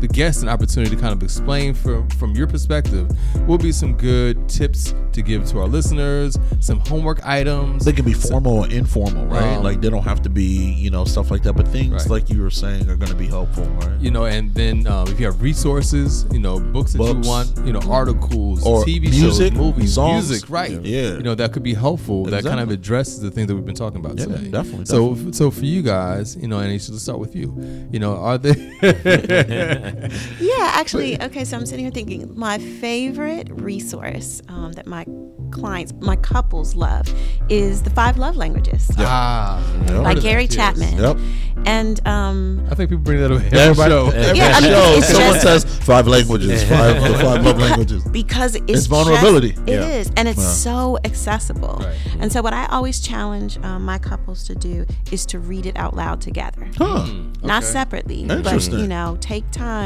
the 0.00 0.08
guests 0.08 0.42
an 0.42 0.48
opportunity 0.48 0.94
to 0.94 1.00
kind 1.00 1.12
of 1.12 1.22
explain 1.22 1.74
from 1.74 2.08
from 2.10 2.34
your 2.34 2.46
perspective. 2.46 3.08
Will 3.46 3.58
be 3.58 3.72
some 3.72 3.94
good 3.96 4.48
tips 4.48 4.94
to 5.12 5.22
give 5.22 5.46
to 5.48 5.58
our 5.60 5.66
listeners, 5.66 6.38
some 6.60 6.80
homework 6.80 7.24
items. 7.26 7.84
They 7.84 7.92
can 7.92 8.04
be 8.04 8.12
formal 8.12 8.58
or 8.58 8.68
informal, 8.70 9.26
right? 9.26 9.56
Um, 9.56 9.64
like 9.64 9.80
they 9.80 9.90
don't 9.90 10.04
have 10.04 10.22
to 10.22 10.28
be, 10.30 10.42
you 10.72 10.90
know, 10.90 11.04
stuff 11.04 11.30
like 11.30 11.42
that. 11.44 11.54
But 11.54 11.66
things 11.68 11.92
Right. 11.92 12.10
like 12.10 12.30
you 12.30 12.42
were 12.42 12.50
saying 12.50 12.88
are 12.88 12.96
going 12.96 13.10
to 13.10 13.16
be 13.16 13.26
helpful, 13.26 13.64
right? 13.64 13.98
you 14.00 14.10
know, 14.10 14.26
and 14.26 14.54
then 14.54 14.86
um, 14.86 15.08
if 15.08 15.18
you 15.18 15.26
have 15.26 15.40
resources, 15.42 16.26
you 16.30 16.38
know, 16.38 16.60
books 16.60 16.92
that 16.92 16.98
Books. 16.98 17.26
you 17.26 17.30
want, 17.30 17.66
you 17.66 17.72
know, 17.72 17.80
articles, 17.90 18.64
Or 18.64 18.84
TV 18.84 19.02
music, 19.10 19.52
shows, 19.52 19.58
movies, 19.58 19.94
songs. 19.94 20.28
music, 20.30 20.50
right? 20.50 20.70
Yeah. 20.82 21.14
you 21.16 21.22
know, 21.22 21.34
that 21.34 21.52
could 21.52 21.62
be 21.62 21.74
helpful. 21.74 22.24
That 22.26 22.44
kind 22.44 22.60
of 22.60 22.70
addresses 22.70 23.20
the 23.20 23.30
things 23.30 23.48
that 23.48 23.54
we've 23.56 23.64
been 23.66 23.74
talking 23.74 23.98
about 24.04 24.18
Yeah, 24.18 24.26
today. 24.26 24.50
definitely, 24.50 24.84
So, 24.86 25.16
so 25.32 25.50
for 25.50 25.64
you 25.64 25.82
guys, 25.82 26.36
you 26.36 26.46
know, 26.48 26.58
and 26.58 26.70
let's 26.70 27.02
start 27.02 27.18
with 27.18 27.34
you. 27.34 27.54
You 27.90 27.98
know, 27.98 28.16
are 28.16 28.38
there? 28.38 28.54
Yeah, 30.40 30.72
actually, 30.74 31.20
okay. 31.22 31.44
So 31.44 31.56
I'm 31.56 31.66
sitting 31.66 31.84
here 31.84 31.92
thinking 31.92 32.32
my 32.38 32.58
favorite 32.58 33.48
resource 33.50 34.42
um, 34.48 34.72
that 34.72 34.86
my 34.86 35.04
clients, 35.50 35.92
my 36.00 36.16
couples 36.16 36.74
love, 36.74 37.08
is 37.48 37.82
the 37.82 37.90
Five 37.90 38.18
Love 38.18 38.36
Languages 38.36 38.90
ah, 38.98 39.62
Yeah. 39.88 40.02
by 40.02 40.14
Gary 40.14 40.46
that, 40.46 40.54
yes. 40.54 40.78
Chapman. 40.78 40.98
Yep. 40.98 41.18
And 41.66 42.06
um, 42.06 42.66
I 42.70 42.74
think 42.74 42.90
people 42.90 43.02
bring 43.02 43.20
that 43.20 43.32
up 43.32 43.42
every 43.42 43.58
Everybody, 43.58 43.90
show. 43.90 44.06
every 44.10 44.38
Yeah, 44.38 44.52
I 44.54 44.60
mean, 44.60 44.72
it's 44.98 45.08
someone 45.08 45.34
just- 45.40 45.42
says 45.66 45.78
five 45.80 46.06
languages, 46.06 46.62
five, 46.68 47.02
the 47.02 47.18
five 47.18 47.44
love 47.44 47.58
languages. 47.58 48.04
because 48.04 48.54
it's, 48.54 48.64
It's 48.68 48.86
vulnerability. 48.86 49.52
just- 49.52 49.62
It 49.68 49.80
is, 49.80 50.06
Yeah. 50.08 50.12
and 50.18 50.28
it's 50.28 50.38
Yeah. 50.38 50.50
so 50.50 50.98
accessible. 51.04 51.78
Right. 51.82 51.96
And 52.20 52.32
so, 52.32 52.42
what 52.42 52.52
I 52.52 52.66
always 52.66 53.00
challenge 53.00 53.58
um, 53.64 53.84
my 53.84 53.98
couples 53.98 54.44
to 54.44 54.54
do 54.54 54.86
is 55.10 55.26
to 55.26 55.38
read 55.40 55.66
it 55.66 55.76
out 55.76 55.96
loud 55.96 56.20
together. 56.20 56.68
Huh. 56.76 57.06
Not 57.42 57.62
Okay. 57.64 57.72
separately, 57.72 58.24
but 58.26 58.68
you 58.70 58.86
know, 58.86 59.16
take 59.20 59.50
time, 59.50 59.77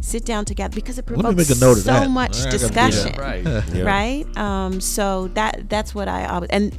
sit 0.00 0.24
down 0.24 0.44
together 0.44 0.74
because 0.74 0.98
it 0.98 1.08
me 1.08 1.14
provokes 1.14 1.36
make 1.36 1.50
a 1.56 1.60
note 1.60 1.78
of 1.78 1.84
so 1.84 1.92
that. 1.92 2.10
much 2.10 2.40
I 2.40 2.44
gotta 2.44 2.58
do 2.58 2.68
that. 2.68 2.90
discussion, 2.90 3.20
Right. 3.20 3.44
Yeah. 3.74 3.82
right? 3.84 4.36
Um, 4.36 4.80
so 4.80 5.28
that 5.34 5.68
that's 5.68 5.94
what 5.94 6.08
I 6.08 6.26
always 6.26 6.50
and 6.50 6.76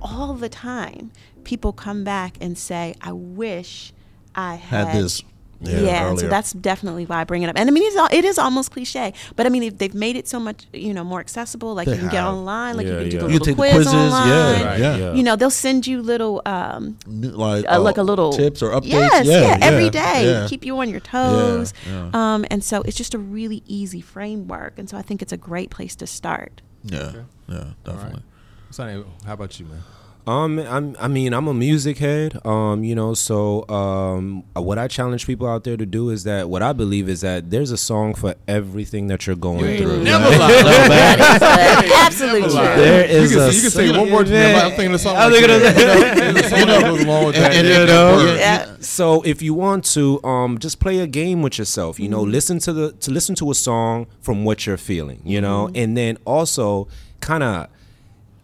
all 0.00 0.34
the 0.34 0.48
time 0.48 1.10
people 1.44 1.72
come 1.72 2.04
back 2.04 2.36
and 2.40 2.56
say, 2.58 2.94
"I 3.00 3.12
wish 3.12 3.92
I 4.34 4.54
had, 4.54 4.88
Had 4.88 4.96
this. 5.02 5.22
Yeah, 5.60 5.80
Yeah, 5.80 6.14
so 6.14 6.28
that's 6.28 6.52
definitely 6.52 7.04
why 7.04 7.20
I 7.20 7.24
bring 7.24 7.42
it 7.42 7.48
up. 7.48 7.56
And 7.58 7.68
I 7.68 7.72
mean, 7.72 7.82
it's, 7.82 7.96
al- 7.96 8.08
it 8.12 8.24
is 8.24 8.38
almost 8.38 8.70
cliche, 8.70 9.12
but 9.34 9.44
I 9.44 9.48
mean, 9.48 9.76
they've 9.76 9.92
made 9.94 10.14
it 10.14 10.28
so 10.28 10.38
much, 10.38 10.66
you 10.72 10.94
know, 10.94 11.02
more 11.02 11.18
accessible. 11.18 11.74
Like 11.74 11.86
They 11.86 11.94
you 11.94 11.98
can 11.98 12.10
get 12.10 12.22
online, 12.22 12.76
like 12.76 12.86
Yeah, 12.86 13.00
you 13.00 13.00
can 13.00 13.10
do 13.10 13.16
yeah. 13.16 13.22
the 13.22 13.26
You 13.28 13.38
little 13.38 13.44
take 13.46 13.56
the 13.56 13.62
quiz 13.62 13.72
quizzes, 13.74 13.94
online. 13.94 14.28
yeah, 14.28 14.64
Right, 14.64 14.80
yeah. 14.80 14.96
yeah. 14.96 15.12
You 15.14 15.22
know, 15.24 15.34
they'll 15.34 15.50
send 15.50 15.86
you 15.86 16.00
little, 16.00 16.42
um, 16.46 16.96
N- 17.08 17.34
Like, 17.34 17.64
uh, 17.68 17.80
like 17.80 17.98
a 17.98 18.02
uh, 18.02 18.04
little 18.04 18.32
tips 18.32 18.62
or 18.62 18.70
updates. 18.70 18.86
Yes, 18.86 19.26
yeah, 19.26 19.40
yeah, 19.40 19.58
every 19.60 19.84
yeah, 19.86 19.90
day, 19.90 20.24
yeah. 20.30 20.46
keep 20.48 20.64
you 20.64 20.78
on 20.78 20.88
your 20.90 21.00
toes. 21.00 21.74
yeah. 21.86 22.10
Um, 22.14 22.44
and 22.52 22.62
so 22.62 22.82
it's 22.82 22.96
just 22.96 23.14
a 23.14 23.18
really 23.18 23.62
easy 23.66 24.00
framework, 24.00 24.78
and 24.78 24.88
so 24.88 24.96
I 24.96 25.02
think 25.02 25.22
it's 25.22 25.32
a 25.32 25.36
great 25.36 25.70
place 25.70 25.96
to 25.96 26.06
start. 26.06 26.62
Yeah, 26.84 27.12
yeah, 27.48 27.64
definitely. 27.84 28.12
right. 28.12 28.22
Sonny, 28.70 29.04
how 29.26 29.32
about 29.32 29.58
you, 29.58 29.66
man? 29.66 29.82
Um, 30.28 30.58
I'm, 30.58 30.94
I 31.00 31.08
mean, 31.08 31.32
I'm 31.32 31.48
a 31.48 31.54
music 31.54 31.96
head. 31.98 32.38
Um, 32.44 32.84
you 32.84 32.94
know, 32.94 33.14
so 33.14 33.66
um, 33.68 34.44
what 34.54 34.76
I 34.78 34.86
challenge 34.86 35.26
people 35.26 35.46
out 35.48 35.64
there 35.64 35.76
to 35.76 35.86
do 35.86 36.10
is 36.10 36.24
that 36.24 36.50
what 36.50 36.62
I 36.62 36.74
believe 36.74 37.08
is 37.08 37.22
that 37.22 37.50
there's 37.50 37.70
a 37.70 37.78
song 37.78 38.12
for 38.14 38.34
everything 38.46 39.06
that 39.06 39.26
you're 39.26 39.36
going 39.36 39.64
ain't 39.64 39.82
through. 39.82 40.04
never 40.04 40.24
lie. 40.38 40.48
That 40.62 41.82
is 41.84 41.92
absolutely 41.92 42.40
true. 42.50 42.52
There 42.52 43.06
You 43.06 43.12
is 43.22 43.32
can, 43.32 43.40
a 43.40 43.52
say, 43.52 43.56
you 43.56 43.62
can 43.62 43.70
say 43.70 43.98
one 43.98 44.10
more 44.10 44.24
to 44.24 44.30
me. 44.30 44.36
I'm, 44.44 44.66
I'm 44.66 44.70
thinking 44.72 44.94
of 44.94 45.00
something. 45.00 45.22
I'm 45.22 45.32
like 45.32 45.40
thinking 45.40 45.56
of 45.56 45.62
that. 45.62 45.78
You 46.18 46.24
know, 46.24 46.32
there's 46.32 46.46
a 46.46 46.48
song 46.50 46.66
that 46.68 46.82
goes 46.82 47.02
along 47.04 47.24
with 47.26 47.34
that. 47.36 47.52
and- 47.54 47.66
you 47.68 47.86
know, 47.86 48.34
Yeah. 48.38 48.76
So 48.80 49.22
if 49.22 49.40
you 49.42 49.54
want 49.54 49.84
to, 49.94 50.22
um, 50.24 50.58
just 50.58 50.78
play 50.78 50.98
a 50.98 51.06
game 51.06 51.40
with 51.42 51.58
yourself. 51.58 51.98
You 51.98 52.08
know, 52.08 52.22
listen 52.22 52.58
to 52.60 52.72
the 52.72 52.92
to 52.92 53.10
listen 53.10 53.34
to 53.36 53.50
a 53.50 53.54
song 53.54 54.06
from 54.20 54.44
what 54.44 54.66
you're 54.66 54.76
feeling. 54.76 55.20
You 55.24 55.40
know, 55.40 55.70
and 55.74 55.96
then 55.96 56.18
also 56.24 56.86
kind 57.20 57.42
of 57.42 57.68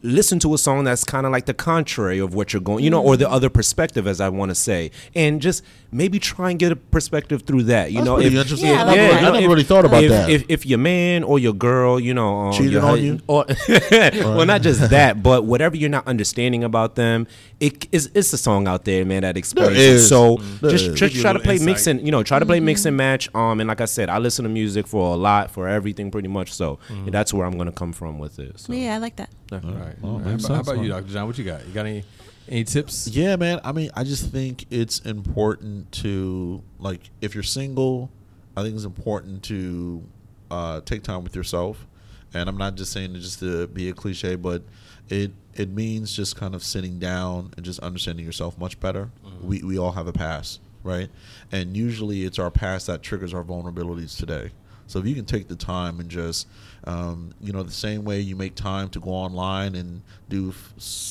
listen 0.05 0.38
to 0.38 0.52
a 0.52 0.59
song 0.59 0.84
that's 0.84 1.02
kind 1.02 1.24
of 1.24 1.32
like 1.32 1.46
the 1.46 1.55
contrary 1.55 2.18
of 2.18 2.34
what 2.34 2.52
you're 2.52 2.61
going, 2.62 2.84
you 2.84 2.90
know, 2.90 3.02
or 3.02 3.16
the 3.16 3.28
other 3.28 3.48
perspective, 3.48 4.07
as 4.07 4.20
I 4.20 4.28
want 4.28 4.50
to 4.50 4.55
say, 4.55 4.90
and 5.14 5.40
just 5.40 5.64
maybe 5.90 6.18
try 6.18 6.50
and 6.50 6.59
get 6.59 6.70
a 6.72 6.76
perspective 6.76 7.42
through 7.42 7.62
that. 7.64 7.90
You 7.90 7.98
That's 7.98 8.07
know, 8.07 8.14
pretty 8.16 8.36
if, 8.36 8.42
interesting. 8.42 8.68
Yeah, 8.70 8.82
I 8.82 8.84
like 8.84 8.96
yeah, 8.96 9.07
you 9.07 9.12
know, 9.12 9.16
I 9.18 9.22
never 9.32 9.44
if- 9.44 9.48
really 9.50 9.62
thought 9.64 9.84
about 9.86 10.05
if, 10.05 10.11
that. 10.11 10.28
If, 10.30 10.44
if 10.48 10.66
your 10.66 10.78
man 10.78 11.24
or 11.24 11.38
your 11.38 11.55
girl, 11.55 11.98
you 11.98 12.12
know, 12.14 12.36
um, 12.48 12.52
Cheated 12.52 12.72
your 12.72 12.82
on 12.84 13.02
you? 13.02 13.20
or 13.26 13.46
well, 13.90 14.44
not 14.46 14.62
just 14.62 14.90
that, 14.90 15.22
but 15.22 15.44
whatever 15.46 15.76
you're 15.76 15.88
not 15.90 16.07
understanding 16.07 16.62
about 16.64 16.96
them, 16.96 17.26
it 17.61 17.88
is 17.92 18.11
it's 18.14 18.32
a 18.32 18.38
song 18.38 18.68
out 18.68 18.84
there, 18.84 19.05
man, 19.07 19.22
that 19.22 19.36
explains 19.36 19.72
it. 19.72 19.78
is. 19.78 20.09
So 20.09 20.36
There 20.61 20.70
just 20.70 20.84
is. 20.86 20.98
just 21.00 21.14
Give 21.14 21.14
you 21.14 21.20
a 21.20 21.22
try 21.22 21.32
to 21.32 21.38
play 21.38 21.55
insight. 21.55 21.66
mix 21.66 21.86
and 21.86 22.05
you 22.05 22.11
know 22.12 22.22
try 22.22 22.38
to 22.38 22.46
play 22.46 22.61
mix 22.61 22.80
Mm-hmm. 22.82 22.88
and 22.88 22.96
match. 22.98 23.34
Um, 23.34 23.61
and 23.61 23.68
like 23.68 23.80
I 23.80 23.86
said, 23.86 24.09
I 24.11 24.18
listen 24.18 24.42
to 24.42 24.48
music 24.50 24.86
for 24.86 25.14
a 25.14 25.16
lot, 25.16 25.50
for 25.50 25.66
everything, 25.68 26.11
pretty 26.11 26.28
much. 26.28 26.52
So 26.52 26.78
that's 27.07 27.32
where 27.32 27.46
I'm 27.46 27.57
gonna 27.57 27.72
come 27.72 27.92
from 27.94 28.18
with 28.18 28.38
it. 28.38 28.59
So. 28.61 28.72
Yeah, 28.72 28.94
I 28.96 28.98
like 28.98 29.16
that. 29.16 29.30
All 29.53 29.61
right. 29.61 30.01
Well, 30.01 30.12
All 30.12 30.18
right. 30.20 30.26
makes 30.32 30.47
How 30.47 30.55
about, 30.55 30.66
how 30.66 30.72
about 30.72 30.84
you. 30.84 30.90
Dr. 30.90 31.09
John? 31.09 31.26
What 31.26 31.38
you 31.38 31.45
got? 31.45 31.66
You 31.66 31.72
got 31.72 31.86
any 31.86 32.05
any 32.49 32.64
tips? 32.64 33.07
Yeah, 33.09 33.36
man. 33.36 33.61
I 33.64 33.72
mean, 33.72 33.90
I 33.95 34.05
just 34.05 34.30
think 34.30 34.66
it's 34.70 34.99
important 35.01 35.90
to 35.92 36.62
like 36.78 37.11
if 37.20 37.34
you're 37.34 37.42
single, 37.45 38.11
I 38.57 38.62
think 38.62 38.74
it's 38.74 38.84
important 38.84 39.42
to 39.45 40.03
uh, 40.51 40.80
take 40.82 41.03
time 41.03 41.24
with 41.24 41.34
yourself. 41.36 41.86
And 42.32 42.49
I'm 42.49 42.57
not 42.57 42.74
just 42.74 42.92
saying 42.92 43.14
it 43.14 43.20
just 43.20 43.38
to 43.40 43.68
be 43.68 43.88
a 43.88 43.92
cliche, 43.92 44.34
but 44.34 44.62
it 45.09 45.32
it 45.55 45.70
means 45.70 46.14
just 46.14 46.34
kind 46.36 46.55
of 46.55 46.64
sitting 46.64 46.99
down 46.99 47.53
and 47.57 47.64
just 47.64 47.78
understanding 47.80 48.24
yourself 48.24 48.59
much 48.59 48.80
better. 48.80 49.11
We 49.40 49.62
we 49.62 49.78
all 49.78 49.92
have 49.92 50.09
a 50.09 50.12
past, 50.12 50.61
right? 50.82 51.09
And 51.53 51.76
usually 51.76 52.24
it's 52.24 52.38
our 52.38 52.51
past 52.51 52.88
that 52.88 53.03
triggers 53.03 53.32
our 53.32 53.45
vulnerabilities 53.45 54.18
today. 54.18 54.51
So 54.87 54.99
if 54.99 55.07
you 55.07 55.14
can 55.14 55.24
take 55.24 55.49
the 55.49 55.57
time 55.57 56.01
and 56.01 56.09
just, 56.09 56.47
um, 56.85 57.32
you 57.41 57.53
know, 57.53 57.62
the 57.62 57.72
same 57.72 58.05
way 58.05 58.20
you 58.20 58.37
make 58.37 58.55
time 58.55 58.89
to 58.91 59.01
go 59.01 59.11
online 59.11 59.74
and 59.74 60.03
do, 60.28 60.53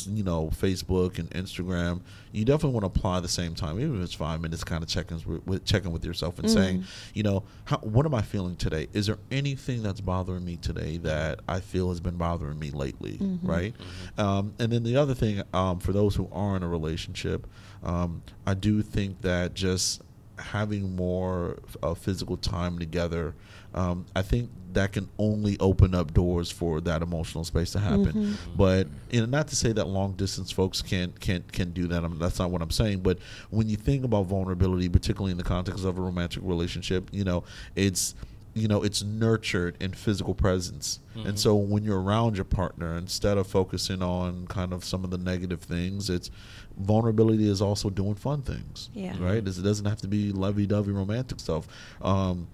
you 0.07 0.23
know, 0.23 0.49
Facebook 0.49 1.17
and 1.19 1.29
Instagram, 1.31 2.01
you 2.31 2.45
definitely 2.45 2.71
want 2.79 2.83
to 2.83 2.99
apply 2.99 3.19
the 3.19 3.27
same 3.27 3.55
time, 3.55 3.79
even 3.79 3.97
if 3.97 4.03
it's 4.03 4.13
five 4.13 4.41
minutes, 4.41 4.63
kind 4.63 4.83
of 4.83 4.89
checking 4.89 5.17
with, 5.25 5.45
with 5.47 5.65
checking 5.65 5.91
with 5.91 6.05
yourself 6.05 6.39
and 6.39 6.49
saying, 6.49 6.83
you 7.13 7.23
know, 7.23 7.43
how, 7.65 7.77
what 7.77 8.05
am 8.05 8.13
I 8.13 8.21
feeling 8.21 8.55
today? 8.55 8.87
Is 8.93 9.07
there 9.07 9.17
anything 9.31 9.83
that's 9.83 10.01
bothering 10.01 10.45
me 10.45 10.57
today 10.57 10.97
that 10.97 11.39
I 11.47 11.59
feel 11.59 11.89
has 11.89 11.99
been 11.99 12.17
bothering 12.17 12.59
me 12.59 12.71
lately, 12.71 13.17
right? 13.41 13.73
Um, 14.17 14.53
and 14.59 14.71
then 14.71 14.83
the 14.83 14.97
other 14.97 15.13
thing, 15.15 15.41
um, 15.53 15.79
for 15.79 15.93
those 15.93 16.15
who 16.15 16.27
are 16.31 16.55
in 16.55 16.63
a 16.63 16.67
relationship, 16.67 17.47
um, 17.83 18.21
I 18.45 18.53
do 18.53 18.81
think 18.81 19.21
that 19.21 19.53
just 19.53 20.01
having 20.39 20.95
more 20.95 21.57
uh, 21.81 21.93
physical 21.93 22.37
time 22.37 22.79
together, 22.79 23.35
um, 23.73 24.05
I 24.15 24.21
think 24.21 24.49
that 24.73 24.91
can 24.91 25.07
only 25.19 25.57
open 25.59 25.93
up 25.93 26.13
doors 26.13 26.51
for 26.51 26.81
that 26.81 27.01
emotional 27.01 27.43
space 27.43 27.71
to 27.71 27.79
happen. 27.79 28.37
But 28.55 28.87
you 29.11 29.19
know, 29.19 29.25
not 29.27 29.47
to 29.49 29.55
say 29.55 29.71
that 29.71 29.87
long 29.87 30.13
distance 30.13 30.51
folks 30.51 30.81
can't 30.81 31.19
can't 31.19 31.51
can 31.51 31.71
do 31.71 31.87
that. 31.87 32.03
I 32.03 32.07
mean, 32.07 32.19
that's 32.19 32.39
not 32.39 32.51
what 32.51 32.61
I'm 32.61 32.71
saying. 32.71 33.01
But 33.01 33.19
when 33.49 33.69
you 33.69 33.75
think 33.77 34.03
about 34.03 34.25
vulnerability, 34.25 34.89
particularly 34.89 35.31
in 35.31 35.37
the 35.37 35.43
context 35.43 35.85
of 35.85 35.97
a 35.97 36.01
romantic 36.01 36.43
relationship, 36.43 37.09
you 37.11 37.23
know, 37.23 37.43
it's 37.75 38.15
you 38.55 38.67
know 38.67 38.83
it's 38.83 39.01
nurtured 39.03 39.75
in 39.79 39.91
physical 39.91 40.33
presence 40.35 40.99
and 41.15 41.39
so 41.39 41.55
when 41.55 41.83
you're 41.83 41.99
around 42.01 42.35
your 42.35 42.45
partner 42.45 42.97
instead 42.97 43.37
of 43.37 43.47
focusing 43.47 44.03
on 44.03 44.45
kind 44.47 44.73
of 44.73 44.83
some 44.85 45.03
of 45.03 45.09
the 45.09 45.17
negative 45.17 45.61
things 45.61 46.09
it's 46.09 46.29
vulnerability 46.77 47.47
is 47.47 47.61
also 47.61 47.89
doing 47.89 48.15
fun 48.15 48.41
things 48.41 48.89
Yeah. 48.93 49.15
right 49.19 49.37
it 49.37 49.43
doesn't 49.63 49.85
have 49.85 50.01
to 50.01 50.07
be 50.07 50.31
lovey-dovey 50.31 50.91
romantic 50.91 51.39
stuff 51.39 51.67
um 52.01 52.47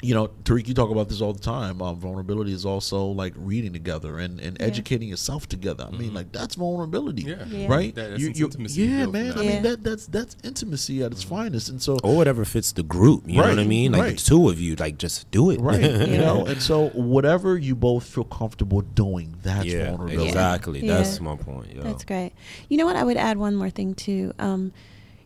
you 0.00 0.14
know, 0.14 0.28
Tariq, 0.44 0.68
you 0.68 0.74
talk 0.74 0.90
about 0.92 1.08
this 1.08 1.20
all 1.20 1.32
the 1.32 1.40
time. 1.40 1.82
Um, 1.82 1.98
vulnerability 1.98 2.52
is 2.52 2.64
also 2.64 3.06
like 3.06 3.32
reading 3.36 3.72
together 3.72 4.18
and, 4.20 4.38
and 4.38 4.56
Yeah. 4.60 4.66
educating 4.66 5.08
yourself 5.08 5.48
together. 5.48 5.88
I 5.92 5.96
mean, 5.96 6.14
like 6.14 6.30
that's 6.30 6.54
vulnerability, 6.54 7.22
Yeah. 7.22 7.44
Yeah. 7.50 7.66
right? 7.66 7.92
That- 7.96 8.10
that's 8.10 8.22
You- 8.22 8.30
you- 8.32 8.44
intimacy 8.44 8.82
yeah, 8.82 9.06
man. 9.06 9.32
from 9.32 9.40
I 9.40 9.44
that. 9.44 9.52
mean, 9.54 9.62
that 9.64 9.82
that's 9.82 10.06
that's 10.06 10.36
intimacy 10.44 11.02
at 11.02 11.10
its 11.10 11.24
finest. 11.24 11.68
And 11.68 11.82
so, 11.82 11.98
or 12.04 12.14
whatever 12.14 12.44
fits 12.44 12.70
the 12.70 12.84
group. 12.84 13.24
You 13.26 13.38
know 13.42 13.48
what 13.48 13.58
I 13.58 13.64
mean? 13.64 13.90
Like 13.90 14.00
right. 14.02 14.16
the 14.18 14.22
two 14.22 14.48
of 14.48 14.60
you, 14.60 14.76
like 14.76 14.98
just 14.98 15.28
do 15.32 15.50
it. 15.50 15.60
right, 15.60 15.80
you 15.82 15.88
Yeah. 16.14 16.20
know, 16.20 16.46
and 16.46 16.62
so 16.62 16.90
whatever 16.90 17.58
you 17.58 17.74
both 17.74 18.04
feel 18.04 18.22
comfortable 18.24 18.82
doing, 18.82 19.34
that's 19.42 19.66
yeah, 19.66 19.88
vulnerability. 19.90 20.28
exactly. 20.28 20.86
Yeah. 20.86 20.98
That's 20.98 21.20
my 21.20 21.34
point. 21.34 21.74
Yo. 21.74 21.82
That's 21.82 22.04
great. 22.04 22.32
You 22.68 22.76
know 22.78 22.86
what? 22.86 22.94
I 22.94 23.02
would 23.02 23.16
add 23.16 23.36
one 23.36 23.56
more 23.56 23.70
thing 23.70 23.94
too. 23.94 24.32
Um, 24.38 24.70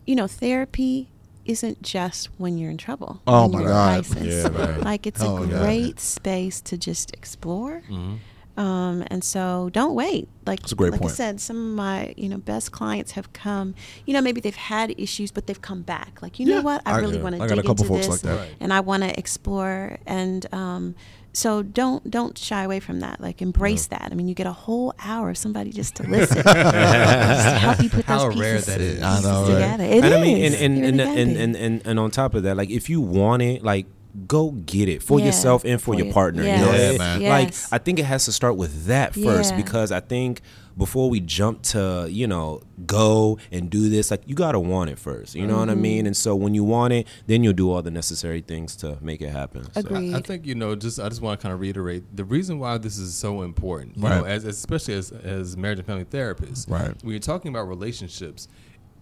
you 0.06 0.16
know, 0.16 0.26
therapy 0.26 1.08
isn't 1.44 1.82
just 1.82 2.28
when 2.38 2.58
you're 2.58 2.70
in 2.70 2.78
trouble. 2.78 3.20
Oh, 3.26 3.42
when 3.48 3.52
my 3.52 3.60
you're 3.60 3.68
God. 3.68 4.06
Yeah, 4.22 4.48
right. 4.48 4.80
Like 4.84 5.06
it's 5.06 5.22
Oh, 5.22 5.36
a 5.36 5.40
my 5.40 5.46
God. 5.52 5.62
great 5.62 6.00
space 6.00 6.60
to 6.62 6.76
just 6.78 7.12
explore. 7.14 7.82
Mm-hmm. 7.90 8.16
Um, 8.54 9.02
and 9.06 9.24
so 9.24 9.70
don't 9.72 9.94
wait. 9.94 10.28
Like 10.46 10.60
That's 10.60 10.72
a 10.72 10.74
great 10.74 10.92
like 10.92 11.00
point. 11.00 11.12
I 11.12 11.14
said, 11.14 11.40
some 11.40 11.56
of 11.56 11.74
my 11.74 12.12
you 12.18 12.28
know 12.28 12.36
best 12.36 12.70
clients 12.70 13.12
have 13.12 13.32
come. 13.32 13.74
You 14.04 14.12
know, 14.12 14.20
maybe 14.20 14.42
they've 14.42 14.54
had 14.54 14.94
issues, 15.00 15.30
but 15.30 15.46
they've 15.46 15.60
come 15.62 15.80
back. 15.82 16.20
Like 16.20 16.38
you 16.38 16.46
Yeah. 16.46 16.56
know 16.56 16.62
what? 16.62 16.82
I, 16.84 16.92
I- 16.92 16.98
really 16.98 17.16
yeah. 17.16 17.22
want 17.22 17.34
to 17.34 17.38
got 17.38 17.50
a 17.52 17.54
dig 17.56 17.64
couple 17.64 17.84
into 17.86 17.94
folks 17.94 18.06
this, 18.20 18.24
like 18.24 18.38
that. 18.38 18.48
And 18.60 18.72
I 18.72 18.80
want 18.80 19.04
to 19.04 19.18
explore. 19.18 19.98
And 20.06 20.46
um, 20.52 20.94
so 21.34 21.62
don't 21.62 22.10
don't 22.10 22.36
shy 22.36 22.62
away 22.64 22.78
from 22.80 23.00
that. 23.00 23.20
Like 23.20 23.40
embrace 23.42 23.86
that. 23.88 24.08
I 24.10 24.14
mean, 24.14 24.28
you 24.28 24.34
get 24.34 24.46
a 24.46 24.52
whole 24.52 24.94
hour 25.02 25.30
of 25.30 25.38
somebody 25.38 25.70
just 25.70 25.94
to 25.96 26.02
listen, 26.02 26.36
just 26.42 26.46
to 26.46 27.58
help 27.58 27.82
you 27.82 27.88
put 27.90 28.04
How 28.04 28.28
those 28.28 28.38
rare 28.38 28.56
pieces, 28.56 28.66
that 28.66 28.80
is. 28.80 29.02
I 29.02 29.20
know, 29.22 29.42
right? 29.42 29.54
together. 29.54 29.84
It 29.84 30.04
and 30.04 30.14
I 30.14 30.20
mean, 30.20 30.44
and 30.44 30.54
and 30.54 30.84
and, 30.84 30.98
really 30.98 31.20
and, 31.22 31.36
and, 31.36 31.56
and 31.56 31.86
and 31.86 31.98
on 32.00 32.10
top 32.10 32.34
of 32.34 32.42
that, 32.44 32.56
like 32.56 32.70
if 32.70 32.90
you 32.90 33.00
want 33.00 33.42
it, 33.42 33.62
like 33.62 33.86
go 34.26 34.50
get 34.50 34.90
it 34.90 35.02
for 35.02 35.18
Yeah, 35.18 35.26
yourself 35.26 35.64
and 35.64 35.80
for 35.80 35.86
for 35.86 35.94
your 35.94 36.04
your- 36.06 36.12
partner. 36.12 36.42
yes, 36.42 36.60
You 36.60 36.66
know? 36.66 36.72
Yeah, 36.72 36.90
It- 36.90 36.98
man. 36.98 37.22
Like. 37.22 37.54
I 37.72 37.78
think 37.78 37.98
it 37.98 38.04
has 38.04 38.26
to 38.26 38.32
start 38.32 38.56
with 38.56 38.84
that 38.86 39.14
first 39.14 39.52
Yeah. 39.52 39.56
because 39.56 39.90
I 39.90 40.00
think 40.00 40.42
before 40.76 41.08
we 41.10 41.20
jump 41.20 41.62
to 41.62 42.06
you 42.10 42.26
know 42.26 42.60
go 42.86 43.38
and 43.50 43.70
do 43.70 43.88
this, 43.88 44.10
like 44.10 44.22
you 44.26 44.34
gotta 44.34 44.58
want 44.60 44.90
it 44.90 44.98
first. 44.98 45.34
You 45.34 45.46
know 45.46 45.58
what 45.58 45.68
I 45.68 45.72
Mm-hmm. 45.72 45.82
mean? 45.82 46.06
And 46.06 46.16
so 46.16 46.34
when 46.34 46.54
you 46.54 46.64
want 46.64 46.92
it, 46.92 47.06
then 47.26 47.44
you'll 47.44 47.52
do 47.52 47.70
all 47.70 47.82
the 47.82 47.90
necessary 47.90 48.40
things 48.40 48.74
to 48.76 48.98
make 49.00 49.20
it 49.20 49.30
happen. 49.30 49.64
So- 49.72 49.80
Agreed. 49.80 50.14
I 50.14 50.20
think 50.20 50.46
you 50.46 50.54
know. 50.54 50.74
Just 50.74 50.98
I 51.00 51.08
just 51.08 51.20
want 51.22 51.38
to 51.38 51.42
kind 51.42 51.52
of 51.54 51.60
reiterate 51.60 52.04
the 52.16 52.24
reason 52.24 52.58
why 52.58 52.78
this 52.78 52.98
is 52.98 53.14
so 53.14 53.42
important. 53.42 53.96
You 53.96 54.02
Right. 54.04 54.18
know, 54.18 54.24
as 54.24 54.44
especially 54.44 54.94
as 54.94 55.10
as 55.12 55.56
marriage 55.56 55.78
and 55.78 55.86
family 55.86 56.04
therapists. 56.04 56.68
Right. 56.70 56.94
When 57.02 57.10
you're 57.12 57.18
talking 57.20 57.50
about 57.50 57.68
relationships, 57.68 58.48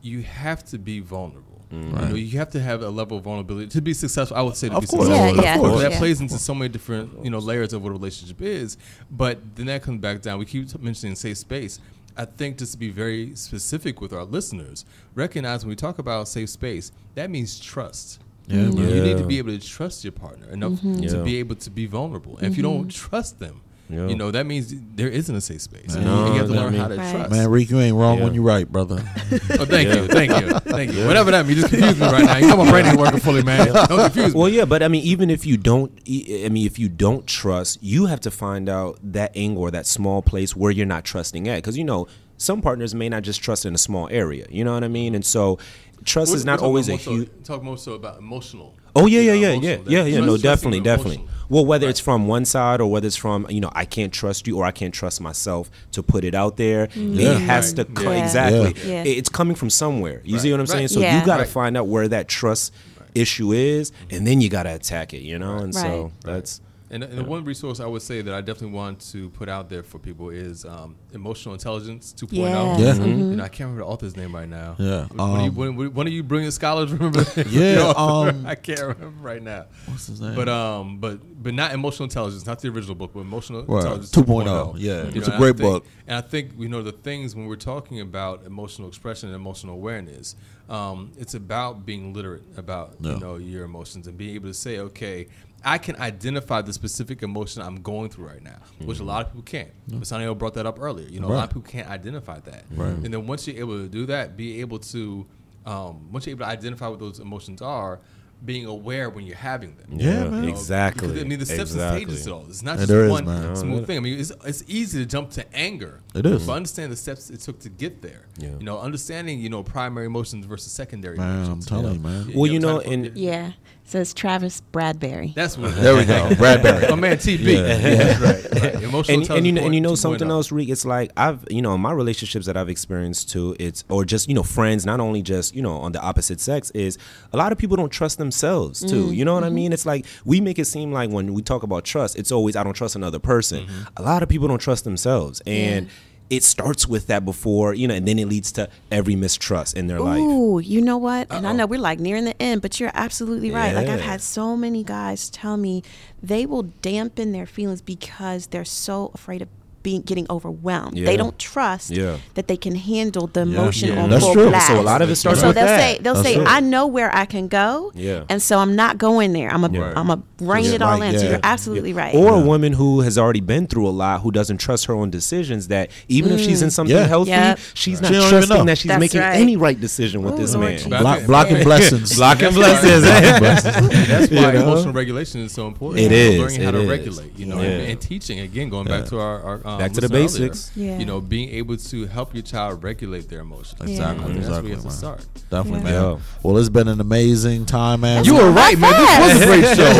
you 0.02 0.22
have 0.22 0.64
to 0.66 0.78
be 0.78 1.00
vulnerable. 1.00 1.46
Mm. 1.72 1.84
You 2.02 2.08
know, 2.08 2.14
you 2.16 2.38
have 2.38 2.50
to 2.50 2.60
have 2.60 2.82
a 2.82 2.90
level 2.90 3.18
of 3.18 3.24
vulnerability 3.24 3.68
to 3.68 3.80
be 3.80 3.94
successful. 3.94 4.36
I 4.36 4.42
would 4.42 4.56
say 4.56 4.68
to 4.68 4.74
Of 4.76 4.80
be 4.82 4.86
course. 4.88 5.06
successful. 5.06 5.36
Yeah, 5.36 5.42
yeah, 5.42 5.54
Of 5.54 5.60
course. 5.60 5.82
yeah. 5.82 5.88
That 5.90 5.98
plays 5.98 6.20
into 6.20 6.36
so 6.38 6.54
many 6.54 6.68
different 6.68 7.24
you 7.24 7.30
know 7.30 7.38
layers 7.38 7.72
of 7.72 7.82
what 7.82 7.90
a 7.90 7.92
relationship 7.92 8.42
is. 8.42 8.76
But 9.10 9.38
then 9.54 9.66
that 9.66 9.82
comes 9.82 10.00
back 10.00 10.20
down. 10.22 10.38
We 10.40 10.46
keep 10.46 10.76
mentioning 10.82 11.14
safe 11.14 11.38
space. 11.38 11.78
I 12.16 12.24
think 12.24 12.58
just 12.58 12.72
to 12.72 12.78
be 12.78 12.90
very 12.90 13.36
specific 13.36 14.00
with 14.00 14.12
our 14.12 14.24
listeners, 14.24 14.84
recognize 15.14 15.64
when 15.64 15.70
we 15.70 15.76
talk 15.76 15.98
about 16.00 16.26
safe 16.28 16.50
space, 16.50 16.90
that 17.14 17.30
means 17.30 17.60
trust. 17.60 18.20
Yeah, 18.48 18.62
You, 18.62 18.82
you 18.82 19.02
need 19.04 19.18
to 19.18 19.24
be 19.26 19.38
able 19.38 19.56
to 19.56 19.60
trust 19.64 20.02
your 20.02 20.12
partner 20.12 20.48
enough 20.50 20.72
Mm-hmm. 20.72 21.02
to 21.06 21.16
Yeah. 21.18 21.22
be 21.22 21.36
able 21.36 21.54
to 21.54 21.70
be 21.70 21.86
vulnerable. 21.86 22.36
And 22.38 22.48
if 22.48 22.56
you 22.56 22.64
don't 22.64 22.90
trust 22.90 23.38
them, 23.38 23.60
Yeah. 23.92 24.06
you 24.08 24.16
know 24.16 24.30
that 24.30 24.46
means 24.46 24.74
there 24.94 25.08
isn't 25.08 25.34
a 25.34 25.40
safe 25.40 25.62
space. 25.62 25.94
And 25.94 26.04
No, 26.04 26.26
you, 26.28 26.32
you 26.34 26.38
have 26.40 26.48
to 26.48 26.54
I 26.54 26.56
learn 26.62 26.74
how 26.74 26.88
to 26.88 26.96
Right. 26.96 27.10
trust. 27.12 27.30
Man, 27.30 27.48
Reek, 27.50 27.70
you 27.70 27.80
ain't 27.80 27.96
wrong 27.96 28.18
Yeah. 28.18 28.24
when 28.24 28.34
you're 28.34 28.44
right, 28.44 28.70
brother. 28.70 28.96
oh, 29.32 29.64
thank 29.64 29.88
you, 29.94 30.06
thank 30.08 30.30
you, 30.30 30.50
thank 30.60 30.92
you. 30.92 31.06
Whatever 31.06 31.30
that 31.32 31.46
means, 31.46 31.56
you 31.58 31.62
just 31.62 31.74
confused 31.74 32.00
me 32.00 32.06
right 32.06 32.24
now. 32.24 32.36
You 32.38 32.46
know 32.48 32.56
my 32.56 32.70
brain 32.70 32.86
ain't 32.86 32.98
working 32.98 33.20
fully, 33.20 33.42
man. 33.42 33.66
Don't 33.72 33.86
confuse 33.88 34.34
me. 34.34 34.38
Well, 34.40 34.48
yeah, 34.48 34.64
but 34.64 34.82
I 34.82 34.88
mean, 34.88 35.02
even 35.04 35.30
if 35.30 35.44
you 35.46 35.56
don't, 35.56 35.90
I 36.08 36.48
mean, 36.48 36.66
if 36.66 36.78
you 36.78 36.88
don't 36.88 37.26
trust, 37.26 37.78
you 37.82 38.06
have 38.06 38.20
to 38.20 38.30
find 38.30 38.68
out 38.68 38.98
that 39.02 39.32
angle 39.36 39.62
or 39.62 39.70
that 39.70 39.86
small 39.86 40.22
place 40.22 40.54
where 40.56 40.70
you're 40.70 40.86
not 40.86 41.04
trusting 41.04 41.48
at, 41.48 41.56
because 41.56 41.76
you 41.78 41.84
know 41.84 42.06
some 42.36 42.62
partners 42.62 42.94
may 42.94 43.08
not 43.08 43.22
just 43.22 43.42
trust 43.42 43.66
in 43.66 43.74
a 43.74 43.78
small 43.78 44.08
area. 44.10 44.46
You 44.50 44.64
know 44.64 44.72
what 44.74 44.82
I 44.84 44.88
mean? 44.88 45.14
And 45.14 45.24
so, 45.24 45.58
trust 46.04 46.30
We're- 46.30 46.38
is 46.38 46.44
not 46.44 46.60
always 46.60 46.88
a 46.88 46.92
more 46.92 46.98
so- 47.00 47.10
huge. 47.12 47.28
Talk 47.44 47.62
more 47.62 47.76
so 47.78 47.92
about 47.94 48.18
emotional. 48.18 48.74
Oh 48.96 49.06
yeah, 49.06 49.20
yeah, 49.20 49.32
you 49.34 49.40
yeah, 49.42 49.52
yeah, 49.52 49.78
yeah, 49.86 50.04
yeah. 50.04 50.20
No, 50.20 50.36
definitely, 50.36 50.80
definitely. 50.80 51.16
emotional. 51.16 51.36
Well, 51.50 51.66
whether 51.66 51.86
Right. 51.86 51.90
it's 51.90 52.00
from 52.00 52.26
one 52.26 52.46
side 52.46 52.80
or 52.80 52.90
whether 52.90 53.06
it's 53.06 53.16
from 53.16 53.46
you 53.50 53.60
know 53.60 53.70
I 53.74 53.84
can't 53.84 54.12
trust 54.12 54.46
you 54.46 54.56
or 54.56 54.64
I 54.64 54.70
can't 54.70 54.94
trust 54.94 55.20
myself 55.20 55.70
to 55.92 56.02
put 56.02 56.24
it 56.24 56.34
out 56.34 56.56
there, 56.56 56.86
mm-hmm. 56.86 57.14
Yeah. 57.14 57.32
it 57.32 57.40
has 57.42 57.74
Right. 57.76 57.86
to 57.88 57.92
co- 57.92 58.10
Yeah. 58.12 58.24
exactly. 58.24 58.74
Yeah. 58.90 59.02
It's 59.04 59.28
coming 59.28 59.56
from 59.56 59.68
somewhere. 59.68 60.22
You 60.24 60.38
see 60.38 60.50
what 60.52 60.60
I'm 60.60 60.66
saying? 60.66 60.84
Right. 60.84 60.90
So 60.90 61.00
Yeah. 61.00 61.18
you 61.20 61.26
got 61.26 61.36
to 61.36 61.42
Right. 61.42 61.48
find 61.50 61.76
out 61.76 61.88
where 61.88 62.08
that 62.08 62.28
trust 62.28 62.72
issue 63.14 63.52
is, 63.52 63.90
and 64.10 64.26
then 64.26 64.40
you 64.40 64.48
got 64.48 64.62
to 64.62 64.74
attack 64.74 65.12
it. 65.12 65.22
You 65.22 65.38
know, 65.38 65.56
and 65.58 65.74
so 65.74 66.02
Right. 66.24 66.34
that's 66.34 66.60
And, 66.92 67.04
and 67.04 67.16
the 67.16 67.22
one 67.24 67.44
resource 67.44 67.78
I 67.78 67.86
would 67.86 68.02
say 68.02 68.20
that 68.20 68.34
I 68.34 68.40
definitely 68.40 68.74
want 68.76 69.00
to 69.12 69.30
put 69.30 69.48
out 69.48 69.68
there 69.70 69.84
for 69.84 70.00
people 70.00 70.30
is 70.30 70.64
um, 70.64 70.96
Emotional 71.12 71.54
Intelligence 71.54 72.12
2.0. 72.18 72.78
Yes. 72.80 72.98
Yeah. 72.98 73.04
You 73.04 73.14
know, 73.16 73.44
I 73.44 73.48
can't 73.48 73.68
remember 73.70 73.82
the 73.82 73.86
author's 73.86 74.16
name 74.16 74.34
right 74.34 74.48
now. 74.48 74.74
Yeah, 74.76 75.06
One, 75.06 75.20
of 75.20 75.42
you, 75.44 75.48
um, 75.50 75.54
one, 75.54 75.76
one- 75.76 75.94
one 75.94 76.06
of 76.08 76.12
you 76.12 76.24
brilliant 76.24 76.52
scholars 76.52 76.90
remember? 76.92 77.24
Yeah, 77.48 77.92
um, 77.96 78.44
I 78.46 78.56
can't 78.56 78.80
remember 78.80 79.22
right 79.22 79.40
now. 79.42 79.66
What's 79.86 80.08
his 80.08 80.20
name? 80.20 80.34
But 80.34 80.48
um, 80.48 80.98
but 80.98 81.20
but 81.42 81.54
not 81.54 81.72
emotional 81.72 82.04
intelligence, 82.04 82.44
not 82.44 82.60
the 82.60 82.68
original 82.68 82.96
book, 82.96 83.12
but 83.14 83.20
emotional 83.20 83.62
Right. 83.64 83.78
intelligence 83.82 84.10
2.0. 84.10 84.44
2.0. 84.46 84.74
Yeah. 84.78 85.02
You 85.04 85.12
It's 85.14 85.28
know, 85.28 85.34
a 85.34 85.38
great 85.38 85.56
think- 85.56 85.70
book. 85.70 85.86
And 86.08 86.16
I 86.16 86.22
think 86.22 86.52
you 86.58 86.68
know 86.68 86.82
the 86.82 86.90
things 86.92 87.36
when 87.36 87.46
we're 87.46 87.54
talking 87.54 88.00
about 88.00 88.44
emotional 88.44 88.88
expression 88.88 89.28
and 89.28 89.36
emotional 89.36 89.74
awareness, 89.74 90.34
um, 90.68 91.12
it's 91.18 91.34
about 91.34 91.86
being 91.86 92.12
literate 92.12 92.42
about 92.56 92.94
Yeah. 93.00 93.12
you 93.14 93.20
know 93.20 93.36
your 93.36 93.64
emotions 93.64 94.08
and 94.08 94.18
being 94.18 94.34
able 94.34 94.48
to 94.48 94.54
say, 94.54 94.80
okay, 94.80 95.28
I 95.64 95.78
can 95.78 95.96
identify 95.96 96.62
the 96.62 96.72
specific 96.72 97.22
emotion 97.22 97.62
I'm 97.62 97.82
going 97.82 98.08
through 98.10 98.26
right 98.28 98.42
now, 98.42 98.58
which 98.84 98.98
a 99.00 99.04
lot 99.04 99.26
of 99.26 99.32
people 99.32 99.42
can't. 99.42 99.70
But 99.88 100.00
Sanio 100.02 100.36
brought 100.36 100.54
that 100.54 100.66
up 100.66 100.80
earlier. 100.80 101.08
You 101.08 101.20
know, 101.20 101.28
a 101.28 101.34
lot 101.34 101.44
of 101.44 101.50
people 101.50 101.62
can't 101.70 101.88
identify 101.88 102.40
that. 102.40 102.64
Right. 102.74 102.88
And 102.90 103.12
then 103.12 103.26
once 103.26 103.46
you're 103.46 103.58
able 103.58 103.78
to 103.78 103.88
do 103.88 104.06
that, 104.06 104.36
be 104.36 104.60
able 104.60 104.78
to 104.78 105.26
um, 105.66 106.10
once 106.10 106.26
you're 106.26 106.32
able 106.34 106.46
to 106.46 106.50
identify 106.50 106.88
what 106.88 106.98
those 106.98 107.18
emotions 107.20 107.60
are, 107.60 108.00
being 108.42 108.64
aware 108.64 109.10
when 109.10 109.26
you're 109.26 109.36
having 109.36 109.76
them. 109.76 109.86
Yeah, 110.00 110.24
You 110.24 110.30
man. 110.30 110.42
know, 110.44 110.48
Exactly. 110.48 111.08
because, 111.08 111.22
I 111.22 111.26
mean, 111.28 111.38
the 111.38 111.44
steps 111.44 111.72
Exactly. 111.72 112.02
and 112.04 112.10
stages 112.12 112.24
to 112.24 112.32
all. 112.34 112.46
It's 112.48 112.62
not 112.62 112.76
just 112.78 112.88
there 112.88 113.04
is, 113.04 113.10
one 113.10 113.26
man. 113.26 113.54
smooth 113.54 113.86
thing. 113.86 113.98
I 113.98 114.00
mean, 114.00 114.18
it's, 114.18 114.32
it's 114.46 114.64
easy 114.66 115.00
to 115.00 115.04
jump 115.04 115.28
to 115.32 115.54
anger. 115.54 116.00
It 116.14 116.24
is. 116.24 116.46
But 116.46 116.54
understand 116.54 116.90
the 116.90 116.96
steps 116.96 117.28
it 117.28 117.40
took 117.40 117.58
to 117.60 117.68
get 117.68 118.00
there. 118.00 118.24
Yeah. 118.38 118.52
You 118.58 118.64
know, 118.64 118.78
understanding, 118.78 119.40
you 119.40 119.50
know, 119.50 119.62
primary 119.62 120.06
emotions 120.06 120.46
versus 120.46 120.72
secondary 120.72 121.18
Man, 121.18 121.50
I'm 121.50 121.60
telling 121.60 121.96
you, 121.96 122.00
man. 122.00 122.32
Well, 122.34 122.50
you 122.50 122.60
know, 122.60 122.76
know, 122.78 122.80
trying 122.82 123.02
to- 123.02 123.08
and- 123.10 123.18
Yeah. 123.18 123.52
Says 123.90 124.14
Travis 124.14 124.62
Bradberry. 124.72 125.34
That's 125.34 125.58
what 125.58 125.74
There 125.74 125.96
we 125.96 126.04
go. 126.04 126.28
Bradberry. 126.34 126.90
My 126.90 126.94
man 126.94 127.16
TB. 127.16 127.42
That's 127.44 128.20
right. 128.20 128.62
right. 128.62 128.82
Emotional 128.84 129.20
and, 129.20 129.30
and 129.30 129.46
you 129.46 129.52
know, 129.52 129.62
and 129.64 129.74
you 129.74 129.80
know 129.80 129.96
something 129.96 130.30
else, 130.30 130.52
Reek. 130.52 130.68
It's 130.68 130.84
like 130.84 131.10
I've 131.16 131.44
you 131.50 131.60
know 131.60 131.76
my 131.76 131.90
relationships 131.90 132.46
that 132.46 132.56
I've 132.56 132.68
experienced 132.68 133.30
too. 133.30 133.56
It's 133.58 133.82
or 133.88 134.04
just 134.04 134.28
you 134.28 134.34
know 134.34 134.44
friends, 134.44 134.86
not 134.86 135.00
only 135.00 135.22
just 135.22 135.56
you 135.56 135.62
know 135.62 135.72
on 135.78 135.90
the 135.90 136.00
opposite 136.00 136.38
sex. 136.38 136.70
Is 136.70 136.98
a 137.32 137.36
lot 137.36 137.50
of 137.50 137.58
people 137.58 137.76
don't 137.76 137.90
trust 137.90 138.18
themselves 138.18 138.78
too. 138.78 139.06
Mm-hmm. 139.06 139.12
You 139.12 139.24
know 139.24 139.34
what 139.34 139.42
I 139.42 139.48
mm-hmm. 139.48 139.56
mean? 139.56 139.72
It's 139.72 139.84
like 139.84 140.06
we 140.24 140.40
make 140.40 140.60
it 140.60 140.66
seem 140.66 140.92
like 140.92 141.10
when 141.10 141.34
we 141.34 141.42
talk 141.42 141.64
about 141.64 141.84
trust, 141.84 142.16
it's 142.16 142.30
always 142.30 142.54
I 142.54 142.62
don't 142.62 142.74
trust 142.74 142.94
another 142.94 143.18
person. 143.18 143.66
Mm-hmm. 143.66 143.82
A 143.96 144.02
lot 144.02 144.22
of 144.22 144.28
people 144.28 144.46
don't 144.46 144.60
trust 144.60 144.84
themselves, 144.84 145.42
and 145.46 145.88
it 146.30 146.44
starts 146.44 146.86
with 146.86 147.08
that 147.08 147.24
before 147.24 147.74
you 147.74 147.88
know, 147.88 147.94
and 147.94 148.06
then 148.06 148.18
it 148.18 148.26
leads 148.26 148.52
to 148.52 148.68
every 148.90 149.16
mistrust 149.16 149.76
in 149.76 149.88
their 149.88 150.00
life. 150.00 150.20
Ooh, 150.20 150.60
you 150.60 150.80
know 150.80 150.96
what? 150.96 151.26
And 151.30 151.46
I 151.46 151.52
know 151.52 151.66
we're 151.66 151.80
like 151.80 151.98
nearing 151.98 152.24
the 152.24 152.40
end, 152.40 152.62
but 152.62 152.78
you're 152.80 152.92
absolutely 152.94 153.50
right. 153.50 153.74
Like 153.74 153.88
I've 153.88 154.00
had 154.00 154.22
so 154.22 154.56
many 154.56 154.84
guys 154.84 155.28
tell 155.28 155.56
me 155.56 155.82
they 156.22 156.46
will 156.46 156.62
dampen 156.62 157.32
their 157.32 157.46
feelings 157.46 157.82
because 157.82 158.46
they're 158.48 158.64
so 158.64 159.10
afraid 159.14 159.42
of 159.42 159.48
being 159.82 160.02
getting 160.02 160.26
overwhelmed. 160.28 160.96
Yeah. 160.96 161.06
They 161.06 161.16
don't 161.16 161.38
trust 161.38 161.90
Yeah. 161.90 162.16
that 162.34 162.48
they 162.48 162.56
can 162.56 162.74
handle 162.74 163.26
the 163.28 163.40
emotion 163.40 163.90
Yeah. 163.94 164.02
on 164.02 164.10
That's 164.10 164.22
full 164.24 164.34
true. 164.34 164.48
blast. 164.50 164.66
So 164.68 164.80
a 164.80 164.82
lot 164.82 165.00
of 165.02 165.10
it 165.10 165.16
starts 165.16 165.40
so 165.40 165.48
with 165.48 165.56
they'll 165.56 165.64
that. 165.66 165.80
say 165.80 165.98
they'll 166.02 166.14
That's 166.14 166.26
say 166.28 166.34
true. 166.36 166.44
I 166.46 166.60
know 166.60 166.86
where 166.86 167.14
I 167.14 167.24
can 167.24 167.48
go. 167.48 167.90
Yeah. 167.94 168.24
And 168.28 168.42
so 168.42 168.58
I'm 168.58 168.76
not 168.76 168.98
going 168.98 169.32
there. 169.32 169.50
I'm 169.50 169.64
a 169.64 169.70
Yeah. 169.70 169.92
am 169.98 170.10
a 170.10 170.22
rein 170.40 170.64
Yeah, 170.64 170.70
it 170.72 170.82
all 170.82 170.98
right, 170.98 171.14
in. 171.14 171.20
So 171.20 171.28
you're 171.28 171.40
absolutely 171.42 171.92
right. 171.92 172.14
Or 172.14 172.34
a 172.34 172.40
woman 172.40 172.72
who 172.74 173.00
has 173.00 173.16
already 173.18 173.40
been 173.40 173.66
through 173.66 173.88
a 173.88 173.90
lot, 173.90 174.20
who 174.20 174.30
doesn't 174.30 174.58
trust 174.58 174.86
her 174.86 174.94
own 174.94 175.10
decisions. 175.10 175.68
That 175.68 175.90
even 176.08 176.32
if 176.32 176.40
she's 176.40 176.62
in 176.62 176.68
mm. 176.68 176.72
something 176.72 176.96
Yeah. 176.96 177.06
healthy, 177.06 177.30
Yep. 177.30 177.58
she's 177.74 177.98
She 177.98 178.02
not 178.02 178.02
don't 178.02 178.12
even 178.12 178.22
know. 178.22 178.30
trusting 178.46 178.66
that 178.66 178.78
she's 178.78 178.88
That's 178.88 179.00
making 179.00 179.20
right. 179.20 179.36
any 179.40 179.56
right 179.56 179.80
decision 179.80 180.22
with 180.22 180.36
this 180.36 180.54
Ooh, 180.54 180.58
Lord 180.58 180.90
man. 180.90 181.00
Block, 181.02 181.24
blocking 181.26 181.62
blessings. 181.64 182.16
Blocking 182.16 182.52
blessings. 182.54 183.02
That's 183.02 184.30
why 184.30 184.52
emotional 184.52 184.92
regulation 184.92 185.40
is 185.42 185.52
so 185.52 185.66
important. 185.66 186.00
It 186.00 186.04
You 186.04 186.08
know, 186.10 186.16
is, 186.16 186.38
learning 186.40 186.60
how 186.62 186.70
to 186.72 186.88
regulate, 186.88 187.38
you 187.38 187.46
know, 187.46 187.58
and, 187.58 187.82
and 187.90 188.00
teaching 188.00 188.40
again, 188.40 188.68
going 188.68 188.86
back 188.86 189.06
to 189.06 189.18
our, 189.18 189.40
our 189.42 189.60
um, 189.70 189.78
Back 189.78 189.92
to 189.92 190.00
the 190.00 190.08
basics. 190.08 190.72
Yeah. 190.74 190.98
You 190.98 191.04
know, 191.06 191.20
being 191.20 191.48
able 191.50 191.76
to 191.76 192.06
help 192.06 192.34
your 192.34 192.42
child 192.42 192.82
regulate 192.82 193.28
their 193.28 193.40
emotions. 193.40 193.80
Exactly, 193.80 194.24
I 194.24 194.26
think 194.26 194.38
that's 194.40 194.48
where 194.50 194.60
exactly, 194.60 194.70
you 194.70 194.76
have 194.76 194.84
to 194.84 194.90
start. 194.90 195.26
Definitely, 195.50 195.90
Yeah. 195.90 196.00
man. 196.14 196.20
Well, 196.42 196.58
it's 196.58 196.68
been 196.68 196.88
an 196.88 197.00
amazing 197.00 197.66
time, 197.66 198.00
man. 198.02 198.24
You 198.24 198.34
were 198.34 198.50
right, 198.50 198.78
man. 198.78 198.92
This 198.92 199.34
was 199.34 199.42
a 199.42 199.46
great 199.46 199.64
show. 199.76 199.92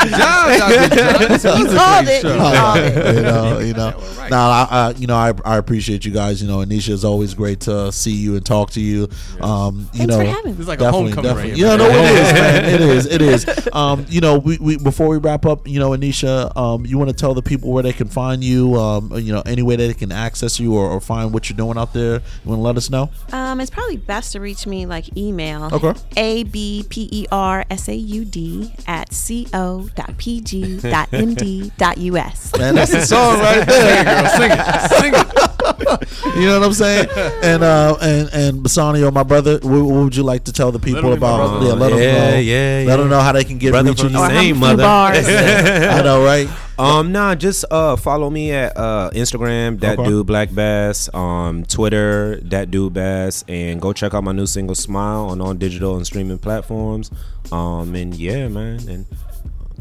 Good 0.00 0.10
job, 0.10 0.58
Dr. 0.58 0.88
This 0.88 0.90
was 0.90 1.04
a 1.04 1.22
great 1.24 1.40
show. 1.40 1.56
You 1.56 1.78
called 1.78 2.06
it. 2.06 2.22
you 3.16 3.22
know, 3.22 3.58
you 3.58 3.72
know. 3.74 3.94
well, 3.98 4.14
right. 4.18 4.30
Now, 4.30 4.48
I, 4.50 4.68
I, 4.70 4.90
you 4.96 5.06
know, 5.06 5.16
I, 5.16 5.32
I 5.44 5.56
appreciate 5.56 6.04
you 6.04 6.12
guys. 6.12 6.42
You 6.42 6.48
know, 6.48 6.58
Anisha, 6.58 6.90
is 6.90 7.04
always 7.04 7.34
great 7.34 7.60
to 7.60 7.90
see 7.92 8.12
you 8.12 8.36
and 8.36 8.44
talk 8.44 8.70
to 8.72 8.80
you. 8.80 9.08
Um, 9.40 9.88
you 9.92 10.06
Thanks 10.06 10.06
know, 10.06 10.18
for 10.18 10.24
having. 10.24 10.56
it's 10.58 10.68
like 10.68 10.80
a 10.80 10.90
homecoming. 10.90 11.24
Definitely. 11.24 11.50
Right 11.52 11.58
yeah, 11.58 11.76
no, 11.76 11.86
it 11.86 11.94
is, 11.94 12.32
man. 12.32 12.64
It 12.74 12.80
is. 12.80 13.06
It 13.06 13.22
is. 13.22 13.46
Um, 13.72 14.04
you 14.08 14.20
know, 14.20 14.38
we, 14.38 14.58
we 14.58 14.76
before 14.78 15.06
we 15.08 15.18
wrap 15.18 15.46
up, 15.46 15.68
you 15.68 15.78
know, 15.78 15.90
Anisha, 15.90 16.54
um, 16.56 16.84
you 16.84 16.98
want 16.98 17.08
to 17.08 17.14
tell 17.16 17.34
the 17.34 17.42
people 17.42 17.70
where 17.70 17.82
they 17.84 17.92
can 17.92 18.08
find 18.08 18.42
you. 18.42 18.49
Um, 18.50 19.12
you 19.18 19.32
know, 19.32 19.42
any 19.46 19.62
way 19.62 19.76
that 19.76 19.86
they 19.86 19.94
can 19.94 20.12
access 20.12 20.58
you 20.60 20.74
or, 20.74 20.88
or 20.90 21.00
find 21.00 21.32
what 21.32 21.48
you're 21.48 21.56
doing 21.56 21.76
out 21.78 21.92
there. 21.92 22.14
You 22.14 22.20
want 22.50 22.58
to 22.58 22.62
let 22.62 22.76
us 22.76 22.90
know? 22.90 23.10
Um, 23.32 23.60
it's 23.60 23.70
probably 23.70 23.96
best 23.96 24.32
to 24.32 24.40
reach 24.40 24.66
me 24.66 24.86
like 24.86 25.16
email. 25.16 25.68
Okay. 25.72 25.94
A 26.16 26.44
B 26.44 26.84
P 26.88 27.08
E 27.12 27.26
R 27.32 27.64
S 27.70 27.88
A 27.88 27.94
U 27.94 28.24
D 28.24 28.72
at 28.86 29.12
C 29.12 29.46
O 29.54 29.88
dot 29.94 30.16
P 30.18 30.40
G 30.40 30.78
dot 30.80 31.08
M 31.12 31.34
D 31.34 31.70
dot 31.78 31.98
U 31.98 32.16
S. 32.16 32.52
Man, 32.58 32.74
that's 32.74 32.92
the 32.92 33.02
song 33.06 33.38
right 33.40 33.66
there. 33.66 34.04
Girl, 34.04 34.26
sing 34.30 34.50
it. 34.52 34.90
Sing 35.00 35.14
it. 35.14 35.46
You 36.36 36.46
know 36.46 36.58
what 36.60 36.66
I'm 36.68 36.72
saying? 36.72 37.08
And 37.42 37.62
uh, 37.62 37.96
and 38.00 38.28
and 38.32 38.62
Bassanio, 38.62 39.10
my 39.10 39.22
brother, 39.22 39.54
what, 39.62 39.82
what 39.82 40.04
would 40.04 40.16
you 40.16 40.22
like 40.22 40.44
to 40.44 40.52
tell 40.52 40.72
the 40.72 40.78
people 40.78 41.02
them 41.02 41.14
be 41.14 41.20
my 41.20 41.34
about? 41.34 41.62
Yeah, 41.62 41.72
let 41.74 41.90
them 41.90 41.98
Yeah, 41.98 42.30
know. 42.30 42.38
yeah, 42.38 42.84
Let 42.86 42.96
them 42.98 43.08
know 43.08 43.20
how 43.20 43.32
they 43.32 43.44
can 43.44 43.58
get 43.58 43.70
Brother 43.70 43.90
reaching 43.90 44.10
from 44.10 44.14
you. 44.14 44.18
the 44.20 44.28
same 44.28 44.56
hum 44.56 44.62
a 44.62 44.76
few 44.76 44.76
mother. 44.76 44.84
I 45.90 46.02
know, 46.02 46.24
right? 46.24 46.48
Um, 46.80 47.12
nah, 47.12 47.34
just 47.34 47.64
uh 47.70 47.96
follow 47.96 48.30
me 48.30 48.52
at 48.52 48.76
uh 48.76 49.10
Instagram, 49.12 49.80
that 49.80 49.98
Okay. 49.98 50.08
dude 50.08 50.26
Black 50.26 50.52
Bass, 50.54 51.08
um, 51.14 51.64
Twitter, 51.64 52.40
that 52.44 52.70
dude 52.70 52.94
Bass, 52.94 53.44
and 53.48 53.80
go 53.80 53.92
check 53.92 54.14
out 54.14 54.24
my 54.24 54.32
new 54.32 54.46
single 54.46 54.74
Smile 54.74 55.26
on 55.26 55.40
all 55.40 55.52
digital 55.54 55.96
and 55.96 56.06
streaming 56.06 56.38
platforms. 56.38 57.10
Um, 57.52 57.94
and 57.94 58.14
yeah, 58.14 58.48
man, 58.48 58.78
and 58.88 59.06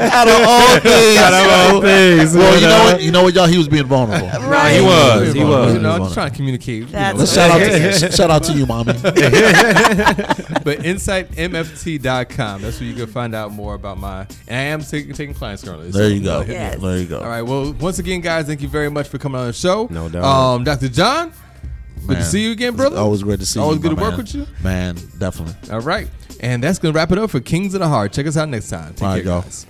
Out 0.08 0.28
of 0.28 0.48
all 0.48 0.80
things, 0.80 1.18
Out 1.18 1.34
of 1.34 1.50
all 1.74 1.82
things, 1.82 2.36
Well, 2.36 2.54
you 2.56 2.62
you 2.62 2.68
know 2.68 2.78
know? 2.78 2.84
what? 2.84 3.02
You 3.02 3.12
know 3.12 3.24
what, 3.24 3.34
y'all? 3.34 3.48
He 3.48 3.58
was 3.58 3.68
being 3.68 3.88
vulnerable. 3.88 4.28
Right. 4.48 4.76
He 4.76 4.82
was, 4.82 5.34
he 5.34 5.44
was. 5.44 5.74
You 5.74 5.80
was. 5.80 5.82
know, 5.82 5.92
I'm 5.94 6.02
just 6.04 6.14
trying 6.14 6.30
to 6.30 6.36
communicate. 6.36 6.82
you 6.82 6.86
That's 6.86 7.18
know. 7.18 7.26
Shout 7.26 7.50
out, 7.50 7.58
to, 7.60 8.12
shout 8.16 8.30
out 8.30 8.44
to 8.44 8.54
you, 8.54 8.68
mommy. 8.68 8.94
but 9.02 9.12
insightmft.com. 10.80 12.62
That's 12.62 12.80
where 12.80 12.90
you 12.90 12.96
can 12.96 13.08
find 13.08 13.34
out 13.34 13.52
more 13.52 13.74
about 13.74 13.98
my. 13.98 14.28
And 14.48 14.58
I 14.58 14.62
am 14.62 14.82
taking, 14.82 15.14
taking 15.14 15.34
clients 15.34 15.64
currently. 15.64 15.90
There 15.90 16.04
so, 16.08 16.14
you 16.14 16.24
go. 16.24 16.42
hit 16.42 16.50
me 16.50 16.56
up. 16.56 16.74
Yes. 16.74 16.82
There 16.82 16.98
you 17.00 17.08
go. 17.08 17.20
All 17.20 17.30
right. 17.30 17.42
Well, 17.42 17.74
once 17.74 17.98
again, 17.98 18.22
guys, 18.22 18.46
thank 18.46 18.62
you 18.62 18.68
very 18.68 18.92
much 18.92 19.08
for 19.08 19.18
coming 19.18 19.42
on 19.42 19.48
the 19.48 19.54
show. 19.54 19.88
No 19.90 20.08
doubt. 20.08 20.24
Um, 20.24 20.64
Dr. 20.64 20.90
John, 20.90 21.34
good 22.08 22.18
to 22.18 22.26
see 22.26 22.44
you 22.44 22.52
again, 22.52 22.76
brother. 22.76 22.98
Always 22.98 23.24
great 23.24 23.40
to 23.40 23.46
see 23.46 23.60
Always 23.60 23.84
you. 23.84 23.90
Always 23.90 23.96
good 23.96 23.98
to 23.98 24.02
work 24.02 24.12
man. 24.12 24.18
with 24.18 24.36
you. 24.36 24.64
Man, 24.64 24.96
definitely. 25.18 25.56
All 25.72 25.82
right. 25.82 26.10
And 26.40 26.64
that's 26.64 26.80
going 26.80 26.94
to 26.94 26.98
wrap 26.98 27.12
it 27.12 27.18
up 27.18 27.30
for 27.30 27.40
Kings 27.40 27.74
of 27.74 27.80
the 27.80 27.88
Heart. 27.88 28.14
Check 28.14 28.28
us 28.28 28.38
out 28.38 28.50
next 28.50 28.70
time. 28.70 28.94
Take 28.94 29.08
All 29.08 29.16
care, 29.16 29.24
right, 29.26 29.44
guys. 29.44 29.66